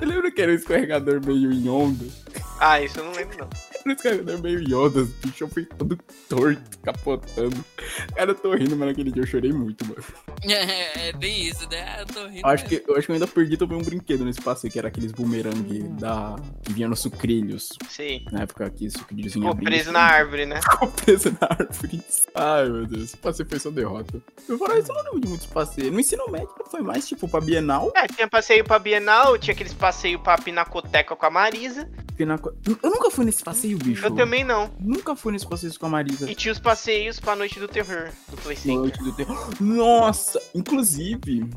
eu 0.00 0.06
lembro 0.06 0.32
que 0.32 0.40
era 0.40 0.52
um 0.52 0.54
escorregador 0.54 1.20
meio 1.26 1.52
em 1.52 1.68
onda. 1.68 2.04
Ah, 2.60 2.80
isso 2.80 3.00
eu 3.00 3.04
não 3.04 3.12
lembro, 3.12 3.38
não. 3.38 3.48
Era 3.80 3.88
um 3.88 3.92
escorregador 3.92 4.42
meio 4.42 4.60
em 4.60 4.74
ondas, 4.74 5.08
bicho, 5.08 5.44
eu 5.44 5.48
fui 5.48 5.64
todo 5.64 5.98
torto, 6.28 6.78
capotando. 6.82 7.64
Cara, 8.14 8.30
eu 8.30 8.34
tô 8.34 8.54
rindo, 8.54 8.76
mas 8.76 8.88
naquele 8.88 9.10
dia 9.10 9.22
eu 9.22 9.26
chorei 9.26 9.52
muito, 9.52 9.86
mano. 9.86 10.02
É, 10.42 11.08
é 11.08 11.12
bem 11.12 11.42
isso, 11.42 11.68
né? 11.68 12.00
Eu 12.00 12.06
tô 12.06 12.26
rindo. 12.26 12.40
Eu 12.40 12.48
acho 12.48 12.64
que, 12.64 12.82
eu 12.86 12.96
acho 12.96 13.06
que 13.06 13.12
eu 13.12 13.14
ainda 13.14 13.26
perdi 13.26 13.56
também 13.58 13.76
um 13.76 13.82
brinquedo 13.82 14.24
nesse 14.24 14.40
passeio, 14.40 14.72
que 14.72 14.78
era 14.78 14.88
aqueles 14.88 15.12
boomerang 15.12 15.82
da... 15.98 16.36
que 16.62 16.72
vinha 16.72 16.88
nos 16.88 17.00
sucrilhos. 17.00 17.68
Sei. 17.90 18.24
Na 18.32 18.42
época 18.42 18.68
que 18.70 18.88
sucrilhos 18.88 19.34
vinha 19.34 19.50
Ficou 19.50 19.64
preso 19.64 19.92
na 19.92 20.00
árvore, 20.00 20.46
né? 20.46 20.60
Ficou 20.62 20.88
preso 20.88 21.36
na 21.40 21.46
árvore. 21.46 22.02
Ai, 22.34 22.68
meu 22.68 22.86
Deus. 22.86 23.04
Esse 23.04 23.16
passeio 23.18 23.48
foi 23.48 23.58
só 23.58 23.70
derrota. 23.70 24.22
Eu 24.48 24.58
falo, 24.58 24.78
isso 24.78 24.90
eu 24.90 24.94
não 24.94 25.04
lembro 25.04 25.20
de 25.20 25.28
muitos 25.28 25.46
passeios. 25.46 25.92
No 25.92 26.00
ensino 26.00 26.26
médio 26.30 26.48
foi 26.70 26.80
mais, 26.80 27.06
tipo, 27.06 27.28
pra 27.28 27.40
Bienal. 27.40 27.92
É, 27.94 28.06
tinha 28.06 28.28
passeio 28.28 28.64
pra 28.64 28.78
Bienal, 28.78 29.36
tinha 29.38 29.52
aqueles 29.52 29.74
passeio 29.74 30.18
pra 30.18 30.38
Pinacoteca 30.38 31.14
com 31.14 31.26
a 31.26 31.30
Marisa. 31.30 31.88
Pinaco... 32.16 32.52
Eu 32.82 32.90
nunca 32.90 33.10
fui 33.10 33.24
nesse 33.24 33.42
passeio, 33.42 33.69
bicho. 33.78 34.04
Eu 34.04 34.10
também 34.10 34.44
não. 34.44 34.70
Nunca 34.78 35.14
fui 35.16 35.32
nesse 35.32 35.46
passeio 35.46 35.76
com 35.78 35.86
a 35.86 35.88
Marisa. 35.88 36.30
E 36.30 36.34
tinha 36.34 36.52
os 36.52 36.58
passeios 36.58 37.20
pra 37.20 37.36
Noite 37.36 37.58
do 37.58 37.68
Terror 37.68 38.10
do 38.28 38.36
Play 38.38 38.56
Center. 38.56 38.78
Noite 38.78 39.02
do 39.02 39.12
terror. 39.12 39.50
Nossa, 39.60 40.40
inclusive. 40.54 41.48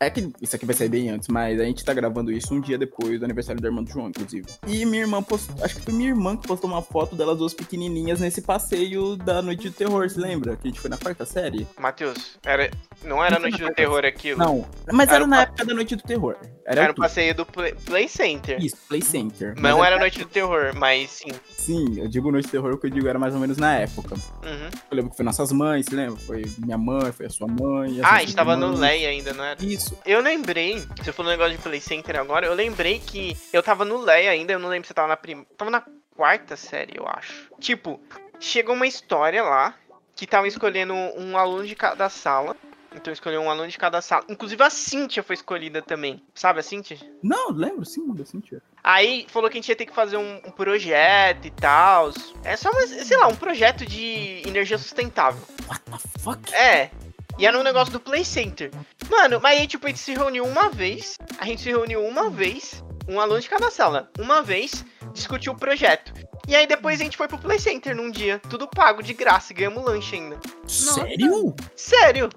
É 0.00 0.08
que 0.08 0.30
isso 0.40 0.54
aqui 0.54 0.64
vai 0.64 0.74
sair 0.74 0.88
bem 0.88 1.10
antes, 1.10 1.28
mas 1.28 1.60
a 1.60 1.64
gente 1.64 1.84
tá 1.84 1.92
gravando 1.92 2.30
isso 2.30 2.54
um 2.54 2.60
dia 2.60 2.78
depois 2.78 3.18
do 3.18 3.24
aniversário 3.24 3.60
do 3.60 3.66
irmão 3.66 3.82
do 3.82 3.90
João, 3.90 4.08
inclusive. 4.08 4.46
E 4.66 4.84
minha 4.84 5.02
irmã 5.02 5.22
postou. 5.22 5.56
Acho 5.64 5.74
que 5.74 5.82
foi 5.82 5.92
minha 5.92 6.08
irmã 6.10 6.36
que 6.36 6.46
postou 6.46 6.70
uma 6.70 6.82
foto 6.82 7.16
delas 7.16 7.36
duas 7.38 7.52
pequenininhas 7.52 8.20
nesse 8.20 8.40
passeio 8.42 9.16
da 9.16 9.42
Noite 9.42 9.68
do 9.68 9.74
Terror, 9.74 10.08
se 10.08 10.20
lembra? 10.20 10.56
Que 10.56 10.68
a 10.68 10.70
gente 10.70 10.80
foi 10.80 10.90
na 10.90 10.96
quarta 10.96 11.26
série? 11.26 11.66
Matheus, 11.78 12.38
era... 12.44 12.70
não 13.04 13.24
era 13.24 13.38
Noite 13.38 13.58
do 13.58 13.72
Terror 13.72 14.04
aquilo? 14.04 14.38
Não, 14.38 14.66
mas 14.92 15.08
Era 15.08 15.16
era, 15.16 15.26
na 15.26 15.42
época 15.42 15.64
da 15.64 15.74
Noite 15.74 15.96
do 15.96 16.02
Terror. 16.02 16.36
Era, 16.64 16.82
Era 16.82 16.92
o 16.92 16.94
passeio 16.94 17.34
do 17.34 17.44
Play, 17.46 17.74
Play 17.84 18.08
Center. 18.08 18.62
Isso, 18.62 18.76
Play 18.88 19.02
Center. 19.02 19.54
Não 19.60 19.82
é- 19.82 19.86
era 19.88 19.98
Noite 19.98 20.18
do 20.18 20.26
Terror, 20.26 20.72
mas 20.76 21.10
sim. 21.10 21.30
Sim, 21.56 22.00
eu 22.00 22.08
digo 22.08 22.30
Noite 22.30 22.46
do 22.46 22.50
Terror, 22.50 22.74
o 22.74 22.78
que 22.78 22.86
eu 22.86 22.90
digo 22.90 23.08
era 23.08 23.18
mais 23.18 23.34
ou 23.34 23.40
menos 23.40 23.56
na 23.56 23.74
época. 23.74 24.14
Uhum. 24.14 24.68
Eu 24.90 24.96
lembro 24.96 25.10
que 25.10 25.16
foi 25.16 25.24
nossas 25.24 25.50
mães, 25.50 25.86
se 25.86 25.94
lembra? 25.94 26.20
Foi 26.20 26.44
minha 26.58 26.78
mãe, 26.78 27.10
foi 27.10 27.26
a 27.26 27.30
sua 27.30 27.48
mãe. 27.48 28.00
as 28.00 28.06
Ah, 28.06 28.14
a 28.16 28.20
gente 28.20 28.34
tava 28.34 28.54
no 28.54 28.66
irmãs. 28.66 28.80
Leia 28.80 29.08
ainda, 29.08 29.32
não 29.32 29.44
era? 29.44 29.64
Isso. 29.64 29.87
Eu 30.04 30.20
lembrei, 30.20 30.86
você 30.96 31.12
falou 31.12 31.30
um 31.30 31.34
negócio 31.34 31.56
de 31.56 31.62
Play 31.62 31.80
Center 31.80 32.18
agora, 32.18 32.46
eu 32.46 32.54
lembrei 32.54 32.98
que 32.98 33.36
eu 33.52 33.62
tava 33.62 33.84
no 33.84 33.98
Leia 33.98 34.30
ainda, 34.30 34.52
eu 34.52 34.58
não 34.58 34.68
lembro 34.68 34.86
se 34.86 34.92
eu 34.92 34.96
tava 34.96 35.08
na 35.08 35.16
prim... 35.16 35.44
Tava 35.56 35.70
na 35.70 35.84
quarta 36.14 36.56
série, 36.56 36.96
eu 36.96 37.06
acho. 37.06 37.48
Tipo, 37.60 38.00
chegou 38.40 38.74
uma 38.74 38.86
história 38.86 39.42
lá, 39.42 39.74
que 40.16 40.26
tava 40.26 40.48
escolhendo 40.48 40.92
um 40.92 41.38
aluno 41.38 41.66
de 41.66 41.76
cada 41.76 42.08
sala. 42.08 42.56
Então 42.94 43.12
escolheu 43.12 43.40
um 43.40 43.50
aluno 43.50 43.68
de 43.68 43.78
cada 43.78 44.00
sala. 44.00 44.24
Inclusive 44.28 44.62
a 44.62 44.70
Cíntia 44.70 45.22
foi 45.22 45.34
escolhida 45.34 45.82
também. 45.82 46.22
Sabe 46.34 46.58
a 46.58 46.62
Cíntia? 46.62 46.98
Não, 47.22 47.50
lembro, 47.50 47.84
sim, 47.84 48.02
eu 48.18 48.24
senti. 48.24 48.60
Aí 48.82 49.26
falou 49.28 49.48
que 49.48 49.58
a 49.58 49.60
gente 49.60 49.68
ia 49.68 49.76
ter 49.76 49.86
que 49.86 49.94
fazer 49.94 50.16
um, 50.16 50.36
um 50.44 50.50
projeto 50.50 51.46
e 51.46 51.50
tal. 51.50 52.10
É 52.42 52.56
só, 52.56 52.70
uma, 52.70 52.86
sei 52.86 53.16
lá, 53.16 53.28
um 53.28 53.36
projeto 53.36 53.84
de 53.84 54.42
energia 54.46 54.78
sustentável. 54.78 55.40
What 55.68 55.82
the 55.84 56.20
fuck? 56.20 56.54
É. 56.54 56.90
E 57.38 57.46
era 57.46 57.58
um 57.58 57.62
negócio 57.62 57.92
do 57.92 58.00
Play 58.00 58.24
Center. 58.24 58.70
Mano, 59.08 59.38
mas 59.40 59.60
aí, 59.60 59.66
tipo, 59.68 59.86
a 59.86 59.88
gente 59.88 60.00
se 60.00 60.12
reuniu 60.12 60.44
uma 60.44 60.68
vez. 60.68 61.16
A 61.38 61.44
gente 61.44 61.62
se 61.62 61.68
reuniu 61.68 62.04
uma 62.04 62.28
vez. 62.28 62.84
Um 63.08 63.20
aluno 63.20 63.40
de 63.40 63.48
cada 63.48 63.70
sala. 63.70 64.10
Uma 64.18 64.42
vez. 64.42 64.84
Discutiu 65.14 65.52
o 65.52 65.56
projeto. 65.56 66.12
E 66.48 66.56
aí 66.56 66.66
depois 66.66 67.00
a 67.00 67.04
gente 67.04 67.16
foi 67.16 67.28
pro 67.28 67.38
Play 67.38 67.58
Center 67.60 67.94
num 67.94 68.10
dia. 68.10 68.40
Tudo 68.50 68.66
pago, 68.66 69.02
de 69.02 69.14
graça. 69.14 69.52
E 69.52 69.54
ganhamos 69.54 69.84
lanche 69.84 70.16
ainda. 70.16 70.40
Sério? 70.66 71.54
Sério. 71.76 72.28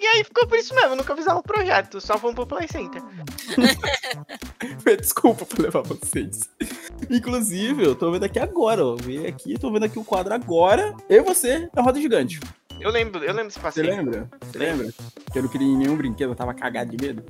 E 0.00 0.06
aí 0.06 0.24
ficou 0.24 0.48
por 0.48 0.58
isso 0.58 0.74
mesmo. 0.74 0.96
Nunca 0.96 1.14
fizemos 1.14 1.40
o 1.40 1.44
projeto. 1.44 2.00
Só 2.00 2.18
fomos 2.18 2.34
pro 2.34 2.46
Play 2.46 2.66
Center. 2.66 3.00
Desculpa 5.00 5.46
por 5.46 5.60
levar 5.60 5.82
vocês. 5.82 6.50
Inclusive, 7.08 7.84
eu 7.84 7.94
tô 7.94 8.10
vendo 8.10 8.24
aqui 8.24 8.40
agora, 8.40 8.84
ó. 8.84 8.96
Vi 8.96 9.26
aqui, 9.26 9.56
tô 9.58 9.70
vendo 9.70 9.84
aqui 9.84 9.98
o 9.98 10.04
quadro 10.04 10.34
agora. 10.34 10.96
Eu 11.08 11.22
e 11.22 11.24
você 11.24 11.70
na 11.72 11.82
roda 11.82 12.00
gigante. 12.00 12.40
Eu 12.80 12.90
lembro, 12.90 13.22
eu 13.22 13.28
lembro 13.32 13.44
desse 13.44 13.58
Você 13.58 13.62
passeio. 13.62 13.86
lembra? 13.86 14.28
Você 14.40 14.58
lembra? 14.58 14.88
Que 15.32 15.38
eu 15.38 15.42
não 15.42 15.50
queria 15.50 15.66
ir 15.66 15.70
em 15.70 15.76
nenhum 15.76 15.96
brinquedo, 15.96 16.30
eu 16.30 16.34
tava 16.34 16.54
cagado 16.54 16.90
de 16.90 16.96
medo. 17.04 17.22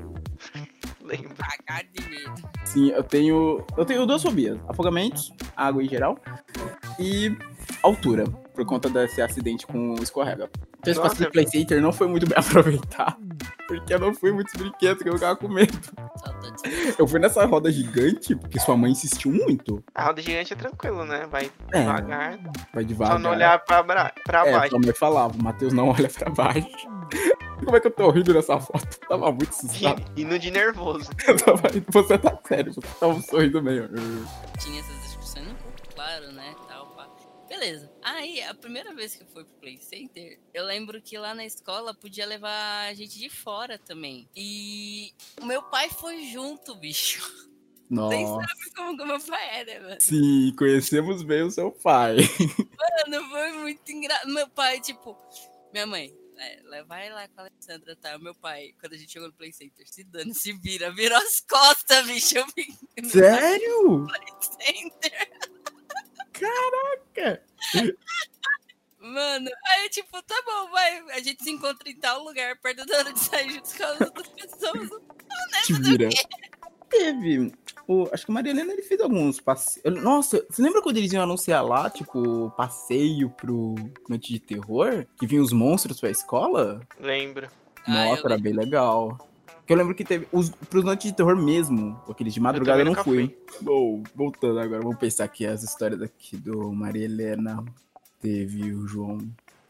Lembro. 1.02 1.34
Cagar 1.34 1.82
de 1.92 2.08
medo. 2.08 2.34
Sim, 2.64 2.90
eu 2.90 3.02
tenho. 3.02 3.64
Eu 3.76 3.84
tenho 3.84 4.06
duas 4.06 4.22
fobias: 4.22 4.56
afogamentos, 4.68 5.32
água 5.56 5.82
em 5.82 5.88
geral, 5.88 6.16
e 7.00 7.36
altura, 7.82 8.24
por 8.54 8.64
conta 8.64 8.88
desse 8.88 9.20
acidente 9.20 9.66
com 9.66 9.94
o 9.94 10.02
escorrega. 10.02 10.48
Então 10.80 10.92
esse 10.92 11.00
passeio 11.00 11.28
do 11.28 11.32
Play 11.32 11.46
Center 11.46 11.80
não 11.80 11.92
foi 11.92 12.08
muito 12.08 12.26
bem 12.26 12.36
aproveitado. 12.38 13.16
Porque 13.68 13.94
eu 13.94 13.98
não 14.00 14.12
fui 14.14 14.32
muitos 14.32 14.52
brinquedos 14.54 15.02
que 15.02 15.08
eu 15.08 15.14
ficava 15.14 15.36
com 15.36 15.46
medo. 15.48 15.78
Eu 16.98 17.06
fui 17.06 17.20
nessa 17.20 17.44
roda 17.46 17.70
gigante, 17.70 18.34
porque 18.34 18.58
sua 18.58 18.76
mãe 18.76 18.90
insistiu 18.90 19.30
muito. 19.30 19.82
A 19.94 20.06
roda 20.06 20.20
gigante 20.20 20.52
é 20.52 20.56
tranquilo, 20.56 21.04
né? 21.04 21.26
Vai 21.30 21.50
É, 21.72 21.80
devagar. 21.80 22.38
vai 22.74 22.84
devagar. 22.84 23.12
Só 23.14 23.18
não 23.18 23.30
olhar 23.30 23.58
pra, 23.64 23.82
bra- 23.82 24.12
pra 24.24 24.46
É, 24.46 24.52
baixo. 24.52 24.70
sua 24.70 24.78
mãe 24.80 24.92
falava, 24.92 25.34
o 25.38 25.42
Matheus 25.42 25.72
não 25.72 25.88
olha 25.90 26.08
pra 26.08 26.30
baixo. 26.30 26.68
Como 27.64 27.76
é 27.76 27.80
que 27.80 27.86
eu 27.88 27.90
tô 27.90 28.10
rindo 28.10 28.32
nessa 28.32 28.58
foto? 28.58 28.88
Eu 29.02 29.08
tava 29.08 29.26
muito 29.32 29.50
assustado. 29.50 30.02
E, 30.16 30.22
indo 30.22 30.38
de 30.38 30.50
nervoso. 30.50 31.10
Eu 31.28 31.36
tava 31.36 31.68
rindo, 31.68 31.84
você 31.90 32.16
tá 32.16 32.38
sério, 32.48 32.72
você 32.72 32.80
tava 32.98 33.20
sorrindo 33.20 33.62
meio. 33.62 33.86
Tinha 34.58 34.80
essas 34.80 35.02
discussões 35.02 35.46
no 35.46 35.52
grupo, 35.52 35.94
claro, 35.94 36.32
né? 36.32 36.54
Tal, 36.66 36.86
pá. 36.96 37.06
Beleza. 37.50 37.89
Aí, 38.10 38.42
a 38.42 38.52
primeira 38.52 38.92
vez 38.92 39.14
que 39.14 39.22
eu 39.22 39.26
fui 39.28 39.44
pro 39.44 39.54
Play 39.60 39.78
Center, 39.78 40.36
eu 40.52 40.64
lembro 40.64 41.00
que 41.00 41.16
lá 41.16 41.32
na 41.32 41.44
escola 41.44 41.94
podia 41.94 42.26
levar 42.26 42.92
gente 42.96 43.16
de 43.16 43.30
fora 43.30 43.78
também. 43.78 44.28
E 44.34 45.12
o 45.40 45.46
meu 45.46 45.62
pai 45.62 45.88
foi 45.90 46.26
junto, 46.26 46.74
bicho. 46.74 47.20
Nem 47.88 48.24
Nossa. 48.24 48.48
sabe 48.48 48.74
como 48.74 49.06
meu 49.06 49.20
pai 49.20 49.60
era, 49.60 49.80
mano. 49.80 49.96
Sim, 50.00 50.52
conhecemos 50.56 51.22
bem 51.22 51.42
o 51.42 51.50
seu 51.50 51.72
pai. 51.72 52.16
Mano, 53.08 53.28
foi 53.30 53.52
muito 53.52 53.90
engraçado. 53.90 54.32
Meu 54.32 54.48
pai, 54.48 54.80
tipo, 54.80 55.16
minha 55.72 55.86
mãe, 55.86 56.14
é, 56.38 56.84
vai 56.84 57.10
lá 57.10 57.26
com 57.26 57.40
a 57.40 57.44
Alessandra, 57.44 57.96
tá? 57.96 58.16
O 58.16 58.20
meu 58.20 58.34
pai, 58.34 58.74
quando 58.78 58.92
a 58.92 58.96
gente 58.96 59.10
chegou 59.10 59.26
no 59.26 59.34
Play 59.34 59.52
Center, 59.52 59.84
se 59.88 60.04
dando, 60.04 60.32
se 60.34 60.52
vira, 60.52 60.92
virou 60.92 61.18
as 61.18 61.40
costas, 61.40 62.06
bicho. 62.06 62.36
Eu 62.96 63.04
Sério? 63.08 64.06
Play 64.06 64.72
Center. 64.72 65.30
Caraca. 66.32 67.49
Mano, 69.00 69.50
aí 69.72 69.88
tipo, 69.88 70.22
tá 70.22 70.42
bom, 70.44 70.70
vai. 70.70 71.00
A 71.16 71.20
gente 71.20 71.42
se 71.42 71.50
encontra 71.50 71.88
em 71.88 71.96
tal 71.96 72.22
lugar, 72.22 72.56
perto 72.60 72.84
da 72.84 72.98
hora 72.98 73.12
de 73.12 73.18
sair 73.18 73.50
juntos 73.50 73.72
com 73.72 73.84
as 73.84 74.00
outras 74.00 74.28
pessoas. 74.28 74.90
Te 75.66 75.72
vira. 75.74 76.08
Teve. 76.88 77.52
O, 77.88 78.08
acho 78.12 78.24
que 78.24 78.30
o 78.30 78.34
Maria 78.34 78.52
Helena 78.52 78.72
ele 78.72 78.82
fez 78.82 79.00
alguns 79.00 79.40
passeios. 79.40 80.02
Nossa, 80.02 80.44
você 80.48 80.60
lembra 80.60 80.82
quando 80.82 80.98
eles 80.98 81.12
iam 81.12 81.22
anunciar 81.22 81.64
lá, 81.64 81.88
tipo, 81.88 82.50
passeio 82.56 83.30
pro 83.30 83.74
Noite 84.08 84.32
de 84.32 84.38
Terror? 84.38 85.06
Que 85.18 85.26
vinham 85.26 85.42
os 85.42 85.52
monstros 85.52 85.98
pra 85.98 86.10
escola? 86.10 86.80
Lembro. 86.98 87.50
Ah, 87.86 88.04
Nossa, 88.04 88.22
eu 88.22 88.26
era 88.26 88.38
bem 88.38 88.52
legal. 88.52 89.18
Porque 89.70 89.74
eu 89.74 89.78
lembro 89.78 89.94
que 89.94 90.04
teve. 90.04 90.26
Os, 90.32 90.50
pros 90.50 90.82
Noites 90.82 91.12
de 91.12 91.16
Terror 91.16 91.36
mesmo, 91.36 91.96
aqueles 92.08 92.34
de 92.34 92.40
madrugada 92.40 92.80
eu, 92.80 92.84
não 92.86 92.94
fui. 92.96 93.36
Bom, 93.60 94.02
voltando 94.16 94.58
agora, 94.58 94.82
vamos 94.82 94.98
pensar 94.98 95.22
aqui 95.22 95.46
as 95.46 95.62
histórias 95.62 96.02
aqui 96.02 96.36
do 96.36 96.72
Maria 96.72 97.04
Helena. 97.04 97.64
Teve 98.20 98.74
o 98.74 98.84
João. 98.88 99.18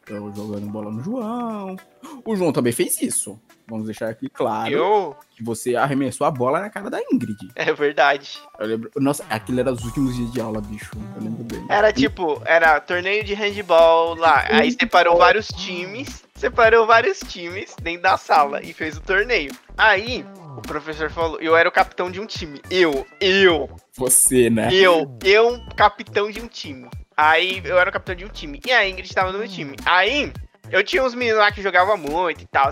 Eu 0.09 0.32
jogando 0.34 0.66
bola 0.70 0.90
no 0.90 1.03
João. 1.03 1.76
O 2.24 2.36
João 2.36 2.53
também 2.53 2.72
fez 2.72 3.01
isso. 3.01 3.40
Vamos 3.68 3.86
deixar 3.86 4.09
aqui 4.09 4.28
claro 4.28 4.72
Eu? 4.72 5.16
que 5.36 5.44
você 5.44 5.76
arremessou 5.76 6.26
a 6.26 6.30
bola 6.30 6.59
na 6.59 6.68
cara 6.68 6.90
da 6.90 6.98
Ingrid. 7.12 7.38
É 7.55 7.72
verdade. 7.72 8.40
Eu 8.59 8.66
lembro. 8.66 8.90
Nossa, 8.96 9.24
aquilo 9.30 9.61
era 9.61 9.70
os 9.72 9.84
últimos 9.84 10.16
dias 10.16 10.32
de 10.32 10.40
aula, 10.40 10.61
bicho. 10.61 10.90
Eu 11.16 11.22
lembro 11.22 11.44
bem. 11.44 11.64
Era 11.68 11.92
tipo, 11.92 12.42
era 12.44 12.80
torneio 12.80 13.22
de 13.22 13.32
handball 13.34 14.16
lá. 14.16 14.44
Aí 14.51 14.72
separou 14.72 15.16
vários 15.16 15.46
times. 15.46 16.24
Separou 16.34 16.84
vários 16.86 17.20
times 17.20 17.76
dentro 17.80 18.03
da 18.03 18.16
sala 18.16 18.61
e 18.62 18.72
fez 18.72 18.96
o 18.96 19.01
torneio. 19.01 19.53
Aí, 19.78 20.24
o 20.57 20.62
professor 20.62 21.11
falou, 21.11 21.38
eu 21.40 21.55
era 21.55 21.68
o 21.68 21.72
capitão 21.72 22.11
de 22.11 22.18
um 22.18 22.26
time. 22.26 22.61
Eu, 22.70 23.07
eu, 23.20 23.70
Você, 23.96 24.51
né? 24.51 24.70
eu, 24.72 25.16
eu, 25.22 25.61
capitão 25.76 26.30
de 26.30 26.40
um 26.40 26.48
time. 26.48 26.88
Aí 27.21 27.61
eu 27.66 27.79
era 27.79 27.91
o 27.91 27.93
capitão 27.93 28.14
de 28.14 28.25
um 28.25 28.29
time. 28.29 28.61
E 28.66 28.73
a 28.73 28.89
Ingrid 28.89 29.12
tava 29.14 29.31
no 29.31 29.39
meu 29.39 29.47
time. 29.47 29.77
Aí, 29.85 30.33
eu 30.71 30.83
tinha 30.83 31.05
uns 31.05 31.14
meninos 31.14 31.39
lá 31.39 31.53
que 31.53 31.61
jogavam 31.61 31.99
muito 31.99 32.43
e 32.43 32.47
tal. 32.47 32.71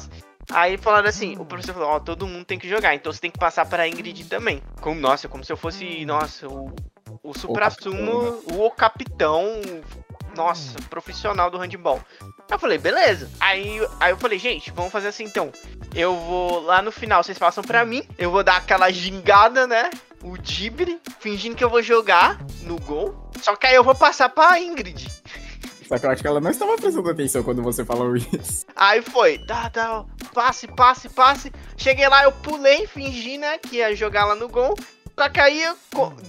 Aí 0.51 0.79
falaram 0.79 1.07
assim, 1.07 1.37
o 1.39 1.45
professor 1.45 1.75
falou, 1.75 1.91
ó, 1.91 2.01
todo 2.01 2.27
mundo 2.27 2.47
tem 2.47 2.59
que 2.59 2.67
jogar, 2.67 2.95
então 2.95 3.13
você 3.13 3.21
tem 3.21 3.31
que 3.31 3.39
passar 3.39 3.67
pra 3.67 3.87
Ingrid 3.87 4.25
também. 4.25 4.63
Como, 4.81 4.99
nossa, 4.99 5.29
como 5.29 5.45
se 5.45 5.53
eu 5.53 5.59
fosse, 5.59 6.03
nossa, 6.07 6.49
o, 6.49 6.75
o 7.23 7.39
supra-sumo, 7.39 8.43
o 8.47 8.71
capitão, 8.71 9.61
nossa, 10.39 10.81
profissional 10.89 11.51
do 11.51 11.59
handball. 11.59 12.01
Eu 12.49 12.59
falei, 12.59 12.79
beleza. 12.79 13.29
Aí, 13.41 13.85
aí 13.99 14.13
eu 14.13 14.17
falei, 14.17 14.39
gente, 14.39 14.71
vamos 14.71 14.93
fazer 14.93 15.09
assim 15.09 15.25
então. 15.25 15.51
Eu 15.95 16.17
vou 16.17 16.61
lá 16.61 16.81
no 16.81 16.93
final, 16.93 17.23
vocês 17.23 17.37
passam 17.37 17.65
pra 17.65 17.85
mim. 17.85 18.05
Eu 18.17 18.31
vou 18.31 18.45
dar 18.45 18.57
aquela 18.57 18.89
gingada, 18.91 19.67
né? 19.67 19.91
O 20.23 20.39
dibre, 20.39 21.01
fingindo 21.19 21.57
que 21.57 21.65
eu 21.65 21.69
vou 21.69 21.83
jogar 21.83 22.39
no 22.63 22.79
gol. 22.79 23.31
Só 23.43 23.57
que 23.57 23.67
aí 23.67 23.75
eu 23.75 23.83
vou 23.83 23.95
passar 23.95 24.29
pra 24.29 24.61
Ingrid. 24.61 25.09
Só 25.89 25.99
que 25.99 26.07
eu 26.07 26.11
acho 26.11 26.23
que 26.23 26.29
ela 26.29 26.41
não 26.41 26.51
estava 26.51 26.77
prestando 26.77 27.11
atenção 27.11 27.43
quando 27.43 27.63
você 27.63 27.85
falou 27.85 28.15
isso. 28.15 28.65
Aí 28.77 29.03
foi, 29.03 29.39
tá, 29.39 29.71
tá, 29.71 30.05
passe, 30.35 30.69
passe, 30.69 31.09
passe. 31.09 31.53
Cheguei 31.77 32.07
lá, 32.09 32.25
eu 32.25 32.33
pulei, 32.33 32.87
fingi, 32.87 33.39
né, 33.39 33.59
que 33.59 33.77
ia 33.77 33.97
jogar 33.97 34.25
lá 34.27 34.35
no 34.35 34.49
gol. 34.49 34.75
Só 35.19 35.29
que 35.29 35.41
aí 35.41 35.65
eu 35.65 35.77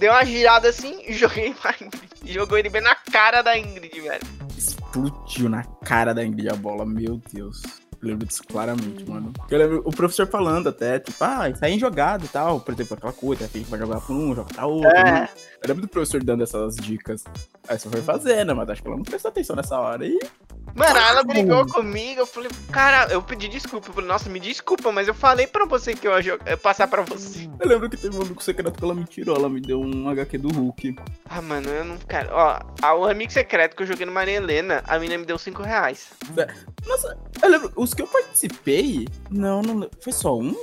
dei 0.00 0.08
uma 0.08 0.24
girada 0.24 0.68
assim 0.68 1.00
e 1.06 1.12
joguei 1.12 1.54
pra 1.62 1.72
Ingrid. 1.80 2.10
E 2.24 2.32
jogou 2.32 2.58
ele 2.58 2.68
bem 2.68 2.82
na 2.82 2.96
cara 2.96 3.40
da 3.40 3.56
Ingrid, 3.56 4.00
velho. 4.00 4.20
Explodiu 4.58 5.48
na 5.48 5.62
cara 5.84 6.12
da 6.12 6.24
Ingrid 6.24 6.48
a 6.48 6.56
bola, 6.56 6.84
meu 6.84 7.22
Deus. 7.32 7.62
Eu 8.02 8.08
lembro 8.08 8.26
disso 8.26 8.42
claramente, 8.44 9.08
mano. 9.08 9.32
Eu 9.50 9.58
lembro 9.58 9.82
o 9.84 9.90
professor 9.90 10.26
falando 10.26 10.68
até, 10.70 10.98
tipo, 10.98 11.22
ah, 11.22 11.54
sai 11.54 11.72
em 11.72 11.78
jogada 11.78 12.24
e 12.24 12.28
tal. 12.28 12.58
Por 12.60 12.72
exemplo, 12.72 12.94
aquela 12.96 13.12
coisa, 13.12 13.46
que 13.46 13.58
a 13.58 13.60
gente 13.60 13.70
vai 13.70 13.78
jogar 13.78 14.00
pra 14.00 14.14
um, 14.14 14.34
joga 14.34 14.54
pra 14.54 14.66
outro. 14.66 14.88
É. 14.88 15.04
né? 15.04 15.28
Eu 15.62 15.68
lembro 15.68 15.82
do 15.82 15.88
professor 15.88 16.22
dando 16.24 16.42
essas 16.42 16.76
dicas. 16.76 17.22
Aí 17.68 17.78
você 17.78 17.88
foi 17.90 18.00
fazendo, 18.00 18.56
mas 18.56 18.70
acho 18.70 18.80
que 18.82 18.88
ela 18.88 18.96
não 18.96 19.04
prestou 19.04 19.28
atenção 19.28 19.54
nessa 19.54 19.78
hora. 19.78 20.06
E 20.06 20.18
Mano, 20.74 20.98
ela 20.98 21.24
brigou 21.24 21.66
comigo, 21.66 22.20
eu 22.20 22.26
falei, 22.26 22.48
cara, 22.70 23.12
eu 23.12 23.20
pedi 23.20 23.48
desculpa. 23.48 23.88
Eu 23.88 23.92
falei, 23.92 24.08
nossa, 24.08 24.30
me 24.30 24.38
desculpa, 24.38 24.90
mas 24.92 25.08
eu 25.08 25.14
falei 25.14 25.46
pra 25.46 25.64
você 25.66 25.94
que 25.94 26.06
eu 26.06 26.12
ia 26.12 26.22
jogar- 26.22 26.56
passar 26.58 26.86
pra 26.86 27.02
você. 27.02 27.50
Eu 27.58 27.68
lembro 27.68 27.90
que 27.90 27.96
teve 27.96 28.16
um 28.16 28.22
amigo 28.22 28.40
secreto 28.42 28.78
que 28.78 28.84
ela 28.84 28.94
me 28.94 29.04
tirou, 29.04 29.36
ela 29.36 29.48
me 29.48 29.60
deu 29.60 29.80
um 29.80 30.08
HQ 30.08 30.38
do 30.38 30.48
Hulk. 30.48 30.94
Ah, 31.28 31.42
mano, 31.42 31.68
eu 31.68 31.84
não 31.84 31.98
quero. 31.98 32.30
Ó, 32.32 32.58
o 32.98 33.04
amigo 33.04 33.32
secreto 33.32 33.74
que 33.76 33.82
eu 33.82 33.86
joguei 33.86 34.06
no 34.06 34.12
Maria 34.12 34.36
Helena, 34.36 34.82
a 34.86 34.98
mina 34.98 35.18
me 35.18 35.24
deu 35.26 35.36
5 35.38 35.60
reais. 35.62 36.08
Nossa, 36.86 37.18
eu 37.42 37.48
lembro, 37.50 37.72
os 37.90 37.94
que 37.94 38.02
eu 38.02 38.06
participei, 38.06 39.08
não, 39.28 39.62
não, 39.62 39.90
foi 40.00 40.12
só 40.12 40.38
um? 40.38 40.54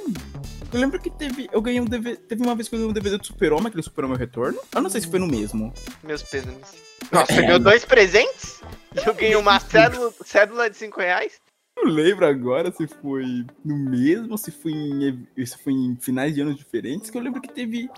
Eu 0.72 0.80
lembro 0.80 0.99
que 0.99 1.10
teve, 1.10 1.49
eu 1.52 1.62
ganhei 1.62 1.82
um 1.82 1.86
DVD, 1.86 2.16
teve 2.16 2.41
uma 2.41 2.56
vez 2.56 2.70
que 2.70 2.76
eu 2.76 2.80
ganhei 2.80 2.90
um 2.90 2.94
DVD 2.94 3.18
do 3.18 3.26
Super-Homem, 3.26 3.68
aquele 3.68 3.84
Super-Homem 3.84 4.18
Retorno. 4.18 4.60
Eu 4.74 4.82
não 4.82 4.90
sei 4.90 5.02
se 5.02 5.08
foi 5.08 5.20
no 5.20 5.28
mesmo. 5.28 5.74
Meus 6.04 6.24
pêsames. 6.24 6.76
Nossa, 7.12 7.34
você 7.34 7.41
ganhou 7.41 7.60
dois 7.60 7.84
presentes? 7.84 8.62
Eu 9.06 9.14
ganhei 9.14 9.36
uma 9.36 9.60
cédula, 9.60 10.14
cédula 10.26 10.70
de 10.70 10.78
5 10.78 10.99
reais? 10.99 11.34
Não 11.76 11.91
lembro 11.91 12.26
agora 12.26 12.72
se 12.72 12.88
foi 12.88 13.45
no 13.64 13.78
mesmo, 13.78 14.38
se 14.38 14.49
foi 14.49 14.72
em, 14.72 15.28
se 15.45 15.58
foi 15.58 15.74
em 15.74 15.98
finais 15.99 16.34
de 16.34 16.41
anos 16.41 16.56
diferentes, 16.56 17.10
que 17.10 17.18
eu 17.18 17.22
lembro 17.22 17.41
que 17.41 17.49
teve, 17.49 17.90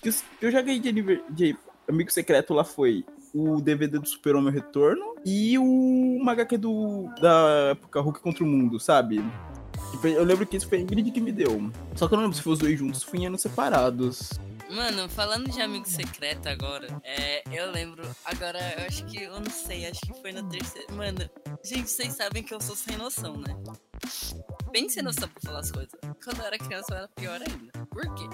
que 0.00 0.10
eu 0.40 0.50
já 0.50 0.62
ganhei 0.62 0.80
de, 0.80 1.22
de 1.30 1.56
amigo 1.88 2.10
secreto 2.10 2.54
lá 2.54 2.64
foi 2.64 3.04
o 3.34 3.60
DVD 3.60 3.98
do 3.98 4.08
Super-Homem 4.08 4.52
Retorno 4.52 5.14
e 5.24 5.58
o 5.58 6.16
uma 6.20 6.32
HQ 6.32 6.58
do, 6.58 7.08
da 7.20 7.70
época 7.70 8.00
Hulk 8.00 8.20
contra 8.20 8.44
o 8.44 8.46
Mundo, 8.46 8.80
sabe? 8.80 9.22
Eu 10.02 10.24
lembro 10.24 10.46
que 10.46 10.56
isso 10.56 10.68
foi 10.68 10.78
a 10.78 10.80
Ingrid 10.80 11.10
que 11.10 11.20
me 11.20 11.32
deu. 11.32 11.70
Só 11.94 12.08
que 12.08 12.14
eu 12.14 12.16
não 12.16 12.24
lembro 12.24 12.36
se 12.36 12.42
foi 12.42 12.52
os 12.52 12.58
dois 12.58 12.78
juntos, 12.78 13.02
foi 13.02 13.20
em 13.20 13.26
anos 13.26 13.40
separados. 13.40 14.30
Mano, 14.70 15.08
falando 15.08 15.48
de 15.48 15.60
amigo 15.60 15.86
secreto 15.86 16.48
agora, 16.48 16.88
é, 17.04 17.42
eu 17.52 17.70
lembro, 17.70 18.02
agora 18.24 18.58
eu 18.76 18.86
acho 18.86 19.04
que, 19.06 19.22
eu 19.22 19.38
não 19.38 19.50
sei, 19.50 19.86
acho 19.86 20.00
que 20.00 20.20
foi 20.20 20.32
na 20.32 20.42
terceira. 20.42 20.92
Mano, 20.92 21.30
gente, 21.64 21.88
vocês 21.88 22.14
sabem 22.14 22.42
que 22.42 22.52
eu 22.52 22.60
sou 22.60 22.74
sem 22.74 22.96
noção, 22.96 23.36
né? 23.36 23.56
Bem 24.72 24.88
sem 24.88 25.02
noção 25.02 25.28
pra 25.28 25.40
falar 25.42 25.60
as 25.60 25.70
coisas. 25.70 25.92
Quando 26.22 26.40
eu 26.40 26.46
era 26.46 26.58
criança 26.58 26.86
eu 26.90 26.96
era 26.96 27.08
pior 27.08 27.40
ainda. 27.40 27.86
Por 27.86 28.14
quê? 28.14 28.28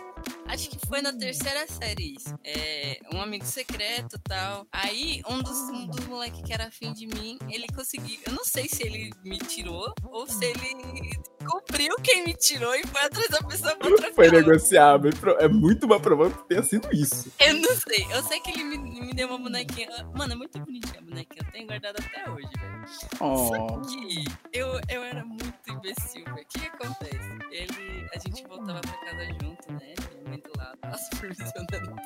Acho 0.46 0.68
que 0.68 0.78
foi 0.86 1.00
na 1.00 1.12
terceira 1.12 1.66
série 1.66 2.16
isso. 2.16 2.36
É, 2.44 2.98
um 3.14 3.22
amigo 3.22 3.44
secreto 3.44 4.16
e 4.16 4.22
tal. 4.28 4.66
Aí, 4.72 5.22
um 5.28 5.40
dos, 5.40 5.56
um 5.70 5.86
dos 5.86 6.04
moleques 6.06 6.42
que 6.42 6.52
era 6.52 6.66
afim 6.66 6.92
de 6.92 7.06
mim, 7.06 7.38
ele 7.48 7.66
conseguiu. 7.74 8.18
Eu 8.26 8.32
não 8.32 8.44
sei 8.44 8.68
se 8.68 8.82
ele 8.82 9.10
me 9.24 9.38
tirou 9.38 9.94
ou 10.10 10.26
se 10.26 10.44
ele 10.44 11.12
descobriu 11.38 11.96
quem 12.02 12.24
me 12.24 12.34
tirou 12.34 12.74
e 12.74 12.86
foi 12.86 13.02
atrás 13.02 13.28
da 13.28 13.42
pessoa 13.42 13.76
pra 13.76 13.88
trocar. 13.88 14.12
Foi 14.14 14.30
negociável. 14.30 15.10
É 15.38 15.48
muito 15.48 15.88
mais 15.88 16.02
provável 16.02 16.36
que 16.36 16.48
tenha 16.48 16.62
sido 16.62 16.88
isso. 16.92 17.32
Eu 17.38 17.54
não 17.72 17.80
sei. 17.80 18.06
Eu 18.10 18.22
sei 18.22 18.40
que 18.40 18.50
ele 18.50 18.64
me, 18.64 18.78
me 18.78 19.14
deu 19.14 19.28
uma 19.28 19.38
bonequinha. 19.38 19.88
Mano, 20.14 20.32
é 20.32 20.36
muito 20.36 20.58
bonitinha 20.60 21.00
a 21.00 21.02
bonequinha. 21.02 21.44
Eu 21.46 21.52
tenho 21.52 21.66
guardado 21.66 21.96
até 21.98 22.30
hoje, 22.30 22.48
velho. 22.58 22.84
Oh. 23.20 23.80
Que 23.82 24.24
eu, 24.52 24.80
eu 24.88 25.02
era 25.02 25.24
muito 25.24 25.54
imbecil, 25.68 26.24
velho. 26.24 26.36
O 26.36 26.46
que, 26.46 26.58
que 26.58 26.66
acontece? 26.66 27.38
Ele. 27.50 28.08
A 28.14 28.18
gente 28.18 28.46
voltava 28.46 28.80
pra 28.80 28.92
casa 28.92 29.24
junto, 29.40 29.72
né? 29.72 29.94
Minha 30.12 30.30
mãe 30.30 30.40
do 30.40 30.52
lado. 30.58 30.78
Nossa, 30.84 31.08
supervisionando. 31.14 31.96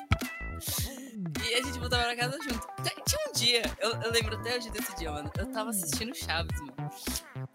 E 1.49 1.53
a 1.55 1.61
gente 1.63 1.79
voltava 1.79 2.03
pra 2.03 2.15
casa 2.15 2.37
junto. 2.43 2.67
Tinha 3.05 3.19
um 3.29 3.31
dia, 3.33 3.61
eu, 3.79 3.91
eu 4.01 4.11
lembro 4.11 4.35
até 4.37 4.57
hoje 4.57 4.69
desse 4.69 4.95
dia, 4.97 5.11
mano. 5.11 5.31
Eu 5.37 5.51
tava 5.51 5.69
assistindo 5.69 6.13
Chaves, 6.15 6.59
mano. 6.59 6.91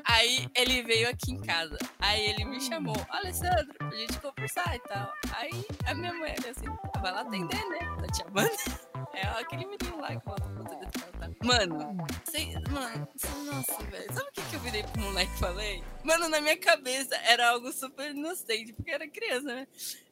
Aí 0.05 0.49
ele 0.55 0.83
veio 0.83 1.09
aqui 1.09 1.33
em 1.33 1.41
casa. 1.41 1.77
Aí 1.99 2.27
ele 2.27 2.45
me 2.45 2.61
chamou, 2.61 2.97
Alessandro, 3.11 3.73
pra 3.75 3.91
gente 3.91 4.19
conversar 4.21 4.75
e 4.77 4.81
tal. 4.81 5.13
Aí 5.35 5.65
a 5.87 5.95
minha 5.95 6.13
mãe 6.15 6.35
olha 6.39 6.51
assim, 6.51 6.67
"Ah, 6.69 6.99
vai 7.01 7.13
lá 7.13 7.21
atender, 7.21 7.69
né? 7.69 7.79
Tá 8.01 8.07
te 8.07 8.19
chamando. 8.19 8.51
É 9.15 9.27
aquele 9.27 9.67
menino 9.67 10.01
lá 10.01 10.09
que 10.17 10.25
volta 10.25 10.49
pra. 10.49 11.29
Mano, 11.45 12.07
sei, 12.31 12.55
mano, 12.71 13.09
nossa, 13.45 13.83
velho. 13.85 14.13
Sabe 14.13 14.29
o 14.29 14.33
que, 14.33 14.43
que 14.43 14.57
eu 14.57 14.61
virei 14.61 14.83
pro 14.85 15.03
moleque 15.03 15.33
e 15.35 15.39
falei? 15.39 15.85
Mano, 16.03 16.29
na 16.29 16.41
minha 16.41 16.57
cabeça 16.57 17.15
era 17.17 17.51
algo 17.51 17.71
super 17.73 18.11
inocente, 18.13 18.73
porque 18.73 18.91
era 18.91 19.07
criança, 19.07 19.55
né? 19.55 19.67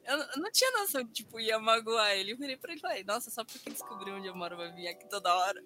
Eu, 0.05 0.17
eu 0.17 0.41
não 0.41 0.51
tinha 0.51 0.71
noção 0.71 1.03
de, 1.03 1.11
tipo, 1.11 1.39
ia 1.39 1.59
magoar 1.59 2.11
ele. 2.11 2.31
Eu 2.33 2.37
virei 2.37 2.57
pra 2.57 2.71
ele 2.71 2.79
e 2.79 2.81
falei, 2.81 3.03
nossa, 3.03 3.29
só 3.29 3.43
porque 3.45 3.69
descobriu 3.69 4.15
onde 4.15 4.27
eu 4.27 4.35
moro 4.35 4.57
vai 4.57 4.71
vir 4.73 4.87
aqui 4.87 5.07
toda 5.09 5.33
hora. 5.35 5.61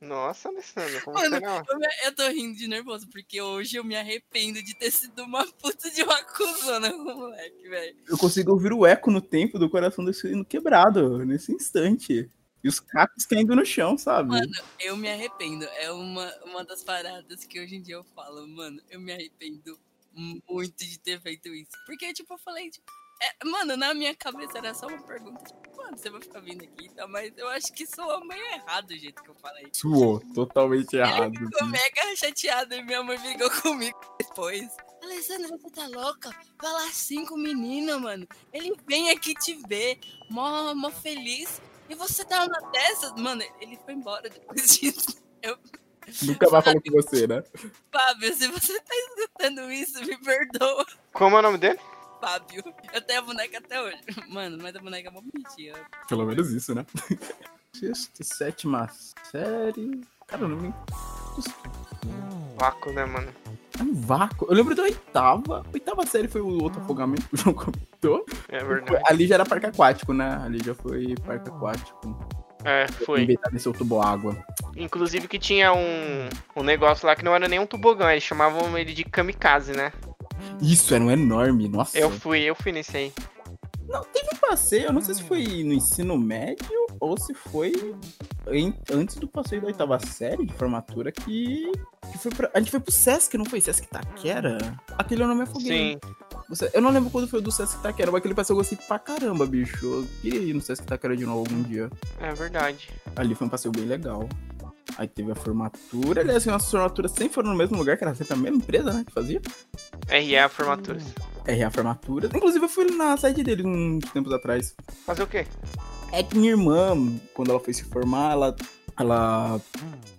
Nossa, 0.00 0.48
Alessandro, 0.48 1.00
como 1.04 1.18
Mano? 1.18 1.36
Eu, 1.68 1.78
me- 1.78 1.86
eu 2.04 2.14
tô 2.14 2.26
rindo 2.28 2.56
de 2.58 2.66
nervoso, 2.66 3.08
porque 3.08 3.40
hoje 3.40 3.76
eu 3.76 3.84
me 3.84 3.94
arrependo 3.94 4.62
de 4.62 4.74
ter 4.74 4.90
sido 4.90 5.22
uma 5.22 5.44
puta 5.60 5.90
de 5.90 6.02
uma 6.02 6.22
cuzona 6.24 6.90
com 6.92 6.98
o 7.02 7.16
moleque, 7.16 7.68
velho. 7.68 7.96
Eu 8.08 8.18
consigo 8.18 8.50
ouvir 8.52 8.72
o 8.72 8.84
eco 8.84 9.10
no 9.10 9.20
tempo 9.20 9.58
do 9.58 9.70
coração 9.70 10.04
desse 10.04 10.22
sino 10.28 10.44
quebrado, 10.44 11.24
nesse 11.24 11.52
instante. 11.52 12.28
E 12.64 12.68
os 12.68 12.78
cacos 12.78 13.26
caindo 13.26 13.54
no 13.56 13.64
chão, 13.66 13.98
sabe? 13.98 14.28
Mano, 14.28 14.52
eu 14.80 14.96
me 14.96 15.08
arrependo. 15.10 15.64
É 15.64 15.90
uma, 15.90 16.32
uma 16.44 16.64
das 16.64 16.82
paradas 16.84 17.44
que 17.44 17.60
hoje 17.60 17.76
em 17.76 17.82
dia 17.82 17.96
eu 17.96 18.04
falo, 18.14 18.46
mano, 18.46 18.80
eu 18.88 19.00
me 19.00 19.12
arrependo 19.12 19.78
muito 20.14 20.76
de 20.84 20.98
ter 20.98 21.20
feito 21.20 21.48
isso. 21.48 21.72
Porque, 21.86 22.12
tipo, 22.12 22.32
eu 22.34 22.38
falei, 22.38 22.70
tipo, 22.70 22.86
é, 23.22 23.44
mano, 23.44 23.76
na 23.76 23.94
minha 23.94 24.14
cabeça 24.16 24.58
era 24.58 24.74
só 24.74 24.86
uma 24.86 25.00
pergunta, 25.02 25.44
tipo, 25.44 25.76
mano, 25.76 25.96
você 25.96 26.10
vai 26.10 26.20
ficar 26.20 26.40
vindo 26.40 26.64
aqui 26.64 26.86
e 26.86 26.90
tal, 26.90 27.08
mas 27.08 27.32
eu 27.36 27.48
acho 27.48 27.72
que 27.72 27.86
soou 27.86 28.24
meio 28.24 28.44
errado 28.54 28.90
o 28.90 28.98
jeito 28.98 29.22
que 29.22 29.30
eu 29.30 29.34
falei. 29.36 29.68
Suou, 29.72 30.20
totalmente 30.34 30.96
errado. 30.96 31.34
Ele 31.34 31.46
ficou 31.46 31.66
mega 31.68 32.16
chateado 32.16 32.74
e 32.74 32.82
minha 32.82 33.02
mãe 33.02 33.18
brigou 33.18 33.50
comigo 33.62 33.98
depois. 34.18 34.68
Alessandra, 35.02 35.48
você 35.48 35.70
tá 35.70 35.86
louca? 35.86 36.30
Vai 36.60 36.72
lá 36.72 36.90
cinco 36.92 37.36
meninos, 37.36 38.00
mano. 38.00 38.26
Ele 38.52 38.74
vem 38.86 39.10
aqui 39.10 39.34
te 39.34 39.54
ver, 39.68 40.00
mó, 40.28 40.74
mó 40.74 40.90
feliz. 40.90 41.62
E 41.88 41.94
você 41.94 42.24
tá 42.24 42.44
uma 42.44 42.70
dessas? 42.70 43.12
Mano, 43.14 43.42
ele 43.60 43.78
foi 43.84 43.94
embora 43.94 44.28
depois 44.28 44.66
disso. 44.78 45.22
Eu, 45.40 45.58
Nunca 46.22 46.50
mais 46.50 46.64
falou 46.64 46.82
com 46.82 46.90
você, 46.90 47.26
né? 47.26 47.44
Fábio, 47.92 48.34
se 48.34 48.48
você 48.48 48.80
tá 48.80 48.94
escutando 48.94 49.70
isso, 49.70 50.04
me 50.04 50.16
perdoa. 50.18 50.84
Como 51.12 51.36
é 51.36 51.38
o 51.38 51.42
nome 51.42 51.58
dele? 51.58 51.78
Fábio. 52.22 52.62
Eu 52.94 53.02
tenho 53.02 53.18
a 53.18 53.22
boneca 53.22 53.58
até 53.58 53.82
hoje. 53.82 53.98
Mano, 54.28 54.56
mas 54.62 54.76
a 54.76 54.78
boneca 54.78 55.08
é 55.08 55.10
mó 55.10 55.20
bonitinha. 55.20 55.74
Pelo 56.08 56.24
menos 56.24 56.52
isso, 56.52 56.72
né? 56.72 56.86
Sexta, 57.74 58.22
sétima 58.22 58.88
série. 59.24 60.02
Cara, 60.28 60.42
eu 60.42 60.48
não 60.48 60.56
me. 60.56 60.72
Vácuo, 62.56 62.92
né, 62.92 63.04
mano? 63.04 63.32
É 63.76 63.82
um 63.82 63.92
vácuo. 63.92 64.46
Eu 64.48 64.54
lembro 64.54 64.74
da 64.74 64.84
oitava. 64.84 65.66
Oitava 65.72 66.06
série 66.06 66.28
foi 66.28 66.42
o 66.42 66.62
outro 66.62 66.80
afogamento 66.80 67.26
que 67.28 67.34
o 67.34 67.38
João 67.38 67.54
comentou. 67.56 68.24
É 68.48 68.62
verdade. 68.62 69.02
Ali 69.08 69.26
já 69.26 69.34
era 69.34 69.44
parque 69.44 69.66
aquático, 69.66 70.12
né? 70.12 70.40
Ali 70.44 70.62
já 70.62 70.74
foi 70.74 71.14
parque 71.26 71.48
aquático. 71.48 72.16
É, 72.64 72.86
foi. 72.86 73.22
Inventado 73.22 73.52
nesse 73.52 73.66
outro 73.66 74.00
água. 74.00 74.36
Inclusive 74.76 75.26
que 75.26 75.38
tinha 75.38 75.72
um, 75.72 76.28
um 76.54 76.62
negócio 76.62 77.06
lá 77.06 77.16
que 77.16 77.24
não 77.24 77.34
era 77.34 77.48
nem 77.48 77.58
um 77.58 77.66
tobogão, 77.66 78.08
eles 78.08 78.22
chamavam 78.22 78.78
ele 78.78 78.92
de 78.92 79.02
kamikaze, 79.04 79.72
né? 79.72 79.92
Isso, 80.60 80.94
era 80.94 81.02
um 81.02 81.10
enorme. 81.10 81.68
Nossa. 81.68 81.98
Eu 81.98 82.10
fui, 82.10 82.40
eu 82.40 82.54
fui 82.54 82.72
nesse 82.72 82.96
aí. 82.96 83.12
Não, 83.88 84.02
teve 84.04 84.28
um 84.32 84.38
passeio, 84.38 84.84
eu 84.86 84.92
não 84.92 85.02
sei 85.02 85.14
se 85.14 85.22
foi 85.24 85.42
no 85.64 85.72
ensino 85.74 86.16
médio 86.16 86.66
ou 86.98 87.18
se 87.20 87.34
foi 87.34 87.72
em- 88.50 88.72
antes 88.90 89.16
do 89.16 89.28
passeio 89.28 89.60
da 89.60 89.66
oitava 89.66 89.98
série 89.98 90.46
de 90.46 90.52
formatura 90.54 91.12
que, 91.12 91.70
que 92.10 92.16
foi 92.18 92.30
pra, 92.32 92.50
a 92.54 92.58
gente 92.58 92.70
foi 92.70 92.80
pro 92.80 92.90
Sesc, 92.92 93.36
não 93.36 93.44
foi? 93.44 93.60
Sesc 93.60 93.86
Taquera? 93.88 94.56
Aquele 94.96 95.26
nome 95.26 95.42
é 95.42 95.46
foguinho. 95.46 95.98
Sim. 96.02 96.14
Você- 96.48 96.70
Eu 96.72 96.80
não 96.80 96.90
lembro 96.90 97.10
quando 97.10 97.28
foi 97.28 97.40
o 97.40 97.42
do 97.42 97.50
Sesc 97.52 97.82
Taquera, 97.82 98.10
mas 98.10 98.20
aquele 98.20 98.34
passeio 98.34 98.54
eu 98.54 98.58
gostei 98.58 98.78
pra 98.86 98.98
caramba, 98.98 99.44
bicho. 99.46 99.84
Eu 99.84 100.06
queria 100.22 100.40
ir 100.40 100.54
no 100.54 100.60
Sesc 100.62 100.86
Taquera 100.86 101.14
de 101.16 101.26
novo 101.26 101.40
algum 101.40 101.62
dia. 101.62 101.90
É 102.18 102.32
verdade. 102.32 102.88
Ali 103.14 103.34
foi 103.34 103.46
um 103.46 103.50
passeio 103.50 103.72
bem 103.72 103.84
legal. 103.84 104.26
Aí 104.98 105.08
teve 105.08 105.32
a 105.32 105.34
formatura, 105.34 106.20
aliás, 106.20 106.44
nossas 106.44 106.70
formaturas 106.70 107.12
sempre 107.12 107.30
foram 107.30 107.50
no 107.50 107.56
mesmo 107.56 107.76
lugar, 107.76 107.96
que 107.96 108.04
era 108.04 108.14
sempre 108.14 108.34
a 108.34 108.36
mesma 108.36 108.58
empresa, 108.58 108.92
né, 108.92 109.04
que 109.06 109.12
fazia. 109.12 109.40
RA 110.08 110.48
Formaturas. 110.48 111.02
RA 111.46 111.70
Formatura. 111.70 112.30
Inclusive 112.34 112.64
eu 112.64 112.68
fui 112.68 112.84
na 112.90 113.16
sede 113.16 113.42
dele 113.42 113.66
uns 113.66 114.10
tempos 114.12 114.32
atrás. 114.32 114.74
Fazer 115.06 115.22
o 115.22 115.26
quê? 115.26 115.46
É 116.12 116.22
que 116.22 116.36
minha 116.36 116.50
irmã, 116.52 116.94
quando 117.32 117.50
ela 117.50 117.60
foi 117.60 117.72
se 117.72 117.84
formar, 117.84 118.32
ela. 118.32 118.56
Ela. 118.98 119.58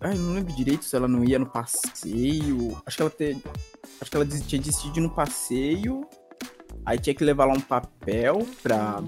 Ai, 0.01 0.15
não 0.15 0.33
lembro 0.33 0.51
direito 0.55 0.83
se 0.83 0.95
ela 0.95 1.07
não 1.07 1.23
ia 1.23 1.37
no 1.37 1.45
passeio. 1.45 2.75
Acho 2.85 2.97
que 2.97 3.03
ela 3.03 3.11
te, 3.11 3.37
Acho 4.01 4.09
que 4.09 4.17
ela 4.17 4.25
tinha 4.25 4.61
decidido 4.61 5.01
no 5.01 5.09
passeio. 5.11 6.07
Aí 6.85 6.97
tinha 6.97 7.13
que 7.13 7.23
levar 7.23 7.45
lá 7.45 7.53
um 7.53 7.61
papel 7.61 8.45
pra. 8.61 9.01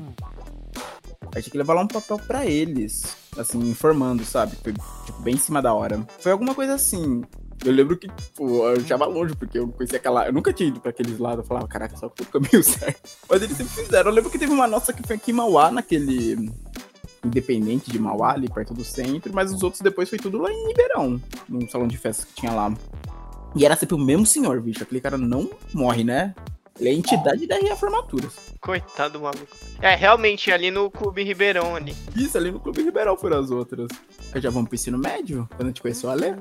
Aí 1.34 1.42
tinha 1.42 1.52
que 1.52 1.58
levar 1.58 1.74
lá 1.74 1.82
um 1.82 1.88
papel 1.88 2.20
pra 2.20 2.46
eles. 2.46 3.16
Assim, 3.38 3.60
informando, 3.60 4.24
sabe? 4.24 4.56
Foi, 4.64 4.74
tipo, 5.06 5.22
bem 5.22 5.36
em 5.36 5.40
cima 5.40 5.62
da 5.62 5.74
hora. 5.74 6.06
Foi 6.20 6.32
alguma 6.32 6.54
coisa 6.56 6.74
assim. 6.74 7.24
Eu 7.64 7.72
lembro 7.72 7.98
que, 7.98 8.08
pô, 8.36 8.70
eu 8.70 8.82
achava 8.82 9.06
longe, 9.06 9.36
porque 9.36 9.58
eu 9.58 9.68
conhecia 9.70 9.98
aquela. 9.98 10.28
Eu 10.28 10.34
nunca 10.34 10.54
tinha 10.54 10.70
ido 10.70 10.80
pra 10.80 10.92
aqueles 10.92 11.18
lados. 11.18 11.40
Eu 11.40 11.46
falava, 11.46 11.68
caraca, 11.68 11.96
só 11.98 12.10
que 12.10 12.24
no 12.24 12.30
caminho 12.30 12.62
certo. 12.64 13.10
Mas 13.30 13.42
eles 13.42 13.58
sempre 13.58 13.74
fizeram. 13.74 14.10
Eu 14.10 14.16
lembro 14.16 14.30
que 14.30 14.40
teve 14.40 14.52
uma 14.52 14.68
nossa 14.68 14.94
que 14.94 15.06
foi 15.06 15.16
aqui 15.16 15.32
em 15.32 15.36
Mauá, 15.36 15.72
naquele. 15.72 16.52
Independente 17.24 17.92
de 17.92 17.98
Mauá, 17.98 18.34
ali 18.34 18.48
perto 18.48 18.74
do 18.74 18.84
centro. 18.84 19.34
Mas 19.34 19.52
os 19.52 19.64
outros 19.64 19.82
depois 19.82 20.10
foi 20.10 20.20
tudo 20.20 20.38
lá 20.38 20.52
em 20.52 20.68
Ribeirão. 20.68 21.22
Num 21.50 21.68
salão 21.68 21.88
de 21.88 21.98
festa 21.98 22.26
que 22.26 22.34
tinha 22.42 22.52
lá. 22.52 22.72
E 23.56 23.66
era 23.66 23.76
sempre 23.76 23.96
o 23.96 24.00
mesmo 24.00 24.26
senhor, 24.26 24.62
bicho. 24.62 24.84
Aquele 24.84 25.02
cara 25.02 25.18
não 25.18 25.50
morre, 25.74 26.04
né? 26.04 26.36
Ele 26.80 26.90
é 26.90 26.92
a 26.92 26.96
entidade 26.96 27.48
da 27.48 27.58
reformaturas. 27.58 28.54
Coitado 28.60 29.14
do 29.14 29.22
maluco. 29.22 29.56
É, 29.82 29.96
realmente, 29.96 30.52
ali 30.52 30.72
no 30.72 30.92
Clube 30.92 31.24
Ribeirão 31.24 31.76
ali. 31.76 31.96
Isso, 32.16 32.38
ali 32.38 32.52
no 32.52 32.60
Clube 32.60 32.84
Ribeirão 32.84 33.16
foram 33.16 33.40
as 33.40 33.50
outras. 33.50 33.88
época 34.36 34.42
já 34.42 34.50
vamos 34.50 34.68
pro 34.68 34.76
ensino 34.76 34.98
médio? 34.98 35.48
Quando 35.52 35.64
a 35.64 35.68
gente 35.68 35.82
conheceu 35.82 36.10
a 36.10 36.14
Lê? 36.14 36.36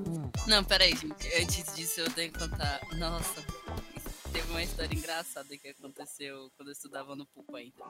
Não, 0.47 0.65
peraí, 0.65 0.97
gente. 0.97 1.29
Antes 1.41 1.75
disso, 1.75 2.01
eu 2.01 2.11
tenho 2.11 2.33
que 2.33 2.39
contar. 2.39 2.81
Nossa, 2.99 3.41
teve 4.33 4.51
uma 4.51 4.63
história 4.63 4.95
engraçada 4.95 5.57
que 5.57 5.69
aconteceu 5.69 6.51
quando 6.57 6.69
eu 6.69 6.73
estudava 6.73 7.15
no 7.15 7.25
PUP 7.27 7.57
ainda. 7.57 7.85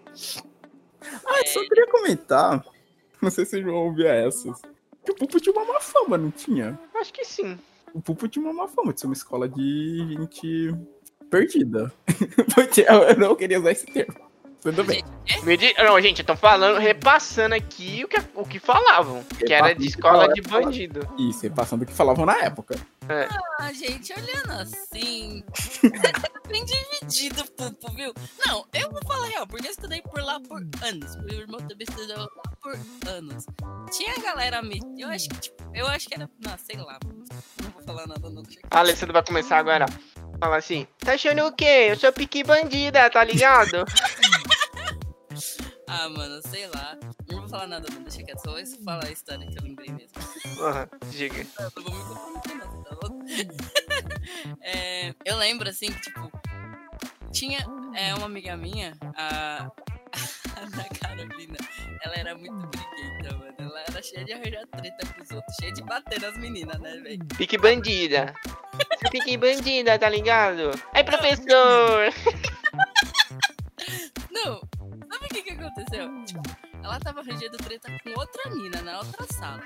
Ah, 1.26 1.40
eu 1.40 1.46
só 1.46 1.60
queria 1.66 1.90
comentar. 1.90 2.64
Não 3.20 3.30
sei 3.30 3.44
se 3.44 3.52
vocês 3.52 3.64
vão 3.64 3.74
ouvir 3.74 4.06
essas. 4.06 4.60
Que 5.04 5.12
o 5.12 5.14
Pupo 5.14 5.40
tinha 5.40 5.54
uma 5.54 5.64
má 5.64 5.80
fama, 5.80 6.18
não 6.18 6.30
tinha? 6.30 6.78
Acho 6.94 7.12
que 7.12 7.24
sim. 7.24 7.58
O 7.94 8.00
Pupo 8.00 8.28
tinha 8.28 8.44
uma 8.44 8.52
má 8.52 8.68
fama 8.68 8.92
de 8.92 9.00
ser 9.00 9.06
uma 9.06 9.14
escola 9.14 9.48
de 9.48 10.16
gente 10.18 10.74
perdida. 11.34 11.92
Porque 12.54 12.86
eu 12.88 13.16
não 13.16 13.34
queria 13.34 13.58
usar 13.58 13.72
esse 13.72 13.86
termo. 13.86 14.14
Tudo 14.62 14.82
bem. 14.84 15.04
Me 15.42 15.56
di- 15.58 15.74
Não, 15.76 16.00
gente, 16.00 16.20
eu 16.20 16.24
tô 16.24 16.34
falando, 16.34 16.78
repassando 16.78 17.54
aqui 17.54 18.02
o 18.02 18.08
que, 18.08 18.16
o 18.34 18.46
que 18.46 18.58
falavam. 18.58 19.22
Que 19.44 19.52
era 19.52 19.74
de 19.74 19.86
escola 19.86 20.32
de 20.32 20.40
bandido. 20.40 21.06
Isso, 21.18 21.42
repassando 21.42 21.84
o 21.84 21.86
que 21.86 21.92
falavam 21.92 22.24
na 22.24 22.38
época. 22.38 22.76
Ah, 23.60 23.72
gente, 23.72 24.12
olhando 24.12 24.52
assim. 24.60 25.44
é 25.84 26.48
bem 26.48 26.64
dividido, 26.64 27.44
Pupo, 27.52 27.92
viu? 27.92 28.12
Não, 28.46 28.66
eu 28.72 28.90
vou 28.90 29.00
falar 29.06 29.26
real, 29.26 29.46
porque 29.46 29.66
eu 29.66 29.70
estudei 29.70 30.02
por 30.02 30.22
lá 30.22 30.40
por 30.40 30.62
anos. 30.82 31.16
Meu 31.24 31.40
irmão 31.40 31.60
também 31.60 31.86
estudou 31.88 32.18
lá 32.18 32.42
por 32.62 32.78
anos. 33.08 33.46
Tinha 33.92 34.18
galera 34.20 34.62
me. 34.62 34.80
Eu 34.98 35.08
acho 35.08 35.28
que, 35.28 35.36
tipo, 35.36 35.70
eu 35.74 35.86
acho 35.86 36.08
que 36.08 36.14
era. 36.14 36.28
Não, 36.44 36.58
sei 36.58 36.76
lá. 36.76 36.98
Não 37.62 37.70
vou 37.70 37.82
falar 37.82 38.06
nada, 38.06 38.30
não. 38.30 38.42
Deixa 38.42 38.60
A 38.70 38.78
Alessandra 38.78 39.12
vai 39.12 39.24
começar 39.24 39.58
agora. 39.58 39.86
Fala 40.40 40.56
assim, 40.56 40.86
tá 40.98 41.14
achando 41.14 41.46
o 41.46 41.52
quê? 41.52 41.88
Eu 41.90 41.96
sou 41.96 42.12
pique 42.12 42.42
bandida, 42.42 43.08
tá 43.10 43.22
ligado? 43.24 43.84
Ah, 45.86 46.08
mano, 46.08 46.40
sei 46.48 46.66
lá. 46.66 46.98
Não 47.44 47.50
vou 47.50 47.58
falar 47.58 47.66
nada, 47.66 47.86
não. 47.92 48.02
Deixa 48.02 48.22
quieto. 48.22 48.38
Só 48.38 48.52
vou 48.52 48.64
falar 48.84 49.04
a 49.04 49.10
história 49.10 49.46
que 49.46 49.58
eu 49.58 49.62
lembrei 49.62 49.90
mesmo. 49.90 50.12
Porra, 50.56 50.88
diga. 51.10 51.46
Não, 51.60 51.70
não 51.76 51.82
vou 51.82 51.92
me 51.92 52.04
comprometer, 52.04 52.56
não, 52.56 52.82
tá 52.82 52.96
bom? 53.02 53.20
É, 54.62 55.14
eu 55.24 55.36
lembro, 55.36 55.68
assim, 55.68 55.92
que, 55.92 56.00
tipo, 56.00 56.32
tinha 57.32 57.58
é, 57.94 58.14
uma 58.14 58.24
amiga 58.26 58.56
minha, 58.56 58.96
a, 59.14 59.68
a 60.56 60.60
Ana 60.60 60.84
Carolina, 60.98 61.58
ela 62.02 62.14
era 62.14 62.34
muito 62.34 62.66
briguenta, 62.68 63.36
mano. 63.36 63.54
Ela 63.58 63.80
era 63.88 64.02
cheia 64.02 64.24
de 64.24 64.32
arranjar 64.32 64.66
treta 64.68 65.06
com 65.06 65.20
os 65.22 65.30
outros, 65.30 65.54
cheia 65.60 65.72
de 65.72 65.82
bater 65.82 66.18
nas 66.20 66.36
meninas, 66.38 66.80
né, 66.80 66.96
velho? 66.96 67.24
Pique 67.36 67.58
bandida. 67.58 68.32
Pique 69.10 69.36
bandida, 69.36 69.98
tá 69.98 70.08
ligado? 70.08 70.70
Aí, 70.94 71.04
professor! 71.04 72.10
Não, 74.30 74.60
sabe 75.14 75.26
o 75.26 75.28
que 75.28 75.42
que 75.42 75.50
aconteceu? 75.50 76.24
Tipo, 76.24 76.42
ela 76.82 77.00
tava 77.00 77.20
arranjando 77.20 77.56
treta 77.58 77.88
com 78.02 78.10
outra 78.18 78.50
mina 78.50 78.82
na 78.82 78.98
outra 78.98 79.26
sala. 79.32 79.62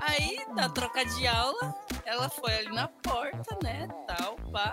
Aí, 0.00 0.38
na 0.54 0.68
troca 0.68 1.04
de 1.04 1.26
aula, 1.26 1.74
ela 2.04 2.28
foi 2.28 2.54
ali 2.54 2.72
na 2.72 2.88
porta, 2.88 3.58
né, 3.62 3.88
tal, 4.06 4.36
pá. 4.52 4.72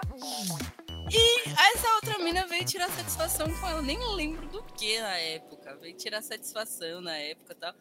E 1.12 1.50
essa 1.50 1.96
outra 1.96 2.18
mina 2.20 2.48
veio 2.48 2.66
tirar 2.66 2.90
satisfação 2.90 3.54
com 3.60 3.68
ela. 3.68 3.82
Nem 3.82 3.98
lembro 4.16 4.48
do 4.48 4.64
que 4.64 5.00
na 5.00 5.18
época. 5.18 5.76
Veio 5.78 5.96
tirar 5.96 6.22
satisfação 6.22 7.02
na 7.02 7.16
época 7.18 7.54
e 7.54 7.56
tal. 7.56 7.74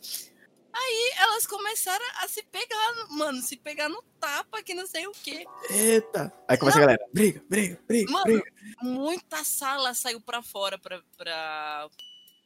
Aí 0.76 1.12
elas 1.18 1.46
começaram 1.46 2.04
a 2.22 2.28
se 2.28 2.42
pegar, 2.42 3.06
mano, 3.10 3.40
se 3.40 3.56
pegar 3.56 3.88
no 3.88 4.02
tapa, 4.18 4.60
que 4.62 4.74
não 4.74 4.86
sei 4.86 5.06
o 5.06 5.12
quê. 5.12 5.46
Eita! 5.70 6.32
Aí 6.48 6.58
começa 6.58 6.78
a 6.78 6.80
galera. 6.80 7.06
Briga, 7.12 7.42
briga, 7.48 7.78
briga, 7.86 8.10
Mano, 8.10 8.24
briga. 8.24 8.44
muita 8.82 9.44
sala 9.44 9.94
saiu 9.94 10.20
pra 10.20 10.42
fora 10.42 10.76
pra, 10.76 11.00
pra, 11.16 11.88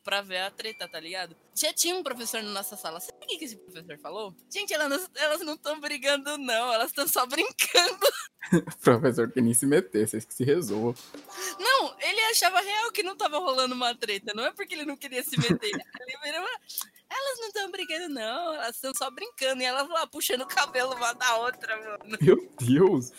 pra 0.08 0.22
ver 0.22 0.38
a 0.38 0.50
treta, 0.50 0.88
tá 0.88 0.98
ligado? 0.98 1.36
Já 1.54 1.70
tinha 1.74 1.94
um 1.94 2.02
professor 2.02 2.42
na 2.42 2.48
nossa 2.48 2.78
sala. 2.78 2.98
Sabe 2.98 3.18
o 3.22 3.26
que 3.38 3.44
esse 3.44 3.56
professor 3.56 3.98
falou? 3.98 4.34
Gente, 4.50 4.72
elas, 4.72 4.88
não- 4.88 5.08
elas 5.16 5.40
não 5.42 5.52
estão 5.52 5.78
brigando, 5.78 6.38
não. 6.38 6.72
Elas 6.72 6.86
estão 6.88 7.06
só 7.06 7.26
brincando. 7.26 7.98
Professor 8.80 9.30
que 9.30 9.42
nem 9.42 9.52
se 9.52 9.66
meter, 9.66 10.08
vocês 10.08 10.24
que 10.24 10.32
se 10.32 10.44
resolvam. 10.44 10.94
Não, 11.60 11.94
ele 12.00 12.20
achava 12.22 12.58
real 12.62 12.90
que 12.90 13.02
não 13.02 13.14
tava 13.14 13.38
rolando 13.38 13.74
uma 13.74 13.94
treta. 13.94 14.32
Não 14.34 14.46
é 14.46 14.52
porque 14.52 14.74
ele 14.74 14.86
não 14.86 14.96
queria 14.96 15.22
se 15.22 15.38
meter. 15.38 15.72
Ele 16.00 16.18
virou, 16.22 16.48
elas 17.10 17.38
não 17.40 17.48
estão 17.48 17.70
brigando, 17.70 18.08
não. 18.08 18.54
Elas 18.54 18.76
estão 18.76 18.94
só 18.94 19.10
brincando. 19.10 19.60
E 19.60 19.66
elas 19.66 19.86
lá 19.90 20.06
puxando 20.06 20.40
o 20.42 20.46
cabelo 20.46 20.94
uma 20.94 21.12
da 21.12 21.36
outra, 21.36 21.76
mano. 21.76 22.16
Meu 22.18 22.50
Deus! 22.60 23.12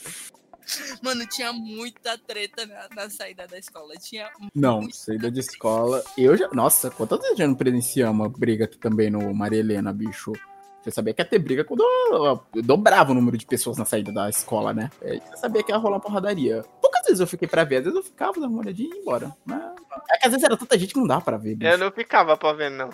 Mano, 1.01 1.25
tinha 1.27 1.51
muita 1.53 2.17
treta 2.17 2.65
na, 2.65 2.87
na 2.95 3.09
saída 3.09 3.47
da 3.47 3.57
escola. 3.57 3.93
Tinha 3.95 4.29
Não, 4.53 4.89
saída 4.91 5.31
de 5.31 5.39
escola. 5.39 6.03
Eu 6.17 6.37
já. 6.37 6.47
Nossa, 6.49 6.89
quantas 6.91 7.19
vezes 7.21 7.37
já 7.37 7.47
não 7.47 7.55
presenciamos 7.55 8.15
uma 8.15 8.29
briga 8.29 8.65
aqui 8.65 8.77
também 8.77 9.09
no 9.09 9.33
Maria 9.33 9.59
Helena, 9.59 9.91
bicho? 9.93 10.33
Você 10.81 10.91
sabia 10.91 11.13
que 11.13 11.21
ia 11.21 11.25
ter 11.25 11.39
briga 11.39 11.63
quando 11.65 11.81
eu 11.81 12.61
dobrava 12.63 13.11
o 13.11 13.13
número 13.13 13.37
de 13.37 13.45
pessoas 13.45 13.77
na 13.77 13.83
saída 13.83 14.13
da 14.13 14.29
escola, 14.29 14.73
né? 14.73 14.89
É, 15.01 15.19
Você 15.19 15.37
sabia 15.37 15.61
que 15.61 15.71
ia 15.71 15.77
rolar 15.77 15.99
porradaria. 15.99 16.63
Poucas 16.81 17.03
vezes 17.03 17.19
eu 17.19 17.27
fiquei 17.27 17.47
pra 17.47 17.65
ver, 17.65 17.77
às 17.77 17.83
vezes 17.83 17.97
eu 17.97 18.03
ficava, 18.03 18.39
dava 18.39 18.47
uma 18.47 18.61
olhadinha 18.61 18.89
e 18.89 18.95
ia 18.95 19.01
embora. 19.01 19.35
Mas, 19.45 19.61
é 20.09 20.17
que 20.17 20.25
às 20.27 20.31
vezes 20.31 20.43
era 20.43 20.55
tanta 20.55 20.79
gente 20.79 20.93
que 20.93 20.99
não 20.99 21.07
dava 21.07 21.21
pra 21.21 21.37
ver, 21.37 21.55
bicho. 21.55 21.69
Eu 21.69 21.77
não 21.77 21.91
ficava 21.91 22.37
pra 22.37 22.53
ver, 22.53 22.71
não. 22.71 22.89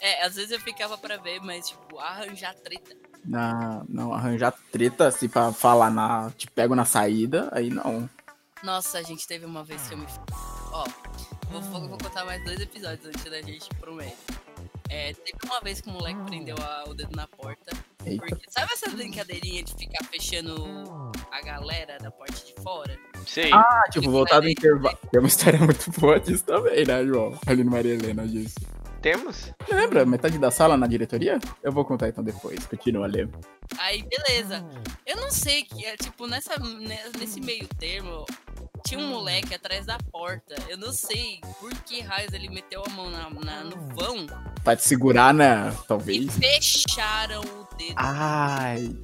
É, 0.00 0.24
às 0.24 0.34
vezes 0.36 0.50
eu 0.50 0.60
ficava 0.60 0.96
pra 0.96 1.16
ver, 1.16 1.40
mas, 1.40 1.68
tipo, 1.68 1.98
arranjar 1.98 2.54
treta. 2.54 2.96
Na, 3.24 3.84
não, 3.88 4.14
arranjar 4.14 4.54
treta, 4.72 5.08
assim, 5.08 5.28
pra 5.28 5.52
falar 5.52 5.90
na. 5.90 6.30
Te 6.36 6.46
pego 6.50 6.74
na 6.74 6.84
saída, 6.86 7.48
aí 7.52 7.68
não. 7.70 8.08
Nossa, 8.62 8.98
a 8.98 9.02
gente 9.02 9.26
teve 9.26 9.44
uma 9.44 9.62
vez 9.62 9.86
que 9.88 9.94
eu 9.94 9.98
me. 9.98 10.06
Ó, 10.72 10.84
vou, 11.50 11.60
vou, 11.62 11.88
vou 11.88 11.98
contar 11.98 12.24
mais 12.24 12.42
dois 12.44 12.58
episódios 12.60 13.06
antes 13.06 13.24
da 13.24 13.42
gente 13.42 13.66
ir 13.66 13.74
pro 13.76 13.94
médico. 13.94 14.16
É, 14.88 15.12
teve 15.12 15.38
uma 15.44 15.60
vez 15.60 15.80
que 15.80 15.88
o 15.88 15.92
moleque 15.92 16.20
prendeu 16.24 16.56
a- 16.60 16.84
o 16.88 16.94
dedo 16.94 17.14
na 17.14 17.26
porta. 17.28 17.70
Eita. 18.04 18.26
Porque, 18.26 18.50
sabe 18.50 18.72
essa 18.72 18.90
brincadeirinha 18.90 19.62
de 19.62 19.72
ficar 19.74 20.04
fechando 20.06 21.12
a 21.30 21.40
galera 21.42 21.96
da 21.98 22.10
parte 22.10 22.46
de 22.46 22.60
fora? 22.62 22.98
Sei. 23.26 23.52
Ah, 23.52 23.84
tipo, 23.92 24.10
voltar 24.10 24.40
do 24.40 24.48
intervalo. 24.48 24.98
Tem 25.10 25.20
uma 25.20 25.28
história 25.28 25.58
muito 25.62 25.90
boa 25.92 26.18
disso 26.18 26.44
também, 26.44 26.84
né, 26.84 27.04
João? 27.04 27.38
Ali 27.46 27.62
no 27.62 27.70
Maria 27.70 27.94
Helena 27.94 28.26
disso. 28.26 28.56
Temos? 29.02 29.52
Lembra? 29.70 30.04
Metade 30.04 30.38
da 30.38 30.50
sala 30.50 30.76
na 30.76 30.86
diretoria? 30.86 31.38
Eu 31.62 31.72
vou 31.72 31.84
contar 31.84 32.08
então 32.08 32.22
depois. 32.22 32.66
Continua, 32.66 33.06
Lê. 33.06 33.26
Aí, 33.78 34.02
beleza. 34.02 34.64
Eu 35.06 35.16
não 35.16 35.30
sei 35.30 35.62
que, 35.64 35.84
é, 35.86 35.96
tipo, 35.96 36.26
nessa, 36.26 36.58
ne- 36.58 36.98
nesse 37.18 37.40
meio 37.40 37.66
termo, 37.78 38.26
tinha 38.86 39.00
um 39.00 39.08
moleque 39.08 39.54
atrás 39.54 39.86
da 39.86 39.96
porta. 40.12 40.54
Eu 40.68 40.76
não 40.76 40.92
sei 40.92 41.40
por 41.58 41.72
que 41.84 42.00
raios 42.02 42.32
ele 42.34 42.50
meteu 42.50 42.82
a 42.86 42.90
mão 42.90 43.10
na, 43.10 43.30
na- 43.30 43.64
no 43.64 43.76
vão 43.94 44.26
Pra 44.62 44.76
te 44.76 44.84
segurar, 44.86 45.32
né? 45.32 45.72
e 45.72 45.86
Talvez. 45.86 46.36
fecharam 46.36 47.40
o 47.40 47.74
dedo. 47.76 47.94
Ai. 47.96 48.94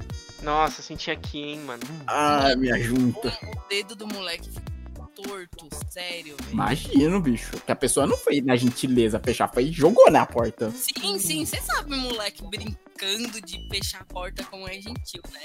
Nossa, 0.43 0.83
senti 0.83 1.11
aqui, 1.11 1.39
hein, 1.43 1.61
mano. 1.61 1.83
Ai, 2.07 2.55
minha 2.57 2.79
junta. 2.79 3.29
O 3.43 3.69
dedo 3.69 3.97
do 3.97 4.07
moleque 4.07 4.51
ficou 4.51 4.76
torto, 5.17 5.69
sério, 5.91 6.37
velho. 6.37 6.53
Imagino, 6.53 7.21
bicho. 7.21 7.53
Que 7.65 7.73
a 7.73 7.77
pessoa 7.77 8.07
não 8.07 8.17
foi 8.17 8.41
na 8.43 8.55
gentileza 8.55 9.19
fechar, 9.19 9.49
foi 9.53 9.65
e 9.65 9.73
jogou 9.73 10.11
na 10.11 10.27
porta. 10.27 10.71
Sim, 10.71 11.19
sim, 11.19 11.45
você 11.45 11.61
sabe, 11.63 11.97
moleque 11.97 12.43
brincando 12.97 13.41
de 13.43 13.69
fechar 13.69 14.01
a 14.01 14.05
porta 14.05 14.43
como 14.45 14.67
é 14.67 14.75
gentil, 14.75 15.23
né? 15.31 15.43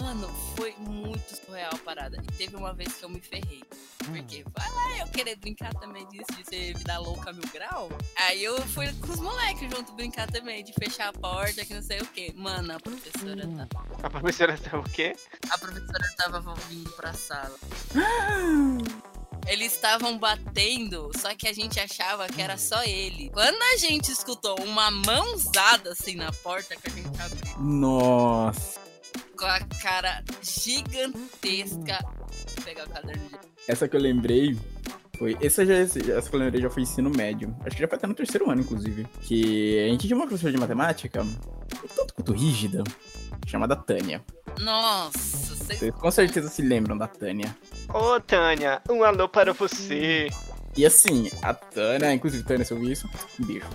Mano, 0.00 0.28
foi 0.56 0.74
muito 0.78 1.34
surreal 1.34 1.72
a 1.74 1.78
parada. 1.78 2.16
E 2.22 2.26
teve 2.34 2.56
uma 2.56 2.72
vez 2.72 2.94
que 2.94 3.04
eu 3.04 3.08
me 3.08 3.20
ferrei. 3.20 3.62
Porque 3.98 4.44
vai 4.56 4.70
lá 4.70 4.98
eu 4.98 5.06
querer 5.08 5.36
brincar 5.36 5.74
também 5.74 6.06
disso, 6.08 6.26
de 6.36 6.44
ser 6.44 6.76
vida 6.76 6.98
louca 6.98 7.32
mil 7.32 7.48
grau. 7.52 7.88
Aí 8.16 8.42
eu 8.42 8.60
fui 8.68 8.92
com 8.94 9.12
os 9.12 9.20
moleques 9.20 9.68
junto 9.70 9.92
brincar 9.92 10.30
também, 10.30 10.62
de 10.62 10.72
fechar 10.74 11.08
a 11.08 11.12
porta, 11.12 11.64
que 11.64 11.74
não 11.74 11.82
sei 11.82 12.00
o 12.00 12.06
quê. 12.06 12.32
Mano, 12.36 12.74
a 12.74 12.80
professora 12.80 13.46
tá. 13.46 13.68
A 14.02 14.10
professora 14.10 14.58
tá 14.58 14.78
o 14.78 14.84
quê? 14.84 15.16
A 15.50 15.58
professora 15.58 16.14
tava 16.16 16.54
vindo 16.68 16.90
pra 16.92 17.12
sala. 17.12 17.56
Eles 19.46 19.72
estavam 19.72 20.18
batendo, 20.18 21.10
só 21.16 21.34
que 21.34 21.46
a 21.46 21.52
gente 21.52 21.78
achava 21.78 22.26
que 22.26 22.42
era 22.42 22.58
só 22.58 22.82
ele. 22.84 23.30
Quando 23.30 23.62
a 23.62 23.76
gente 23.76 24.10
escutou 24.10 24.56
uma 24.60 24.90
mãozada 24.90 25.92
assim 25.92 26.16
na 26.16 26.32
porta 26.32 26.74
que 26.76 26.88
a 26.88 26.90
gente 26.90 27.20
abriu, 27.20 27.58
Nossa. 27.60 28.80
com 29.38 29.46
a 29.46 29.60
cara 29.80 30.24
gigantesca. 30.42 31.98
Vou 32.02 32.64
pegar 32.64 32.86
o 32.86 32.90
caderno 32.90 33.28
de. 33.28 33.36
Essa 33.68 33.88
que 33.88 33.96
eu 33.96 34.00
lembrei 34.00 34.58
foi. 35.18 35.36
Essa, 35.40 35.64
já, 35.64 35.74
essa 35.74 36.00
que 36.28 36.34
eu 36.34 36.40
lembrei 36.40 36.60
já 36.60 36.70
foi 36.70 36.82
ensino 36.82 37.10
médio. 37.10 37.54
Acho 37.64 37.76
que 37.76 37.82
já 37.82 37.88
foi 37.88 37.96
até 37.96 38.06
no 38.06 38.14
terceiro 38.14 38.50
ano, 38.50 38.60
inclusive. 38.60 39.06
Que 39.22 39.84
a 39.84 39.88
gente 39.88 40.06
tinha 40.06 40.16
uma 40.16 40.26
professora 40.26 40.52
de 40.52 40.58
matemática, 40.58 41.22
um 41.22 41.88
tanto 41.94 42.14
quanto 42.14 42.32
rígida, 42.32 42.82
chamada 43.46 43.76
Tânia. 43.76 44.22
Nossa, 44.60 45.54
vocês 45.54 45.78
Vocês 45.78 45.94
com 45.94 46.10
certeza 46.10 46.48
se 46.48 46.62
lembram 46.62 46.96
da 46.96 47.06
Tânia. 47.06 47.56
Ô, 47.92 48.20
Tânia, 48.20 48.80
um 48.88 49.02
alô 49.04 49.28
para 49.28 49.52
você. 49.52 50.28
E 50.76 50.84
assim, 50.84 51.30
a 51.42 51.52
Tânia, 51.54 52.12
inclusive, 52.12 52.44
Tânia, 52.44 52.64
se 52.64 52.72
eu 52.72 52.78
vi 52.78 52.92
isso, 52.92 53.08
um 53.40 53.44
beijo. 53.44 53.66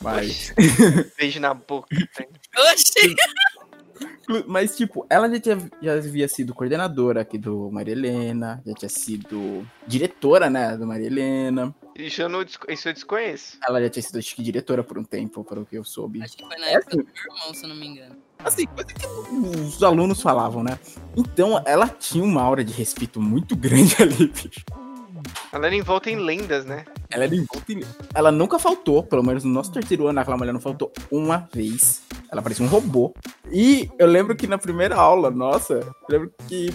Mas. 0.00 0.52
Oxi. 0.56 1.12
Beijo 1.16 1.40
na 1.40 1.54
boca. 1.54 1.88
Tânia. 2.14 2.40
Oxi! 2.72 3.14
Mas, 4.46 4.76
tipo, 4.76 5.06
ela 5.08 5.28
já, 5.30 5.40
tinha, 5.40 5.58
já 5.82 5.94
havia 5.94 6.28
sido 6.28 6.54
coordenadora 6.54 7.22
aqui 7.22 7.38
do 7.38 7.70
Maria 7.70 7.92
Helena, 7.92 8.62
já 8.66 8.74
tinha 8.74 8.88
sido 8.88 9.66
diretora, 9.86 10.50
né, 10.50 10.76
do 10.76 10.86
Maria 10.86 11.06
Helena. 11.06 11.74
Isso 11.96 12.22
eu, 12.22 12.28
não, 12.28 12.42
isso 12.42 12.88
eu 12.88 12.92
desconheço. 12.92 13.58
Ela 13.66 13.80
já 13.82 13.88
tinha 13.88 14.02
sido, 14.02 14.18
acho 14.18 14.36
que, 14.36 14.42
diretora 14.42 14.84
por 14.84 14.98
um 14.98 15.04
tempo, 15.04 15.42
pelo 15.42 15.64
que 15.64 15.76
eu 15.76 15.84
soube. 15.84 16.22
Acho 16.22 16.36
que 16.36 16.44
foi 16.46 16.56
na 16.58 16.66
É 16.66 16.74
época 16.74 16.88
assim. 16.90 16.98
do 16.98 17.04
meu 17.04 17.34
irmão, 17.38 17.54
se 17.54 17.64
eu 17.64 17.68
não 17.70 17.76
me 17.76 17.86
engano. 17.86 18.16
Assim, 18.44 18.66
coisa 18.66 18.92
que 18.92 19.06
os 19.06 19.82
alunos 19.82 20.20
falavam, 20.22 20.62
né? 20.62 20.78
Então, 21.16 21.60
ela 21.66 21.88
tinha 21.88 22.22
uma 22.22 22.40
aura 22.42 22.62
de 22.62 22.72
respeito 22.72 23.20
muito 23.20 23.56
grande 23.56 23.96
ali, 24.02 24.28
bicho. 24.28 24.64
Ela 25.52 25.66
era 25.66 25.76
envolta 25.76 26.10
em 26.10 26.16
lendas, 26.16 26.64
né? 26.64 26.84
Ela 27.10 27.24
era 27.24 27.34
envolta 27.34 27.72
em... 27.72 27.80
Ela 28.14 28.30
nunca 28.30 28.58
faltou, 28.58 29.02
pelo 29.02 29.22
menos 29.22 29.44
no 29.44 29.50
nosso 29.50 29.72
terceiro 29.72 30.06
ano, 30.06 30.20
aquela 30.20 30.36
mulher 30.36 30.52
não 30.52 30.60
faltou 30.60 30.92
uma 31.10 31.48
vez. 31.52 32.02
Ela 32.30 32.42
parecia 32.42 32.64
um 32.64 32.68
robô. 32.68 33.14
E 33.50 33.90
eu 33.98 34.06
lembro 34.06 34.36
que 34.36 34.46
na 34.46 34.58
primeira 34.58 34.96
aula, 34.96 35.30
nossa, 35.30 35.74
eu 35.74 35.94
lembro 36.08 36.32
que 36.46 36.74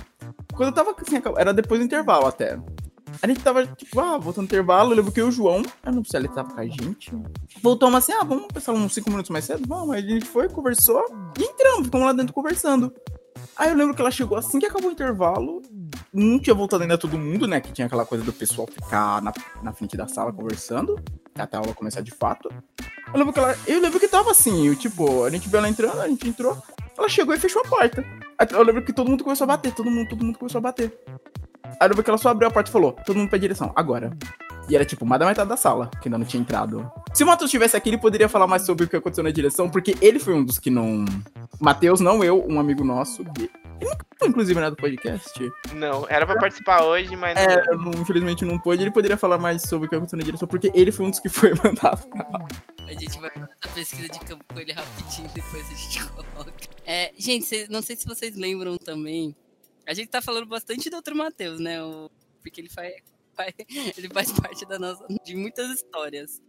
quando 0.53 0.69
eu 0.69 0.73
tava 0.73 0.95
assim, 0.99 1.21
era 1.37 1.53
depois 1.53 1.79
do 1.79 1.85
intervalo 1.85 2.27
até. 2.27 2.59
A 3.21 3.27
gente 3.27 3.41
tava, 3.41 3.65
tipo, 3.65 3.99
ah, 3.99 4.17
voltando 4.17 4.43
no 4.43 4.45
intervalo, 4.45 4.91
eu 4.91 4.97
lembro 4.97 5.11
que 5.11 5.21
o 5.21 5.31
João, 5.31 5.61
eu 5.85 5.91
não 5.91 6.03
sei 6.03 6.19
se 6.21 6.25
ele 6.25 6.33
tava 6.33 6.51
com 6.53 6.59
a 6.59 6.65
gente. 6.65 7.11
Voltamos 7.61 7.95
assim, 7.95 8.11
ah, 8.13 8.23
vamos 8.23 8.47
pensar 8.47 8.71
uns 8.73 8.93
5 8.93 9.09
minutos 9.09 9.29
mais 9.29 9.45
cedo? 9.45 9.63
Vamos, 9.67 9.95
aí 9.95 10.03
a 10.03 10.09
gente 10.09 10.25
foi, 10.25 10.49
conversou 10.49 11.03
e 11.37 11.43
entramos, 11.43 11.85
ficamos 11.85 12.07
lá 12.07 12.13
dentro 12.13 12.33
conversando. 12.33 12.91
Aí 13.55 13.69
eu 13.69 13.75
lembro 13.75 13.93
que 13.95 14.01
ela 14.01 14.11
chegou 14.11 14.37
assim 14.37 14.59
que 14.59 14.65
acabou 14.65 14.89
o 14.89 14.93
intervalo. 14.93 15.61
Não 16.13 16.39
tinha 16.39 16.53
voltado 16.53 16.83
ainda 16.83 16.97
todo 16.97 17.17
mundo, 17.17 17.47
né? 17.47 17.59
Que 17.59 17.71
tinha 17.71 17.87
aquela 17.87 18.05
coisa 18.05 18.23
do 18.23 18.33
pessoal 18.33 18.67
ficar 18.67 19.21
na, 19.21 19.33
na 19.61 19.73
frente 19.73 19.95
da 19.95 20.07
sala 20.07 20.31
conversando. 20.31 20.99
Até 21.35 21.57
a 21.57 21.59
aula 21.59 21.73
começar 21.73 22.01
de 22.01 22.11
fato. 22.11 22.49
Eu 22.79 23.17
lembro 23.17 23.33
que 23.33 23.39
ela. 23.39 23.55
Eu 23.67 23.81
lembro 23.81 23.99
que 23.99 24.07
tava 24.07 24.31
assim, 24.31 24.67
eu, 24.67 24.75
tipo, 24.75 25.23
a 25.23 25.29
gente 25.29 25.47
viu 25.49 25.59
ela 25.59 25.69
entrando, 25.69 26.01
a 26.01 26.07
gente 26.07 26.27
entrou. 26.27 26.57
Ela 26.97 27.09
chegou 27.09 27.33
e 27.33 27.39
fechou 27.39 27.61
a 27.63 27.67
porta. 27.67 28.05
Eu 28.51 28.63
lembro 28.63 28.83
que 28.83 28.93
todo 28.93 29.09
mundo 29.09 29.23
começou 29.23 29.45
a 29.45 29.47
bater, 29.47 29.73
todo 29.73 29.89
mundo, 29.89 30.09
todo 30.09 30.23
mundo 30.23 30.37
começou 30.37 30.59
a 30.59 30.61
bater. 30.61 30.97
Aí 31.63 31.77
eu 31.81 31.89
lembro 31.89 32.03
que 32.03 32.09
ela 32.09 32.17
só 32.17 32.29
abriu 32.29 32.47
a 32.47 32.51
porta 32.51 32.69
e 32.69 32.73
falou: 32.73 32.91
todo 32.91 33.17
mundo 33.17 33.29
pra 33.29 33.37
direção, 33.39 33.71
agora. 33.75 34.15
E 34.69 34.75
era 34.75 34.85
tipo, 34.85 35.05
mais 35.05 35.19
da 35.19 35.25
metade 35.25 35.49
da 35.49 35.57
sala, 35.57 35.91
que 36.01 36.07
ainda 36.07 36.17
não 36.17 36.25
tinha 36.25 36.41
entrado. 36.41 36.89
Se 37.13 37.23
o 37.23 37.27
Matheus 37.27 37.49
estivesse 37.49 37.75
aqui, 37.75 37.89
ele 37.89 37.97
poderia 37.97 38.29
falar 38.29 38.47
mais 38.47 38.65
sobre 38.65 38.85
o 38.85 38.87
que 38.87 38.95
aconteceu 38.95 39.23
na 39.23 39.31
direção, 39.31 39.69
porque 39.69 39.95
ele 40.01 40.19
foi 40.19 40.33
um 40.33 40.43
dos 40.43 40.57
que 40.57 40.69
não. 40.69 41.03
Matheus, 41.59 41.99
não 41.99 42.23
eu, 42.23 42.45
um 42.47 42.59
amigo 42.59 42.83
nosso. 42.83 43.23
Ele 43.37 43.89
nunca 43.89 44.05
foi, 44.17 44.29
inclusive, 44.29 44.59
né, 44.59 44.69
do 44.69 44.77
podcast. 44.77 45.51
Não, 45.73 46.07
era 46.09 46.25
pra 46.25 46.37
participar 46.37 46.83
hoje, 46.83 47.15
mas. 47.15 47.37
É, 47.37 47.63
não, 47.75 47.91
infelizmente 47.91 48.45
não 48.45 48.57
pôde. 48.57 48.81
Ele 48.81 48.91
poderia 48.91 49.17
falar 49.17 49.37
mais 49.37 49.63
sobre 49.63 49.87
o 49.87 49.89
que 49.89 49.95
aconteceu 49.95 50.17
na 50.17 50.23
direção, 50.23 50.47
porque 50.47 50.71
ele 50.73 50.91
foi 50.91 51.05
um 51.05 51.09
dos 51.09 51.19
que 51.19 51.29
foi 51.29 51.53
mandado. 51.61 52.07
A 52.87 52.93
gente 52.93 53.19
vai 53.19 53.29
fazer 53.29 53.49
a 53.61 53.67
pesquisa 53.67 54.09
de 54.09 54.19
campo 54.21 54.43
com 54.53 54.59
ele 54.59 54.71
rapidinho, 54.71 55.29
depois 55.33 55.65
a 55.69 55.75
gente 55.75 56.05
coloca. 56.07 56.53
É, 56.85 57.11
gente, 57.17 57.45
cês, 57.45 57.69
não 57.69 57.81
sei 57.81 57.95
se 57.95 58.05
vocês 58.05 58.35
lembram 58.35 58.77
também. 58.77 59.35
A 59.85 59.93
gente 59.93 60.07
tá 60.07 60.21
falando 60.21 60.45
bastante 60.45 60.89
do 60.89 60.95
outro 60.95 61.15
Matheus, 61.15 61.59
né? 61.59 61.83
O, 61.83 62.09
porque 62.41 62.61
ele 62.61 62.69
faz, 62.69 62.93
ele 63.97 64.09
faz 64.09 64.31
parte 64.31 64.65
da 64.65 64.77
nossa, 64.77 65.05
de 65.23 65.35
muitas 65.35 65.69
histórias. 65.71 66.41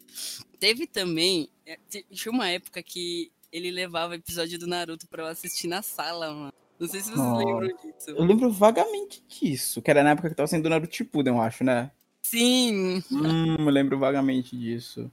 Teve 0.58 0.86
também, 0.86 1.48
é, 1.66 1.78
tinha 2.10 2.32
uma 2.32 2.48
época 2.48 2.82
que 2.82 3.30
ele 3.52 3.70
levava 3.70 4.16
episódio 4.16 4.58
do 4.58 4.66
Naruto 4.66 5.06
pra 5.08 5.22
eu 5.22 5.26
assistir 5.26 5.68
na 5.68 5.82
sala, 5.82 6.32
mano. 6.32 6.52
Não 6.78 6.88
sei 6.88 7.00
se 7.00 7.10
vocês 7.10 7.20
oh, 7.20 7.36
lembram 7.36 7.68
disso. 7.68 8.10
Eu 8.10 8.24
lembro 8.24 8.50
vagamente 8.50 9.22
disso, 9.28 9.80
que 9.80 9.90
era 9.90 10.02
na 10.02 10.10
época 10.10 10.28
que 10.28 10.34
tava 10.34 10.48
sendo 10.48 10.68
Naruto 10.68 10.94
Shippuden, 10.94 11.34
eu 11.34 11.40
acho, 11.40 11.62
né? 11.62 11.90
Sim. 12.22 13.02
Hum, 13.12 13.56
eu 13.58 13.70
lembro 13.70 13.98
vagamente 13.98 14.56
disso. 14.56 15.10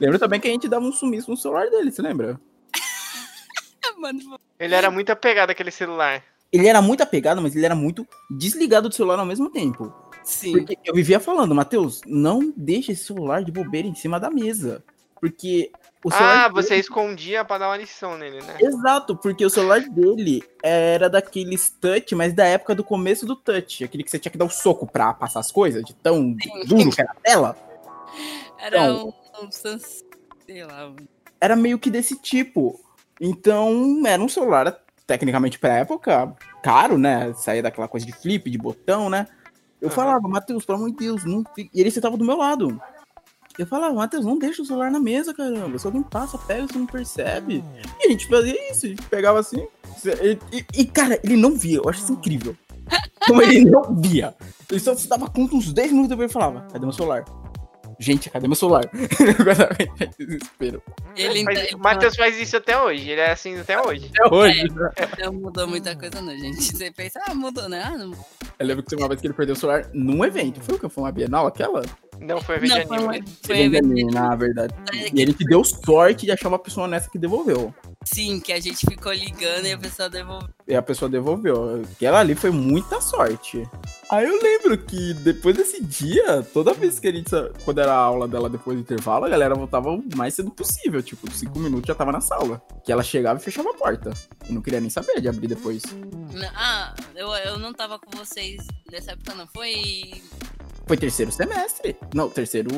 Lembro 0.00 0.18
também 0.18 0.40
que 0.40 0.48
a 0.48 0.50
gente 0.50 0.66
dava 0.66 0.84
um 0.84 0.92
sumiço 0.92 1.30
no 1.30 1.36
celular 1.36 1.70
dele, 1.70 1.92
você 1.92 2.02
lembra? 2.02 2.40
Mano, 3.98 4.40
ele 4.58 4.74
era 4.74 4.90
muito 4.90 5.10
apegado 5.10 5.50
àquele 5.50 5.70
celular. 5.70 6.24
Ele 6.52 6.66
era 6.66 6.80
muito 6.80 7.02
apegado, 7.02 7.40
mas 7.42 7.54
ele 7.54 7.64
era 7.64 7.74
muito 7.74 8.06
desligado 8.30 8.88
do 8.88 8.94
celular 8.94 9.18
ao 9.18 9.26
mesmo 9.26 9.50
tempo. 9.50 9.92
Sim. 10.24 10.52
Porque 10.52 10.78
eu 10.84 10.94
vivia 10.94 11.20
falando, 11.20 11.54
Matheus, 11.54 12.00
não 12.06 12.52
deixa 12.56 12.92
esse 12.92 13.04
celular 13.04 13.44
de 13.44 13.52
bobeira 13.52 13.86
em 13.86 13.94
cima 13.94 14.18
da 14.18 14.30
mesa. 14.30 14.82
Porque 15.20 15.70
o 16.04 16.10
celular. 16.10 16.44
Ah, 16.44 16.48
dele... 16.48 16.62
você 16.62 16.76
escondia 16.76 17.44
pra 17.44 17.58
dar 17.58 17.68
uma 17.68 17.76
lição 17.76 18.18
nele, 18.18 18.42
né? 18.42 18.56
Exato, 18.60 19.16
porque 19.16 19.44
o 19.44 19.50
celular 19.50 19.80
dele 19.80 20.42
era 20.62 21.08
daqueles 21.08 21.70
touch, 21.70 22.14
mas 22.14 22.34
da 22.34 22.44
época 22.44 22.74
do 22.74 22.84
começo 22.84 23.24
do 23.24 23.36
touch. 23.36 23.84
Aquele 23.84 24.02
que 24.02 24.10
você 24.10 24.18
tinha 24.18 24.32
que 24.32 24.36
dar 24.36 24.44
o 24.44 24.48
um 24.48 24.50
soco 24.50 24.86
pra 24.86 25.14
passar 25.14 25.40
as 25.40 25.50
coisas, 25.50 25.82
de 25.82 25.94
tão 25.94 26.36
duro 26.66 26.90
que 26.90 27.00
era 27.00 27.10
a 27.10 27.14
tela. 27.14 27.56
Era 28.58 28.76
então, 28.76 29.14
um, 29.40 29.46
um. 29.46 29.50
Sei 29.50 30.64
lá. 30.64 30.92
Era 31.40 31.56
meio 31.56 31.78
que 31.78 31.90
desse 31.90 32.16
tipo. 32.16 32.78
Então, 33.18 34.02
era 34.06 34.22
um 34.22 34.28
celular, 34.28 34.78
tecnicamente 35.06 35.58
pra 35.58 35.78
época, 35.78 36.34
caro, 36.62 36.98
né? 36.98 37.32
Saía 37.34 37.62
daquela 37.62 37.88
coisa 37.88 38.04
de 38.04 38.12
flip, 38.12 38.50
de 38.50 38.58
botão, 38.58 39.08
né? 39.08 39.26
Eu 39.80 39.88
uhum. 39.88 39.94
falava, 39.94 40.28
Matheus, 40.28 40.64
pelo 40.64 40.78
amor 40.78 40.90
de 40.90 40.96
Deus, 40.96 41.24
não 41.24 41.44
E 41.58 41.68
ele 41.74 41.90
sentava 41.90 42.16
do 42.16 42.24
meu 42.24 42.36
lado. 42.36 42.80
Eu 43.58 43.66
falava, 43.66 43.94
Matheus, 43.94 44.24
não 44.24 44.38
deixa 44.38 44.62
o 44.62 44.64
celular 44.64 44.90
na 44.90 44.98
mesa, 44.98 45.32
caramba. 45.32 45.78
Se 45.78 45.86
alguém 45.86 46.02
passa, 46.02 46.36
pega, 46.38 46.66
você 46.66 46.78
não 46.78 46.86
percebe. 46.86 47.62
E 48.00 48.06
a 48.06 48.10
gente 48.10 48.26
fazia 48.26 48.70
isso, 48.70 48.86
a 48.86 48.88
gente 48.88 49.02
pegava 49.02 49.38
assim. 49.38 49.66
E, 50.04 50.38
e, 50.56 50.66
e 50.80 50.84
cara, 50.86 51.20
ele 51.22 51.36
não 51.36 51.56
via, 51.56 51.78
eu 51.78 51.88
acho 51.88 52.02
isso 52.02 52.12
incrível. 52.12 52.56
Como 53.26 53.40
ele 53.42 53.64
não 53.64 53.94
via. 53.94 54.34
Ele 54.68 54.80
só 54.80 54.94
se 54.96 55.08
dava 55.08 55.30
conta 55.30 55.54
uns 55.54 55.72
10 55.72 55.92
minutos 55.92 56.10
depois 56.10 56.30
e 56.30 56.32
falava, 56.32 56.66
cadê 56.72 56.84
meu 56.84 56.92
celular? 56.92 57.24
Gente, 57.98 58.30
cadê 58.30 58.46
meu 58.46 58.56
celular? 58.56 58.84
Desespero. 60.18 60.82
Ele, 61.16 61.44
o 61.74 61.78
Matheus 61.78 62.16
faz 62.16 62.38
isso 62.38 62.56
até 62.56 62.80
hoje, 62.80 63.10
ele 63.10 63.20
é 63.20 63.30
assim 63.30 63.58
até 63.58 63.80
hoje. 63.80 64.10
Até 64.14 64.34
hoje. 64.34 64.66
É, 64.96 65.24
não 65.24 65.32
mudou 65.32 65.66
muita 65.66 65.96
coisa, 65.96 66.20
não, 66.20 66.36
gente. 66.36 66.62
Você 66.62 66.90
pensa, 66.90 67.20
ah, 67.26 67.34
mudou, 67.34 67.68
né? 67.68 67.82
Ah, 67.84 67.96
não. 67.96 68.12
Eu 68.58 68.66
lembro 68.66 68.82
que 68.84 68.94
uma 68.94 69.08
vez 69.08 69.20
que 69.20 69.26
ele 69.26 69.34
perdeu 69.34 69.54
o 69.54 69.58
celular 69.58 69.88
num 69.92 70.24
evento. 70.24 70.60
Foi 70.60 70.76
o 70.76 70.78
que? 70.78 70.88
Foi 70.88 71.04
uma 71.04 71.12
Bienal 71.12 71.46
aquela? 71.46 71.82
Não, 72.20 72.40
foi 72.40 72.56
evento 72.56 72.70
não, 72.70 72.76
de 72.76 72.94
anime. 72.94 73.24
Foi, 73.44 73.56
foi 73.56 73.68
de 73.68 73.76
anime, 73.76 74.04
na 74.04 74.34
verdade. 74.34 74.74
E 75.12 75.20
ele 75.20 75.34
que 75.34 75.44
deu 75.44 75.62
sorte 75.64 76.26
de 76.26 76.32
achar 76.32 76.48
uma 76.48 76.58
pessoa 76.58 76.88
nessa 76.88 77.10
que 77.10 77.18
devolveu. 77.18 77.74
Sim, 78.04 78.40
que 78.40 78.52
a 78.52 78.60
gente 78.60 78.86
ficou 78.86 79.12
ligando 79.12 79.66
e 79.66 79.72
a 79.72 79.78
pessoa 79.78 80.10
devolveu. 80.10 80.48
E 80.68 80.74
a 80.74 80.82
pessoa 80.82 81.08
devolveu. 81.08 81.82
Aquela 81.92 82.20
ali 82.20 82.34
foi 82.34 82.50
muita 82.50 83.00
sorte. 83.00 83.62
Aí 84.10 84.26
eu 84.26 84.40
lembro 84.40 84.76
que 84.78 85.14
depois 85.14 85.56
desse 85.56 85.82
dia, 85.82 86.42
toda 86.42 86.74
vez 86.74 86.98
que 86.98 87.08
a 87.08 87.12
gente. 87.12 87.30
Quando 87.64 87.80
era 87.80 87.92
a 87.92 87.96
aula 87.96 88.28
dela 88.28 88.50
depois 88.50 88.76
do 88.76 88.82
intervalo, 88.82 89.24
a 89.24 89.28
galera 89.28 89.54
voltava 89.54 89.90
o 89.90 90.02
mais 90.16 90.34
cedo 90.34 90.50
possível. 90.50 91.02
Tipo, 91.02 91.30
cinco 91.32 91.58
minutos 91.58 91.86
já 91.86 91.94
tava 91.94 92.12
na 92.12 92.20
sala. 92.20 92.62
Que 92.84 92.92
ela 92.92 93.02
chegava 93.02 93.40
e 93.40 93.42
fechava 93.42 93.70
a 93.70 93.74
porta. 93.74 94.12
E 94.48 94.52
não 94.52 94.60
queria 94.60 94.80
nem 94.80 94.90
saber 94.90 95.20
de 95.20 95.28
abrir 95.28 95.48
depois. 95.48 95.82
Ah, 96.54 96.94
eu, 97.14 97.28
eu 97.36 97.58
não 97.58 97.72
tava 97.72 97.98
com 97.98 98.16
vocês 98.16 98.66
nessa 98.90 99.12
época, 99.12 99.34
não. 99.34 99.46
Foi 99.46 100.22
foi 100.86 100.96
terceiro 100.98 101.32
semestre. 101.32 101.96
Não, 102.12 102.28
terceiro 102.28 102.70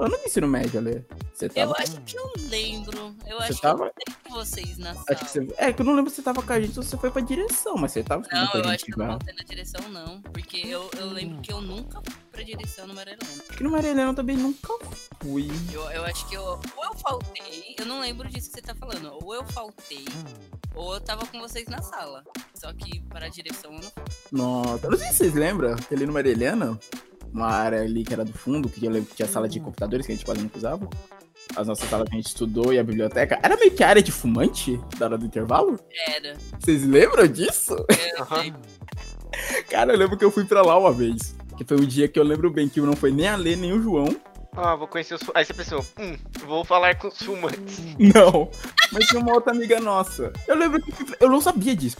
ano 0.00 0.16
de 0.18 0.24
ensino 0.24 0.48
médio, 0.48 0.78
Ale. 0.78 1.04
Você 1.32 1.48
tava... 1.48 1.72
Eu 1.72 1.76
acho 1.76 2.00
que 2.02 2.16
eu 2.16 2.32
lembro. 2.48 3.16
Eu 3.26 3.38
você 3.38 3.52
acho 3.52 3.60
tava... 3.60 3.90
que 3.90 4.10
eu 4.10 4.14
com 4.24 4.34
vocês 4.34 4.78
na 4.78 4.94
sala. 4.94 5.18
Você... 5.18 5.48
É, 5.56 5.72
que 5.72 5.82
eu 5.82 5.86
não 5.86 5.94
lembro 5.94 6.10
se 6.10 6.16
você 6.16 6.22
tava 6.22 6.42
com 6.42 6.52
a 6.52 6.60
gente 6.60 6.76
ou 6.78 6.82
se 6.82 6.90
você 6.90 6.96
foi 6.96 7.10
pra 7.10 7.22
direção, 7.22 7.76
mas 7.76 7.92
você 7.92 8.02
tava 8.02 8.26
Não, 8.30 8.52
eu 8.54 8.68
acho 8.68 8.84
que 8.84 8.92
eu 8.92 8.98
não 8.98 9.06
voltei 9.10 9.34
na 9.34 9.42
direção, 9.44 9.88
não. 9.90 10.20
Porque 10.22 10.58
eu, 10.58 10.90
eu 10.98 11.06
lembro 11.10 11.40
que 11.40 11.52
eu 11.52 11.60
nunca 11.60 12.00
fui 12.02 12.14
pra 12.30 12.42
direção 12.42 12.86
no 12.86 12.94
Acho 12.98 13.56
que 13.56 13.62
no 13.62 13.70
Maria 13.70 13.90
eu 13.90 14.14
também 14.14 14.36
nunca 14.36 14.74
fui. 15.22 15.48
Eu, 15.72 15.82
eu 15.90 16.04
acho 16.04 16.28
que 16.28 16.34
eu... 16.34 16.42
Ou 16.42 16.84
eu 16.84 16.94
faltei, 16.98 17.74
eu 17.78 17.86
não 17.86 18.00
lembro 18.00 18.28
disso 18.28 18.50
que 18.50 18.56
você 18.56 18.62
tá 18.62 18.74
falando. 18.74 19.18
Ou 19.22 19.34
eu 19.34 19.44
faltei, 19.46 20.04
ou 20.74 20.94
eu 20.94 21.00
tava 21.00 21.26
com 21.26 21.38
vocês 21.40 21.66
na 21.66 21.82
sala. 21.82 22.24
Só 22.54 22.72
que 22.72 23.00
para 23.08 23.26
a 23.26 23.28
direção 23.28 23.72
eu 23.72 23.80
não 23.80 23.90
fui. 23.90 24.04
Nossa, 24.32 24.86
eu 24.86 24.90
não 24.90 24.98
sei 24.98 25.08
se 25.08 25.14
vocês 25.14 25.34
lembram 25.34 25.76
que 25.76 25.94
ali 25.94 26.06
no 26.06 26.12
Maria 26.12 26.32
Helena 26.32 26.78
uma 27.34 27.48
área 27.48 27.82
ali 27.82 28.04
que 28.04 28.12
era 28.12 28.24
do 28.24 28.32
fundo, 28.32 28.68
que 28.68 28.86
eu 28.86 28.90
lembro 28.90 29.10
que 29.10 29.16
tinha 29.16 29.26
sala 29.26 29.48
de 29.48 29.58
computadores 29.58 30.06
que 30.06 30.12
a 30.12 30.14
gente 30.14 30.24
quase 30.24 30.40
não 30.40 30.50
usava. 30.54 30.88
As 31.56 31.66
nossas 31.66 31.88
salas 31.90 32.08
que 32.08 32.14
a 32.14 32.18
gente 32.18 32.28
estudou 32.28 32.72
e 32.72 32.78
a 32.78 32.84
biblioteca. 32.84 33.38
Era 33.42 33.56
meio 33.56 33.72
que 33.72 33.82
a 33.82 33.88
área 33.88 34.02
de 34.02 34.12
fumante 34.12 34.80
da 34.96 35.06
hora 35.06 35.18
do 35.18 35.26
intervalo? 35.26 35.78
Era. 36.08 36.36
Vocês 36.58 36.84
lembram 36.84 37.26
disso? 37.26 37.74
Uhum. 37.74 38.54
Cara, 39.68 39.92
eu 39.92 39.98
lembro 39.98 40.16
que 40.16 40.24
eu 40.24 40.30
fui 40.30 40.44
pra 40.44 40.62
lá 40.62 40.78
uma 40.78 40.92
vez. 40.92 41.34
Que 41.58 41.64
foi 41.64 41.76
um 41.76 41.84
dia 41.84 42.08
que 42.08 42.18
eu 42.18 42.24
lembro 42.24 42.50
bem 42.50 42.68
que 42.68 42.80
não 42.80 42.96
foi 42.96 43.12
nem 43.12 43.28
a 43.28 43.36
Lê, 43.36 43.56
nem 43.56 43.72
o 43.72 43.82
João. 43.82 44.16
Ah, 44.56 44.76
vou 44.76 44.86
conhecer 44.86 45.14
os. 45.14 45.22
Aí 45.34 45.44
você 45.44 45.52
pensou, 45.52 45.84
hum, 45.98 46.16
vou 46.46 46.64
falar 46.64 46.96
com 46.96 47.08
os 47.08 47.18
fumantes. 47.18 47.80
Não, 47.98 48.48
mas 48.92 49.06
tinha 49.06 49.20
uma 49.20 49.34
outra 49.34 49.52
amiga 49.52 49.80
nossa. 49.80 50.32
Eu 50.46 50.56
lembro 50.56 50.80
que. 50.80 50.92
Eu 51.18 51.28
não 51.28 51.40
sabia 51.40 51.74
disso. 51.74 51.96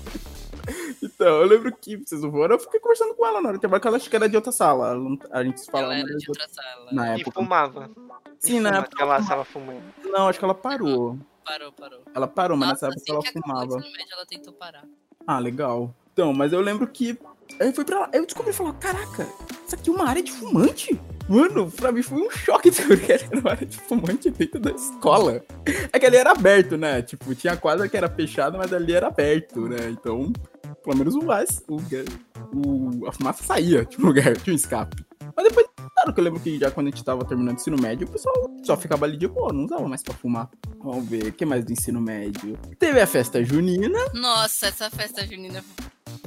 Então, 1.05 1.43
eu 1.43 1.47
lembro 1.47 1.77
que 1.77 1.99
vocês 1.99 2.23
não 2.23 2.31
foram, 2.31 2.55
eu 2.55 2.59
fiquei 2.59 2.81
conversando 2.81 3.15
com 3.15 3.27
ela 3.27 3.41
na 3.41 3.51
hora 3.51 3.59
que 3.59 3.67
ela 3.67 3.97
acho 3.97 4.09
que 4.09 4.17
era 4.17 4.29
de 4.29 4.37
outra 4.37 4.51
sala. 4.51 4.97
A 5.31 5.45
gente 5.45 5.65
falava. 5.71 5.93
Ela 5.93 6.03
era 6.03 6.17
de 6.17 6.29
outra 6.31 6.49
sala. 6.49 6.93
Na 6.93 7.09
época. 7.09 7.31
E 7.31 7.33
fumava. 7.33 7.91
Sim, 8.39 8.61
na 8.61 8.71
época. 8.71 8.95
Aquela 8.95 9.23
sala 9.23 9.45
fumando. 9.45 9.83
Não, 10.03 10.29
acho 10.29 10.39
que 10.39 10.45
ela 10.45 10.55
parou. 10.55 11.19
Parou, 11.45 11.73
parou. 11.73 12.01
Ela 12.15 12.27
parou, 12.27 12.57
mas 12.57 12.71
Nossa, 12.71 12.89
nessa 12.89 13.01
época 13.03 13.29
assim 13.29 13.39
ela 13.39 13.43
fumava. 13.45 13.77
Médio, 13.77 14.07
ela 14.13 14.27
tentou 14.27 14.53
parar. 14.55 14.85
Ah, 15.27 15.39
legal. 15.39 15.95
Então, 16.13 16.33
mas 16.33 16.53
eu 16.53 16.61
lembro 16.61 16.87
que. 16.87 17.19
Aí 17.61 17.73
foi 17.75 17.85
pra 17.85 18.01
lá. 18.01 18.11
Eu 18.13 18.25
descobri 18.25 18.51
e 18.51 18.55
falei, 18.55 18.73
caraca, 18.81 19.29
isso 19.67 19.75
aqui 19.75 19.91
é 19.91 19.93
uma 19.93 20.09
área 20.09 20.23
de 20.23 20.33
fumante? 20.33 20.99
Mano, 21.29 21.71
pra 21.71 21.93
mim 21.93 22.03
foi 22.03 22.19
um 22.19 22.31
choque 22.31 22.69
descobrir 22.71 23.05
que 23.05 23.13
era 23.13 23.39
uma 23.39 23.51
área 23.51 23.67
de 23.67 23.77
fumante 23.77 24.31
dentro 24.31 24.59
da 24.59 24.71
escola. 24.71 25.45
É 25.93 25.99
que 25.99 26.07
ali 26.07 26.17
era 26.17 26.33
aberto, 26.33 26.79
né? 26.79 27.03
Tipo, 27.03 27.35
tinha 27.35 27.57
quadra 27.57 27.89
que 27.89 27.97
era 27.97 28.09
fechada, 28.09 28.57
mas 28.57 28.73
ali 28.73 28.95
era 28.95 29.09
aberto, 29.09 29.69
né? 29.69 29.91
Então, 29.91 30.33
pelo 30.85 30.97
menos 30.97 31.15
o 31.15 31.21
gás, 31.21 31.63
o, 31.67 31.77
o, 32.55 33.09
a 33.09 33.13
fumaça 33.13 33.43
saía 33.43 33.85
tipo, 33.85 34.07
lugar, 34.07 34.37
tinha 34.37 34.53
um 34.53 34.57
escape. 34.57 35.05
Mas 35.35 35.49
depois, 35.49 35.67
claro 35.95 36.15
que 36.15 36.21
eu 36.21 36.25
lembro 36.25 36.41
que 36.41 36.59
já 36.59 36.71
quando 36.71 36.89
a 36.89 36.91
gente 36.91 37.03
tava 37.03 37.25
terminando 37.25 37.57
o 37.57 37.61
ensino 37.61 37.81
médio, 37.81 38.07
o 38.07 38.11
pessoal 38.11 38.35
só 38.63 38.77
ficava 38.77 39.07
ali 39.07 39.17
de 39.17 39.27
boa, 39.27 39.53
não 39.53 39.65
usava 39.65 39.89
mais 39.89 40.03
pra 40.03 40.15
fumar. 40.15 40.49
Vamos 40.79 41.09
ver, 41.09 41.29
o 41.29 41.33
que 41.33 41.47
mais 41.47 41.65
do 41.65 41.73
ensino 41.73 42.01
médio? 42.01 42.59
Teve 42.79 43.01
a 43.01 43.07
festa 43.07 43.43
junina. 43.43 43.99
Nossa, 44.13 44.67
essa 44.67 44.91
festa 44.91 45.27
junina. 45.27 45.65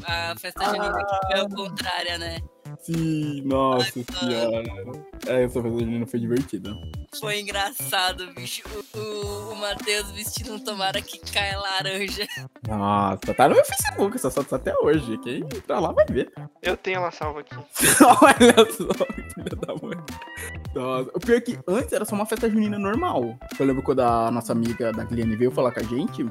A 0.06 0.36
festa 0.38 0.66
junina 0.66 1.06
que 1.06 1.28
foi 1.28 1.40
ao 1.40 1.50
contrária, 1.50 2.18
né? 2.18 2.40
Sim, 2.80 3.42
nossa 3.44 3.92
senhora. 3.92 4.64
É, 5.28 5.44
essa 5.44 5.62
festa 5.62 5.80
junina 5.80 6.06
foi 6.06 6.20
divertida. 6.20 6.72
Foi 7.20 7.40
engraçado, 7.40 8.32
bicho. 8.34 8.64
O, 8.94 9.00
o, 9.00 9.52
o 9.54 9.56
Matheus 9.56 10.12
vestindo 10.12 10.54
um 10.54 10.60
tomara 10.60 11.02
que 11.02 11.20
caia 11.20 11.58
laranja. 11.58 12.28
Nossa, 12.68 13.34
tá 13.34 13.48
no 13.48 13.56
meu 13.56 13.66
Facebook, 13.66 14.16
essa 14.16 14.30
foto 14.30 14.50
tá 14.50 14.56
até 14.58 14.76
hoje. 14.78 15.18
Quem 15.20 15.40
entrar 15.40 15.80
lá 15.80 15.92
vai 15.92 16.06
ver. 16.06 16.32
Eu 16.62 16.78
tenho 16.78 16.98
ela 16.98 17.12
salva 17.12 17.40
aqui. 17.40 17.56
Olha 18.22 18.72
só, 18.72 19.06
filha 19.34 19.56
da 19.56 19.74
mãe. 19.76 19.98
Nossa, 20.76 21.12
o 21.14 21.20
pior 21.20 21.38
é 21.38 21.42
que 21.42 21.60
antes 21.68 21.94
era 21.94 22.06
só 22.06 22.16
uma 22.16 22.26
festa 22.26 22.50
junina 22.50 22.78
normal. 22.78 23.38
Eu 23.60 23.66
lembro 23.66 23.82
quando 23.84 24.02
a 24.02 24.30
nossa 24.30 24.52
amiga 24.52 24.92
da 24.92 25.04
Gliane 25.04 25.36
veio 25.36 25.52
falar 25.52 25.72
com 25.72 25.80
a 25.80 25.84
gente. 25.84 26.26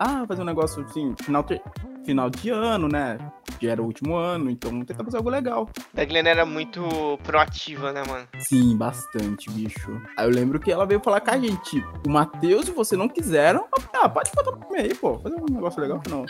Ah, 0.00 0.24
fazer 0.28 0.42
um 0.42 0.44
negócio 0.44 0.82
assim, 0.84 1.12
final, 1.22 1.42
ter- 1.42 1.60
final 2.04 2.30
de 2.30 2.50
ano, 2.50 2.86
né? 2.86 3.18
Já 3.60 3.72
era 3.72 3.82
o 3.82 3.86
último 3.86 4.14
ano, 4.14 4.48
então 4.48 4.70
vamos 4.70 4.86
tentar 4.86 5.02
fazer 5.02 5.16
algo 5.16 5.28
legal. 5.28 5.68
A 5.96 6.04
Glenn 6.04 6.26
era 6.28 6.46
muito 6.46 7.18
proativa, 7.24 7.92
né, 7.92 8.04
mano? 8.06 8.28
Sim, 8.38 8.76
bastante, 8.76 9.50
bicho. 9.50 10.00
Aí 10.16 10.24
eu 10.26 10.30
lembro 10.30 10.60
que 10.60 10.70
ela 10.70 10.86
veio 10.86 11.00
falar 11.00 11.20
com 11.20 11.32
a 11.32 11.38
gente. 11.38 11.84
O 12.06 12.10
Matheus 12.10 12.68
e 12.68 12.70
você 12.70 12.96
não 12.96 13.08
quiseram. 13.08 13.66
Ah, 13.92 14.08
pode 14.08 14.30
botar 14.30 14.52
pra 14.52 14.66
comer 14.66 14.82
aí, 14.82 14.94
pô. 14.94 15.18
Fazer 15.18 15.34
um 15.34 15.46
negócio 15.52 15.80
legal, 15.82 16.00
não. 16.08 16.24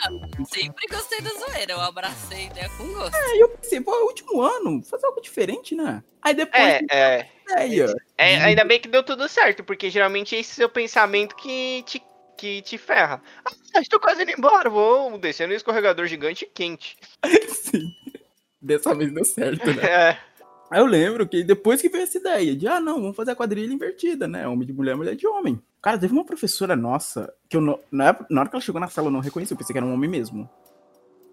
Sempre 0.45 0.87
gostei 0.89 1.21
da 1.21 1.29
zoeira. 1.29 1.73
Eu 1.73 1.81
abracei 1.81 2.39
a 2.39 2.43
ideia 2.51 2.69
com 2.75 2.87
gosto. 2.91 3.15
Aí 3.15 3.39
eu 3.39 3.49
pensei, 3.49 3.79
pô, 3.81 3.93
é 3.93 3.99
o 4.01 4.07
último 4.07 4.41
ano, 4.41 4.81
fazer 4.83 5.05
algo 5.05 5.21
diferente, 5.21 5.75
né? 5.75 6.03
Aí 6.23 6.33
depois, 6.33 6.63
É, 6.91 7.27
é, 7.51 7.67
ideia. 7.67 7.95
é. 8.17 8.35
Ainda 8.41 8.65
bem 8.65 8.79
que 8.79 8.87
deu 8.89 9.03
tudo 9.03 9.29
certo, 9.29 9.63
porque 9.63 9.89
geralmente 9.91 10.35
é 10.35 10.39
esse 10.39 10.55
seu 10.55 10.67
pensamento 10.67 11.35
que 11.35 11.83
te, 11.85 12.01
que 12.39 12.61
te 12.61 12.77
ferra. 12.77 13.21
Ah, 13.45 13.51
estou 13.81 13.99
quase 13.99 14.23
indo 14.23 14.31
embora, 14.31 14.69
vou 14.69 15.17
descer 15.17 15.47
no 15.47 15.53
escorregador 15.53 16.05
gigante 16.07 16.45
quente. 16.53 16.97
Sim. 17.49 17.93
Dessa 18.61 18.93
vez 18.95 19.11
deu 19.13 19.25
certo, 19.25 19.65
né? 19.73 19.83
É, 19.87 20.17
Aí 20.71 20.79
eu 20.79 20.85
lembro 20.85 21.27
que 21.27 21.43
depois 21.43 21.81
que 21.81 21.89
veio 21.89 22.03
essa 22.03 22.17
ideia 22.19 22.55
de, 22.55 22.67
ah, 22.67 22.79
não, 22.79 23.01
vamos 23.01 23.15
fazer 23.15 23.31
a 23.31 23.35
quadrilha 23.35 23.73
invertida, 23.73 24.27
né? 24.27 24.47
Homem 24.47 24.67
de 24.67 24.71
mulher, 24.73 24.95
mulher 24.95 25.15
de 25.15 25.25
homem. 25.25 25.59
Cara, 25.81 25.97
teve 25.97 26.13
uma 26.13 26.23
professora 26.23 26.75
nossa 26.75 27.33
que 27.49 27.57
eu, 27.57 27.61
não- 27.61 27.79
na, 27.91 28.09
época- 28.09 28.27
na 28.29 28.41
hora 28.41 28.49
que 28.49 28.55
ela 28.55 28.61
chegou 28.61 28.79
na 28.79 28.87
sala 28.87 29.07
eu 29.07 29.11
não 29.11 29.19
reconheci, 29.19 29.51
eu 29.51 29.57
pensei 29.57 29.73
que 29.73 29.77
era 29.79 29.85
um 29.87 29.93
homem 29.93 30.07
mesmo. 30.09 30.47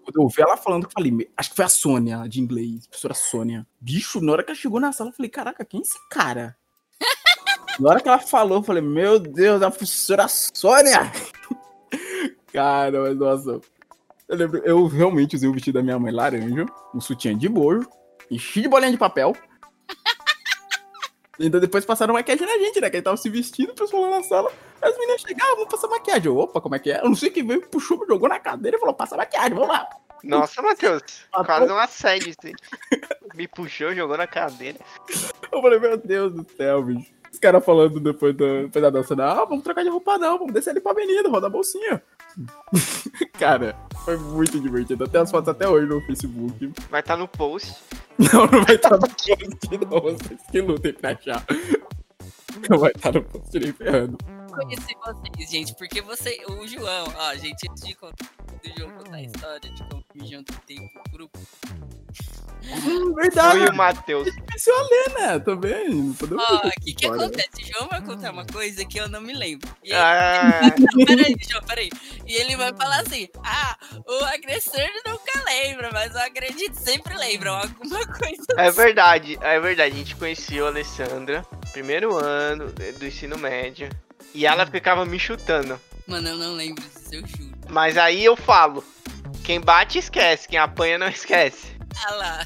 Quando 0.03 0.15
eu 0.15 0.23
ouvi 0.23 0.41
ela 0.41 0.57
falando, 0.57 0.85
eu 0.85 0.89
falei, 0.89 1.11
"Me- 1.11 1.29
acho 1.37 1.49
que 1.51 1.55
foi 1.55 1.65
a 1.65 1.69
Sônia, 1.69 2.25
de 2.27 2.39
inglês, 2.41 2.87
professora 2.87 3.13
Sônia. 3.13 3.67
Bicho, 3.79 4.19
na 4.21 4.31
hora 4.31 4.41
que 4.43 4.49
ela 4.49 4.57
chegou 4.57 4.79
na 4.79 4.91
sala, 4.91 5.09
eu 5.11 5.13
falei, 5.13 5.29
caraca, 5.29 5.63
quem 5.63 5.81
é 5.81 5.83
esse 5.83 5.99
cara? 6.09 6.55
Na 7.79 7.89
hora 7.89 8.01
que 8.01 8.07
ela 8.07 8.19
falou, 8.19 8.59
eu 8.59 8.63
falei, 8.63 8.81
meu 8.81 9.19
Deus, 9.19 9.61
a 9.61 9.69
professora 9.69 10.27
Sônia! 10.27 11.11
cara, 12.51 13.01
mas 13.01 13.17
nossa. 13.17 13.61
Eu 14.27 14.35
lembro, 14.35 14.61
eu 14.65 14.87
realmente 14.87 15.35
usei 15.35 15.47
o 15.47 15.53
vestido 15.53 15.75
da 15.75 15.83
minha 15.83 15.97
mãe 15.97 16.11
laranja, 16.11 16.65
um 16.93 16.99
sutiã 16.99 17.37
de 17.37 17.47
bojo, 17.47 17.87
enchi 18.29 18.61
de 18.61 18.67
bolinha 18.67 18.91
de 18.91 18.97
papel. 18.97 19.33
E 21.39 21.43
ainda 21.43 21.59
depois 21.59 21.85
passaram 21.85 22.15
maquiagem 22.15 22.47
na 22.47 22.57
gente, 22.57 22.81
né? 22.81 22.89
Que 22.89 22.97
ele 22.97 23.03
tava 23.03 23.15
se 23.15 23.29
vestindo, 23.29 23.69
o 23.69 23.75
pessoal 23.75 24.03
lá 24.03 24.17
na 24.17 24.23
sala. 24.23 24.51
As 24.81 24.97
meninas 24.97 25.21
chegavam, 25.21 25.55
vamos 25.55 25.71
passar 25.71 25.87
maquiagem. 25.87 26.25
Eu, 26.25 26.37
opa, 26.37 26.59
como 26.59 26.75
é 26.75 26.79
que 26.79 26.91
é? 26.91 26.99
Eu 26.99 27.09
não 27.09 27.15
sei 27.15 27.29
quem 27.29 27.45
veio, 27.45 27.61
puxou, 27.67 27.99
me 27.99 28.07
jogou 28.07 28.27
na 28.27 28.39
cadeira 28.39 28.75
e 28.75 28.79
falou, 28.79 28.95
passa 28.95 29.15
maquiagem, 29.15 29.53
vamos 29.53 29.69
lá. 29.69 29.87
nossa, 30.23 30.61
Matheus, 30.63 31.03
quase 31.31 31.71
um 31.71 31.77
assédio 31.77 32.29
isso 32.29 32.39
aí. 32.43 32.53
Me 33.35 33.47
puxou, 33.47 33.93
jogou 33.93 34.17
na 34.17 34.25
cadeira. 34.25 34.79
Eu 35.51 35.61
falei, 35.61 35.79
meu 35.79 35.95
Deus 35.95 36.33
do 36.33 36.45
céu, 36.57 36.81
bicho. 36.81 37.16
Os 37.37 37.39
caras 37.39 37.63
falando 37.63 37.99
depois 37.99 38.35
da, 38.35 38.63
depois 38.63 38.81
da 38.81 38.89
dança, 38.89 39.13
ah, 39.23 39.45
vamos 39.45 39.63
trocar 39.63 39.83
de 39.83 39.91
roupa 39.91 40.17
não, 40.17 40.39
vamos 40.39 40.51
descer 40.55 40.71
ali 40.71 40.81
pra 40.81 40.91
avenida, 40.91 41.29
rodar 41.29 41.51
a 41.51 41.53
bolsinha. 41.53 42.01
Cara, 43.37 43.77
foi 44.03 44.17
muito 44.17 44.59
divertido. 44.59 45.03
Até 45.03 45.19
as 45.19 45.29
fotos 45.29 45.49
até 45.49 45.69
hoje 45.69 45.85
no 45.85 46.01
Facebook. 46.01 46.73
Vai 46.89 47.01
estar 47.01 47.15
no 47.15 47.27
post. 47.27 47.75
Não, 48.17 48.47
não 48.47 48.65
vai 48.65 48.73
estar 48.73 48.89
no 48.89 49.01
post, 49.01 49.37
não. 49.87 50.01
Vocês 50.01 50.41
que 50.49 50.61
lutem 50.61 50.93
pra 50.93 51.11
achar. 51.11 51.45
Não 52.67 52.79
vai 52.79 52.89
estar 52.89 53.13
no 53.13 53.23
post 53.23 53.59
nem 53.59 53.71
ferrando. 53.71 54.17
Conheci 54.49 54.95
vocês, 55.05 55.51
gente, 55.51 55.75
porque 55.75 56.01
você. 56.01 56.39
O 56.49 56.67
João, 56.67 57.05
ó, 57.15 57.35
gente, 57.35 57.69
antes 57.69 57.83
de 57.83 57.93
contar 57.93 58.25
do 58.63 58.79
João 58.79 58.97
contar 58.97 59.17
a 59.17 59.21
história 59.21 59.71
de 59.71 59.83
como 59.83 60.03
me 60.15 60.27
juntei 60.27 60.77
pro 60.77 61.13
grupo. 61.13 61.39
Hum, 62.69 63.13
verdade. 63.13 63.59
Foi 63.59 63.69
o 63.69 63.75
Matheus. 63.75 64.27
Esqueci 64.27 64.69
a 64.69 64.81
ler, 64.81 65.13
né? 65.19 65.39
Também. 65.39 66.13
Ó, 66.37 66.67
o 66.67 66.71
que 66.81 66.93
que 66.93 67.05
acontece? 67.05 67.71
João 67.71 67.87
vai 67.87 68.01
contar 68.01 68.31
uma 68.31 68.45
coisa 68.45 68.83
que 68.83 68.99
eu 68.99 69.07
não 69.07 69.21
me 69.21 69.33
lembro. 69.33 69.69
E 69.81 69.87
ele, 69.91 69.95
Ah, 69.97 70.73
Não, 70.77 71.05
peraí, 71.05 71.35
João, 71.49 71.63
peraí. 71.63 71.89
E 72.25 72.35
ele 72.35 72.57
vai 72.57 72.73
falar 72.75 72.99
assim: 73.01 73.29
ah, 73.41 73.77
o 74.05 74.23
agressor 74.25 74.81
nunca 75.05 75.43
lembra, 75.45 75.91
mas 75.93 76.13
o 76.13 76.17
agredido 76.17 76.75
sempre 76.75 77.15
lembra 77.17 77.51
alguma 77.51 78.05
coisa. 78.05 78.43
é 78.57 78.69
verdade, 78.69 79.37
é 79.41 79.59
verdade. 79.61 79.93
A 79.93 79.97
gente 79.97 80.15
conheceu 80.17 80.65
a 80.65 80.69
Alessandra, 80.69 81.45
primeiro 81.71 82.17
ano 82.17 82.69
do 82.99 83.05
ensino 83.05 83.37
médio. 83.37 83.87
E 84.33 84.45
ela 84.45 84.65
ficava 84.65 85.05
me 85.05 85.17
chutando. 85.17 85.79
Mano, 86.05 86.27
eu 86.27 86.37
não 86.37 86.53
lembro 86.53 86.83
disso, 86.83 87.13
eu 87.13 87.25
juro. 87.25 87.57
Mas 87.69 87.97
aí 87.97 88.25
eu 88.25 88.35
falo: 88.35 88.83
quem 89.45 89.61
bate 89.61 89.97
esquece, 89.99 90.49
quem 90.49 90.59
apanha 90.59 90.97
não 90.97 91.07
esquece. 91.07 91.76
Ah 91.95 92.13
lá. 92.15 92.45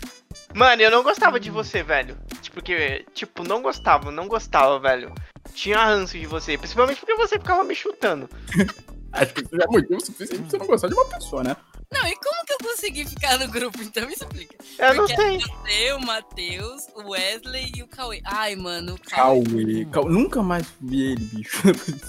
Mano, 0.53 0.81
eu 0.81 0.91
não 0.91 1.03
gostava 1.03 1.39
de 1.39 1.49
você, 1.49 1.84
velho. 1.84 2.18
Tipo, 2.41 2.61
que, 2.61 3.05
tipo, 3.13 3.43
não 3.43 3.61
gostava, 3.61 4.11
não 4.11 4.27
gostava, 4.27 4.80
velho. 4.80 5.13
Tinha 5.53 5.84
ranço 5.84 6.18
de 6.18 6.26
você, 6.26 6.57
principalmente 6.57 6.99
porque 6.99 7.15
você 7.15 7.38
ficava 7.38 7.63
me 7.63 7.76
chutando. 7.76 8.30
Acho 9.13 9.34
que 9.34 9.41
isso 9.41 9.55
já 9.55 9.63
é 9.63 9.68
motivo 9.68 10.05
suficiente 10.05 10.41
pra 10.43 10.49
você 10.49 10.57
não 10.57 10.68
gostar 10.68 10.88
de 10.88 10.93
uma 10.93 11.05
pessoa, 11.05 11.43
né? 11.43 11.55
Não, 11.91 12.07
e 12.07 12.15
como 12.15 12.45
que 12.45 12.53
eu 12.53 12.69
consegui 12.69 13.05
ficar 13.05 13.38
no 13.38 13.49
grupo? 13.49 13.81
Então 13.81 14.07
me 14.07 14.13
explica. 14.13 14.55
Eu 14.80 14.93
não 14.93 15.05
Porque 15.05 15.22
sei. 15.22 15.39
Você, 15.39 15.93
o 15.93 15.99
Matheus, 15.99 16.88
o 16.95 17.09
Wesley 17.09 17.69
e 17.76 17.84
o 17.84 17.88
Cauê. 17.88 18.22
Ai, 18.23 18.55
mano, 18.55 18.95
o 18.95 19.01
Cauê. 19.01 19.43
Cauê. 19.43 19.85
Cauê. 19.91 20.09
Nunca 20.09 20.41
mais 20.41 20.65
vi 20.80 21.11
ele, 21.11 21.26
bicho. 21.26 21.61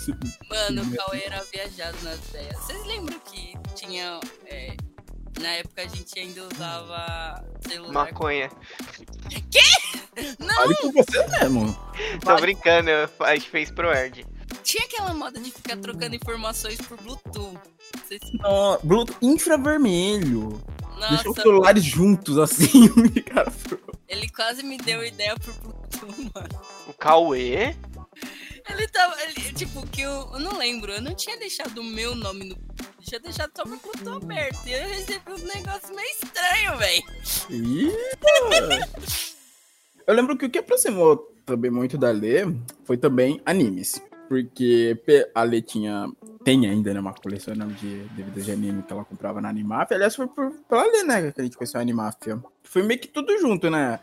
Mano, 0.49 0.83
o 0.83 0.97
Cauê 0.97 1.25
era 1.25 1.43
viajado 1.53 1.97
nas 2.05 2.29
ideias. 2.29 2.57
Vocês 2.59 2.87
lembram 2.87 3.19
que 3.21 3.55
tinha. 3.75 4.21
é, 4.47 4.77
na 5.41 5.49
época 5.51 5.83
a 5.83 5.87
gente 5.89 6.19
ainda 6.19 6.43
usava 6.53 7.45
celular. 7.67 7.93
Maconha. 7.93 8.51
Não, 10.39 10.55
Fale 10.55 10.75
com 10.77 10.93
você 10.93 11.27
mesmo. 11.29 11.77
Tô 12.23 12.37
brincando, 12.37 12.91
a 13.21 13.35
gente 13.35 13.49
fez 13.49 13.71
pro 13.71 13.91
Erd. 13.91 14.27
tinha 14.63 14.85
aquela 14.85 15.15
moda 15.15 15.41
de 15.41 15.51
ficar 15.51 15.77
trocando 15.79 16.15
informações 16.15 16.79
por 16.83 16.99
Bluetooth. 17.01 17.59
Vocês- 18.07 18.21
Não, 18.35 18.79
Bluetooth 18.83 19.17
infravermelho. 19.23 20.63
Deixa 21.09 21.15
os 21.21 21.25
Nossa, 21.37 21.43
celulares 21.43 21.83
juntos, 21.85 22.39
assim. 22.39 22.89
cara. 23.27 23.51
ele 24.09 24.29
quase 24.29 24.63
me 24.63 24.77
deu 24.79 25.05
ideia 25.05 25.35
pro 25.37 25.53
Bluetooth, 25.55 26.31
mano. 26.35 26.63
O 26.89 26.93
Cauê? 26.93 27.75
Ele 28.69 28.89
tava. 28.89 29.21
Ele, 29.23 29.53
tipo, 29.53 29.87
que 29.89 30.03
eu, 30.03 30.31
eu 30.33 30.41
não 30.41 30.57
lembro. 30.57 30.93
Eu 30.93 31.03
não 31.03 31.15
tinha 31.15 31.37
deixado 31.37 31.79
o 31.79 31.85
meu 31.85 32.15
nome 32.15 32.45
no. 32.45 32.57
Tinha 33.01 33.21
deixado 33.21 33.51
só 33.57 33.65
meu 33.65 33.79
Bluetooth 33.79 34.25
aberto. 34.25 34.67
E 34.67 34.73
eu 34.73 34.89
recebi 34.89 35.33
uns 35.33 35.43
negócios 35.43 35.91
meio 35.91 36.09
estranhos, 36.23 36.79
velho. 36.79 37.03
Eu 40.07 40.15
lembro 40.15 40.37
que 40.37 40.47
o 40.47 40.51
que 40.51 40.59
aproximou 40.59 41.17
também 41.45 41.71
muito 41.71 41.99
da 41.99 42.11
Lê 42.11 42.43
foi 42.85 42.97
também 42.97 43.41
animes. 43.45 44.01
Porque 44.29 45.01
a 45.35 45.43
Lê 45.43 45.61
tinha. 45.61 46.11
Tem 46.45 46.67
ainda, 46.67 46.93
né? 46.93 47.01
Uma 47.01 47.15
coleção 47.15 47.55
né, 47.55 47.67
de 47.81 48.03
DVDs 48.17 48.47
de 48.47 48.53
anime 48.53 48.83
que 48.83 48.93
ela 48.93 49.05
comprava 49.05 49.41
na 49.41 49.49
Animafia. 49.49 49.97
Aliás, 49.97 50.17
foi 50.17 50.27
por, 50.27 50.51
pela 50.69 50.85
Lê, 50.85 51.05
né? 51.05 51.31
Que 51.33 51.41
a 51.41 51.45
gente 51.45 51.57
conheceu 51.57 51.79
a 51.79 51.83
Animafia. 51.83 52.43
Foi 52.63 52.83
meio 52.83 52.99
que 53.01 53.09
tudo 53.09 53.37
junto, 53.39 53.69
né? 53.71 54.01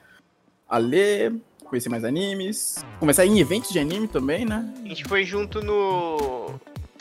A 0.70 0.78
Lê, 0.78 1.32
conhecer 1.66 1.90
mais 1.90 2.04
animes. 2.04 2.84
Começar 3.00 3.26
em 3.26 3.40
eventos 3.40 3.72
de 3.72 3.80
anime 3.80 4.08
também, 4.08 4.46
né? 4.46 4.72
A 4.84 4.88
gente 4.88 5.04
foi 5.06 5.24
junto 5.24 5.62
no 5.62 6.60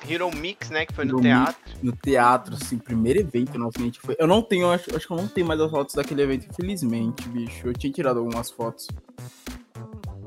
Hero 0.08 0.30
Mix, 0.34 0.70
né? 0.70 0.86
Que 0.86 0.94
foi 0.94 1.04
no 1.04 1.20
teatro. 1.20 1.72
No 1.82 1.92
teatro, 1.92 2.54
assim, 2.54 2.78
primeiro 2.78 3.20
evento 3.20 3.58
nosso 3.58 3.72
que 3.72 3.82
a 3.82 3.84
gente 3.84 4.00
foi. 4.00 4.16
Eu 4.18 4.26
não 4.26 4.42
tenho, 4.42 4.70
acho, 4.70 4.94
acho 4.96 5.06
que 5.06 5.12
eu 5.12 5.16
não 5.16 5.28
tenho 5.28 5.46
mais 5.46 5.60
as 5.60 5.70
fotos 5.70 5.94
daquele 5.94 6.22
evento, 6.22 6.46
infelizmente, 6.50 7.28
bicho. 7.28 7.66
Eu 7.66 7.72
tinha 7.74 7.92
tirado 7.92 8.18
algumas 8.18 8.50
fotos. 8.50 8.88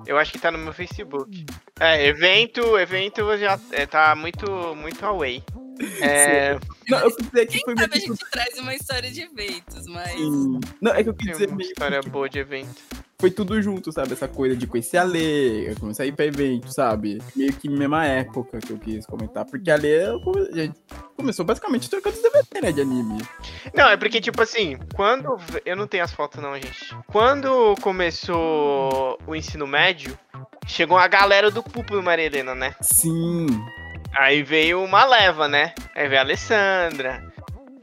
Eu 0.05 0.17
acho 0.17 0.31
que 0.31 0.39
tá 0.39 0.51
no 0.51 0.57
meu 0.57 0.73
Facebook. 0.73 1.45
É, 1.79 2.05
evento, 2.07 2.77
evento 2.77 3.37
já 3.37 3.59
é, 3.71 3.85
tá 3.85 4.15
muito, 4.15 4.75
muito 4.75 5.03
away. 5.05 5.43
É, 6.01 6.59
Não, 6.89 6.99
eu 6.99 7.15
quis 7.15 7.27
dizer 7.27 7.45
que 7.45 7.53
Quem 7.53 7.61
foi 7.61 7.75
meio 7.75 7.87
sabe 7.87 7.97
a 7.97 8.07
gente 8.07 8.31
traz 8.31 8.59
uma 8.59 8.75
história 8.75 9.11
de 9.11 9.21
eventos, 9.21 9.85
mas. 9.87 10.11
Sim. 10.11 10.59
Não, 10.81 10.91
é 10.93 11.03
que 11.03 11.09
eu 11.09 11.13
quis 11.13 11.25
tem 11.25 11.33
dizer 11.33 11.47
uma 11.47 11.57
meio 11.57 11.69
história 11.69 11.99
que 12.01 12.09
boa 12.09 12.29
de 12.29 12.39
evento. 12.39 12.81
Foi 13.21 13.29
tudo 13.29 13.61
junto, 13.61 13.91
sabe? 13.91 14.13
Essa 14.13 14.27
coisa 14.27 14.55
de 14.55 14.65
conhecer 14.65 14.97
a 14.97 15.03
Lê, 15.03 15.69
eu 15.69 15.79
comecei 15.79 16.05
a 16.05 16.09
ir 16.09 16.11
pra 16.11 16.25
evento, 16.25 16.73
sabe? 16.73 17.19
Meio 17.35 17.53
que 17.53 17.69
mesma 17.69 18.03
época 18.03 18.59
que 18.59 18.71
eu 18.71 18.79
quis 18.79 19.05
comentar, 19.05 19.45
porque 19.45 19.69
a 19.69 19.75
Lê 19.75 20.05
a 20.05 20.55
gente 20.55 20.75
começou 21.15 21.45
basicamente 21.45 21.87
trocando 21.87 22.15
os 22.15 22.21
DVD, 22.21 22.61
né, 22.61 22.71
de 22.71 22.81
anime. 22.81 23.21
Não, 23.75 23.87
é 23.87 23.95
porque, 23.95 24.19
tipo 24.19 24.41
assim, 24.41 24.77
quando. 24.95 25.37
Eu 25.63 25.75
não 25.75 25.85
tenho 25.85 26.03
as 26.03 26.11
fotos, 26.11 26.41
não, 26.41 26.55
gente. 26.55 26.95
Quando 27.07 27.75
começou 27.81 29.19
o 29.27 29.35
ensino 29.35 29.67
médio, 29.67 30.17
chegou 30.65 30.97
a 30.97 31.07
galera 31.07 31.51
do 31.51 31.61
Pupo 31.61 31.93
do 31.93 32.01
Maria 32.01 32.25
Helena, 32.25 32.55
né? 32.55 32.75
Sim. 32.81 33.45
Aí 34.17 34.41
veio 34.41 34.83
uma 34.83 35.05
leva, 35.05 35.47
né? 35.47 35.73
Aí 35.95 36.07
veio 36.07 36.19
a 36.19 36.23
Alessandra. 36.23 37.31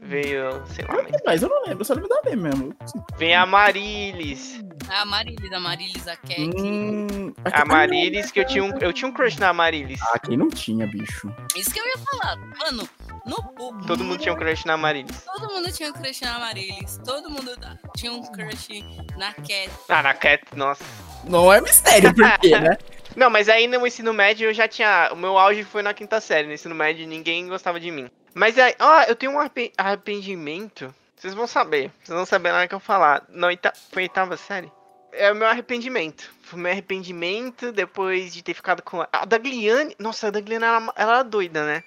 Veio, 0.01 0.65
sei 0.67 0.85
lá, 0.85 1.05
mas... 1.25 1.41
Eu 1.41 1.49
não 1.49 1.63
lembro, 1.65 1.85
só 1.85 1.93
lembro 1.93 2.09
da 2.09 2.21
D 2.21 2.35
mesmo. 2.35 2.75
veio 3.17 3.39
a 3.39 3.45
Marilis. 3.45 4.59
A 4.89 5.05
Marilis, 5.05 5.51
a 5.51 5.59
Marilis, 5.59 6.07
a 6.07 6.15
Kek. 6.15 6.49
Hum, 6.57 7.33
A 7.45 7.63
Marilis, 7.65 8.31
que 8.31 8.39
eu 8.39 8.45
tinha 8.47 8.63
um, 8.63 8.77
eu 8.79 8.91
tinha 8.91 9.07
um 9.07 9.11
crush 9.13 9.37
na 9.39 9.53
Marilis. 9.53 9.99
Ah, 10.13 10.19
quem 10.19 10.35
não 10.35 10.49
tinha, 10.49 10.87
bicho? 10.87 11.33
Isso 11.55 11.71
que 11.71 11.79
eu 11.79 11.85
ia 11.85 11.97
falar. 11.97 12.37
Mano, 12.37 12.89
no 13.25 13.43
público. 13.53 13.85
Todo 13.87 14.03
mundo 14.03 14.19
tinha 14.19 14.33
um 14.33 14.37
crush 14.37 14.65
na 14.65 14.75
Marilis. 14.77 15.21
Todo 15.23 15.47
mundo 15.53 15.71
tinha 15.71 15.89
um 15.89 15.93
crush 15.93 16.21
na 16.21 16.39
Marilis. 16.39 16.99
Todo 17.05 17.29
mundo 17.29 17.51
tinha 17.95 18.11
um 18.11 18.23
crush 18.31 18.83
na 19.17 19.33
Cat. 19.33 19.69
Ah, 19.87 20.01
na 20.03 20.13
Cat, 20.13 20.43
nossa. 20.55 20.83
Não 21.25 21.53
é 21.53 21.61
mistério, 21.61 22.13
por 22.13 22.39
quê, 22.39 22.59
né? 22.59 22.77
Não, 23.15 23.29
mas 23.29 23.49
aí 23.49 23.67
no 23.67 23.85
ensino 23.85 24.13
médio 24.13 24.49
eu 24.49 24.53
já 24.53 24.67
tinha. 24.67 25.09
O 25.11 25.15
meu 25.15 25.37
auge 25.37 25.63
foi 25.63 25.81
na 25.81 25.93
quinta 25.93 26.21
série. 26.21 26.47
No 26.47 26.53
ensino 26.53 26.73
médio 26.75 27.05
ninguém 27.07 27.47
gostava 27.47 27.79
de 27.79 27.91
mim. 27.91 28.09
Mas 28.33 28.57
aí, 28.57 28.75
ó, 28.79 29.01
eu 29.03 29.15
tenho 29.15 29.33
um 29.33 29.39
arrepe- 29.39 29.73
arrependimento. 29.77 30.93
Vocês 31.17 31.33
vão 31.33 31.45
saber. 31.47 31.91
Vocês 32.03 32.15
vão 32.15 32.25
saber 32.25 32.51
na 32.51 32.59
hora 32.59 32.67
que 32.67 32.75
eu 32.75 32.79
falar. 32.79 33.23
Na 33.29 33.47
oita... 33.47 33.73
Foi 33.91 34.03
oitava 34.03 34.37
série? 34.37 34.71
É 35.11 35.31
o 35.31 35.35
meu 35.35 35.47
arrependimento. 35.47 36.31
Foi 36.41 36.59
o 36.59 36.61
meu 36.61 36.71
arrependimento 36.71 37.71
depois 37.71 38.33
de 38.33 38.43
ter 38.43 38.53
ficado 38.53 38.81
com 38.83 39.01
a. 39.01 39.09
A 39.11 39.25
Dagliane. 39.25 39.95
Nossa, 39.99 40.27
a 40.27 40.31
Dagliane 40.31 40.65
ela, 40.65 40.93
ela 40.95 41.13
era 41.15 41.23
doida, 41.23 41.65
né? 41.65 41.83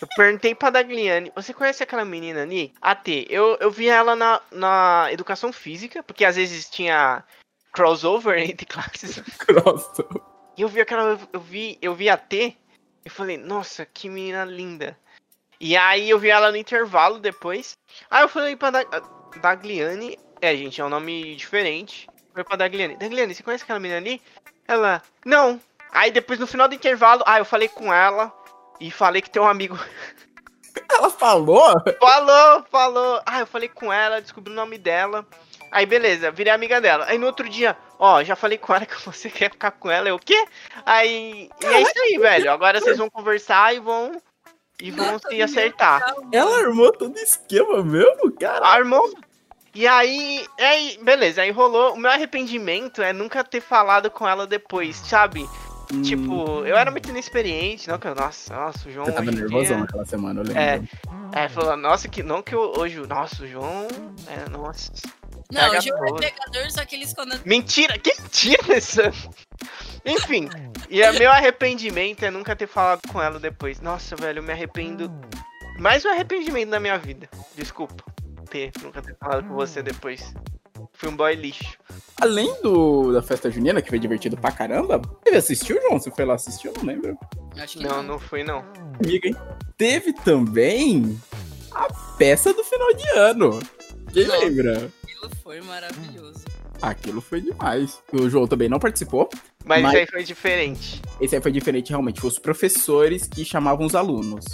Eu 0.00 0.08
perguntei 0.16 0.54
pra 0.54 0.70
Dagliane, 0.70 1.32
você 1.34 1.52
conhece 1.52 1.82
aquela 1.82 2.04
menina 2.04 2.42
ali? 2.42 2.72
A 2.80 2.94
T. 2.94 3.26
Eu, 3.28 3.56
eu 3.60 3.70
vi 3.70 3.88
ela 3.88 4.14
na, 4.16 4.40
na 4.50 5.08
educação 5.10 5.52
física, 5.52 6.02
porque 6.02 6.24
às 6.24 6.36
vezes 6.36 6.70
tinha 6.70 7.22
crossover 7.72 8.38
entre 8.48 8.64
classes. 8.64 9.20
Cross. 9.38 9.90
E 10.56 10.62
eu 10.62 10.68
vi 10.68 10.80
aquela. 10.80 11.18
Eu 11.32 11.40
vi, 11.40 11.78
eu 11.82 11.94
vi 11.94 12.08
a 12.08 12.16
T 12.16 12.56
e 13.04 13.10
falei, 13.10 13.36
nossa, 13.36 13.84
que 13.84 14.08
menina 14.08 14.44
linda. 14.44 14.96
E 15.60 15.76
aí 15.76 16.08
eu 16.08 16.18
vi 16.18 16.30
ela 16.30 16.50
no 16.50 16.56
intervalo 16.56 17.18
depois. 17.18 17.76
Aí 18.08 18.22
eu 18.22 18.28
falei 18.28 18.54
pra 18.54 18.70
Dag- 18.70 19.02
Dagliane. 19.42 20.18
É, 20.40 20.54
gente, 20.56 20.80
é 20.80 20.84
um 20.84 20.88
nome 20.88 21.34
diferente. 21.34 22.08
Foi 22.32 22.44
pra 22.44 22.56
Dagliane. 22.56 22.96
Dagliane, 22.96 23.34
você 23.34 23.42
conhece 23.42 23.64
aquela 23.64 23.80
menina 23.80 23.98
ali? 23.98 24.22
Ela, 24.66 25.02
não. 25.24 25.60
Aí 25.90 26.10
depois 26.10 26.38
no 26.38 26.46
final 26.46 26.68
do 26.68 26.74
intervalo, 26.74 27.22
ah, 27.26 27.38
eu 27.38 27.44
falei 27.44 27.68
com 27.68 27.92
ela 27.92 28.32
e 28.80 28.90
falei 28.90 29.22
que 29.22 29.30
tem 29.30 29.40
um 29.40 29.48
amigo. 29.48 29.78
Ela 30.90 31.10
falou? 31.10 31.74
Falou, 31.98 32.64
falou. 32.70 33.22
Ah, 33.26 33.40
eu 33.40 33.46
falei 33.46 33.68
com 33.68 33.92
ela, 33.92 34.20
descobri 34.20 34.52
o 34.52 34.56
nome 34.56 34.78
dela. 34.78 35.26
Aí 35.70 35.84
beleza, 35.84 36.30
virei 36.30 36.52
amiga 36.52 36.80
dela. 36.80 37.04
Aí 37.08 37.18
no 37.18 37.26
outro 37.26 37.48
dia, 37.48 37.76
ó, 37.98 38.22
já 38.22 38.34
falei 38.34 38.56
com 38.58 38.74
ela 38.74 38.86
que 38.86 39.04
você 39.04 39.28
quer 39.30 39.50
ficar 39.50 39.72
com 39.72 39.90
ela. 39.90 40.08
Eu 40.08 40.16
o 40.16 40.20
quê? 40.20 40.44
Aí. 40.86 41.50
E 41.62 41.66
é 41.66 41.82
isso 41.82 42.00
aí, 42.04 42.18
velho. 42.18 42.50
Agora 42.50 42.80
vocês 42.80 42.96
vão 42.96 43.10
conversar 43.10 43.74
e 43.74 43.80
vão. 43.80 44.12
E 44.80 44.92
vão 44.92 45.18
se 45.18 45.42
acertar. 45.42 46.14
Ela 46.32 46.60
armou 46.60 46.92
todo 46.92 47.18
esquema 47.18 47.82
mesmo, 47.82 48.30
cara. 48.38 48.64
Armou. 48.64 49.12
E 49.74 49.86
aí, 49.86 50.46
aí, 50.58 50.98
beleza, 51.02 51.42
aí 51.42 51.50
rolou. 51.50 51.94
O 51.94 51.98
meu 51.98 52.10
arrependimento 52.10 53.02
é 53.02 53.12
nunca 53.12 53.44
ter 53.44 53.60
falado 53.60 54.10
com 54.10 54.26
ela 54.28 54.46
depois, 54.46 54.96
sabe? 54.96 55.48
Hum, 55.92 56.02
Tipo, 56.02 56.66
eu 56.66 56.76
era 56.76 56.90
muito 56.90 57.08
inexperiente, 57.08 57.88
não 57.88 57.98
que 57.98 58.06
eu, 58.06 58.14
nossa, 58.14 58.54
nossa, 58.54 58.88
o 58.88 58.92
João 58.92 59.06
Você 59.06 59.12
tava 59.12 59.30
nervosão 59.30 59.62
dia- 59.62 59.76
naquela 59.78 60.04
semana, 60.04 60.40
eu 60.40 60.44
lembro. 60.44 60.60
É. 60.60 61.44
É, 61.44 61.48
falou, 61.48 61.76
nossa, 61.76 62.08
que 62.08 62.22
não 62.22 62.42
que 62.42 62.54
eu, 62.54 62.72
hoje, 62.76 62.98
nossa, 63.06 63.42
o 63.44 63.46
João, 63.48 63.86
é, 64.26 64.48
nossa. 64.50 64.90
Não, 65.50 65.62
Pega 65.62 65.78
o 65.78 65.80
Gil 65.80 65.96
é 65.96 66.12
pegador, 66.30 66.70
só 66.70 66.84
que 66.84 66.94
ele 66.94 67.04
esconde. 67.04 67.40
Mentira, 67.44 67.98
quem 67.98 68.14
tira 68.30 68.60
essa? 68.76 69.10
Enfim, 70.04 70.48
e 70.90 71.02
o 71.02 71.12
meu 71.14 71.30
arrependimento 71.30 72.22
é 72.24 72.30
nunca 72.30 72.54
ter 72.54 72.66
falado 72.66 73.00
com 73.10 73.20
ela 73.22 73.38
depois. 73.38 73.80
Nossa, 73.80 74.14
velho, 74.16 74.40
eu 74.40 74.42
me 74.42 74.52
arrependo. 74.52 75.10
Mais 75.78 76.04
um 76.04 76.10
arrependimento 76.10 76.68
da 76.70 76.80
minha 76.80 76.98
vida. 76.98 77.28
Desculpa 77.56 78.04
ter, 78.48 78.72
nunca 78.82 79.00
ter 79.02 79.16
falado 79.16 79.46
com 79.46 79.54
você 79.54 79.82
depois. 79.82 80.34
Fui 80.92 81.08
um 81.08 81.16
boy 81.16 81.34
lixo. 81.34 81.78
Além 82.20 82.52
do, 82.62 83.12
da 83.12 83.22
festa 83.22 83.50
junina, 83.50 83.80
que 83.82 83.88
foi 83.88 83.98
divertido 83.98 84.36
pra 84.36 84.50
caramba, 84.50 85.00
teve 85.22 85.36
assistiu, 85.36 85.80
João? 85.82 85.98
Você 85.98 86.10
foi 86.10 86.24
lá 86.24 86.34
assistir? 86.34 86.68
Eu 86.68 86.74
não 86.78 86.84
lembro. 86.84 87.16
Acho 87.56 87.78
que 87.78 87.84
Não, 87.84 88.02
não 88.02 88.18
fui 88.18 88.42
não. 88.42 88.64
Amiga, 89.02 89.28
hein? 89.28 89.36
Teve 89.76 90.12
também 90.12 91.20
a 91.72 91.86
peça 92.16 92.52
do 92.52 92.64
final 92.64 92.92
de 92.94 93.08
ano. 93.10 93.60
Quem 94.12 94.26
Nossa. 94.26 94.38
lembra? 94.44 94.90
Aquilo 95.04 95.30
foi 95.42 95.60
maravilhoso. 95.60 96.44
Aquilo 96.80 97.20
foi 97.20 97.40
demais. 97.40 98.00
O 98.12 98.28
João 98.28 98.46
também 98.46 98.68
não 98.68 98.78
participou. 98.78 99.28
Mas, 99.64 99.82
Mas- 99.82 99.92
isso 99.92 99.98
aí 100.00 100.06
foi 100.06 100.24
diferente. 100.24 101.02
Esse 101.20 101.34
aí 101.36 101.42
foi 101.42 101.52
diferente, 101.52 101.90
realmente. 101.90 102.20
Foi 102.20 102.30
os 102.30 102.38
professores 102.38 103.26
que 103.26 103.44
chamavam 103.44 103.84
os 103.86 103.94
alunos. 103.94 104.44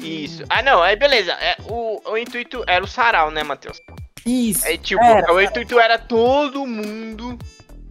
Isso. 0.00 0.44
Ah, 0.48 0.62
não, 0.62 0.82
aí 0.82 0.94
beleza. 0.96 1.32
É, 1.32 1.56
o, 1.66 2.00
o 2.10 2.16
intuito 2.18 2.62
era 2.66 2.84
o 2.84 2.86
sarau, 2.88 3.30
né, 3.30 3.42
Matheus? 3.42 3.78
Isso. 4.24 4.66
Aí, 4.66 4.78
tipo, 4.78 5.02
Era, 5.02 5.32
o 5.32 5.40
intuito 5.40 5.78
era 5.80 5.98
todo 5.98 6.64
mundo, 6.66 7.36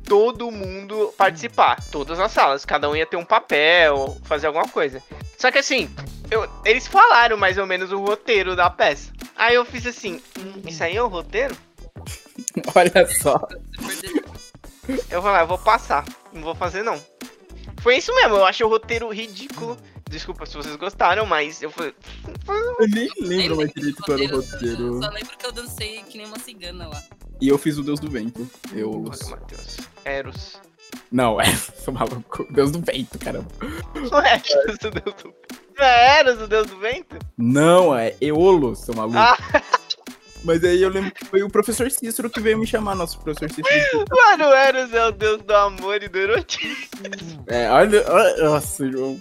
todo 0.05 0.49
mundo 0.51 1.13
participar. 1.17 1.83
Todas 1.91 2.19
as 2.19 2.31
salas. 2.31 2.63
Cada 2.65 2.89
um 2.89 2.95
ia 2.95 3.05
ter 3.05 3.17
um 3.17 3.25
papel, 3.25 4.17
fazer 4.23 4.47
alguma 4.47 4.67
coisa. 4.67 5.01
Só 5.37 5.51
que 5.51 5.57
assim, 5.57 5.89
eu- 6.29 6.47
eles 6.63 6.87
falaram 6.87 7.35
mais 7.35 7.57
ou 7.57 7.65
menos 7.65 7.91
o 7.91 7.97
roteiro 7.99 8.55
da 8.55 8.69
peça. 8.69 9.11
Aí 9.35 9.55
eu 9.55 9.65
fiz 9.65 9.85
assim, 9.87 10.21
hum, 10.39 10.61
isso 10.67 10.83
aí 10.83 10.95
é 10.95 11.01
o 11.03 11.07
roteiro? 11.07 11.55
Olha 12.75 13.07
só. 13.21 13.47
Eu 15.09 15.21
falei, 15.21 15.39
ah, 15.39 15.43
eu 15.43 15.47
vou 15.47 15.57
passar. 15.57 16.05
Não 16.33 16.41
vou 16.41 16.55
fazer 16.55 16.83
não. 16.83 16.99
Foi 17.81 17.97
isso 17.97 18.13
mesmo, 18.15 18.35
eu 18.35 18.45
achei 18.45 18.65
o 18.65 18.69
roteiro 18.69 19.09
ridículo. 19.11 19.77
Desculpa 20.09 20.45
se 20.45 20.55
vocês 20.55 20.75
gostaram, 20.75 21.25
mas 21.25 21.61
eu 21.61 21.71
falei. 21.71 21.95
Eu 22.79 22.87
nem 22.87 23.09
lembro 23.21 23.55
mais 23.57 23.71
direito 23.71 24.03
qual 24.03 24.17
era 24.17 24.27
o 24.27 24.35
Eu 24.35 24.41
roteiro. 24.41 25.01
só 25.01 25.09
lembro 25.09 25.37
que 25.37 25.45
eu 25.45 25.51
dancei 25.51 26.03
que 26.03 26.17
nem 26.17 26.27
uma 26.27 26.37
cigana 26.37 26.87
lá. 26.87 27.01
E 27.39 27.47
eu 27.47 27.57
fiz 27.57 27.77
o 27.77 27.83
Deus 27.83 27.99
do 27.99 28.09
Vento. 28.09 28.47
Eu. 28.73 28.91
Olha, 28.91 29.29
Matheus. 29.29 29.77
Eros. 30.03 30.59
Não, 31.11 31.39
é. 31.41 31.45
Sou 31.55 31.93
maluco. 31.93 32.45
Deus 32.51 32.71
do 32.71 32.79
Vento, 32.81 33.17
caramba. 33.19 33.47
Não 34.11 34.19
é 34.19 34.33
Eros 34.33 34.75
o 34.83 34.91
Deus 34.91 35.15
do 35.15 35.33
Não 35.77 35.85
é 35.85 36.19
Eros 36.19 36.41
o 36.41 36.47
Deus 36.47 36.67
do 36.67 36.77
Vento? 36.77 37.17
Não, 37.37 37.95
é 37.97 38.15
Eolo, 38.19 38.75
seu 38.75 38.93
maluco. 38.93 39.17
Ah, 39.17 39.37
Mas 40.43 40.63
aí 40.63 40.81
eu 40.81 40.89
lembro 40.89 41.11
que 41.11 41.23
foi 41.25 41.43
o 41.43 41.49
professor 41.49 41.89
Cícero 41.91 42.29
que 42.29 42.39
veio 42.39 42.57
me 42.57 42.65
chamar, 42.65 42.95
nosso 42.95 43.19
professor 43.19 43.49
Cícero. 43.49 44.05
mano, 44.09 44.45
o 44.49 44.53
Eros 44.53 44.93
é 44.93 45.05
o 45.05 45.11
Deus 45.11 45.41
do 45.43 45.53
amor 45.55 46.01
e 46.01 46.07
do 46.09 46.17
erotismo. 46.17 47.43
É, 47.47 47.69
olha. 47.69 48.03
olha- 48.11 48.37
Nossa, 48.43 48.91
João. 48.91 49.17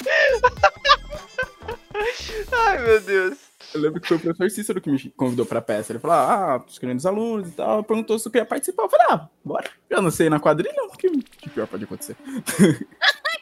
Ai, 2.53 2.79
meu 2.85 3.01
Deus. 3.01 3.39
Eu 3.73 3.81
lembro 3.83 4.01
que 4.01 4.09
foi 4.09 4.17
o 4.17 4.21
professor 4.21 4.51
Cícero 4.51 4.81
que 4.81 4.91
me 4.91 5.11
convidou 5.11 5.47
pra 5.47 5.61
peça. 5.61 5.93
Ele 5.93 5.99
falou, 6.01 6.17
ah, 6.17 6.65
os 6.67 6.79
grandes 6.79 7.07
alunos 7.07 7.49
e 7.51 7.53
tal. 7.53 7.85
Perguntou 7.85 8.19
se 8.19 8.27
eu 8.27 8.33
queria 8.33 8.47
participar. 8.47 8.85
Eu 8.85 8.91
falei, 8.91 9.07
ah, 9.11 9.29
bora. 9.45 9.71
Já 9.91 10.01
não 10.01 10.11
sei 10.11 10.29
na 10.29 10.41
quadrilha, 10.41 10.75
o 10.85 10.97
que. 10.97 11.09
Que 11.11 11.51
pior 11.51 11.67
pode 11.69 11.85
acontecer. 11.85 12.17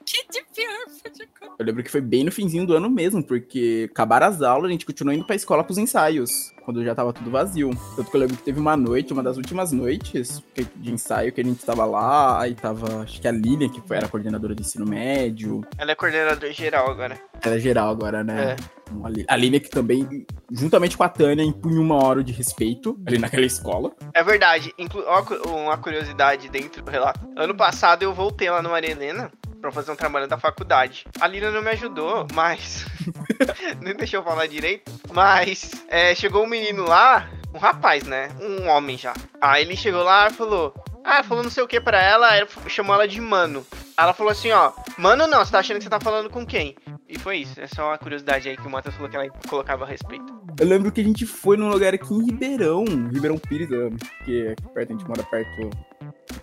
Eu 1.58 1.66
lembro 1.66 1.82
que 1.82 1.90
foi 1.90 2.00
bem 2.00 2.24
no 2.24 2.30
finzinho 2.32 2.66
do 2.66 2.74
ano 2.74 2.88
mesmo, 2.88 3.22
porque 3.22 3.88
acabaram 3.90 4.26
as 4.28 4.42
aulas, 4.42 4.68
a 4.68 4.72
gente 4.72 4.86
continuou 4.86 5.14
indo 5.14 5.24
pra 5.26 5.34
escola 5.36 5.64
pros 5.64 5.78
ensaios, 5.78 6.52
quando 6.64 6.84
já 6.84 6.94
tava 6.94 7.12
tudo 7.12 7.30
vazio. 7.30 7.70
Tanto 7.96 8.10
que 8.10 8.16
eu 8.16 8.20
lembro 8.20 8.36
que 8.36 8.42
teve 8.42 8.60
uma 8.60 8.76
noite, 8.76 9.12
uma 9.12 9.22
das 9.22 9.36
últimas 9.36 9.72
noites 9.72 10.42
de 10.76 10.92
ensaio, 10.92 11.32
que 11.32 11.40
a 11.40 11.44
gente 11.44 11.64
tava 11.64 11.84
lá, 11.84 12.40
aí 12.40 12.54
tava, 12.54 13.02
acho 13.02 13.20
que 13.20 13.26
a 13.28 13.32
Lilian, 13.32 13.68
que 13.68 13.80
foi, 13.80 13.96
era 13.96 14.06
a 14.06 14.08
coordenadora 14.08 14.54
de 14.54 14.62
ensino 14.62 14.86
médio. 14.86 15.62
Ela 15.76 15.92
é 15.92 15.94
coordenadora 15.94 16.52
geral 16.52 16.90
agora. 16.90 17.18
Ela 17.42 17.56
é 17.56 17.58
geral 17.60 17.88
agora, 17.90 18.22
né? 18.22 18.52
É. 18.52 18.78
A 19.04 19.08
Li- 19.08 19.24
A 19.28 19.36
Lilian 19.36 19.60
que 19.60 19.68
também, 19.68 20.26
juntamente 20.50 20.96
com 20.96 21.02
a 21.04 21.08
Tânia, 21.08 21.42
impunha 21.42 21.80
uma 21.80 22.02
hora 22.02 22.22
de 22.24 22.32
respeito 22.32 22.98
ali 23.06 23.18
naquela 23.18 23.44
escola. 23.44 23.92
É 24.14 24.22
verdade. 24.22 24.72
Inclu 24.78 25.02
uma 25.46 25.76
curiosidade 25.76 26.48
dentro 26.48 26.82
do 26.82 26.90
relato. 26.90 27.20
Ano 27.36 27.54
passado 27.54 28.02
eu 28.02 28.14
voltei 28.14 28.48
lá 28.48 28.62
no 28.62 28.70
Maria 28.70 28.90
Helena 28.92 29.30
pra 29.60 29.72
fazer 29.72 29.92
um 29.92 29.96
trabalho 29.96 30.28
da 30.28 30.38
faculdade. 30.38 31.04
A 31.20 31.26
Lina 31.26 31.50
não 31.50 31.62
me 31.62 31.70
ajudou, 31.70 32.26
mas. 32.32 32.86
Nem 33.80 33.94
deixou 33.94 34.20
eu 34.20 34.24
falar 34.24 34.46
direito. 34.46 34.90
Mas 35.12 35.70
é, 35.88 36.14
chegou 36.14 36.44
um 36.44 36.48
menino 36.48 36.84
lá, 36.84 37.28
um 37.54 37.58
rapaz, 37.58 38.04
né? 38.04 38.28
Um 38.40 38.68
homem 38.68 38.96
já. 38.96 39.14
Aí 39.40 39.64
ele 39.64 39.76
chegou 39.76 40.02
lá 40.02 40.28
e 40.28 40.32
falou. 40.32 40.74
Ah, 41.04 41.22
falou 41.22 41.42
não 41.42 41.50
sei 41.50 41.62
o 41.62 41.68
que 41.68 41.80
pra 41.80 42.02
ela, 42.02 42.28
aí 42.28 42.46
chamou 42.66 42.94
ela 42.94 43.08
de 43.08 43.20
mano. 43.20 43.64
Ela 43.96 44.12
falou 44.12 44.30
assim, 44.30 44.50
ó, 44.50 44.72
mano 44.98 45.26
não, 45.26 45.44
você 45.44 45.50
tá 45.50 45.60
achando 45.60 45.78
que 45.78 45.84
você 45.84 45.90
tá 45.90 45.98
falando 45.98 46.28
com 46.28 46.44
quem? 46.44 46.76
E 47.08 47.18
foi 47.18 47.38
isso, 47.38 47.58
é 47.58 47.66
só 47.66 47.88
uma 47.88 47.98
curiosidade 47.98 48.48
aí 48.48 48.56
que 48.56 48.66
o 48.66 48.70
Matheus 48.70 48.94
falou 48.94 49.08
que 49.10 49.16
ela 49.16 49.28
colocava 49.48 49.86
respeito. 49.86 50.26
Eu 50.60 50.66
lembro 50.66 50.92
que 50.92 51.00
a 51.00 51.04
gente 51.04 51.24
foi 51.24 51.56
num 51.56 51.68
lugar 51.68 51.94
aqui 51.94 52.12
em 52.12 52.26
Ribeirão, 52.26 52.84
Ribeirão 52.84 53.38
Pires, 53.38 53.70
é, 53.72 54.24
que 54.24 54.48
aqui 54.48 54.68
perto, 54.74 54.92
a 54.92 54.96
gente 54.96 55.08
mora 55.08 55.22
perto 55.22 55.70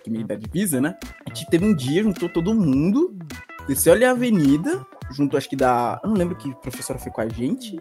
meio 0.08 0.26
da 0.26 0.34
divisa, 0.34 0.80
né? 0.80 0.96
A 1.24 1.34
gente 1.34 1.48
teve 1.50 1.64
um 1.64 1.74
dia, 1.74 2.02
juntou 2.02 2.28
todo 2.28 2.54
mundo, 2.54 3.16
desceu 3.66 3.92
ali 3.92 4.04
a 4.04 4.10
avenida, 4.12 4.86
junto 5.12 5.36
acho 5.36 5.48
que 5.48 5.56
da. 5.56 6.00
Eu 6.02 6.10
não 6.10 6.16
lembro 6.16 6.36
que 6.36 6.54
professora 6.56 6.98
foi 6.98 7.10
com 7.12 7.20
a 7.20 7.28
gente. 7.28 7.78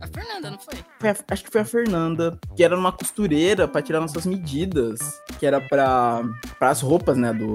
A 0.00 0.06
Fernanda, 0.08 0.50
não 0.50 0.58
foi? 0.58 0.74
Foi 1.00 1.08
a- 1.10 1.16
acho 1.30 1.44
que 1.44 1.50
foi 1.50 1.60
a 1.62 1.64
Fernanda, 1.64 2.38
que 2.54 2.62
era 2.62 2.76
numa 2.76 2.92
costureira 2.92 3.66
pra 3.66 3.80
tirar 3.80 4.00
nossas 4.00 4.26
medidas, 4.26 4.98
que 5.38 5.46
era 5.46 5.60
pra, 5.60 6.22
pra 6.58 6.68
as 6.70 6.80
roupas, 6.82 7.16
né, 7.16 7.32
do, 7.32 7.54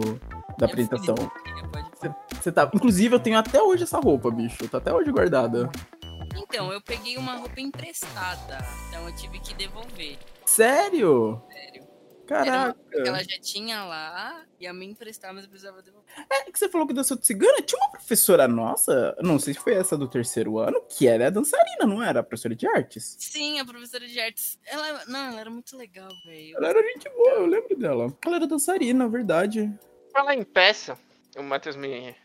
da 0.58 0.66
apresentação. 0.66 1.16
Você 2.42 2.52
tá. 2.52 2.70
Inclusive, 2.74 3.14
eu 3.16 3.20
tenho 3.20 3.38
até 3.38 3.62
hoje 3.62 3.84
essa 3.84 4.00
roupa, 4.00 4.32
bicho. 4.32 4.68
Tá 4.68 4.80
até 4.80 4.92
hoje 4.92 5.12
guardada. 5.12 5.70
Então, 6.36 6.72
eu 6.74 6.82
peguei 6.82 7.16
uma 7.18 7.36
roupa 7.36 7.60
emprestada. 7.62 8.58
Então 8.90 9.08
eu 9.08 9.16
tive 9.16 9.40
que 9.40 9.54
devolver. 9.54 10.18
Sério? 10.46 11.40
Sério. 11.52 11.71
Caraca. 12.32 12.80
Ela 12.94 13.24
já 13.24 13.40
tinha 13.42 13.84
lá, 13.84 14.46
ia 14.58 14.72
me 14.72 14.86
emprestar, 14.86 15.34
mas 15.34 15.44
eu 15.44 15.50
precisava 15.50 15.82
devolver. 15.82 16.10
É 16.30 16.50
que 16.50 16.58
você 16.58 16.70
falou 16.70 16.88
que 16.88 16.94
dançou 16.94 17.18
de 17.18 17.28
cigana. 17.28 17.62
Tinha 17.62 17.80
uma 17.82 17.92
professora 17.92 18.48
nossa, 18.48 19.16
não 19.22 19.38
sei 19.38 19.54
se 19.54 19.60
foi 19.60 19.74
essa 19.74 19.98
do 19.98 20.08
terceiro 20.08 20.58
ano, 20.58 20.82
que 20.88 21.08
era 21.08 21.30
dançarina, 21.30 21.86
não 21.86 22.02
era? 22.02 22.22
A 22.22 22.24
professora 22.24 22.56
de 22.56 22.66
artes. 22.68 23.18
Sim, 23.20 23.60
a 23.60 23.66
professora 23.66 24.08
de 24.08 24.18
artes. 24.18 24.58
Ela, 24.66 25.06
não, 25.08 25.20
ela 25.32 25.42
era 25.42 25.50
muito 25.50 25.76
legal, 25.76 26.10
velho. 26.26 26.56
Ela 26.56 26.70
era 26.70 26.82
gente 26.94 27.10
boa, 27.10 27.32
eu 27.32 27.46
lembro 27.46 27.76
dela. 27.76 28.18
Ela 28.26 28.36
era 28.38 28.48
dançarina, 28.48 29.10
verdade. 29.10 29.70
Falar 30.14 30.36
em 30.36 30.44
peça, 30.44 30.98
o 31.36 31.44
Matheus 31.44 31.76
me. 31.76 32.16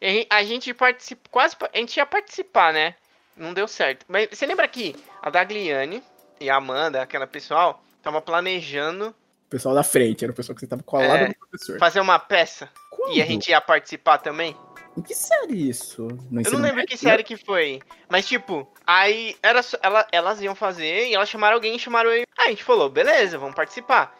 E 0.00 0.26
A 0.30 0.42
gente 0.42 0.74
participa, 0.74 1.28
quase. 1.30 1.56
A 1.72 1.78
gente 1.78 1.96
ia 1.96 2.06
participar, 2.06 2.72
né? 2.72 2.96
Não 3.36 3.54
deu 3.54 3.68
certo. 3.68 4.04
Mas 4.08 4.28
você 4.30 4.46
lembra 4.46 4.66
que 4.66 4.96
a 5.22 5.30
Dagliane 5.30 6.02
e 6.40 6.50
a 6.50 6.56
Amanda, 6.56 7.02
aquela 7.02 7.26
pessoal, 7.26 7.82
tava 8.02 8.20
planejando 8.20 9.14
pessoal 9.54 9.74
da 9.74 9.82
frente, 9.82 10.24
era 10.24 10.32
o 10.32 10.34
pessoal 10.34 10.54
que 10.54 10.60
você 10.60 10.66
tava 10.66 10.82
colado 10.82 11.16
É. 11.24 11.28
no 11.28 11.34
professor. 11.34 11.78
fazer 11.78 12.00
uma 12.00 12.18
peça 12.18 12.68
Quando? 12.90 13.14
e 13.16 13.22
a 13.22 13.26
gente 13.26 13.48
ia 13.50 13.60
participar 13.60 14.18
também? 14.18 14.56
Em 14.96 15.02
que 15.02 15.14
série 15.14 15.68
isso? 15.68 16.02
Eu 16.06 16.52
não 16.52 16.60
lembro 16.60 16.76
médio, 16.76 16.86
que 16.86 16.96
série 16.96 17.22
que 17.24 17.36
foi. 17.36 17.80
Mas, 18.08 18.26
tipo, 18.26 18.72
aí 18.86 19.36
era 19.42 19.60
só- 19.62 19.76
ela, 19.82 20.06
elas 20.12 20.40
iam 20.40 20.54
fazer 20.54 21.08
e 21.08 21.14
elas 21.14 21.28
chamaram 21.28 21.54
alguém 21.54 21.74
e 21.74 21.78
chamaram 21.78 22.10
eu. 22.10 22.24
Aí 22.38 22.46
a 22.46 22.50
gente 22.50 22.62
falou, 22.64 22.88
beleza, 22.88 23.36
vamos 23.38 23.54
participar. 23.56 24.14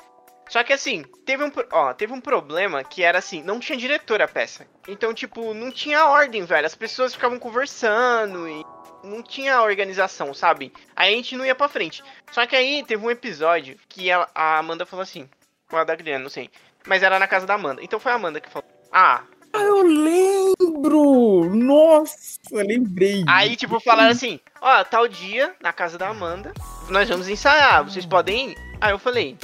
Só 0.48 0.62
que 0.62 0.73
assim, 0.73 1.05
teve 1.24 1.43
um, 1.44 1.51
ó, 1.73 1.93
teve 1.94 2.12
um 2.12 2.20
problema 2.20 2.82
que 2.85 3.02
era 3.02 3.19
assim, 3.19 3.43
não 3.43 3.59
tinha 3.61 3.78
diretor 3.78 4.20
a 4.20 4.28
peça. 4.28 4.66
Então, 4.86 5.15
tipo, 5.15 5.55
não 5.55 5.70
tinha 5.70 6.06
ordem, 6.06 6.44
velho. 6.44 6.66
As 6.66 6.74
pessoas 6.74 7.15
ficavam 7.15 7.39
conversando 7.39 8.47
e 8.48 8.62
não 9.05 9.23
tinha 9.23 9.61
organização, 9.63 10.33
sabe? 10.35 10.73
Aí 10.97 11.13
a 11.13 11.17
gente 11.17 11.37
não 11.37 11.45
ia 11.47 11.55
pra 11.55 11.69
frente. 11.69 12.03
Só 12.33 12.47
que 12.47 12.57
aí 12.57 12.83
teve 12.85 13.05
um 13.05 13.11
episódio 13.11 13.77
que 13.89 14.09
ela- 14.11 14.29
a 14.35 14.59
Amanda 14.59 14.85
falou 14.87 15.03
assim, 15.03 15.29
ou 15.71 15.79
a 15.79 15.85
da 15.85 15.93
Adriana, 15.93 16.23
não 16.25 16.31
sei. 16.31 16.51
Mas 16.87 17.03
era 17.03 17.19
na 17.19 17.27
casa 17.27 17.47
da 17.47 17.55
Amanda. 17.55 17.83
Então 17.83 18.01
foi 18.01 18.13
a 18.13 18.17
Amanda 18.17 18.41
que 18.41 18.51
falou, 18.51 18.69
ah, 18.93 19.23
Ah, 19.57 19.61
eu 19.63 19.83
lembro! 19.83 21.49
Nossa, 21.55 22.17
lembrei. 22.53 23.23
Aí, 23.29 23.55
tipo, 23.55 23.79
falaram 23.79 24.11
assim, 24.11 24.41
ó, 24.61 24.83
tal 24.83 25.07
dia, 25.07 25.55
na 25.63 25.73
casa 25.73 25.97
da 25.97 26.09
Amanda, 26.09 26.53
nós 26.89 27.09
vamos 27.09 27.29
ensaiar, 27.29 27.85
vocês 27.85 28.05
podem 28.05 28.51
ir? 28.51 28.57
Aí 28.81 28.91
eu 28.91 28.99
falei, 28.99 29.39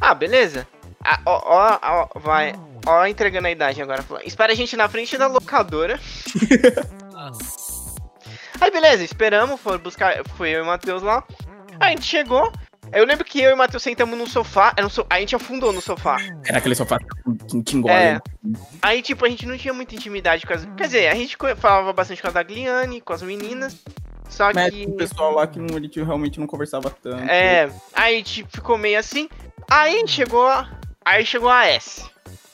ah, 0.00 0.14
beleza. 0.14 0.66
Ah, 1.04 1.20
ó, 1.26 1.42
ó, 1.44 1.78
ó, 2.14 2.18
vai, 2.18 2.54
ó, 2.86 3.04
entregando 3.04 3.46
a 3.46 3.50
idade 3.50 3.82
agora. 3.82 4.02
Espera 4.24 4.52
a 4.52 4.56
gente 4.56 4.74
na 4.74 4.88
frente 4.88 5.18
da 5.18 5.26
locadora. 5.26 6.00
Nossa. 7.12 7.81
Aí, 8.62 8.70
beleza, 8.70 9.02
esperamos, 9.02 9.60
foram 9.60 9.78
buscar, 9.78 10.22
foi 10.36 10.50
eu 10.50 10.60
e 10.60 10.62
o 10.62 10.66
Matheus 10.66 11.02
lá. 11.02 11.24
Aí 11.80 11.88
a 11.88 11.90
gente 11.96 12.04
chegou, 12.04 12.52
eu 12.92 13.04
lembro 13.04 13.24
que 13.24 13.40
eu 13.40 13.50
e 13.50 13.54
o 13.54 13.56
Matheus 13.56 13.82
sentamos 13.82 14.16
no 14.16 14.26
sofá, 14.28 14.72
era 14.76 14.86
um 14.86 14.90
so- 14.90 15.04
a 15.10 15.18
gente 15.18 15.34
afundou 15.34 15.72
no 15.72 15.80
sofá. 15.80 16.16
Era 16.46 16.58
aquele 16.58 16.74
sofá 16.76 16.98
que 17.66 17.76
engole. 17.76 17.92
É. 17.92 18.12
né? 18.14 18.20
Aí, 18.80 19.02
tipo, 19.02 19.24
a 19.24 19.28
gente 19.28 19.46
não 19.46 19.58
tinha 19.58 19.74
muita 19.74 19.94
intimidade 19.96 20.46
com 20.46 20.52
as... 20.52 20.64
Quer 20.76 20.84
dizer, 20.84 21.08
a 21.08 21.14
gente 21.14 21.36
falava 21.56 21.92
bastante 21.92 22.22
com 22.22 22.28
a 22.28 22.30
Dagliane, 22.30 23.00
com 23.00 23.12
as 23.12 23.22
meninas, 23.22 23.76
só 24.28 24.52
Mas 24.54 24.72
que... 24.72 24.84
o 24.86 24.92
pessoal 24.94 25.34
lá 25.34 25.46
que 25.46 25.58
não, 25.58 25.76
ele 25.76 25.90
realmente 25.96 26.38
não 26.38 26.46
conversava 26.46 26.88
tanto. 26.88 27.28
É, 27.28 27.68
aí 27.92 28.22
tipo, 28.22 28.48
ficou 28.52 28.78
meio 28.78 28.98
assim. 28.98 29.28
Aí 29.68 30.04
chegou. 30.06 30.46
a- 30.46 30.68
Aí 31.04 31.26
chegou 31.26 31.48
a 31.50 31.66
S. 31.66 32.04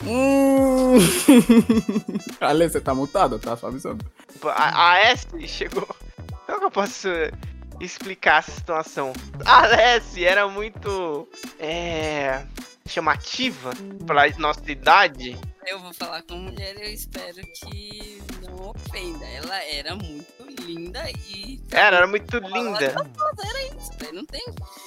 Hum. 0.05 0.99
Ale, 2.41 2.69
você 2.69 2.81
tá 2.81 2.95
multado, 2.95 3.39
tá? 3.39 3.57
Só 3.57 3.67
avisando. 3.67 4.05
A, 4.45 4.93
a 4.93 4.99
S 4.99 5.27
chegou. 5.47 5.87
Como 6.47 6.59
que 6.59 6.65
eu 6.65 6.71
posso 6.71 7.09
explicar 7.81 8.39
essa 8.39 8.53
situação? 8.53 9.13
A 9.45 9.67
S 9.67 10.25
era 10.25 10.49
muito. 10.49 11.29
É. 11.59 12.45
chamativa 12.87 13.71
pra 14.07 14.29
nossa 14.39 14.71
idade. 14.71 15.39
Eu 15.67 15.79
vou 15.81 15.93
falar 15.93 16.23
com 16.23 16.37
mulher 16.37 16.77
eu 16.77 16.91
espero 16.91 17.43
que 17.55 18.23
não 18.43 18.71
ofenda. 18.71 19.27
Ela 19.27 19.63
era 19.65 19.95
muito 19.95 20.38
linda 20.69 21.03
e. 21.29 21.61
Era, 21.71 21.97
era 21.99 22.07
muito 22.07 22.39
linda. 22.39 22.85
Era 22.85 23.63
isso, 23.65 23.93
velho. 23.99 24.15
Não 24.15 24.25
tem, 24.25 24.47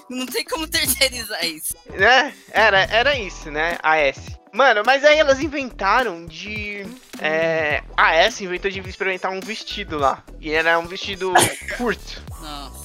não 0.10 0.26
tem 0.26 0.46
como 0.46 0.68
terceirizar 0.68 1.44
isso. 1.46 1.76
Né? 1.90 2.34
Era, 2.52 2.82
era 2.84 3.18
isso, 3.18 3.50
né? 3.50 3.78
A 3.82 3.98
S. 3.98 4.40
Mano, 4.54 4.84
mas 4.86 5.04
aí 5.04 5.18
elas 5.18 5.40
inventaram 5.40 6.26
de. 6.26 6.86
É, 7.20 7.84
a 7.96 8.16
S 8.16 8.44
inventou 8.44 8.70
de 8.70 8.80
experimentar 8.82 9.32
um 9.32 9.40
vestido 9.40 9.98
lá. 9.98 10.24
E 10.40 10.52
era 10.52 10.78
um 10.78 10.88
vestido 10.88 11.34
curto. 11.78 12.22
Nossa. 12.42 12.81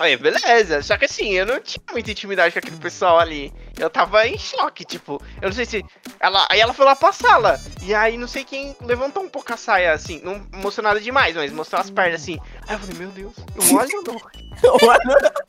É, 0.00 0.16
beleza. 0.16 0.82
Só 0.82 0.96
que 0.96 1.06
assim, 1.06 1.32
eu 1.32 1.46
não 1.46 1.60
tinha 1.60 1.82
muita 1.90 2.10
intimidade 2.10 2.52
com 2.52 2.58
aquele 2.58 2.76
pessoal 2.76 3.18
ali. 3.18 3.52
Eu 3.78 3.88
tava 3.88 4.26
em 4.26 4.38
choque, 4.38 4.84
tipo, 4.84 5.20
eu 5.40 5.48
não 5.48 5.52
sei 5.52 5.64
se. 5.64 5.84
Ela, 6.20 6.46
aí 6.50 6.60
ela 6.60 6.72
foi 6.72 6.84
lá 6.84 6.96
pra 6.96 7.12
sala. 7.12 7.60
E 7.82 7.94
aí 7.94 8.16
não 8.16 8.28
sei 8.28 8.44
quem 8.44 8.76
levantou 8.80 9.22
um 9.22 9.28
pouco 9.28 9.52
a 9.52 9.56
saia, 9.56 9.92
assim. 9.92 10.20
Não 10.22 10.46
mostrou 10.52 10.84
nada 10.84 11.00
demais, 11.00 11.34
mas 11.34 11.52
mostrou 11.52 11.80
as 11.80 11.90
pernas 11.90 12.22
assim. 12.22 12.38
Aí 12.66 12.74
eu 12.74 12.78
falei, 12.78 12.96
meu 12.96 13.10
Deus, 13.10 13.34
eu 13.36 13.76
olho 13.76 13.96
ou 13.98 14.02
não? 14.02 14.20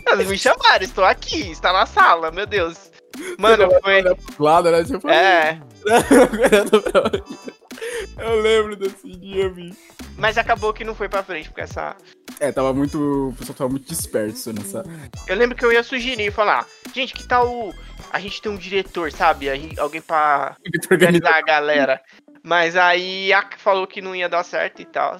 Elas 0.06 0.28
me 0.28 0.38
chamaram, 0.38 0.84
estou 0.84 1.04
aqui, 1.04 1.52
está 1.52 1.74
na 1.74 1.86
sala, 1.86 2.32
meu 2.32 2.46
Deus. 2.46 2.92
Mano, 3.38 3.70
foi. 3.82 4.04
lado, 4.40 4.72
né? 4.72 4.84
Tipo, 4.84 5.10
É. 5.10 5.60
Eu 8.18 8.42
lembro 8.42 8.76
desse 8.76 9.08
dia, 9.16 9.50
bicho. 9.50 9.78
mas 10.18 10.38
acabou 10.38 10.74
que 10.74 10.84
não 10.84 10.96
foi 10.96 11.08
pra 11.08 11.24
frente, 11.24 11.50
porque 11.50 11.62
essa. 11.62 11.96
É, 12.40 12.52
tava 12.52 12.74
muito. 12.74 13.30
O 13.30 13.34
pessoal 13.38 13.56
tava 13.56 13.70
muito 13.70 13.88
disperso 13.88 14.52
nessa. 14.54 14.84
Eu 15.28 15.36
lembro 15.36 15.56
que 15.56 15.64
eu 15.64 15.72
ia 15.72 15.84
sugerir 15.84 16.32
falar, 16.32 16.66
gente, 16.94 17.14
que 17.14 17.28
tal 17.28 17.74
a 18.12 18.20
gente 18.20 18.42
ter 18.42 18.50
um 18.50 18.58
diretor, 18.58 19.12
sabe? 19.12 19.48
Alguém 19.78 20.02
pra 20.02 20.56
organizar 20.92 21.36
a 21.36 21.42
galera. 21.42 22.02
Mas 22.44 22.76
aí 22.76 23.32
a 23.34 23.48
falou 23.58 23.86
que 23.86 24.02
não 24.02 24.16
ia 24.16 24.30
dar 24.30 24.44
certo 24.44 24.82
e 24.82 24.86
tal. 24.86 25.18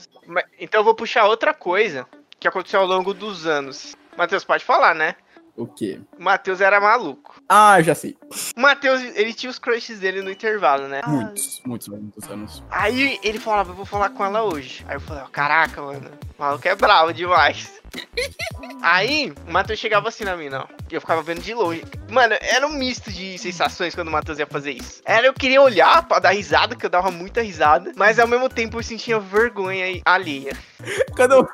Então 0.60 0.82
eu 0.82 0.86
vou 0.86 0.96
puxar 0.96 1.26
outra 1.26 1.54
coisa 1.54 2.06
que 2.40 2.48
aconteceu 2.48 2.80
ao 2.80 2.88
longo 2.88 3.14
dos 3.14 3.46
anos. 3.46 3.96
Matheus, 4.18 4.44
pode 4.44 4.64
falar, 4.64 4.96
né? 4.96 5.16
O 5.58 5.66
quê? 5.66 6.00
O 6.18 6.24
Matheus 6.24 6.62
era 6.62 6.80
maluco. 6.80 7.42
Ah, 7.50 7.82
já 7.82 7.96
sei. 7.96 8.16
O 8.56 8.62
Matheus, 8.62 9.02
ele 9.16 9.34
tinha 9.34 9.50
os 9.50 9.58
crushes 9.58 10.00
dele 10.00 10.22
no 10.22 10.30
intervalo, 10.30 10.88
né? 10.88 11.02
Muitos, 11.08 11.62
muitos, 11.66 11.88
muitos 11.88 12.30
anos. 12.30 12.64
Aí 12.70 13.20
ele 13.24 13.40
falava, 13.40 13.72
eu 13.72 13.76
vou 13.76 13.86
falar 13.86 14.12
com 14.12 14.24
ela 14.24 14.44
hoje. 14.44 14.86
Aí 14.88 14.98
eu 14.98 15.02
falei, 15.02 15.24
ó, 15.24 15.28
caraca, 15.28 15.82
mano, 15.82 16.12
o 16.38 16.42
maluco 16.42 16.68
é 16.68 16.76
bravo 16.76 17.12
demais. 17.12 17.82
Aí 18.84 19.34
o 19.48 19.52
Matheus 19.52 19.80
chegava 19.80 20.10
assim 20.10 20.24
na 20.24 20.38
mina, 20.38 20.62
ó. 20.62 20.68
E 20.92 20.94
eu 20.94 21.02
ficava 21.02 21.24
vendo 21.24 21.42
de 21.42 21.54
longe. 21.54 21.84
Mano, 22.10 22.36
era 22.40 22.68
um 22.68 22.74
misto 22.74 23.12
de 23.12 23.38
sensações 23.40 23.96
quando 23.96 24.10
o 24.10 24.12
Matheus 24.12 24.38
ia 24.38 24.46
fazer 24.46 24.72
isso. 24.72 25.02
Era 25.06 25.26
eu 25.26 25.34
queria 25.34 25.62
olhar 25.62 26.08
pra 26.08 26.20
dar 26.20 26.32
risada, 26.32 26.76
que 26.76 26.86
eu 26.86 26.90
dava 26.90 27.10
muita 27.10 27.42
risada. 27.42 27.92
Mas 27.96 28.20
ao 28.20 28.28
mesmo 28.28 28.48
tempo 28.48 28.78
eu 28.78 28.84
sentia 28.84 29.20
vergonha 29.20 29.86
aí 29.86 30.02
alheia. 30.06 30.56
Quando 31.16 31.34
eu 31.34 31.48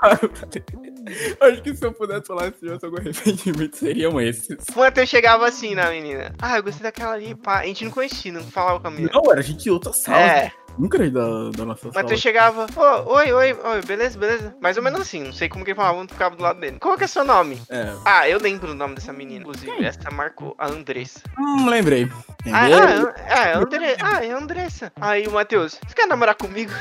Acho 1.42 1.62
que 1.62 1.76
se 1.76 1.86
eu 1.86 1.92
pudesse 1.92 2.28
falar 2.28 2.46
assim, 2.46 2.68
eu 2.68 2.80
sou 2.80 2.92
com 2.92 2.98
arrependimento, 2.98 3.76
seriam 3.78 4.20
esses. 4.20 4.58
O 4.76 4.80
Matheus 4.80 5.10
chegava 5.10 5.48
assim 5.48 5.76
na 5.76 5.90
menina. 5.90 6.34
Ah, 6.42 6.58
eu 6.58 6.64
gostei 6.64 6.84
daquela 6.84 7.14
ali, 7.14 7.36
pá. 7.36 7.60
A 7.60 7.66
gente 7.66 7.86
não 7.86 7.92
conhecia, 7.92 8.32
não 8.32 8.44
falava 8.44 8.80
com 8.80 8.88
a 8.88 8.92
menina. 8.92 9.12
Não, 9.14 9.32
era 9.32 9.42
gente 9.42 9.64
de 9.64 9.72
outra 9.72 9.94
sala. 9.94 10.22
É, 10.22 10.52
Nunca 10.78 10.98
era 10.98 11.10
da, 11.10 11.50
da 11.52 11.66
nossa 11.66 11.88
o 11.88 11.94
sala. 11.94 12.04
Matheus 12.04 12.20
chegava, 12.20 12.66
ô, 12.76 13.14
oi, 13.14 13.32
oi, 13.32 13.54
oi, 13.54 13.82
beleza, 13.86 14.18
beleza. 14.18 14.56
Mais 14.60 14.76
ou 14.76 14.84
menos 14.84 15.02
assim, 15.02 15.24
não 15.24 15.34
sei 15.34 15.48
como 15.48 15.64
que 15.64 15.72
ele 15.72 15.76
falava, 15.76 16.00
não 16.00 16.08
ficava 16.08 16.36
do 16.36 16.42
lado 16.42 16.60
dele. 16.60 16.78
Qual 16.80 16.98
que 16.98 17.04
é 17.04 17.08
seu 17.08 17.24
nome? 17.24 17.62
É. 17.70 17.94
Ah, 18.06 18.28
eu 18.28 18.40
lembro 18.40 18.72
o 18.72 18.76
nome 18.76 18.96
dessa 18.96 19.14
menina. 19.14 19.42
Inclusive, 19.42 19.86
essa 19.86 20.10
marcou 20.10 20.56
a 20.58 20.68
Andressa. 20.68 21.22
Hum, 21.38 21.68
lembrei. 21.70 22.10
Ah, 22.52 22.70
Entendeu? 22.70 23.08
ah, 23.08 23.16
ah, 23.30 23.48
é 23.48 23.56
Andre... 23.56 23.96
ah, 24.02 24.26
é 24.26 24.32
a 24.32 24.38
Andressa. 24.38 24.92
Aí 25.00 25.28
o 25.28 25.32
Matheus, 25.32 25.80
você 25.86 25.96
quer 25.96 26.08
namorar 26.08 26.36
comigo? 26.36 26.72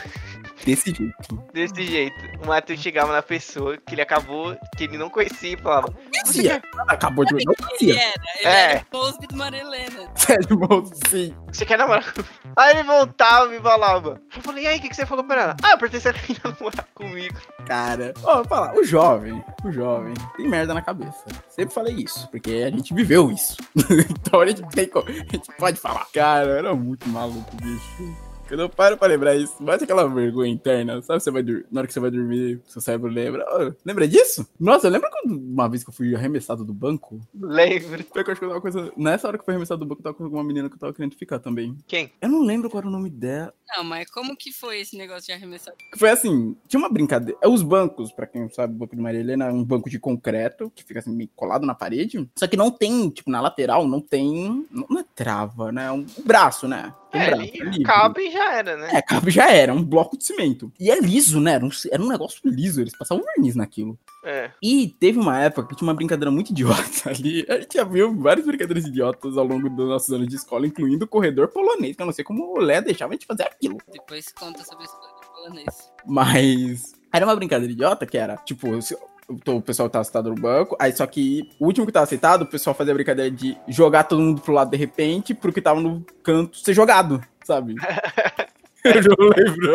Desse 0.65 0.95
jeito. 0.95 1.43
Desse 1.53 1.83
jeito. 1.87 2.15
O 2.43 2.47
Matheus 2.47 2.81
chegava 2.81 3.13
na 3.13 3.23
pessoa 3.23 3.77
que 3.77 3.95
ele 3.95 4.03
acabou, 4.03 4.57
que 4.77 4.85
ele 4.85 4.97
não 4.97 5.11
conhecia 5.11 5.55
e 5.55 5.57
falava, 5.57 5.93
Sim, 6.25 6.43
quer, 6.43 6.63
acabou 6.89 7.25
de. 7.25 7.33
Não 7.33 7.39
Ele 7.41 7.55
fazia. 7.69 7.95
era, 8.01 8.23
ele 8.39 8.49
É. 8.49 8.71
era 8.73 8.81
o 8.81 8.87
Cosby 8.87 9.27
do 9.27 9.37
Maria 9.37 9.61
Helena. 9.61 10.11
Sério, 10.15 10.91
sim. 11.09 11.35
você 11.53 11.65
quer 11.67 11.79
namorar 11.79 12.13
comigo? 12.13 12.29
Aí 12.57 12.71
ele 12.77 12.83
voltava 12.85 13.47
e 13.47 13.57
me 13.57 13.61
falava. 13.61 14.21
Eu 14.37 14.43
falei, 14.43 14.65
e 14.65 14.67
aí, 14.67 14.79
o 14.79 14.83
que, 14.83 14.89
que 14.89 14.97
você 14.97 15.07
falou 15.07 15.25
pra 15.25 15.43
ela? 15.43 15.57
Ah, 15.63 15.73
eu 15.73 15.79
ela 15.79 16.19
queria 16.19 16.43
namorar 16.45 16.87
comigo. 16.95 17.41
Cara, 17.67 18.13
ó, 18.23 18.45
falar, 18.45 18.75
o 18.75 18.85
jovem, 18.85 19.43
o 19.65 19.73
jovem 19.73 20.15
tem 20.37 20.49
merda 20.49 20.75
na 20.75 20.83
cabeça. 20.83 21.25
Sempre 21.49 21.75
falei 21.75 21.95
isso, 21.95 22.29
porque 22.31 22.63
a 22.67 22.71
gente 22.71 22.95
viveu 22.95 23.31
isso. 23.31 23.57
então 24.11 24.41
a 24.41 24.47
gente 24.47 24.63
tem 24.69 24.87
como, 24.89 25.09
a 25.09 25.13
gente 25.13 25.49
pode 25.59 25.79
falar. 25.81 26.07
Cara, 26.13 26.59
era 26.59 26.75
muito 26.75 27.09
maluco, 27.09 27.51
bicho. 27.57 28.32
Quando 28.53 28.61
eu 28.61 28.69
paro 28.69 28.99
pra 28.99 29.09
lembrar 29.09 29.35
isso, 29.35 29.55
bate 29.63 29.85
aquela 29.85 30.07
vergonha 30.07 30.53
interna. 30.53 31.01
Sabe, 31.01 31.23
você 31.23 31.31
vai 31.31 31.43
na 31.71 31.81
hora 31.81 31.87
que 31.87 31.93
você 31.95 32.01
vai 32.01 32.11
dormir, 32.11 32.61
seu 32.67 32.83
cérebro 32.83 33.09
lembra. 33.11 33.47
"Oh, 33.51 33.73
lembra 33.83 34.07
disso? 34.07 34.47
Nossa, 34.61 34.91
lembra 34.91 35.09
quando 35.11 35.39
uma 35.39 35.71
vez 35.71 35.83
que 35.83 35.89
eu 35.89 35.95
fui 35.95 36.15
arremessado 36.15 36.63
do 36.63 36.75
banco? 36.75 37.19
Lembro. 37.35 38.05
Foi 38.13 38.23
que 38.23 38.29
eu 38.29 38.33
acho 38.33 38.39
que 38.41 38.45
eu 38.45 38.51
tava 38.51 38.61
coisa. 38.61 38.93
Nessa 38.95 39.27
hora 39.27 39.39
que 39.39 39.41
eu 39.41 39.45
fui 39.47 39.55
arremessado 39.55 39.79
do 39.79 39.87
banco, 39.87 40.01
eu 40.01 40.05
tava 40.05 40.17
com 40.17 40.25
uma 40.27 40.45
menina 40.45 40.69
que 40.69 40.75
eu 40.75 40.79
tava 40.79 40.93
querendo 40.93 41.17
ficar 41.17 41.39
também. 41.39 41.75
Quem? 41.87 42.13
Eu 42.21 42.29
não 42.29 42.43
lembro 42.43 42.69
qual 42.69 42.81
era 42.81 42.89
o 42.89 42.93
nome 42.93 43.09
dela. 43.09 43.55
Não, 43.75 43.85
mas 43.85 44.11
como 44.11 44.37
que 44.37 44.53
foi 44.53 44.81
esse 44.81 44.99
negócio 44.99 45.25
de 45.25 45.33
arremessar? 45.33 45.73
Foi 45.97 46.11
assim, 46.11 46.55
tinha 46.69 46.79
uma 46.79 46.91
brincadeira. 46.91 47.41
Os 47.49 47.63
bancos, 47.63 48.13
pra 48.13 48.27
quem 48.27 48.43
não 48.43 48.51
sabe, 48.51 48.75
o 48.75 48.77
banco 48.77 48.95
de 48.95 49.01
Maria 49.01 49.21
Helena 49.21 49.47
é 49.47 49.51
um 49.51 49.65
banco 49.65 49.89
de 49.89 49.99
concreto 49.99 50.71
que 50.75 50.85
fica 50.85 51.01
assim 51.01 51.17
meio 51.17 51.31
colado 51.35 51.65
na 51.65 51.75
parede. 51.75 52.29
Só 52.39 52.47
que 52.47 52.59
não 52.59 52.71
tem, 52.71 53.09
tipo, 53.09 53.31
na 53.31 53.41
lateral, 53.41 53.89
não 53.89 54.03
tem. 54.03 54.67
Não 54.71 55.01
é 55.01 55.05
trava, 55.15 55.73
né? 55.73 55.87
É 55.87 55.93
um 55.93 56.05
braço, 56.23 56.69
né? 56.69 56.93
Tem 57.13 57.21
É, 57.21 57.27
braço, 57.27 57.43
ali, 57.43 57.83
é 57.83 57.85
cabe 57.85 58.23
e 58.23 58.31
já 58.33 58.53
era, 58.55 58.77
né? 58.77 58.89
É, 58.95 59.03
cabe 59.03 59.31
já 59.31 59.51
era, 59.51 59.73
um 59.75 59.85
bloco 59.85 60.17
de 60.17 60.25
cimento. 60.25 60.73
E 60.81 60.91
é 60.91 60.99
liso, 60.99 61.41
né? 61.41 61.53
Era 61.53 61.65
um, 61.65 61.71
era 61.91 62.03
um 62.03 62.09
negócio 62.09 62.41
liso, 62.45 62.81
eles 62.81 62.97
passavam 62.97 63.23
verniz 63.25 63.55
naquilo. 63.55 63.99
É. 64.25 64.51
E 64.63 64.89
teve 64.99 65.19
uma 65.19 65.39
época 65.41 65.69
que 65.69 65.77
tinha 65.77 65.87
uma 65.89 65.95
brincadeira 65.95 66.31
muito 66.31 66.51
idiota 66.51 67.11
ali. 67.11 67.45
A 67.49 67.61
gente 67.61 67.75
já 67.75 67.85
viu 67.85 68.15
várias 68.17 68.47
brincadeiras 68.47 68.87
idiotas 68.87 69.37
ao 69.37 69.45
longo 69.45 69.69
dos 69.69 69.89
nossos 69.89 70.11
anos 70.13 70.27
de 70.29 70.37
escola, 70.37 70.67
incluindo 70.67 71.05
o 71.05 71.09
corredor 71.09 71.49
polonês, 71.49 71.95
que 71.95 72.03
eu 72.03 72.07
não 72.07 72.13
sei 72.13 72.25
como 72.25 72.57
o 72.57 72.61
Lé 72.61 72.81
deixava 72.81 73.13
a 73.13 73.15
gente 73.15 73.27
fazer 73.27 73.43
aquilo. 73.43 73.77
Depois 73.93 74.33
conta 74.33 74.65
sobre 74.65 74.85
esse 74.85 74.95
polonês. 75.35 75.93
Mas 76.07 76.93
era 77.13 77.27
uma 77.27 77.37
brincadeira 77.37 77.73
idiota 77.73 78.07
que 78.07 78.17
era, 78.17 78.37
tipo, 78.39 78.81
se- 78.81 78.97
o 79.47 79.61
pessoal 79.61 79.89
tava 79.89 80.05
sentado 80.05 80.31
no 80.31 80.35
banco, 80.35 80.77
aí 80.79 80.93
só 80.93 81.07
que 81.07 81.49
o 81.59 81.67
último 81.67 81.87
que 81.87 81.93
tava 81.93 82.07
sentado, 82.07 82.43
o 82.43 82.47
pessoal 82.47 82.75
fazia 82.75 82.93
a 82.93 82.95
brincadeira 82.95 83.31
de 83.31 83.57
jogar 83.69 84.05
todo 84.05 84.21
mundo 84.21 84.41
pro 84.41 84.53
lado 84.53 84.71
de 84.71 84.77
repente, 84.77 85.35
pro 85.35 85.53
que 85.53 85.61
tava 85.61 85.81
no 85.81 86.05
canto 86.23 86.59
ser 86.59 86.75
jogado, 86.75 87.21
sabe? 87.45 87.75
Eu 88.85 89.17
não 89.19 89.29
lembro. 89.37 89.73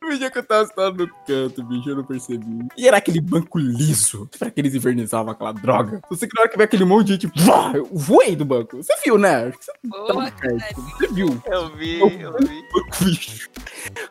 Teve 0.00 0.14
um 0.14 0.18
dia 0.18 0.30
que 0.30 0.38
eu 0.38 0.42
tava 0.42 0.66
sentado 0.66 1.06
no 1.06 1.14
canto, 1.26 1.62
bicho, 1.64 1.90
eu 1.90 1.96
não 1.96 2.04
percebi. 2.04 2.66
E 2.76 2.88
era 2.88 2.96
aquele 2.96 3.20
banco 3.20 3.58
liso. 3.58 4.28
Pra 4.38 4.50
que 4.50 4.60
eles 4.60 4.74
invernizavam 4.74 5.30
aquela 5.32 5.52
droga. 5.52 6.00
Você 6.10 6.26
que 6.26 6.34
na 6.34 6.42
hora 6.42 6.50
que 6.50 6.56
vê 6.58 6.64
aquele 6.64 6.84
monte 6.84 7.08
de 7.08 7.18
tipo, 7.18 7.38
vá, 7.40 7.72
eu 7.74 7.88
voei 7.92 8.34
do 8.34 8.44
banco. 8.44 8.76
Você 8.78 8.92
viu, 9.04 9.16
né? 9.18 9.46
Acho 9.48 9.58
que 9.58 9.64
você 9.64 9.72
tava 9.90 10.12
Boa, 10.12 10.30
perto. 10.32 10.80
Você 10.80 11.06
viu. 11.08 11.42
Eu 11.46 11.76
vi, 11.76 12.00
Eu- 12.00 12.08
eu 12.10 12.32
vi. 12.38 12.62
Banco 12.72 13.04
bicho. 13.04 13.50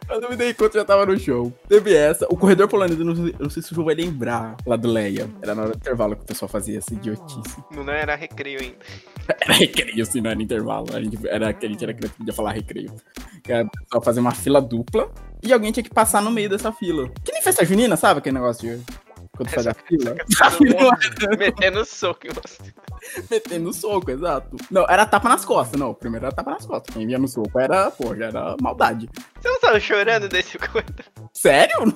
Quando 0.07 0.23
eu 0.23 0.29
me 0.29 0.35
dei 0.35 0.53
conta, 0.53 0.77
já 0.79 0.85
tava 0.85 1.05
no 1.05 1.19
show. 1.19 1.51
Teve 1.67 1.93
essa. 1.93 2.25
O 2.29 2.37
corredor 2.37 2.67
polonês, 2.67 2.97
eu 2.99 3.05
não, 3.05 3.15
sei- 3.15 3.33
eu 3.37 3.43
não 3.43 3.49
sei 3.49 3.61
se 3.63 3.71
o 3.71 3.75
João 3.75 3.85
vai 3.85 3.95
lembrar 3.95 4.55
lá 4.65 4.75
do 4.75 4.87
Leia. 4.87 5.29
Era 5.41 5.55
na 5.55 5.63
hora 5.63 5.71
do 5.71 5.77
intervalo 5.77 6.15
que 6.15 6.21
o 6.23 6.25
pessoal 6.25 6.47
fazia 6.49 6.77
essa 6.77 6.93
idiotice. 6.93 7.57
Não 7.71 7.91
era 7.91 8.15
recreio 8.15 8.59
ainda. 8.61 8.77
Era 9.41 9.53
recreio, 9.53 10.01
assim, 10.03 10.21
não 10.21 10.31
era 10.31 10.41
intervalo. 10.41 10.87
A 10.93 11.01
gente, 11.01 11.17
era, 11.27 11.51
que 11.53 11.65
a 11.65 11.69
gente 11.69 11.83
era 11.83 11.93
criança, 11.93 12.15
podia 12.17 12.33
falar 12.33 12.51
recreio. 12.51 12.93
Que 13.43 13.51
era 13.51 13.65
o 13.65 13.69
pessoal 13.69 14.03
fazer 14.03 14.19
uma 14.19 14.31
fila 14.31 14.61
dupla 14.61 15.11
e 15.43 15.51
alguém 15.51 15.71
tinha 15.71 15.83
que 15.83 15.89
passar 15.89 16.21
no 16.21 16.31
meio 16.31 16.49
dessa 16.49 16.71
fila. 16.71 17.09
Que 17.23 17.31
nem 17.31 17.41
festa 17.41 17.65
junina, 17.65 17.97
sabe 17.97 18.19
aquele 18.19 18.35
negócio 18.35 18.77
de... 18.77 18.83
Quando 19.35 19.49
faz 19.49 19.65
a 19.65 19.73
fila? 19.73 20.15
Metendo 21.37 21.83
soco 21.85 22.27
em 22.27 22.29
você. 22.29 22.73
metendo 23.31 23.73
soco, 23.73 24.11
exato. 24.11 24.55
Não, 24.69 24.85
era 24.87 25.07
tapa 25.07 25.27
nas 25.27 25.43
costas, 25.43 25.79
não. 25.79 25.91
Primeiro 25.93 26.27
era 26.27 26.35
tapa 26.35 26.51
nas 26.51 26.65
costas. 26.65 26.93
Quem 26.93 27.07
via 27.07 27.17
no 27.17 27.27
soco 27.27 27.59
era, 27.59 27.89
pô, 27.89 28.15
já 28.15 28.27
era 28.27 28.55
maldade. 28.61 29.09
Você 29.41 29.49
não 29.49 29.59
tava 29.59 29.79
chorando 29.79 30.29
desse 30.29 30.59
coisa? 30.59 30.85
Sério? 31.33 31.79
Não 31.79 31.91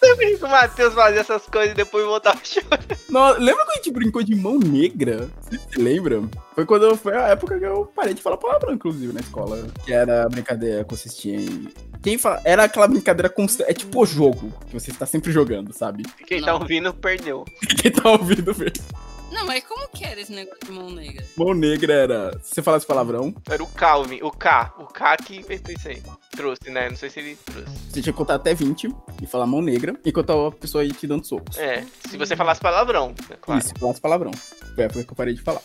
Também 0.00 0.38
que 0.38 0.44
o 0.44 0.48
Matheus 0.48 0.94
fazia 0.94 1.20
essas 1.20 1.46
coisas 1.46 1.72
e 1.72 1.74
depois 1.74 2.04
voltava 2.04 2.38
chorando. 2.44 2.96
Não, 3.10 3.32
lembra 3.32 3.64
quando 3.64 3.70
a 3.70 3.74
gente 3.74 3.90
brincou 3.90 4.22
de 4.22 4.36
mão 4.36 4.58
negra? 4.58 5.28
Você 5.48 5.58
se 5.58 5.80
lembra? 5.80 6.22
Foi 6.54 6.66
quando 6.66 6.94
foi 6.96 7.16
a 7.16 7.28
época 7.28 7.58
que 7.58 7.64
eu 7.64 7.86
parei 7.86 8.12
de 8.12 8.20
falar 8.20 8.36
palavrão, 8.36 8.74
inclusive, 8.74 9.12
na 9.12 9.20
escola. 9.20 9.66
Que 9.84 9.92
era 9.92 10.24
a 10.24 10.28
brincadeira 10.28 10.84
consistia 10.84 11.36
em. 11.36 11.68
Quem 12.02 12.18
fala. 12.18 12.40
Era 12.44 12.64
aquela 12.64 12.86
brincadeira 12.86 13.28
constante. 13.28 13.70
É 13.70 13.74
tipo 13.74 14.02
o 14.02 14.06
jogo 14.06 14.52
que 14.66 14.74
você 14.74 14.90
está 14.90 15.06
sempre 15.06 15.32
jogando, 15.32 15.72
sabe? 15.72 16.04
Quem 16.26 16.42
tá 16.42 16.54
ouvindo 16.54 16.92
perdeu. 16.92 17.44
Quem 17.80 17.90
tá 17.90 18.10
ouvindo 18.10 18.54
mesmo. 18.56 18.84
Não, 19.30 19.46
mas 19.46 19.62
como 19.64 19.88
que 19.88 20.04
era 20.04 20.20
esse 20.20 20.32
negócio 20.32 20.60
de 20.64 20.72
mão 20.72 20.90
negra? 20.90 21.24
Mão 21.36 21.54
negra 21.54 21.92
era. 21.92 22.38
Se 22.42 22.54
você 22.54 22.62
falasse 22.62 22.86
palavrão, 22.86 23.34
Era 23.48 23.62
o 23.62 23.66
Calvin, 23.66 24.20
o 24.22 24.30
K. 24.30 24.74
O 24.78 24.84
K 24.84 25.16
que 25.18 25.36
inventou 25.36 25.74
isso 25.74 25.88
aí. 25.88 26.02
Trouxe, 26.30 26.70
né? 26.70 26.88
Não 26.88 26.96
sei 26.96 27.10
se 27.10 27.20
ele 27.20 27.36
trouxe. 27.44 27.70
você 27.90 28.00
tinha 28.02 28.12
que 28.12 28.18
contar 28.18 28.36
até 28.36 28.54
20 28.54 28.88
e 29.22 29.26
falar 29.26 29.46
mão 29.46 29.60
negra, 29.60 29.94
enquanto 30.04 30.30
a 30.30 30.52
pessoa 30.52 30.84
ia 30.84 30.92
te 30.92 31.06
dando 31.06 31.26
socos. 31.26 31.58
É, 31.58 31.84
se 32.08 32.16
você 32.16 32.34
falasse 32.36 32.60
palavrão, 32.60 33.14
é 33.30 33.34
claro. 33.36 33.60
Isso, 33.60 33.72
falasse 33.78 34.00
palavrão. 34.00 34.30
Foi 34.74 34.84
a 34.84 34.86
época 34.86 35.04
que 35.04 35.12
eu 35.12 35.16
parei 35.16 35.34
de 35.34 35.42
falar. 35.42 35.60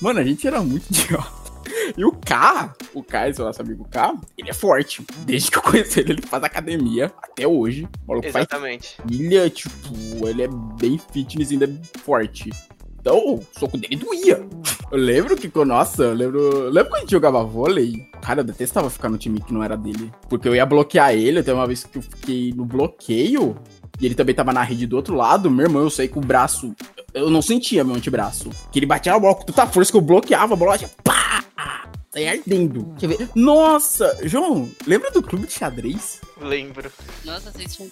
Mano, 0.00 0.20
a 0.20 0.24
gente 0.24 0.46
era 0.46 0.60
muito 0.62 0.86
idiota. 0.92 1.48
E 1.96 2.04
o 2.04 2.12
K, 2.12 2.74
o 2.94 3.02
K, 3.02 3.28
esse 3.28 3.40
nosso 3.40 3.60
amigo 3.60 3.86
K, 3.90 4.14
ele 4.36 4.50
é 4.50 4.54
forte. 4.54 5.04
Desde 5.18 5.50
que 5.50 5.58
eu 5.58 5.62
conheci 5.62 6.00
ele, 6.00 6.12
ele 6.12 6.22
faz 6.22 6.42
academia 6.44 7.12
até 7.22 7.46
hoje. 7.46 7.88
O 8.04 8.08
maluco 8.08 8.30
faz 8.30 8.46
Exatamente. 8.48 8.96
trilha, 9.06 9.48
tipo, 9.50 10.26
ele 10.26 10.42
é 10.42 10.48
bem 10.78 10.98
fitness 11.12 11.50
e 11.50 11.54
ainda 11.54 11.66
é 11.66 11.98
forte. 12.00 12.50
Então, 13.00 13.16
o 13.34 13.42
soco 13.58 13.76
dele 13.76 13.96
doía. 13.96 14.46
Eu 14.90 14.98
lembro 14.98 15.36
que, 15.36 15.50
nossa, 15.64 16.04
eu 16.04 16.14
lembro. 16.14 16.68
Lembro 16.70 16.90
quando 16.90 16.96
a 16.96 17.00
gente 17.00 17.10
jogava 17.10 17.44
vôlei? 17.44 18.08
Cara, 18.20 18.40
eu 18.40 18.44
detestava 18.44 18.90
ficar 18.90 19.08
no 19.08 19.18
time 19.18 19.40
que 19.40 19.52
não 19.52 19.62
era 19.62 19.76
dele. 19.76 20.12
Porque 20.28 20.48
eu 20.48 20.54
ia 20.54 20.66
bloquear 20.66 21.12
ele, 21.14 21.40
até 21.40 21.52
uma 21.52 21.66
vez 21.66 21.84
que 21.84 21.98
eu 21.98 22.02
fiquei 22.02 22.52
no 22.52 22.64
bloqueio. 22.64 23.56
E 24.00 24.06
ele 24.06 24.14
também 24.14 24.34
tava 24.34 24.52
na 24.52 24.62
rede 24.62 24.86
do 24.86 24.96
outro 24.96 25.14
lado. 25.14 25.50
Meu 25.50 25.66
irmão, 25.66 25.82
eu 25.82 25.90
saí 25.90 26.08
com 26.08 26.20
o 26.20 26.24
braço. 26.24 26.74
Eu 27.12 27.30
não 27.30 27.42
sentia 27.42 27.84
meu 27.84 27.96
antebraço. 27.96 28.50
Que 28.70 28.78
ele 28.78 28.86
batia 28.86 29.12
na 29.12 29.18
bola 29.18 29.34
com 29.34 29.44
tanta 29.44 29.66
força 29.66 29.90
que 29.90 29.96
eu 29.96 30.02
bloqueava 30.02 30.54
a 30.54 30.56
bola. 30.56 30.78
Tinha 30.78 30.90
pá! 31.02 31.44
Saía 32.10 32.32
ardendo. 32.32 32.94
Quer 32.98 33.08
ver? 33.08 33.28
Nossa, 33.34 34.16
João, 34.22 34.68
lembra 34.86 35.10
do 35.10 35.22
clube 35.22 35.46
de 35.46 35.52
xadrez? 35.52 36.20
Lembro. 36.40 36.90
Nossa, 37.24 37.52
vocês 37.52 37.76
tinham 37.76 37.90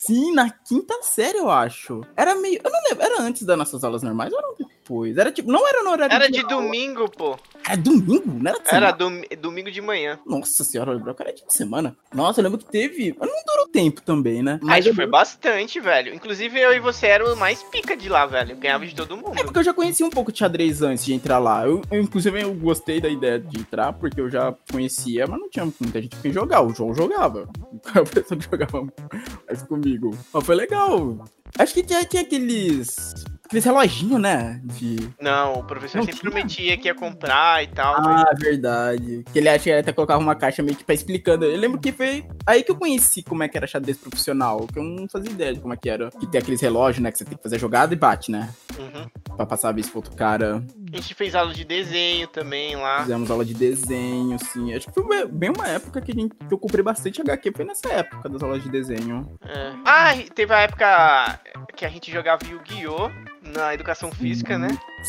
Sim, 0.00 0.32
na 0.34 0.48
quinta 0.50 0.94
série, 1.02 1.36
eu 1.38 1.50
acho. 1.50 2.00
Era 2.16 2.34
meio. 2.34 2.58
Eu 2.64 2.70
não 2.70 2.80
lembro. 2.88 3.04
Era 3.04 3.22
antes 3.22 3.42
das 3.42 3.58
nossas 3.58 3.84
aulas 3.84 4.02
normais 4.02 4.32
era 4.32 4.48
depois? 4.90 5.16
Era 5.16 5.30
tipo. 5.30 5.50
Não 5.50 5.66
era 5.68 5.82
no 5.84 5.90
horário 5.90 6.14
Era 6.14 6.28
de 6.28 6.38
aula. 6.40 6.48
domingo, 6.50 7.08
pô. 7.10 7.38
Era 7.66 7.76
domingo? 7.76 8.22
Não 8.26 8.50
era 8.50 8.58
de 8.60 8.74
Era 8.74 8.90
dom- 8.90 9.22
domingo 9.40 9.70
de 9.70 9.80
manhã. 9.80 10.18
Nossa 10.26 10.64
senhora, 10.64 10.90
eu 10.90 10.96
lembro 10.96 11.14
que 11.14 11.22
era 11.22 11.32
de 11.32 11.42
semana. 11.48 11.96
Nossa, 12.12 12.40
eu 12.40 12.44
lembro 12.44 12.58
que 12.58 12.64
teve. 12.64 13.14
Não 13.18 13.28
durou 13.46 13.68
tempo 13.72 14.02
também, 14.02 14.42
né? 14.42 14.58
Mas 14.62 14.84
eu 14.86 14.94
foi 14.94 15.06
bastante, 15.06 15.78
velho. 15.78 16.12
Inclusive 16.14 16.58
eu 16.58 16.72
e 16.74 16.80
você 16.80 17.06
eram 17.06 17.32
o 17.32 17.36
mais 17.36 17.62
pica 17.62 17.96
de 17.96 18.08
lá, 18.08 18.26
velho. 18.26 18.52
Eu 18.52 18.56
ganhava 18.56 18.84
de 18.86 18.94
todo 18.94 19.16
mundo. 19.16 19.38
É 19.38 19.44
porque 19.44 19.58
eu 19.60 19.64
já 19.64 19.72
conhecia 19.72 20.04
um 20.04 20.10
pouco 20.10 20.32
de 20.32 20.38
xadrez 20.38 20.82
antes 20.82 21.04
de 21.04 21.14
entrar 21.14 21.38
lá. 21.38 21.64
Eu, 21.66 21.82
eu, 21.90 22.00
inclusive, 22.00 22.42
eu 22.42 22.52
gostei 22.54 23.00
da 23.00 23.08
ideia 23.08 23.38
de 23.38 23.60
entrar, 23.60 23.92
porque 23.92 24.20
eu 24.20 24.28
já 24.28 24.54
conhecia, 24.72 25.26
mas 25.26 25.38
não 25.38 25.48
tinha 25.48 25.64
muita 25.64 26.02
gente 26.02 26.16
que 26.16 26.32
jogar. 26.32 26.62
O 26.62 26.74
João 26.74 26.94
jogava. 26.94 27.48
A 27.94 28.02
pessoa 28.02 28.38
que 28.38 28.44
jogava 28.50 28.82
mais 29.46 29.62
comigo. 29.62 30.16
Mas 30.32 30.44
foi 30.44 30.54
legal. 30.56 31.24
Acho 31.58 31.74
que 31.74 31.82
tinha, 31.82 32.04
tinha 32.04 32.22
aqueles. 32.22 33.24
Aqueles 33.50 33.64
reloginhos, 33.64 34.20
né? 34.20 34.60
De. 34.62 35.10
Não, 35.20 35.54
o 35.54 35.64
professor 35.64 35.98
Não 35.98 36.04
sempre 36.04 36.20
tinha? 36.20 36.30
prometia 36.30 36.76
que 36.78 36.86
ia 36.86 36.94
comprar 36.94 37.64
e 37.64 37.66
tal. 37.66 37.96
Ah, 37.96 38.30
verdade. 38.38 39.24
Que 39.32 39.40
ele 39.40 39.48
acha 39.48 39.64
que 39.64 39.70
ele 39.70 39.80
até 39.80 39.92
colocava 39.92 40.22
uma 40.22 40.36
caixa 40.36 40.62
meio 40.62 40.76
que 40.76 40.84
pra 40.84 40.94
explicando. 40.94 41.44
Eu 41.44 41.58
lembro 41.58 41.80
que 41.80 41.90
foi 41.90 42.24
aí 42.46 42.62
que 42.62 42.70
eu 42.70 42.76
conheci 42.76 43.24
como 43.24 43.42
é 43.42 43.48
que 43.48 43.56
era 43.56 43.66
xadrez 43.66 43.96
profissional, 43.98 44.68
que 44.72 44.78
eu 44.78 44.84
não 44.84 45.08
fazia 45.08 45.32
ideia 45.32 45.52
de 45.52 45.58
como 45.58 45.74
é 45.74 45.76
que 45.76 45.90
era. 45.90 46.10
Que 46.12 46.28
tem 46.28 46.40
aqueles 46.40 46.60
relógios, 46.60 47.02
né, 47.02 47.10
que 47.10 47.18
você 47.18 47.24
tem 47.24 47.36
que 47.36 47.42
fazer 47.42 47.58
jogada 47.58 47.92
e 47.92 47.96
bate, 47.96 48.30
né? 48.30 48.50
Uhum. 48.78 49.34
Pra 49.36 49.44
passar 49.44 49.70
a 49.70 49.72
vez 49.72 49.88
pro 49.88 49.98
outro 49.98 50.14
cara. 50.14 50.62
A 50.92 50.96
gente 50.96 51.12
fez 51.14 51.34
aula 51.34 51.52
de 51.52 51.64
desenho 51.64 52.28
também 52.28 52.76
lá. 52.76 53.00
Fizemos 53.00 53.28
aula 53.32 53.44
de 53.44 53.54
desenho, 53.54 54.36
assim. 54.36 54.72
Acho 54.74 54.86
que 54.86 54.92
foi 54.94 55.26
bem- 55.26 55.50
uma 55.50 55.66
época 55.66 56.00
que, 56.00 56.12
a 56.12 56.14
gente, 56.14 56.36
que 56.36 56.54
eu 56.54 56.58
comprei 56.58 56.84
bastante 56.84 57.20
HQ. 57.20 57.50
Foi 57.56 57.64
nessa 57.64 57.88
época 57.88 58.28
das 58.28 58.40
aulas 58.44 58.62
de 58.62 58.70
desenho. 58.70 59.28
É. 59.44 59.72
Ah, 59.84 60.12
teve 60.32 60.54
a 60.54 60.60
época 60.60 61.40
que 61.74 61.84
a 61.84 61.88
gente 61.88 62.12
jogava 62.12 62.44
Yu-Gi-Oh! 62.48 63.10
Na 63.54 63.74
educação 63.74 64.10
física, 64.12 64.58
né? 64.58 64.68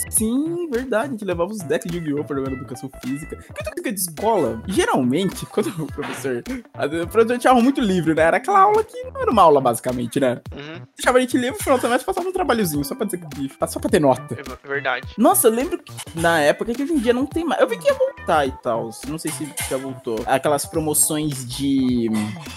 Sim, 0.10 0.70
verdade. 0.72 1.08
A 1.08 1.12
gente 1.12 1.26
levava 1.26 1.52
os 1.52 1.60
decks 1.60 1.92
de 1.92 1.98
Yu-Gi-Oh! 1.98 2.24
pra 2.24 2.38
jogar 2.38 2.52
na 2.52 2.58
educação 2.58 2.90
física. 3.04 3.36
Porque 3.48 3.64
educação 3.64 3.92
de 3.92 4.00
escola, 4.00 4.62
geralmente, 4.68 5.46
quando 5.52 5.68
o 5.84 5.88
professor. 5.88 6.44
a- 6.74 6.86
O 6.86 7.08
professor 7.08 7.38
aula 7.48 7.62
muito 7.62 7.82
livre, 7.82 8.14
né? 8.14 8.24
Era 8.24 8.38
aquela 8.38 8.60
aula 8.62 8.84
que 8.84 9.04
não 9.06 9.22
era 9.22 9.32
uma 9.32 9.42
aula, 9.42 9.60
basicamente, 9.60 10.20
né? 10.20 10.40
Uhum, 10.54 10.82
Deixava 10.98 11.18
a 11.18 11.22
gente 11.22 11.38
livre 11.38 11.58
no 11.58 11.64
final 11.64 11.78
do 11.78 11.82
semestre 11.82 12.06
passava 12.06 12.28
um 12.28 12.32
trabalhozinho, 12.34 12.84
só 12.86 12.96
pra 12.96 13.06
dizer 13.06 13.18
que. 13.20 13.52
Só 13.68 13.80
pra 13.80 13.90
ter 13.90 14.00
nota. 14.00 14.38
é 14.40 14.68
verdade. 14.68 15.08
Nossa, 15.18 15.48
eu 15.48 15.52
lembro 15.52 15.78
que 15.78 15.92
na 16.16 16.40
época 16.40 16.74
que 16.74 16.84
hoje 16.84 16.94
em 16.94 17.00
dia 17.00 17.14
não 17.14 17.26
tem 17.26 17.44
mais. 17.44 17.60
Eu 17.62 17.68
vi 17.68 17.78
que 17.78 17.88
ia 17.88 17.94
voltar 17.94 18.46
e 18.48 18.52
tal. 18.64 18.90
Não 19.08 19.18
sei 19.18 19.30
se 19.32 19.48
já 19.70 19.78
voltou. 19.78 20.20
Aquelas 20.26 20.66
promoções 20.66 21.46
de 21.46 22.10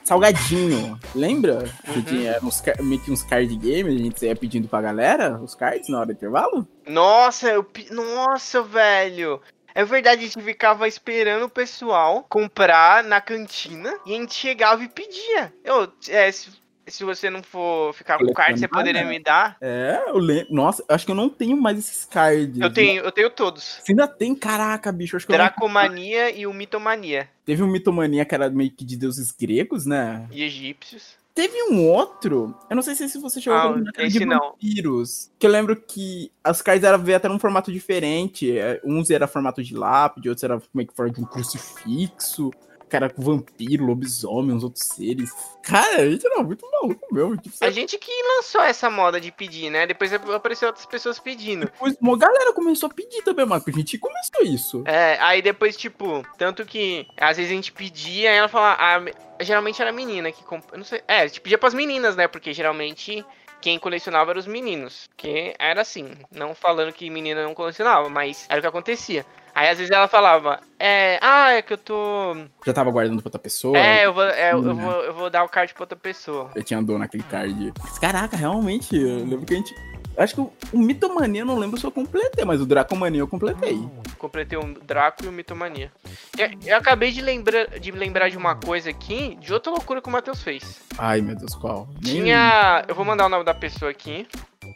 salgadinho. 0.05 0.99
Lembra? 1.15 1.65
Que 1.85 1.99
Uhum. 1.99 2.03
tinha 2.03 2.39
uns, 2.43 2.63
meio 2.81 3.01
que 3.01 3.11
uns 3.11 3.23
card 3.23 3.55
games, 3.57 3.87
a 4.01 4.05
gente 4.05 4.25
ia 4.25 4.37
pedindo 4.37 4.69
pra 4.69 4.81
galera 4.81 5.39
os 5.43 5.55
cards 5.55 5.74
na 5.89 5.99
hora 5.99 6.07
do 6.07 6.13
intervalo? 6.13 6.67
Nossa, 6.87 7.51
eu. 7.51 7.67
Nossa, 7.91 8.63
velho. 8.63 9.41
É 9.75 9.85
verdade, 9.85 10.21
a 10.21 10.25
gente 10.29 10.41
ficava 10.43 10.87
esperando 10.87 11.45
o 11.47 11.49
pessoal 11.49 12.25
comprar 12.29 13.03
na 13.03 13.21
cantina 13.21 13.93
e 14.07 14.15
a 14.15 14.19
gente 14.21 14.33
chegava 14.35 14.85
e 14.85 14.89
pedia. 14.89 15.53
Eu, 15.65 15.93
é, 16.09 16.31
se- 16.31 16.51
se 16.87 17.03
você 17.03 17.29
não 17.29 17.43
for 17.43 17.93
ficar 17.95 18.19
com 18.19 18.25
o 18.27 18.33
card, 18.33 18.61
você 18.61 18.69
poderia 18.69 19.05
me 19.05 19.19
dar. 19.19 19.57
É, 19.61 20.01
eu 20.07 20.19
lembro. 20.19 20.55
Nossa, 20.55 20.85
acho 20.89 21.05
que 21.07 21.11
eu 21.11 21.15
não 21.17 21.29
tenho 21.29 21.57
mais 21.57 21.77
esses 21.79 22.05
cards. 22.05 22.61
Eu 22.61 22.73
tenho, 22.73 23.03
eu 23.03 23.11
tenho 23.11 23.31
todos. 23.31 23.81
Você 23.83 23.91
ainda 23.93 24.07
tem? 24.07 24.33
Caraca, 24.35 24.93
bicho. 24.93 25.17
Acho 25.17 25.27
que 25.27 25.33
eu 25.33 25.39
não- 25.39 25.45
Dracomania 25.45 26.31
e 26.31 26.47
o 26.47 26.53
Mitomania. 26.53 27.29
Teve 27.45 27.63
um 27.63 27.67
mitomania 27.67 28.25
que 28.25 28.35
era 28.35 28.49
meio 28.51 28.71
que 28.71 28.85
de 28.85 28.97
deuses 28.97 29.33
gregos, 29.33 29.87
né? 29.87 30.29
E 30.31 30.45
egípcios. 30.45 31.17
Teve 31.35 31.65
um 31.69 31.89
outro, 31.91 32.55
eu 32.71 32.77
não 32.77 32.83
sei 32.83 32.95
se 32.95 33.19
você 33.19 33.41
chegou 33.41 33.59
Ah, 33.59 33.63
a 33.65 33.69
era 33.73 34.09
de 34.09 34.17
esse 34.19 34.25
não. 34.25 34.39
vampiros. 34.53 35.33
Que 35.37 35.47
eu 35.47 35.51
lembro 35.51 35.75
que 35.75 36.31
as 36.45 36.63
cards 36.63 36.85
eram 36.85 37.03
até 37.15 37.29
num 37.29 37.41
formato 37.41 37.73
diferente. 37.73 38.57
é, 38.57 38.81
Uns 38.85 39.11
era 39.11 39.27
formato 39.27 39.61
de 39.63 39.75
lápide, 39.75 40.29
outros 40.29 40.45
era 40.45 40.63
meio 40.73 40.89
que 40.89 40.95
formato 40.95 41.19
de 41.19 41.25
um 41.25 41.29
crucifixo. 41.29 42.53
Era 42.97 43.11
com 43.11 43.23
vampiro, 43.23 43.85
lobisomem, 43.87 44.55
uns 44.55 44.63
outros 44.65 44.85
seres. 44.87 45.31
Cara, 45.63 46.03
a 46.03 46.11
gente 46.11 46.27
era 46.27 46.43
muito 46.43 46.65
maluco 46.71 47.13
mesmo. 47.15 47.37
Tipo, 47.37 47.57
A 47.61 47.71
gente 47.71 47.97
que 47.99 48.11
lançou 48.37 48.61
essa 48.61 48.91
moda 48.91 49.21
de 49.21 49.33
pedir, 49.33 49.71
né? 49.71 49.87
Depois 49.87 50.13
apareceu 50.13 50.69
outras 50.69 50.87
pessoas 50.87 51.19
pedindo. 51.19 51.67
depois 51.67 51.97
uma 52.01 52.19
galera 52.19 52.53
começou 52.53 52.89
a 52.89 52.93
pedir 52.95 53.23
também, 53.23 53.47
mano. 53.47 53.63
A 53.67 53.71
gente 53.71 53.99
começou 53.99 54.43
isso. 54.43 54.83
É, 54.87 55.17
aí 55.21 55.41
depois, 55.43 55.77
tipo, 55.77 56.25
tanto 56.37 56.65
que 56.65 57.07
às 57.19 57.37
vezes 57.37 57.51
a 57.51 57.55
gente 57.55 57.73
pedia 57.73 58.31
e 58.33 58.37
ela 58.37 58.49
falava. 58.49 58.77
ah, 58.81 59.01
me- 59.01 59.15
geralmente 59.41 59.81
era 59.81 59.91
a 59.91 59.93
menina 59.95 60.31
que. 60.31 60.45
comp- 60.45 60.73
não 60.77 60.85
sei. 60.85 61.01
É, 61.09 61.21
a 61.23 61.27
gente 61.27 61.41
pedia 61.41 61.59
pras 61.59 61.75
meninas, 61.75 62.15
né? 62.17 62.29
Porque 62.29 62.53
geralmente 62.53 63.25
quem 63.65 63.79
colecionava 63.79 64.31
eram 64.31 64.41
os 64.41 64.47
meninos. 64.47 65.09
Que 65.17 65.55
era 65.59 65.81
assim. 65.81 66.11
Não 66.31 66.55
falando 66.55 66.93
que 66.93 67.09
menina 67.09 67.43
não 67.43 67.55
colecionava, 67.55 68.11
mas 68.11 68.45
era 68.51 68.59
o 68.59 68.61
que 68.61 68.69
acontecia. 68.69 69.25
Aí 69.55 69.71
às 69.71 69.79
vezes 69.79 69.91
ela 69.91 70.07
falava, 70.07 70.61
é. 70.79 71.19
Ah, 71.23 71.53
é 71.53 71.63
que 71.63 71.73
eu 71.73 71.79
tô. 71.79 72.37
Já 72.67 72.75
tava 72.75 72.91
guardando 72.91 73.23
pra 73.23 73.29
outra 73.29 73.41
pessoa. 73.41 73.79
É, 73.79 74.05
eu 74.05 74.13
vou, 74.13 74.25
é, 74.25 74.53
eu, 74.53 74.63
vou, 74.63 74.93
eu 75.05 75.15
vou 75.15 75.31
dar 75.31 75.45
o 75.45 75.49
card 75.49 75.73
pra 75.73 75.85
outra 75.85 75.97
pessoa. 75.97 76.51
Eu 76.55 76.63
tinha 76.63 76.83
dor 76.83 76.99
naquele 76.99 77.23
card. 77.23 77.73
Caraca, 77.99 78.37
realmente, 78.37 78.95
eu 78.95 79.25
lembro 79.25 79.47
que 79.47 79.55
a 79.55 79.57
gente. 79.57 79.75
Acho 80.17 80.35
que 80.35 80.41
o, 80.41 80.53
o 80.73 80.79
Mitomania 80.79 81.43
eu 81.43 81.47
não 81.47 81.59
lembro 81.59 81.79
se 81.79 81.85
eu 81.85 81.91
completei, 81.91 82.45
mas 82.45 82.61
o 82.61 82.67
Dracomania 82.67 83.21
eu 83.21 83.29
completei. 83.29 83.79
Completei 84.19 84.59
o 84.59 84.75
Draco 84.83 85.25
e 85.25 85.29
o 85.29 85.33
Mitomania. 85.33 85.91
Eu, 86.39 86.51
eu 86.65 86.77
acabei 86.77 87.11
de 87.11 87.21
lembrar, 87.21 87.67
de 87.79 87.91
lembrar 87.91 88.29
de 88.29 88.37
uma 88.37 88.55
coisa 88.55 88.91
aqui, 88.91 89.37
de 89.41 89.53
outra 89.53 89.73
loucura 89.73 90.01
que 90.01 90.09
o 90.09 90.13
Matheus 90.13 90.43
fez. 90.43 90.81
Ai, 90.97 91.21
meu 91.21 91.37
Deus, 91.37 91.55
qual? 91.55 91.89
Nem- 92.03 92.23
Tinha. 92.23 92.85
Eu 92.87 92.95
vou 92.95 93.05
mandar 93.05 93.27
o 93.27 93.29
nome 93.29 93.45
da 93.45 93.55
pessoa 93.55 93.91
aqui. 93.91 94.27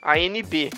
A 0.03 0.19
NB. 0.19 0.71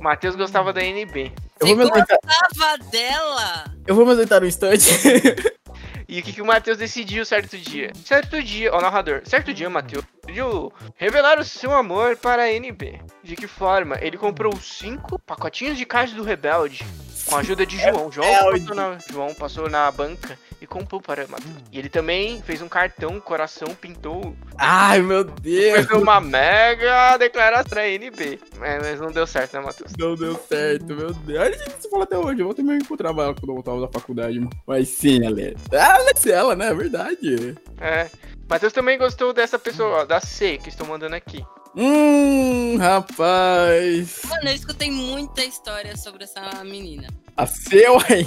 O 0.00 0.02
Matheus 0.04 0.36
gostava 0.36 0.72
da 0.72 0.82
NB. 0.82 1.32
Eu 1.60 1.66
vou 1.66 1.76
me 1.76 1.82
ausentar, 1.82 2.78
dela! 2.90 3.64
eu 3.86 3.94
vou 3.94 4.04
me 4.04 4.12
ausentar 4.12 4.42
um 4.42 4.46
instante. 4.46 4.84
E 6.08 6.20
o 6.20 6.22
que, 6.22 6.32
que 6.32 6.40
o 6.40 6.46
Matheus 6.46 6.78
decidiu 6.78 7.22
certo 7.26 7.58
dia? 7.58 7.92
Certo 8.02 8.42
dia, 8.42 8.72
ó, 8.72 8.80
narrador. 8.80 9.20
Certo 9.26 9.52
dia, 9.52 9.68
Matheus 9.68 10.04
decidiu 10.24 10.72
revelar 10.96 11.38
o 11.38 11.44
seu 11.44 11.70
amor 11.74 12.16
para 12.16 12.44
a 12.44 12.52
NB. 12.52 13.02
De 13.22 13.36
que 13.36 13.46
forma? 13.46 13.98
Ele 14.00 14.16
comprou 14.16 14.56
cinco 14.56 15.18
pacotinhos 15.18 15.76
de 15.76 15.84
cards 15.84 16.14
do 16.14 16.22
Rebelde. 16.22 16.82
Com 17.28 17.36
a 17.36 17.40
ajuda 17.40 17.66
de 17.66 17.78
João. 17.78 18.10
João 18.10 18.26
Rebelde. 18.26 18.60
passou, 18.60 18.74
na, 18.74 18.98
João 19.10 19.34
passou 19.34 19.70
na 19.70 19.90
banca 19.90 20.38
e 20.60 20.66
comprou 20.66 21.00
para 21.00 21.26
o 21.26 21.30
Matheus. 21.30 21.54
E 21.70 21.78
ele 21.78 21.88
também 21.88 22.42
fez 22.42 22.62
um 22.62 22.68
cartão, 22.68 23.20
coração, 23.20 23.68
pintou 23.74 24.34
Ai, 24.56 25.00
meu 25.02 25.22
Deus. 25.24 25.86
Fez 25.86 25.90
uma 25.90 26.20
mega 26.20 27.16
declaração 27.16 27.68
pra 27.68 27.88
NB. 27.88 28.40
É, 28.62 28.78
mas 28.80 29.00
não 29.00 29.12
deu 29.12 29.26
certo, 29.26 29.54
né, 29.54 29.60
Matheus? 29.60 29.92
Não 29.98 30.14
deu 30.14 30.34
certo, 30.48 30.86
meu 30.86 31.12
Deus. 31.12 31.40
A 31.40 31.50
gente 31.50 31.82
se 31.82 31.90
fala 31.90 32.04
até 32.04 32.18
hoje. 32.18 32.40
Eu 32.40 32.46
vou 32.46 32.54
ter 32.54 32.62
me 32.62 32.76
encontrar 32.76 33.10
ela 33.10 33.34
quando 33.34 33.48
eu 33.48 33.62
voltar 33.62 33.78
da 33.78 33.88
faculdade, 33.88 34.38
mano. 34.38 34.50
Mas 34.66 34.88
sim, 34.88 35.24
Ale. 35.24 35.56
Ah, 35.72 35.94
Alex, 35.96 36.26
ela, 36.26 36.56
né? 36.56 36.68
É 36.68 36.74
verdade. 36.74 37.54
É. 37.80 38.10
Matheus 38.48 38.72
também 38.72 38.98
gostou 38.98 39.32
dessa 39.32 39.58
pessoa, 39.58 40.00
ó, 40.00 40.04
da 40.04 40.20
C, 40.20 40.58
que 40.58 40.70
estou 40.70 40.86
mandando 40.86 41.14
aqui. 41.14 41.44
Hum, 41.76 42.76
rapaz. 42.78 44.22
Mano, 44.28 44.48
eu 44.48 44.54
escutei 44.54 44.90
muita 44.90 45.44
história 45.44 45.96
sobre 45.96 46.24
essa 46.24 46.64
menina. 46.64 47.08
A 47.36 47.46
seu 47.46 47.98
aí. 48.08 48.26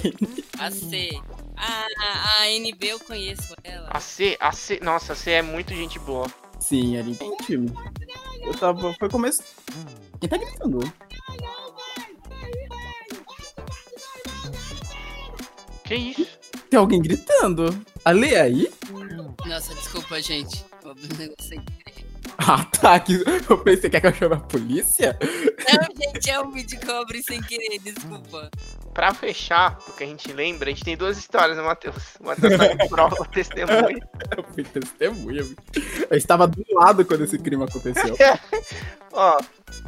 A 0.60 0.72
C. 0.72 1.10
A, 1.58 1.88
a, 2.00 2.42
a 2.42 2.50
NB 2.52 2.88
eu 2.88 3.00
conheço 3.00 3.54
ela. 3.64 3.90
A 3.92 4.00
C, 4.00 4.38
a 4.40 4.52
C, 4.52 4.80
nossa, 4.82 5.14
a 5.14 5.16
C 5.16 5.32
é 5.32 5.42
muito 5.42 5.74
gente 5.74 6.00
boa. 6.00 6.28
Sim, 6.60 6.98
ali. 6.98 7.14
Gente, 7.14 7.74
eu 8.42 8.54
tava. 8.58 8.94
Foi 8.94 9.10
começo. 9.10 9.44
Quem 10.20 10.30
tá 10.30 10.38
gritando? 10.38 10.80
Que 15.84 15.96
isso? 15.96 16.40
Tem 16.70 16.80
alguém 16.80 17.02
gritando. 17.02 17.86
Ale 18.06 18.36
aí? 18.36 18.72
Nossa, 19.46 19.76
desculpa, 19.76 20.22
gente. 20.22 20.64
Um 20.86 21.18
negócio 21.18 21.50
querer. 21.50 21.91
Ah, 22.38 22.66
tá. 22.66 23.00
Que 23.00 23.24
eu 23.50 23.58
pensei 23.60 23.90
que 23.90 24.06
eu 24.06 24.14
chame 24.14 24.36
a 24.36 24.40
polícia. 24.40 25.18
Não, 25.22 25.88
gente, 25.96 26.30
é 26.30 26.40
um 26.40 26.52
vídeo 26.52 26.80
abri 26.92 27.22
sem 27.24 27.42
querer, 27.42 27.80
desculpa. 27.80 28.50
Pra 28.94 29.14
fechar, 29.14 29.78
o 29.88 29.94
que 29.94 30.04
a 30.04 30.08
gente 30.08 30.34
lembra, 30.34 30.70
a 30.70 30.74
gente 30.74 30.84
tem 30.84 30.98
duas 30.98 31.18
histórias, 31.18 31.56
né, 31.56 31.64
Matheus? 31.64 32.16
O 32.20 32.26
Matheus 32.26 32.58
tá 32.58 32.78
com 32.78 32.88
prova, 32.90 33.26
testemunha. 33.28 34.10
Eu 34.36 34.44
fui 34.54 34.64
testemunha. 34.64 35.44
bicho. 35.44 36.08
Eu 36.10 36.18
estava 36.18 36.48
do 36.48 36.66
lado 36.74 37.06
quando 37.06 37.24
esse 37.24 37.38
crime 37.38 37.64
aconteceu. 37.64 38.16
Ó, 39.14 39.38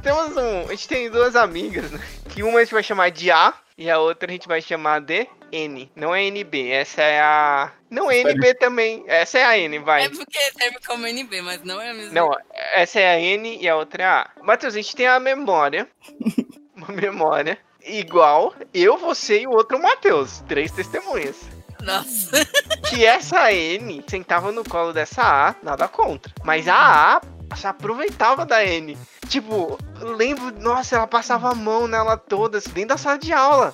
temos 0.02 0.38
um. 0.38 0.68
A 0.68 0.72
gente 0.72 0.88
tem 0.88 1.10
duas 1.10 1.36
amigas, 1.36 1.92
né? 1.92 2.00
Que 2.30 2.44
uma 2.44 2.60
a 2.60 2.64
gente 2.64 2.74
vai 2.74 2.84
chamar 2.84 3.10
de 3.10 3.32
A 3.32 3.54
e 3.78 3.90
a 3.90 4.00
outra 4.00 4.30
a 4.30 4.32
gente 4.32 4.48
vai 4.48 4.62
chamar 4.62 5.02
de 5.02 5.28
N. 5.54 5.92
Não 5.96 6.14
é 6.14 6.24
NB, 6.24 6.72
essa 6.72 7.02
é 7.02 7.22
a. 7.22 7.72
Não 7.90 8.10
é 8.10 8.22
NB 8.22 8.56
também. 8.56 9.04
Essa 9.08 9.40
é 9.40 9.44
a 9.44 9.58
N, 9.58 9.80
vai. 9.80 10.06
É 10.06 10.10
porque 10.10 10.40
serve 10.58 10.78
como 10.86 11.06
NB, 11.06 11.42
mas 11.42 11.64
não 11.64 11.80
é 11.80 11.92
a 11.92 11.94
mesma. 11.94 12.14
Não, 12.14 12.36
essa 12.74 13.00
é 13.00 13.14
a 13.14 13.20
N 13.20 13.58
e 13.62 13.70
a 13.70 13.76
outra 13.76 14.04
é 14.04 14.06
a 14.06 14.22
A. 14.22 14.44
Matheus, 14.44 14.74
a 14.74 14.78
gente 14.78 14.96
tem 14.96 15.08
a 15.08 15.20
memória. 15.20 15.88
Uma 16.76 16.88
memória 16.88 17.58
igual 17.86 18.54
eu, 18.74 18.98
você 18.98 19.42
e 19.42 19.48
o 19.48 19.52
outro 19.52 19.82
Matheus. 19.82 20.44
Três 20.48 20.72
testemunhas. 20.72 21.38
Nossa. 21.82 22.32
Que 22.90 23.06
essa 23.06 23.52
N 23.52 24.04
sentava 24.08 24.52
no 24.52 24.64
colo 24.64 24.94
dessa 24.94 25.24
A, 25.24 25.56
nada 25.64 25.88
contra. 25.88 26.32
Mas 26.44 26.68
a 26.68 26.76
A 27.16 27.22
se 27.56 27.68
aproveitava 27.68 28.46
da 28.46 28.64
N. 28.66 28.98
Tipo, 29.28 29.78
lembro, 30.00 30.54
nossa, 30.60 30.96
ela 30.96 31.08
passava 31.08 31.52
a 31.52 31.56
mão 31.56 31.88
nela 31.88 32.18
toda, 32.18 32.58
assim, 32.58 32.70
dentro 32.72 32.90
da 32.90 32.98
sala 32.98 33.18
de 33.18 33.34
aula. 33.34 33.74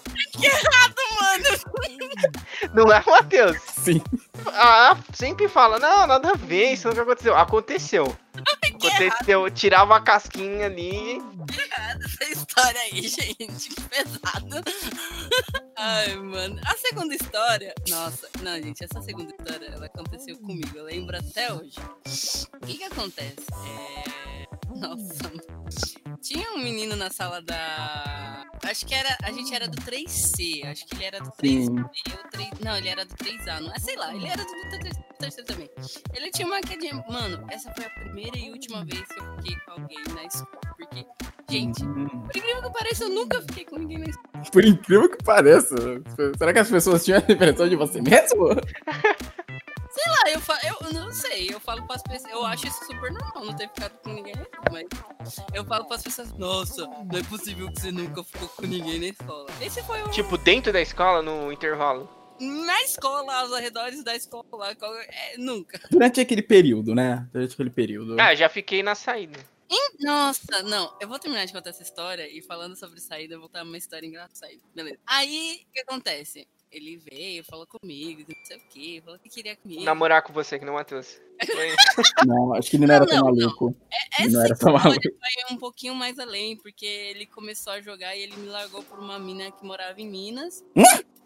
Mano, 1.20 2.74
Não 2.74 2.92
é, 2.92 3.04
Matheus? 3.06 3.58
Sim. 3.84 4.02
A 4.54 4.92
A 4.92 4.98
sempre 5.14 5.48
fala, 5.48 5.80
não, 5.80 6.08
nada 6.08 6.32
a 6.32 6.38
ver, 6.38 6.74
isso 6.74 6.88
nunca 6.88 7.02
aconteceu. 7.02 7.36
Aconteceu. 7.36 8.16
Aconteceu, 9.08 9.50
tirava 9.52 9.96
a 9.96 10.02
casquinha 10.02 10.66
ali. 10.66 11.22
essa 12.04 12.32
história 12.32 12.80
aí, 12.82 13.02
gente, 13.02 13.70
que 13.70 13.82
pesado. 13.90 14.64
Ai, 15.76 16.16
mano. 16.16 16.60
A 16.66 16.76
segunda 16.76 17.16
história. 17.16 17.74
Nossa, 17.88 18.28
não, 18.42 18.56
gente, 18.62 18.84
essa 18.84 19.02
segunda 19.02 19.32
história, 19.32 19.68
ela 19.68 19.86
aconteceu 19.86 20.38
comigo. 20.38 20.78
Eu 20.78 20.86
lembro 20.86 21.18
até 21.18 21.54
hoje. 21.54 21.80
O 22.54 22.66
que 22.66 22.78
que 22.78 22.84
acontece? 22.84 23.36
É. 24.06 24.39
Nossa. 24.76 25.32
Tinha 26.22 26.52
um 26.54 26.60
menino 26.60 26.96
na 26.96 27.10
sala 27.10 27.42
da. 27.42 28.46
Acho 28.64 28.86
que 28.86 28.94
era. 28.94 29.18
A 29.24 29.32
gente 29.32 29.54
era 29.54 29.68
do 29.68 29.78
3C. 29.82 30.64
Acho 30.66 30.86
que 30.86 30.96
ele 30.96 31.06
era 31.06 31.20
do 31.20 31.32
3 31.32 31.66
Sim. 31.66 31.76
eu, 31.80 32.30
3... 32.32 32.50
Não, 32.64 32.78
ele 32.78 32.90
era 32.90 33.06
do 33.06 33.16
3A, 33.16 33.60
não 33.62 33.74
é? 33.74 33.80
Sei 33.80 33.96
lá, 33.96 34.14
ele 34.14 34.28
era 34.28 34.44
do, 34.44 34.52
do, 34.52 34.70
ter- 34.80 34.90
do 34.94 35.18
terceiro 35.20 35.48
também. 35.48 35.70
Ele 36.14 36.30
tinha 36.32 36.48
uma 36.48 36.62
quedinha. 36.62 36.94
Mano, 37.10 37.46
essa 37.50 37.72
foi 37.74 37.86
a 37.86 37.90
primeira 37.90 38.38
e 38.38 38.52
última 38.52 38.84
vez 38.86 39.02
que 39.08 39.20
eu 39.20 39.36
fiquei 39.38 39.56
com 39.66 39.72
alguém 39.72 39.98
na 40.14 40.24
escola. 40.26 40.76
Porque, 40.78 41.06
gente, 41.50 41.84
Hum, 41.84 42.08
por 42.08 42.36
incrível 42.38 42.62
que 42.64 42.72
pareça, 42.74 43.04
eu 43.06 43.10
nunca 43.10 43.42
fiquei 43.42 43.66
com 43.66 43.78
ninguém 43.78 43.98
na 44.00 44.06
escola. 44.10 44.44
Por 44.52 44.66
incrível 44.66 45.10
que 45.10 45.24
pareça. 45.24 45.76
Será 46.38 46.54
que 46.54 46.60
as 46.60 46.70
pessoas 46.70 47.04
tinham 47.06 47.24
a 47.28 47.32
impressão 47.32 47.68
de 47.70 47.76
você 47.76 48.02
mesmo? 48.02 48.50
Sei 50.02 50.12
lá, 50.12 50.32
eu, 50.32 50.40
fa... 50.40 50.60
eu 50.64 50.94
não 50.94 51.12
sei, 51.12 51.54
eu 51.54 51.60
falo 51.60 51.86
pras 51.86 52.02
pessoas. 52.02 52.32
Eu 52.32 52.46
acho 52.46 52.68
isso 52.68 52.86
super 52.86 53.12
normal, 53.12 53.46
não 53.46 53.56
ter 53.56 53.68
ficado 53.68 53.98
com 54.02 54.14
ninguém 54.14 54.34
na 54.36 54.44
escola. 54.44 54.70
Mas 54.72 55.46
eu 55.54 55.66
falo 55.66 55.86
pras 55.86 56.04
pessoas, 56.04 56.32
nossa, 56.38 56.88
não 56.88 57.20
é 57.20 57.24
possível 57.24 57.72
que 57.72 57.82
você 57.82 57.92
nunca 57.92 58.24
ficou 58.24 58.48
com 58.50 58.66
ninguém 58.66 59.00
na 59.00 59.08
escola. 59.08 59.48
Esse 59.62 59.84
foi 59.84 60.02
o. 60.02 60.10
Tipo, 60.10 60.38
dentro 60.38 60.72
da 60.72 60.82
escola, 60.82 61.22
no 61.22 61.52
intervalo. 61.52 62.10
Na 62.40 62.82
escola, 62.84 63.36
aos 63.42 63.52
arredores 63.52 64.02
da 64.04 64.16
escola. 64.16 64.46
é, 65.10 65.38
nunca. 65.38 65.80
Durante 65.92 66.22
aquele 66.22 66.42
período, 66.42 66.96
né? 66.96 67.28
Durante 67.34 67.54
aquele 67.54 67.70
período. 67.70 68.16
Ah, 68.20 68.34
já 68.34 68.48
fiquei 68.48 68.82
na 68.82 68.96
saída. 68.96 69.38
Nossa, 70.00 70.64
não, 70.64 70.96
eu 71.02 71.08
vou 71.08 71.20
terminar 71.20 71.46
de 71.46 71.52
contar 71.52 71.72
essa 71.72 71.84
história 71.84 72.28
e 72.28 72.42
falando 72.42 72.76
sobre 72.76 73.02
saída, 73.02 73.36
eu 73.36 73.40
vou 73.40 73.50
contar 73.50 73.64
uma 73.64 73.78
história 73.78 74.08
engraçada. 74.08 74.54
Beleza. 74.74 74.98
Aí, 75.06 75.66
o 75.68 75.74
que 75.74 75.80
acontece? 75.82 76.48
Ele 76.72 76.98
veio, 76.98 77.44
falou 77.44 77.66
comigo, 77.66 78.24
não 78.28 78.46
sei 78.46 78.58
o 78.58 78.62
que, 78.70 79.02
falou 79.02 79.18
que 79.20 79.28
queria 79.28 79.56
comigo. 79.56 79.84
Namorar 79.84 80.22
com 80.22 80.32
você, 80.32 80.60
que 80.60 80.66
não, 80.66 80.76
Matheus. 80.76 81.20
Foi- 81.44 81.76
Não, 82.28 82.54
acho 82.54 82.70
que 82.70 82.76
ele 82.78 82.86
não 82.86 82.94
era 82.96 83.06
Não, 83.06 83.12
tão 83.12 83.18
não, 83.20 83.36
maluco. 83.36 83.76
Essa 84.20 84.30
não 84.30 84.46
era 84.46 84.56
tão 84.56 84.74
maluco. 84.74 85.02
vai 85.20 85.56
um 85.56 85.58
pouquinho 85.58 85.96
mais 85.96 86.20
além, 86.20 86.56
porque 86.58 86.86
ele 86.86 87.26
começou 87.26 87.74
a 87.74 87.82
jogar 87.82 88.16
e 88.16 88.22
ele 88.22 88.36
me 88.38 88.48
largou 88.48 88.84
por 88.84 89.00
uma 89.00 89.18
mina 89.18 89.50
que 89.52 89.66
morava 89.66 90.00
em 90.00 90.08
Minas. 90.08 90.64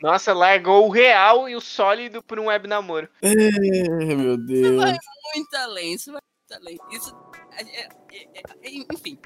Nossa, 0.01 0.33
largou 0.33 0.87
o 0.87 0.91
real 0.91 1.49
e 1.49 1.55
o 1.55 1.61
sólido 1.61 2.23
por 2.23 2.39
um 2.39 2.45
web 2.45 2.67
namoro. 2.67 3.09
É, 3.21 3.33
meu 4.15 4.37
Deus. 4.37 4.77
Vai 4.77 4.95
muito 5.35 5.53
além, 5.55 5.93
isso 5.93 6.11
vai 6.11 6.21
muito 6.21 6.47
talento. 6.63 6.83
Isso. 6.91 7.15
é- 7.57 7.81
é- 7.81 7.89
é- 8.13 8.41
é- 8.63 8.85
enfim. 8.93 9.19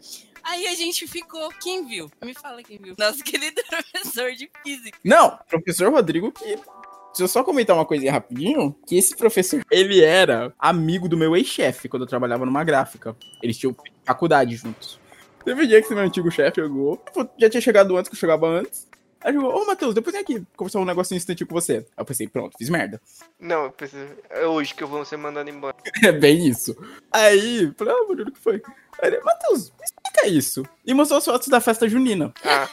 Aí 0.48 0.66
a 0.68 0.74
gente 0.76 1.06
ficou. 1.06 1.50
Quem 1.62 1.86
viu? 1.86 2.10
Me 2.24 2.34
fala 2.34 2.64
quem 2.64 2.78
viu. 2.78 2.96
Nosso 2.98 3.22
querido 3.22 3.62
professor 3.70 4.32
de 4.32 4.50
física. 4.64 4.98
Não, 5.04 5.38
professor 5.50 5.92
Rodrigo 5.92 6.32
que. 6.32 6.46
Deixa 6.46 7.24
eu 7.24 7.28
só 7.28 7.44
comentar 7.44 7.76
uma 7.76 7.86
coisinha 7.86 8.12
rapidinho. 8.12 8.74
Que 8.86 8.98
esse 8.98 9.16
professor, 9.16 9.66
ele 9.70 10.04
era 10.04 10.54
amigo 10.58 11.10
do 11.10 11.18
meu 11.18 11.36
ex-chefe 11.36 11.90
quando 11.90 12.04
eu 12.04 12.08
trabalhava 12.08 12.46
numa 12.46 12.64
gráfica. 12.64 13.16
Eles 13.44 13.58
tinham 13.58 13.76
faculdade 14.06 14.56
juntos. 14.56 15.00
Teve 15.44 15.64
um 15.64 15.68
dia 15.68 15.80
que 15.80 15.86
esse 15.86 15.96
meu 15.96 16.04
antigo 16.04 16.32
chefe 16.32 16.62
chegou. 16.62 16.98
pô, 16.98 17.28
Já 17.38 17.50
tinha 17.50 17.62
chegado 17.62 17.98
antes, 17.98 18.08
que 18.08 18.16
eu 18.16 18.20
chegava 18.20 18.48
antes. 18.48 18.88
Aí 19.20 19.34
chegou, 19.34 19.50
ô 19.50 19.66
Matheus, 19.66 19.96
depois 19.96 20.14
vem 20.14 20.22
aqui 20.22 20.46
conversar 20.56 20.80
um 20.80 20.86
negocinho 20.86 21.18
instantinho 21.18 21.48
com 21.48 21.56
você. 21.56 21.78
Aí 21.78 21.86
eu 21.98 22.06
pensei, 22.06 22.28
pronto, 22.28 22.58
fiz 22.58 22.70
merda. 22.70 23.02
Não, 23.40 23.64
eu 23.64 23.72
preciso... 23.72 24.08
é 24.30 24.46
hoje 24.46 24.74
que 24.76 24.84
eu 24.84 24.88
vou 24.88 25.04
ser 25.04 25.18
mandado 25.18 25.50
embora. 25.50 25.76
É 26.04 26.12
bem 26.12 26.48
isso. 26.48 26.78
Aí, 27.12 27.74
falei, 27.76 27.94
ah, 27.94 28.08
mano, 28.08 28.24
o 28.24 28.32
que 28.32 28.40
foi? 28.40 28.62
Aí 29.02 29.10
ele, 29.10 29.20
Matheus, 29.22 29.74
explica 30.18 30.28
isso. 30.28 30.64
E 30.86 30.94
mostrou 30.94 31.20
as 31.20 31.26
fotos 31.26 31.48
da 31.48 31.62
festa 31.62 31.88
junina. 31.88 32.34
Ah. 32.44 32.68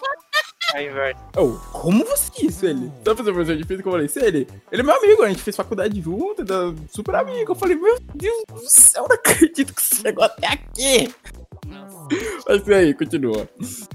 Aí, 0.72 0.88
velho. 0.88 1.16
Oh, 1.36 1.52
como 1.78 2.04
você 2.04 2.30
disse 2.36 2.66
ele? 2.66 2.90
Sabe 3.04 3.18
fazer 3.18 3.32
professor 3.32 3.56
de 3.56 3.64
física? 3.64 3.88
Eu 3.88 3.92
falei, 3.92 4.08
se 4.08 4.18
ele? 4.18 4.48
Ele 4.72 4.82
é 4.82 4.84
meu 4.84 4.96
amigo, 4.96 5.22
a 5.22 5.28
gente 5.28 5.42
fez 5.42 5.54
faculdade 5.54 6.00
junto, 6.00 6.42
é 6.42 6.88
super 6.90 7.14
amigo. 7.14 7.52
Eu 7.52 7.54
falei, 7.54 7.76
meu 7.76 7.96
Deus 8.14 8.44
do 8.48 8.68
céu, 8.68 9.06
não 9.08 9.14
acredito 9.14 9.72
que 9.72 9.84
você 9.84 9.96
chegou 9.96 10.24
até 10.24 10.48
aqui. 10.48 11.14
Nossa. 11.66 12.08
Mas 12.46 12.66
e 12.68 12.74
aí, 12.74 12.94
continua. 12.94 13.48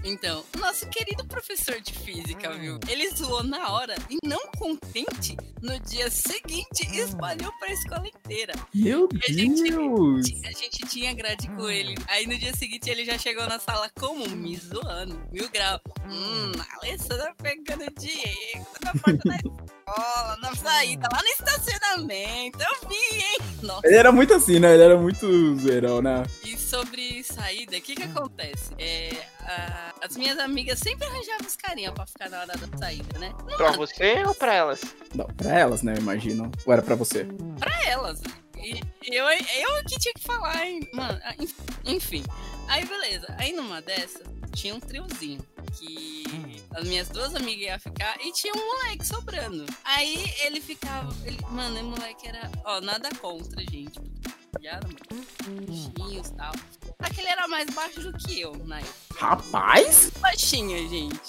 Então, 0.03 0.43
nosso 0.57 0.87
querido 0.89 1.25
professor 1.27 1.79
de 1.79 1.93
física, 1.93 2.51
viu? 2.53 2.79
Ele 2.87 3.09
zoou 3.11 3.43
na 3.43 3.71
hora 3.71 3.95
e 4.09 4.17
não 4.27 4.39
contente, 4.57 5.37
no 5.61 5.79
dia 5.81 6.09
seguinte 6.09 6.87
espalhou 6.93 7.51
pra 7.59 7.71
escola 7.71 8.07
inteira. 8.07 8.53
Meu 8.73 9.07
a 9.27 9.31
gente- 9.31 9.63
Deus. 9.63 10.25
A 10.45 10.51
gente 10.51 10.79
tinha 10.87 11.13
grade 11.13 11.47
com 11.49 11.69
ele. 11.69 11.95
Aí 12.07 12.25
no 12.25 12.37
dia 12.37 12.55
seguinte 12.55 12.89
ele 12.89 13.05
já 13.05 13.17
chegou 13.17 13.45
na 13.47 13.59
sala 13.59 13.89
como? 13.99 14.27
Me 14.29 14.55
zoando. 14.57 15.19
Mil 15.31 15.49
grau. 15.49 15.79
Hum, 16.09 16.51
a 16.59 16.77
Alessandra 16.85 17.33
pegando 17.41 17.83
o 17.85 17.99
Diego 17.99 18.65
na 18.83 18.91
porta 18.93 19.29
da 19.29 19.35
escola, 19.35 20.37
na 20.41 20.55
saída, 20.55 21.07
lá 21.11 21.21
no 21.21 21.27
estacionamento. 21.27 22.57
Eu 22.59 22.89
vi, 22.89 23.15
hein? 23.15 23.37
Nossa. 23.61 23.85
Ele 23.85 23.95
era 23.95 24.11
muito 24.11 24.33
assim, 24.33 24.59
né? 24.59 24.73
Ele 24.73 24.83
era 24.83 24.97
muito 24.97 25.55
zoeirão, 25.59 26.01
né? 26.01 26.23
E 26.43 26.57
sobre 26.57 27.23
saída, 27.59 27.77
o 27.77 27.81
que 27.81 27.95
que 27.95 28.03
acontece? 28.03 28.73
É, 28.77 29.25
a- 29.41 29.93
as 30.01 30.15
minhas 30.15 30.37
amigas 30.39 30.79
sempre 30.79 31.05
arranjavam 31.07 31.45
os 31.47 31.55
carinha 31.55 31.91
pra 31.91 32.05
ficar 32.05 32.29
na 32.29 32.39
hora 32.41 32.57
da 32.57 32.77
saída, 32.77 33.19
né? 33.19 33.33
Pra 33.57 33.71
você 33.71 34.23
ou 34.25 34.33
pra 34.35 34.53
elas? 34.53 34.81
Não, 35.13 35.25
pra 35.25 35.57
elas, 35.59 35.81
né, 35.81 35.93
eu 35.93 35.97
imagino. 36.01 36.51
Ou 36.65 36.73
era 36.73 36.81
pra 36.81 36.95
você? 36.95 37.25
Pra 37.59 37.85
elas. 37.87 38.21
E 38.57 38.81
e 39.09 39.15
eu, 39.15 39.25
eu 39.29 39.83
que 39.85 39.97
tinha 39.99 40.13
que 40.13 40.21
falar, 40.23 40.65
hein? 40.67 40.81
Mano, 40.93 41.19
ah, 41.23 41.33
enf- 41.39 41.55
enfim. 41.85 42.23
Aí 42.67 42.85
beleza. 42.85 43.33
Aí 43.37 43.53
numa 43.53 43.81
dessas, 43.81 44.21
tinha 44.53 44.75
um 44.75 44.79
triozinho. 44.79 45.39
Que 45.77 46.23
as 46.75 46.83
minhas 46.85 47.07
duas 47.09 47.33
amigas 47.35 47.67
iam 47.67 47.79
ficar 47.79 48.17
e 48.21 48.31
tinha 48.33 48.53
um 48.53 48.65
moleque 48.65 49.05
sobrando. 49.07 49.65
Aí 49.85 50.33
ele 50.43 50.59
ficava. 50.59 51.13
Ele, 51.25 51.37
mano, 51.51 51.79
o 51.79 51.83
moleque 51.91 52.27
era. 52.27 52.49
Ó, 52.65 52.81
nada 52.81 53.09
contra, 53.21 53.61
gente. 53.61 53.99
Já 54.61 54.71
era 54.71 54.87
baixinhos 54.87 56.27
e 56.27 56.33
tal. 56.35 56.51
Só 57.01 57.09
que 57.13 57.21
ele 57.21 57.29
era 57.29 57.47
mais 57.47 57.69
baixo 57.69 58.01
do 58.01 58.13
que 58.17 58.41
eu, 58.41 58.53
né? 58.65 58.81
Rapaz? 59.15 60.11
Baixinha, 60.19 60.77
gente. 60.87 61.19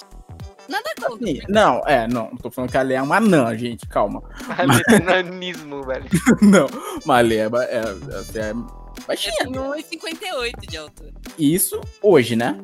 Nada 0.69 0.89
contra. 0.95 1.27
Sim, 1.27 1.39
Não, 1.49 1.81
é, 1.85 2.07
não. 2.07 2.35
Tô 2.37 2.49
falando 2.51 2.71
que 2.71 2.77
a 2.77 2.81
Lê 2.81 2.93
é 2.95 3.01
uma 3.01 3.17
anã, 3.17 3.57
gente, 3.57 3.85
calma. 3.87 4.21
Nanismo, 5.03 5.83
velho. 5.83 6.05
Não, 6.41 6.67
mas 7.05 7.17
a 7.19 7.21
Lê 7.27 7.37
é, 7.37 7.41
é, 7.41 7.47
é, 7.47 8.39
é 8.39 8.51
Eu 8.51 9.05
baixinha. 9.07 9.33
tenho 9.39 9.61
1,58 9.73 10.69
de 10.69 10.77
altura. 10.77 11.11
Isso 11.37 11.81
hoje, 12.01 12.35
né? 12.35 12.57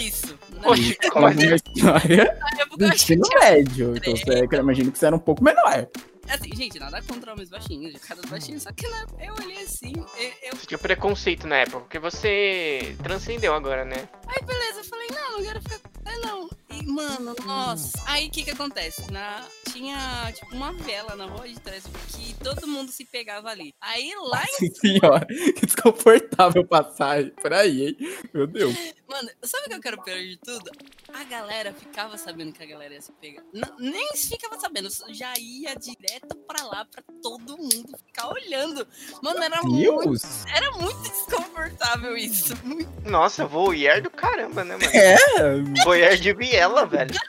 Isso. 0.00 0.38
Isso 0.76 1.12
como 1.12 1.28
é 1.28 1.30
uma 1.30 1.54
história 1.54 2.36
do 2.76 2.86
ensino 2.86 3.22
médio. 3.40 3.96
Então 3.96 4.16
você, 4.16 4.48
eu 4.50 4.58
imagino 4.60 4.92
que 4.92 4.98
você 4.98 5.06
era 5.06 5.16
um 5.16 5.20
pouco 5.20 5.44
menor. 5.44 5.88
Assim, 6.28 6.54
gente, 6.54 6.78
nada 6.78 7.02
contra 7.02 7.32
homens 7.32 7.50
baixinhos, 7.50 7.92
de 7.92 7.98
cada 7.98 8.22
baixinho, 8.28 8.60
só 8.60 8.70
que 8.70 8.86
eu 8.86 9.34
olhei 9.34 9.64
assim, 9.64 9.92
eu, 10.42 10.56
tinha 10.58 10.78
preconceito 10.78 11.44
na 11.46 11.56
época, 11.56 11.80
porque 11.80 11.98
você 11.98 12.96
transcendeu 13.02 13.52
agora, 13.52 13.84
né? 13.84 14.08
Aí 14.28 14.46
beleza, 14.46 14.78
eu 14.78 14.84
falei, 14.84 15.08
não, 15.08 15.32
não 15.32 15.44
quero 15.44 15.60
ficar. 15.60 15.80
É 16.06 16.16
não. 16.18 16.48
E, 16.70 16.86
mano, 16.86 17.34
nossa. 17.44 18.00
Aí 18.06 18.28
o 18.28 18.30
que 18.30 18.44
que 18.44 18.50
acontece? 18.50 19.10
Na, 19.10 19.44
tinha, 19.72 20.32
tipo, 20.32 20.54
uma 20.54 20.72
vela 20.72 21.16
na 21.16 21.26
rua 21.26 21.48
de 21.48 21.58
trás 21.58 21.84
que 22.08 22.34
todo 22.34 22.66
mundo 22.66 22.90
se 22.92 23.04
pegava 23.04 23.48
ali. 23.48 23.74
Aí 23.80 24.12
lá 24.22 24.44
em. 24.60 24.70
Senhora, 24.70 25.26
que 25.26 25.66
desconfortável 25.66 26.64
passagem. 26.64 27.32
Peraí, 27.42 27.88
hein? 27.88 27.96
Meu 28.32 28.46
Deus. 28.46 28.74
Mano, 29.08 29.28
sabe 29.42 29.66
o 29.66 29.68
que 29.70 29.74
eu 29.74 29.80
quero 29.80 29.89
pior 29.98 30.18
de 30.18 30.36
tudo? 30.38 30.70
A 31.14 31.24
galera 31.24 31.72
ficava 31.72 32.16
sabendo 32.16 32.52
que 32.52 32.62
a 32.62 32.66
galera 32.66 32.94
ia 32.94 33.00
se 33.00 33.12
pegar. 33.12 33.42
N- 33.52 33.72
nem 33.78 34.08
ficava 34.16 34.58
sabendo, 34.58 34.88
já 35.10 35.32
ia 35.38 35.74
direto 35.74 36.36
pra 36.46 36.64
lá 36.64 36.84
pra 36.84 37.02
todo 37.22 37.56
mundo 37.56 37.96
ficar 38.06 38.28
olhando. 38.28 38.86
Mano, 39.22 39.42
era 39.42 39.62
muito, 39.62 40.20
era 40.54 40.70
muito 40.72 41.00
desconfortável 41.02 42.16
isso. 42.16 42.54
Muito 42.64 42.88
Nossa, 43.08 43.44
voyeur 43.46 44.02
do 44.02 44.10
caramba, 44.10 44.64
né, 44.64 44.76
mano? 44.76 44.90
É, 44.92 45.82
Voyeur 45.84 46.16
de 46.16 46.32
Biela, 46.32 46.86
velho. 46.86 47.10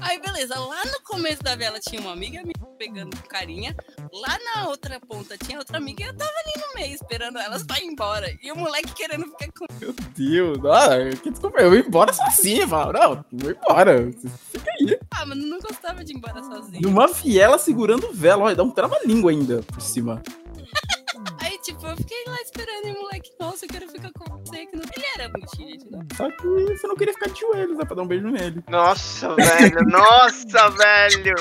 Aí, 0.00 0.20
beleza, 0.20 0.58
lá 0.58 0.84
no 0.84 1.00
começo 1.02 1.42
da 1.42 1.56
vela 1.56 1.80
tinha 1.80 2.00
uma 2.00 2.12
amiga 2.12 2.40
me 2.44 2.52
pegando 2.78 3.16
com 3.16 3.28
carinha. 3.28 3.74
Lá 4.12 4.38
na 4.54 4.68
outra 4.68 5.00
ponta 5.00 5.36
tinha 5.36 5.58
outra 5.58 5.78
amiga 5.78 6.04
e 6.04 6.06
eu 6.06 6.16
tava 6.16 6.30
ali 6.30 6.62
no 6.64 6.74
meio 6.80 6.94
esperando 6.94 7.38
elas 7.38 7.64
pra 7.64 7.80
ir 7.80 7.86
embora. 7.86 8.32
E 8.40 8.52
o 8.52 8.56
moleque 8.56 8.92
querendo 8.94 9.24
ficar 9.24 9.48
com. 9.52 9.66
meu 9.80 9.92
Deus. 10.14 10.58
Ah, 10.66 10.98
que 11.22 11.30
desconfortável. 11.30 11.74
Eu 11.74 11.80
vou 11.80 11.88
embora 11.88 12.12
sozinho. 12.12 12.45
Fala, 12.68 12.92
não, 12.92 13.24
vou 13.32 13.50
embora. 13.50 14.10
Fica 14.52 14.70
aí. 14.80 14.98
Ah, 15.10 15.26
mas 15.26 15.38
eu 15.38 15.46
não 15.46 15.58
gostava 15.60 16.04
de 16.04 16.12
ir 16.12 16.16
embora 16.16 16.42
sozinho. 16.42 16.82
Numa 16.82 17.08
fiela 17.08 17.58
segurando 17.58 18.12
vela. 18.12 18.44
Olha, 18.44 18.56
dá 18.56 18.62
um 18.62 18.70
trava-língua 18.70 19.30
ainda 19.30 19.62
por 19.62 19.80
cima. 19.80 20.22
Aí, 21.40 21.58
tipo, 21.58 21.84
eu 21.86 21.96
fiquei 21.96 22.24
lá 22.26 22.36
esperando 22.42 22.86
e 22.86 22.92
o 22.92 23.00
moleque, 23.00 23.30
nossa, 23.40 23.64
eu 23.64 23.68
quero 23.68 23.88
ficar 23.88 24.10
com 24.12 24.38
você. 24.38 24.66
Que 24.66 24.76
não... 24.76 24.84
Ele 24.84 25.06
era 25.16 25.28
bonitinho. 25.28 25.78
Não. 25.90 26.00
Só 26.14 26.30
que 26.30 26.46
você 26.46 26.86
não 26.86 26.94
queria 26.94 27.14
ficar 27.14 27.30
de 27.30 27.40
joelhos, 27.40 27.78
né? 27.78 27.84
Pra 27.84 27.96
dar 27.96 28.02
um 28.02 28.06
beijo 28.06 28.28
nele. 28.28 28.62
Nossa, 28.68 29.34
velho. 29.34 29.82
Nossa, 29.88 30.70
velho. 30.70 31.34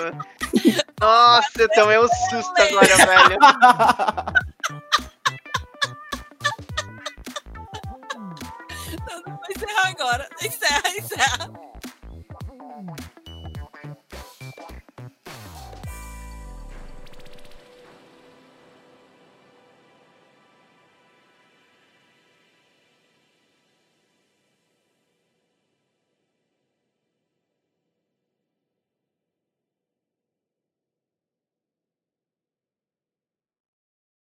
Nossa, 1.00 1.62
eu 1.62 1.70
tomei 1.70 2.00
um 2.00 2.08
susto 2.08 2.54
agora, 2.58 2.96
velho. 2.98 3.38
Não, 9.00 9.22
não 9.28 9.40
vai 9.40 9.52
encerrar 9.56 9.88
agora. 9.88 10.30
Encerra, 10.42 10.98
encerra. 10.98 11.52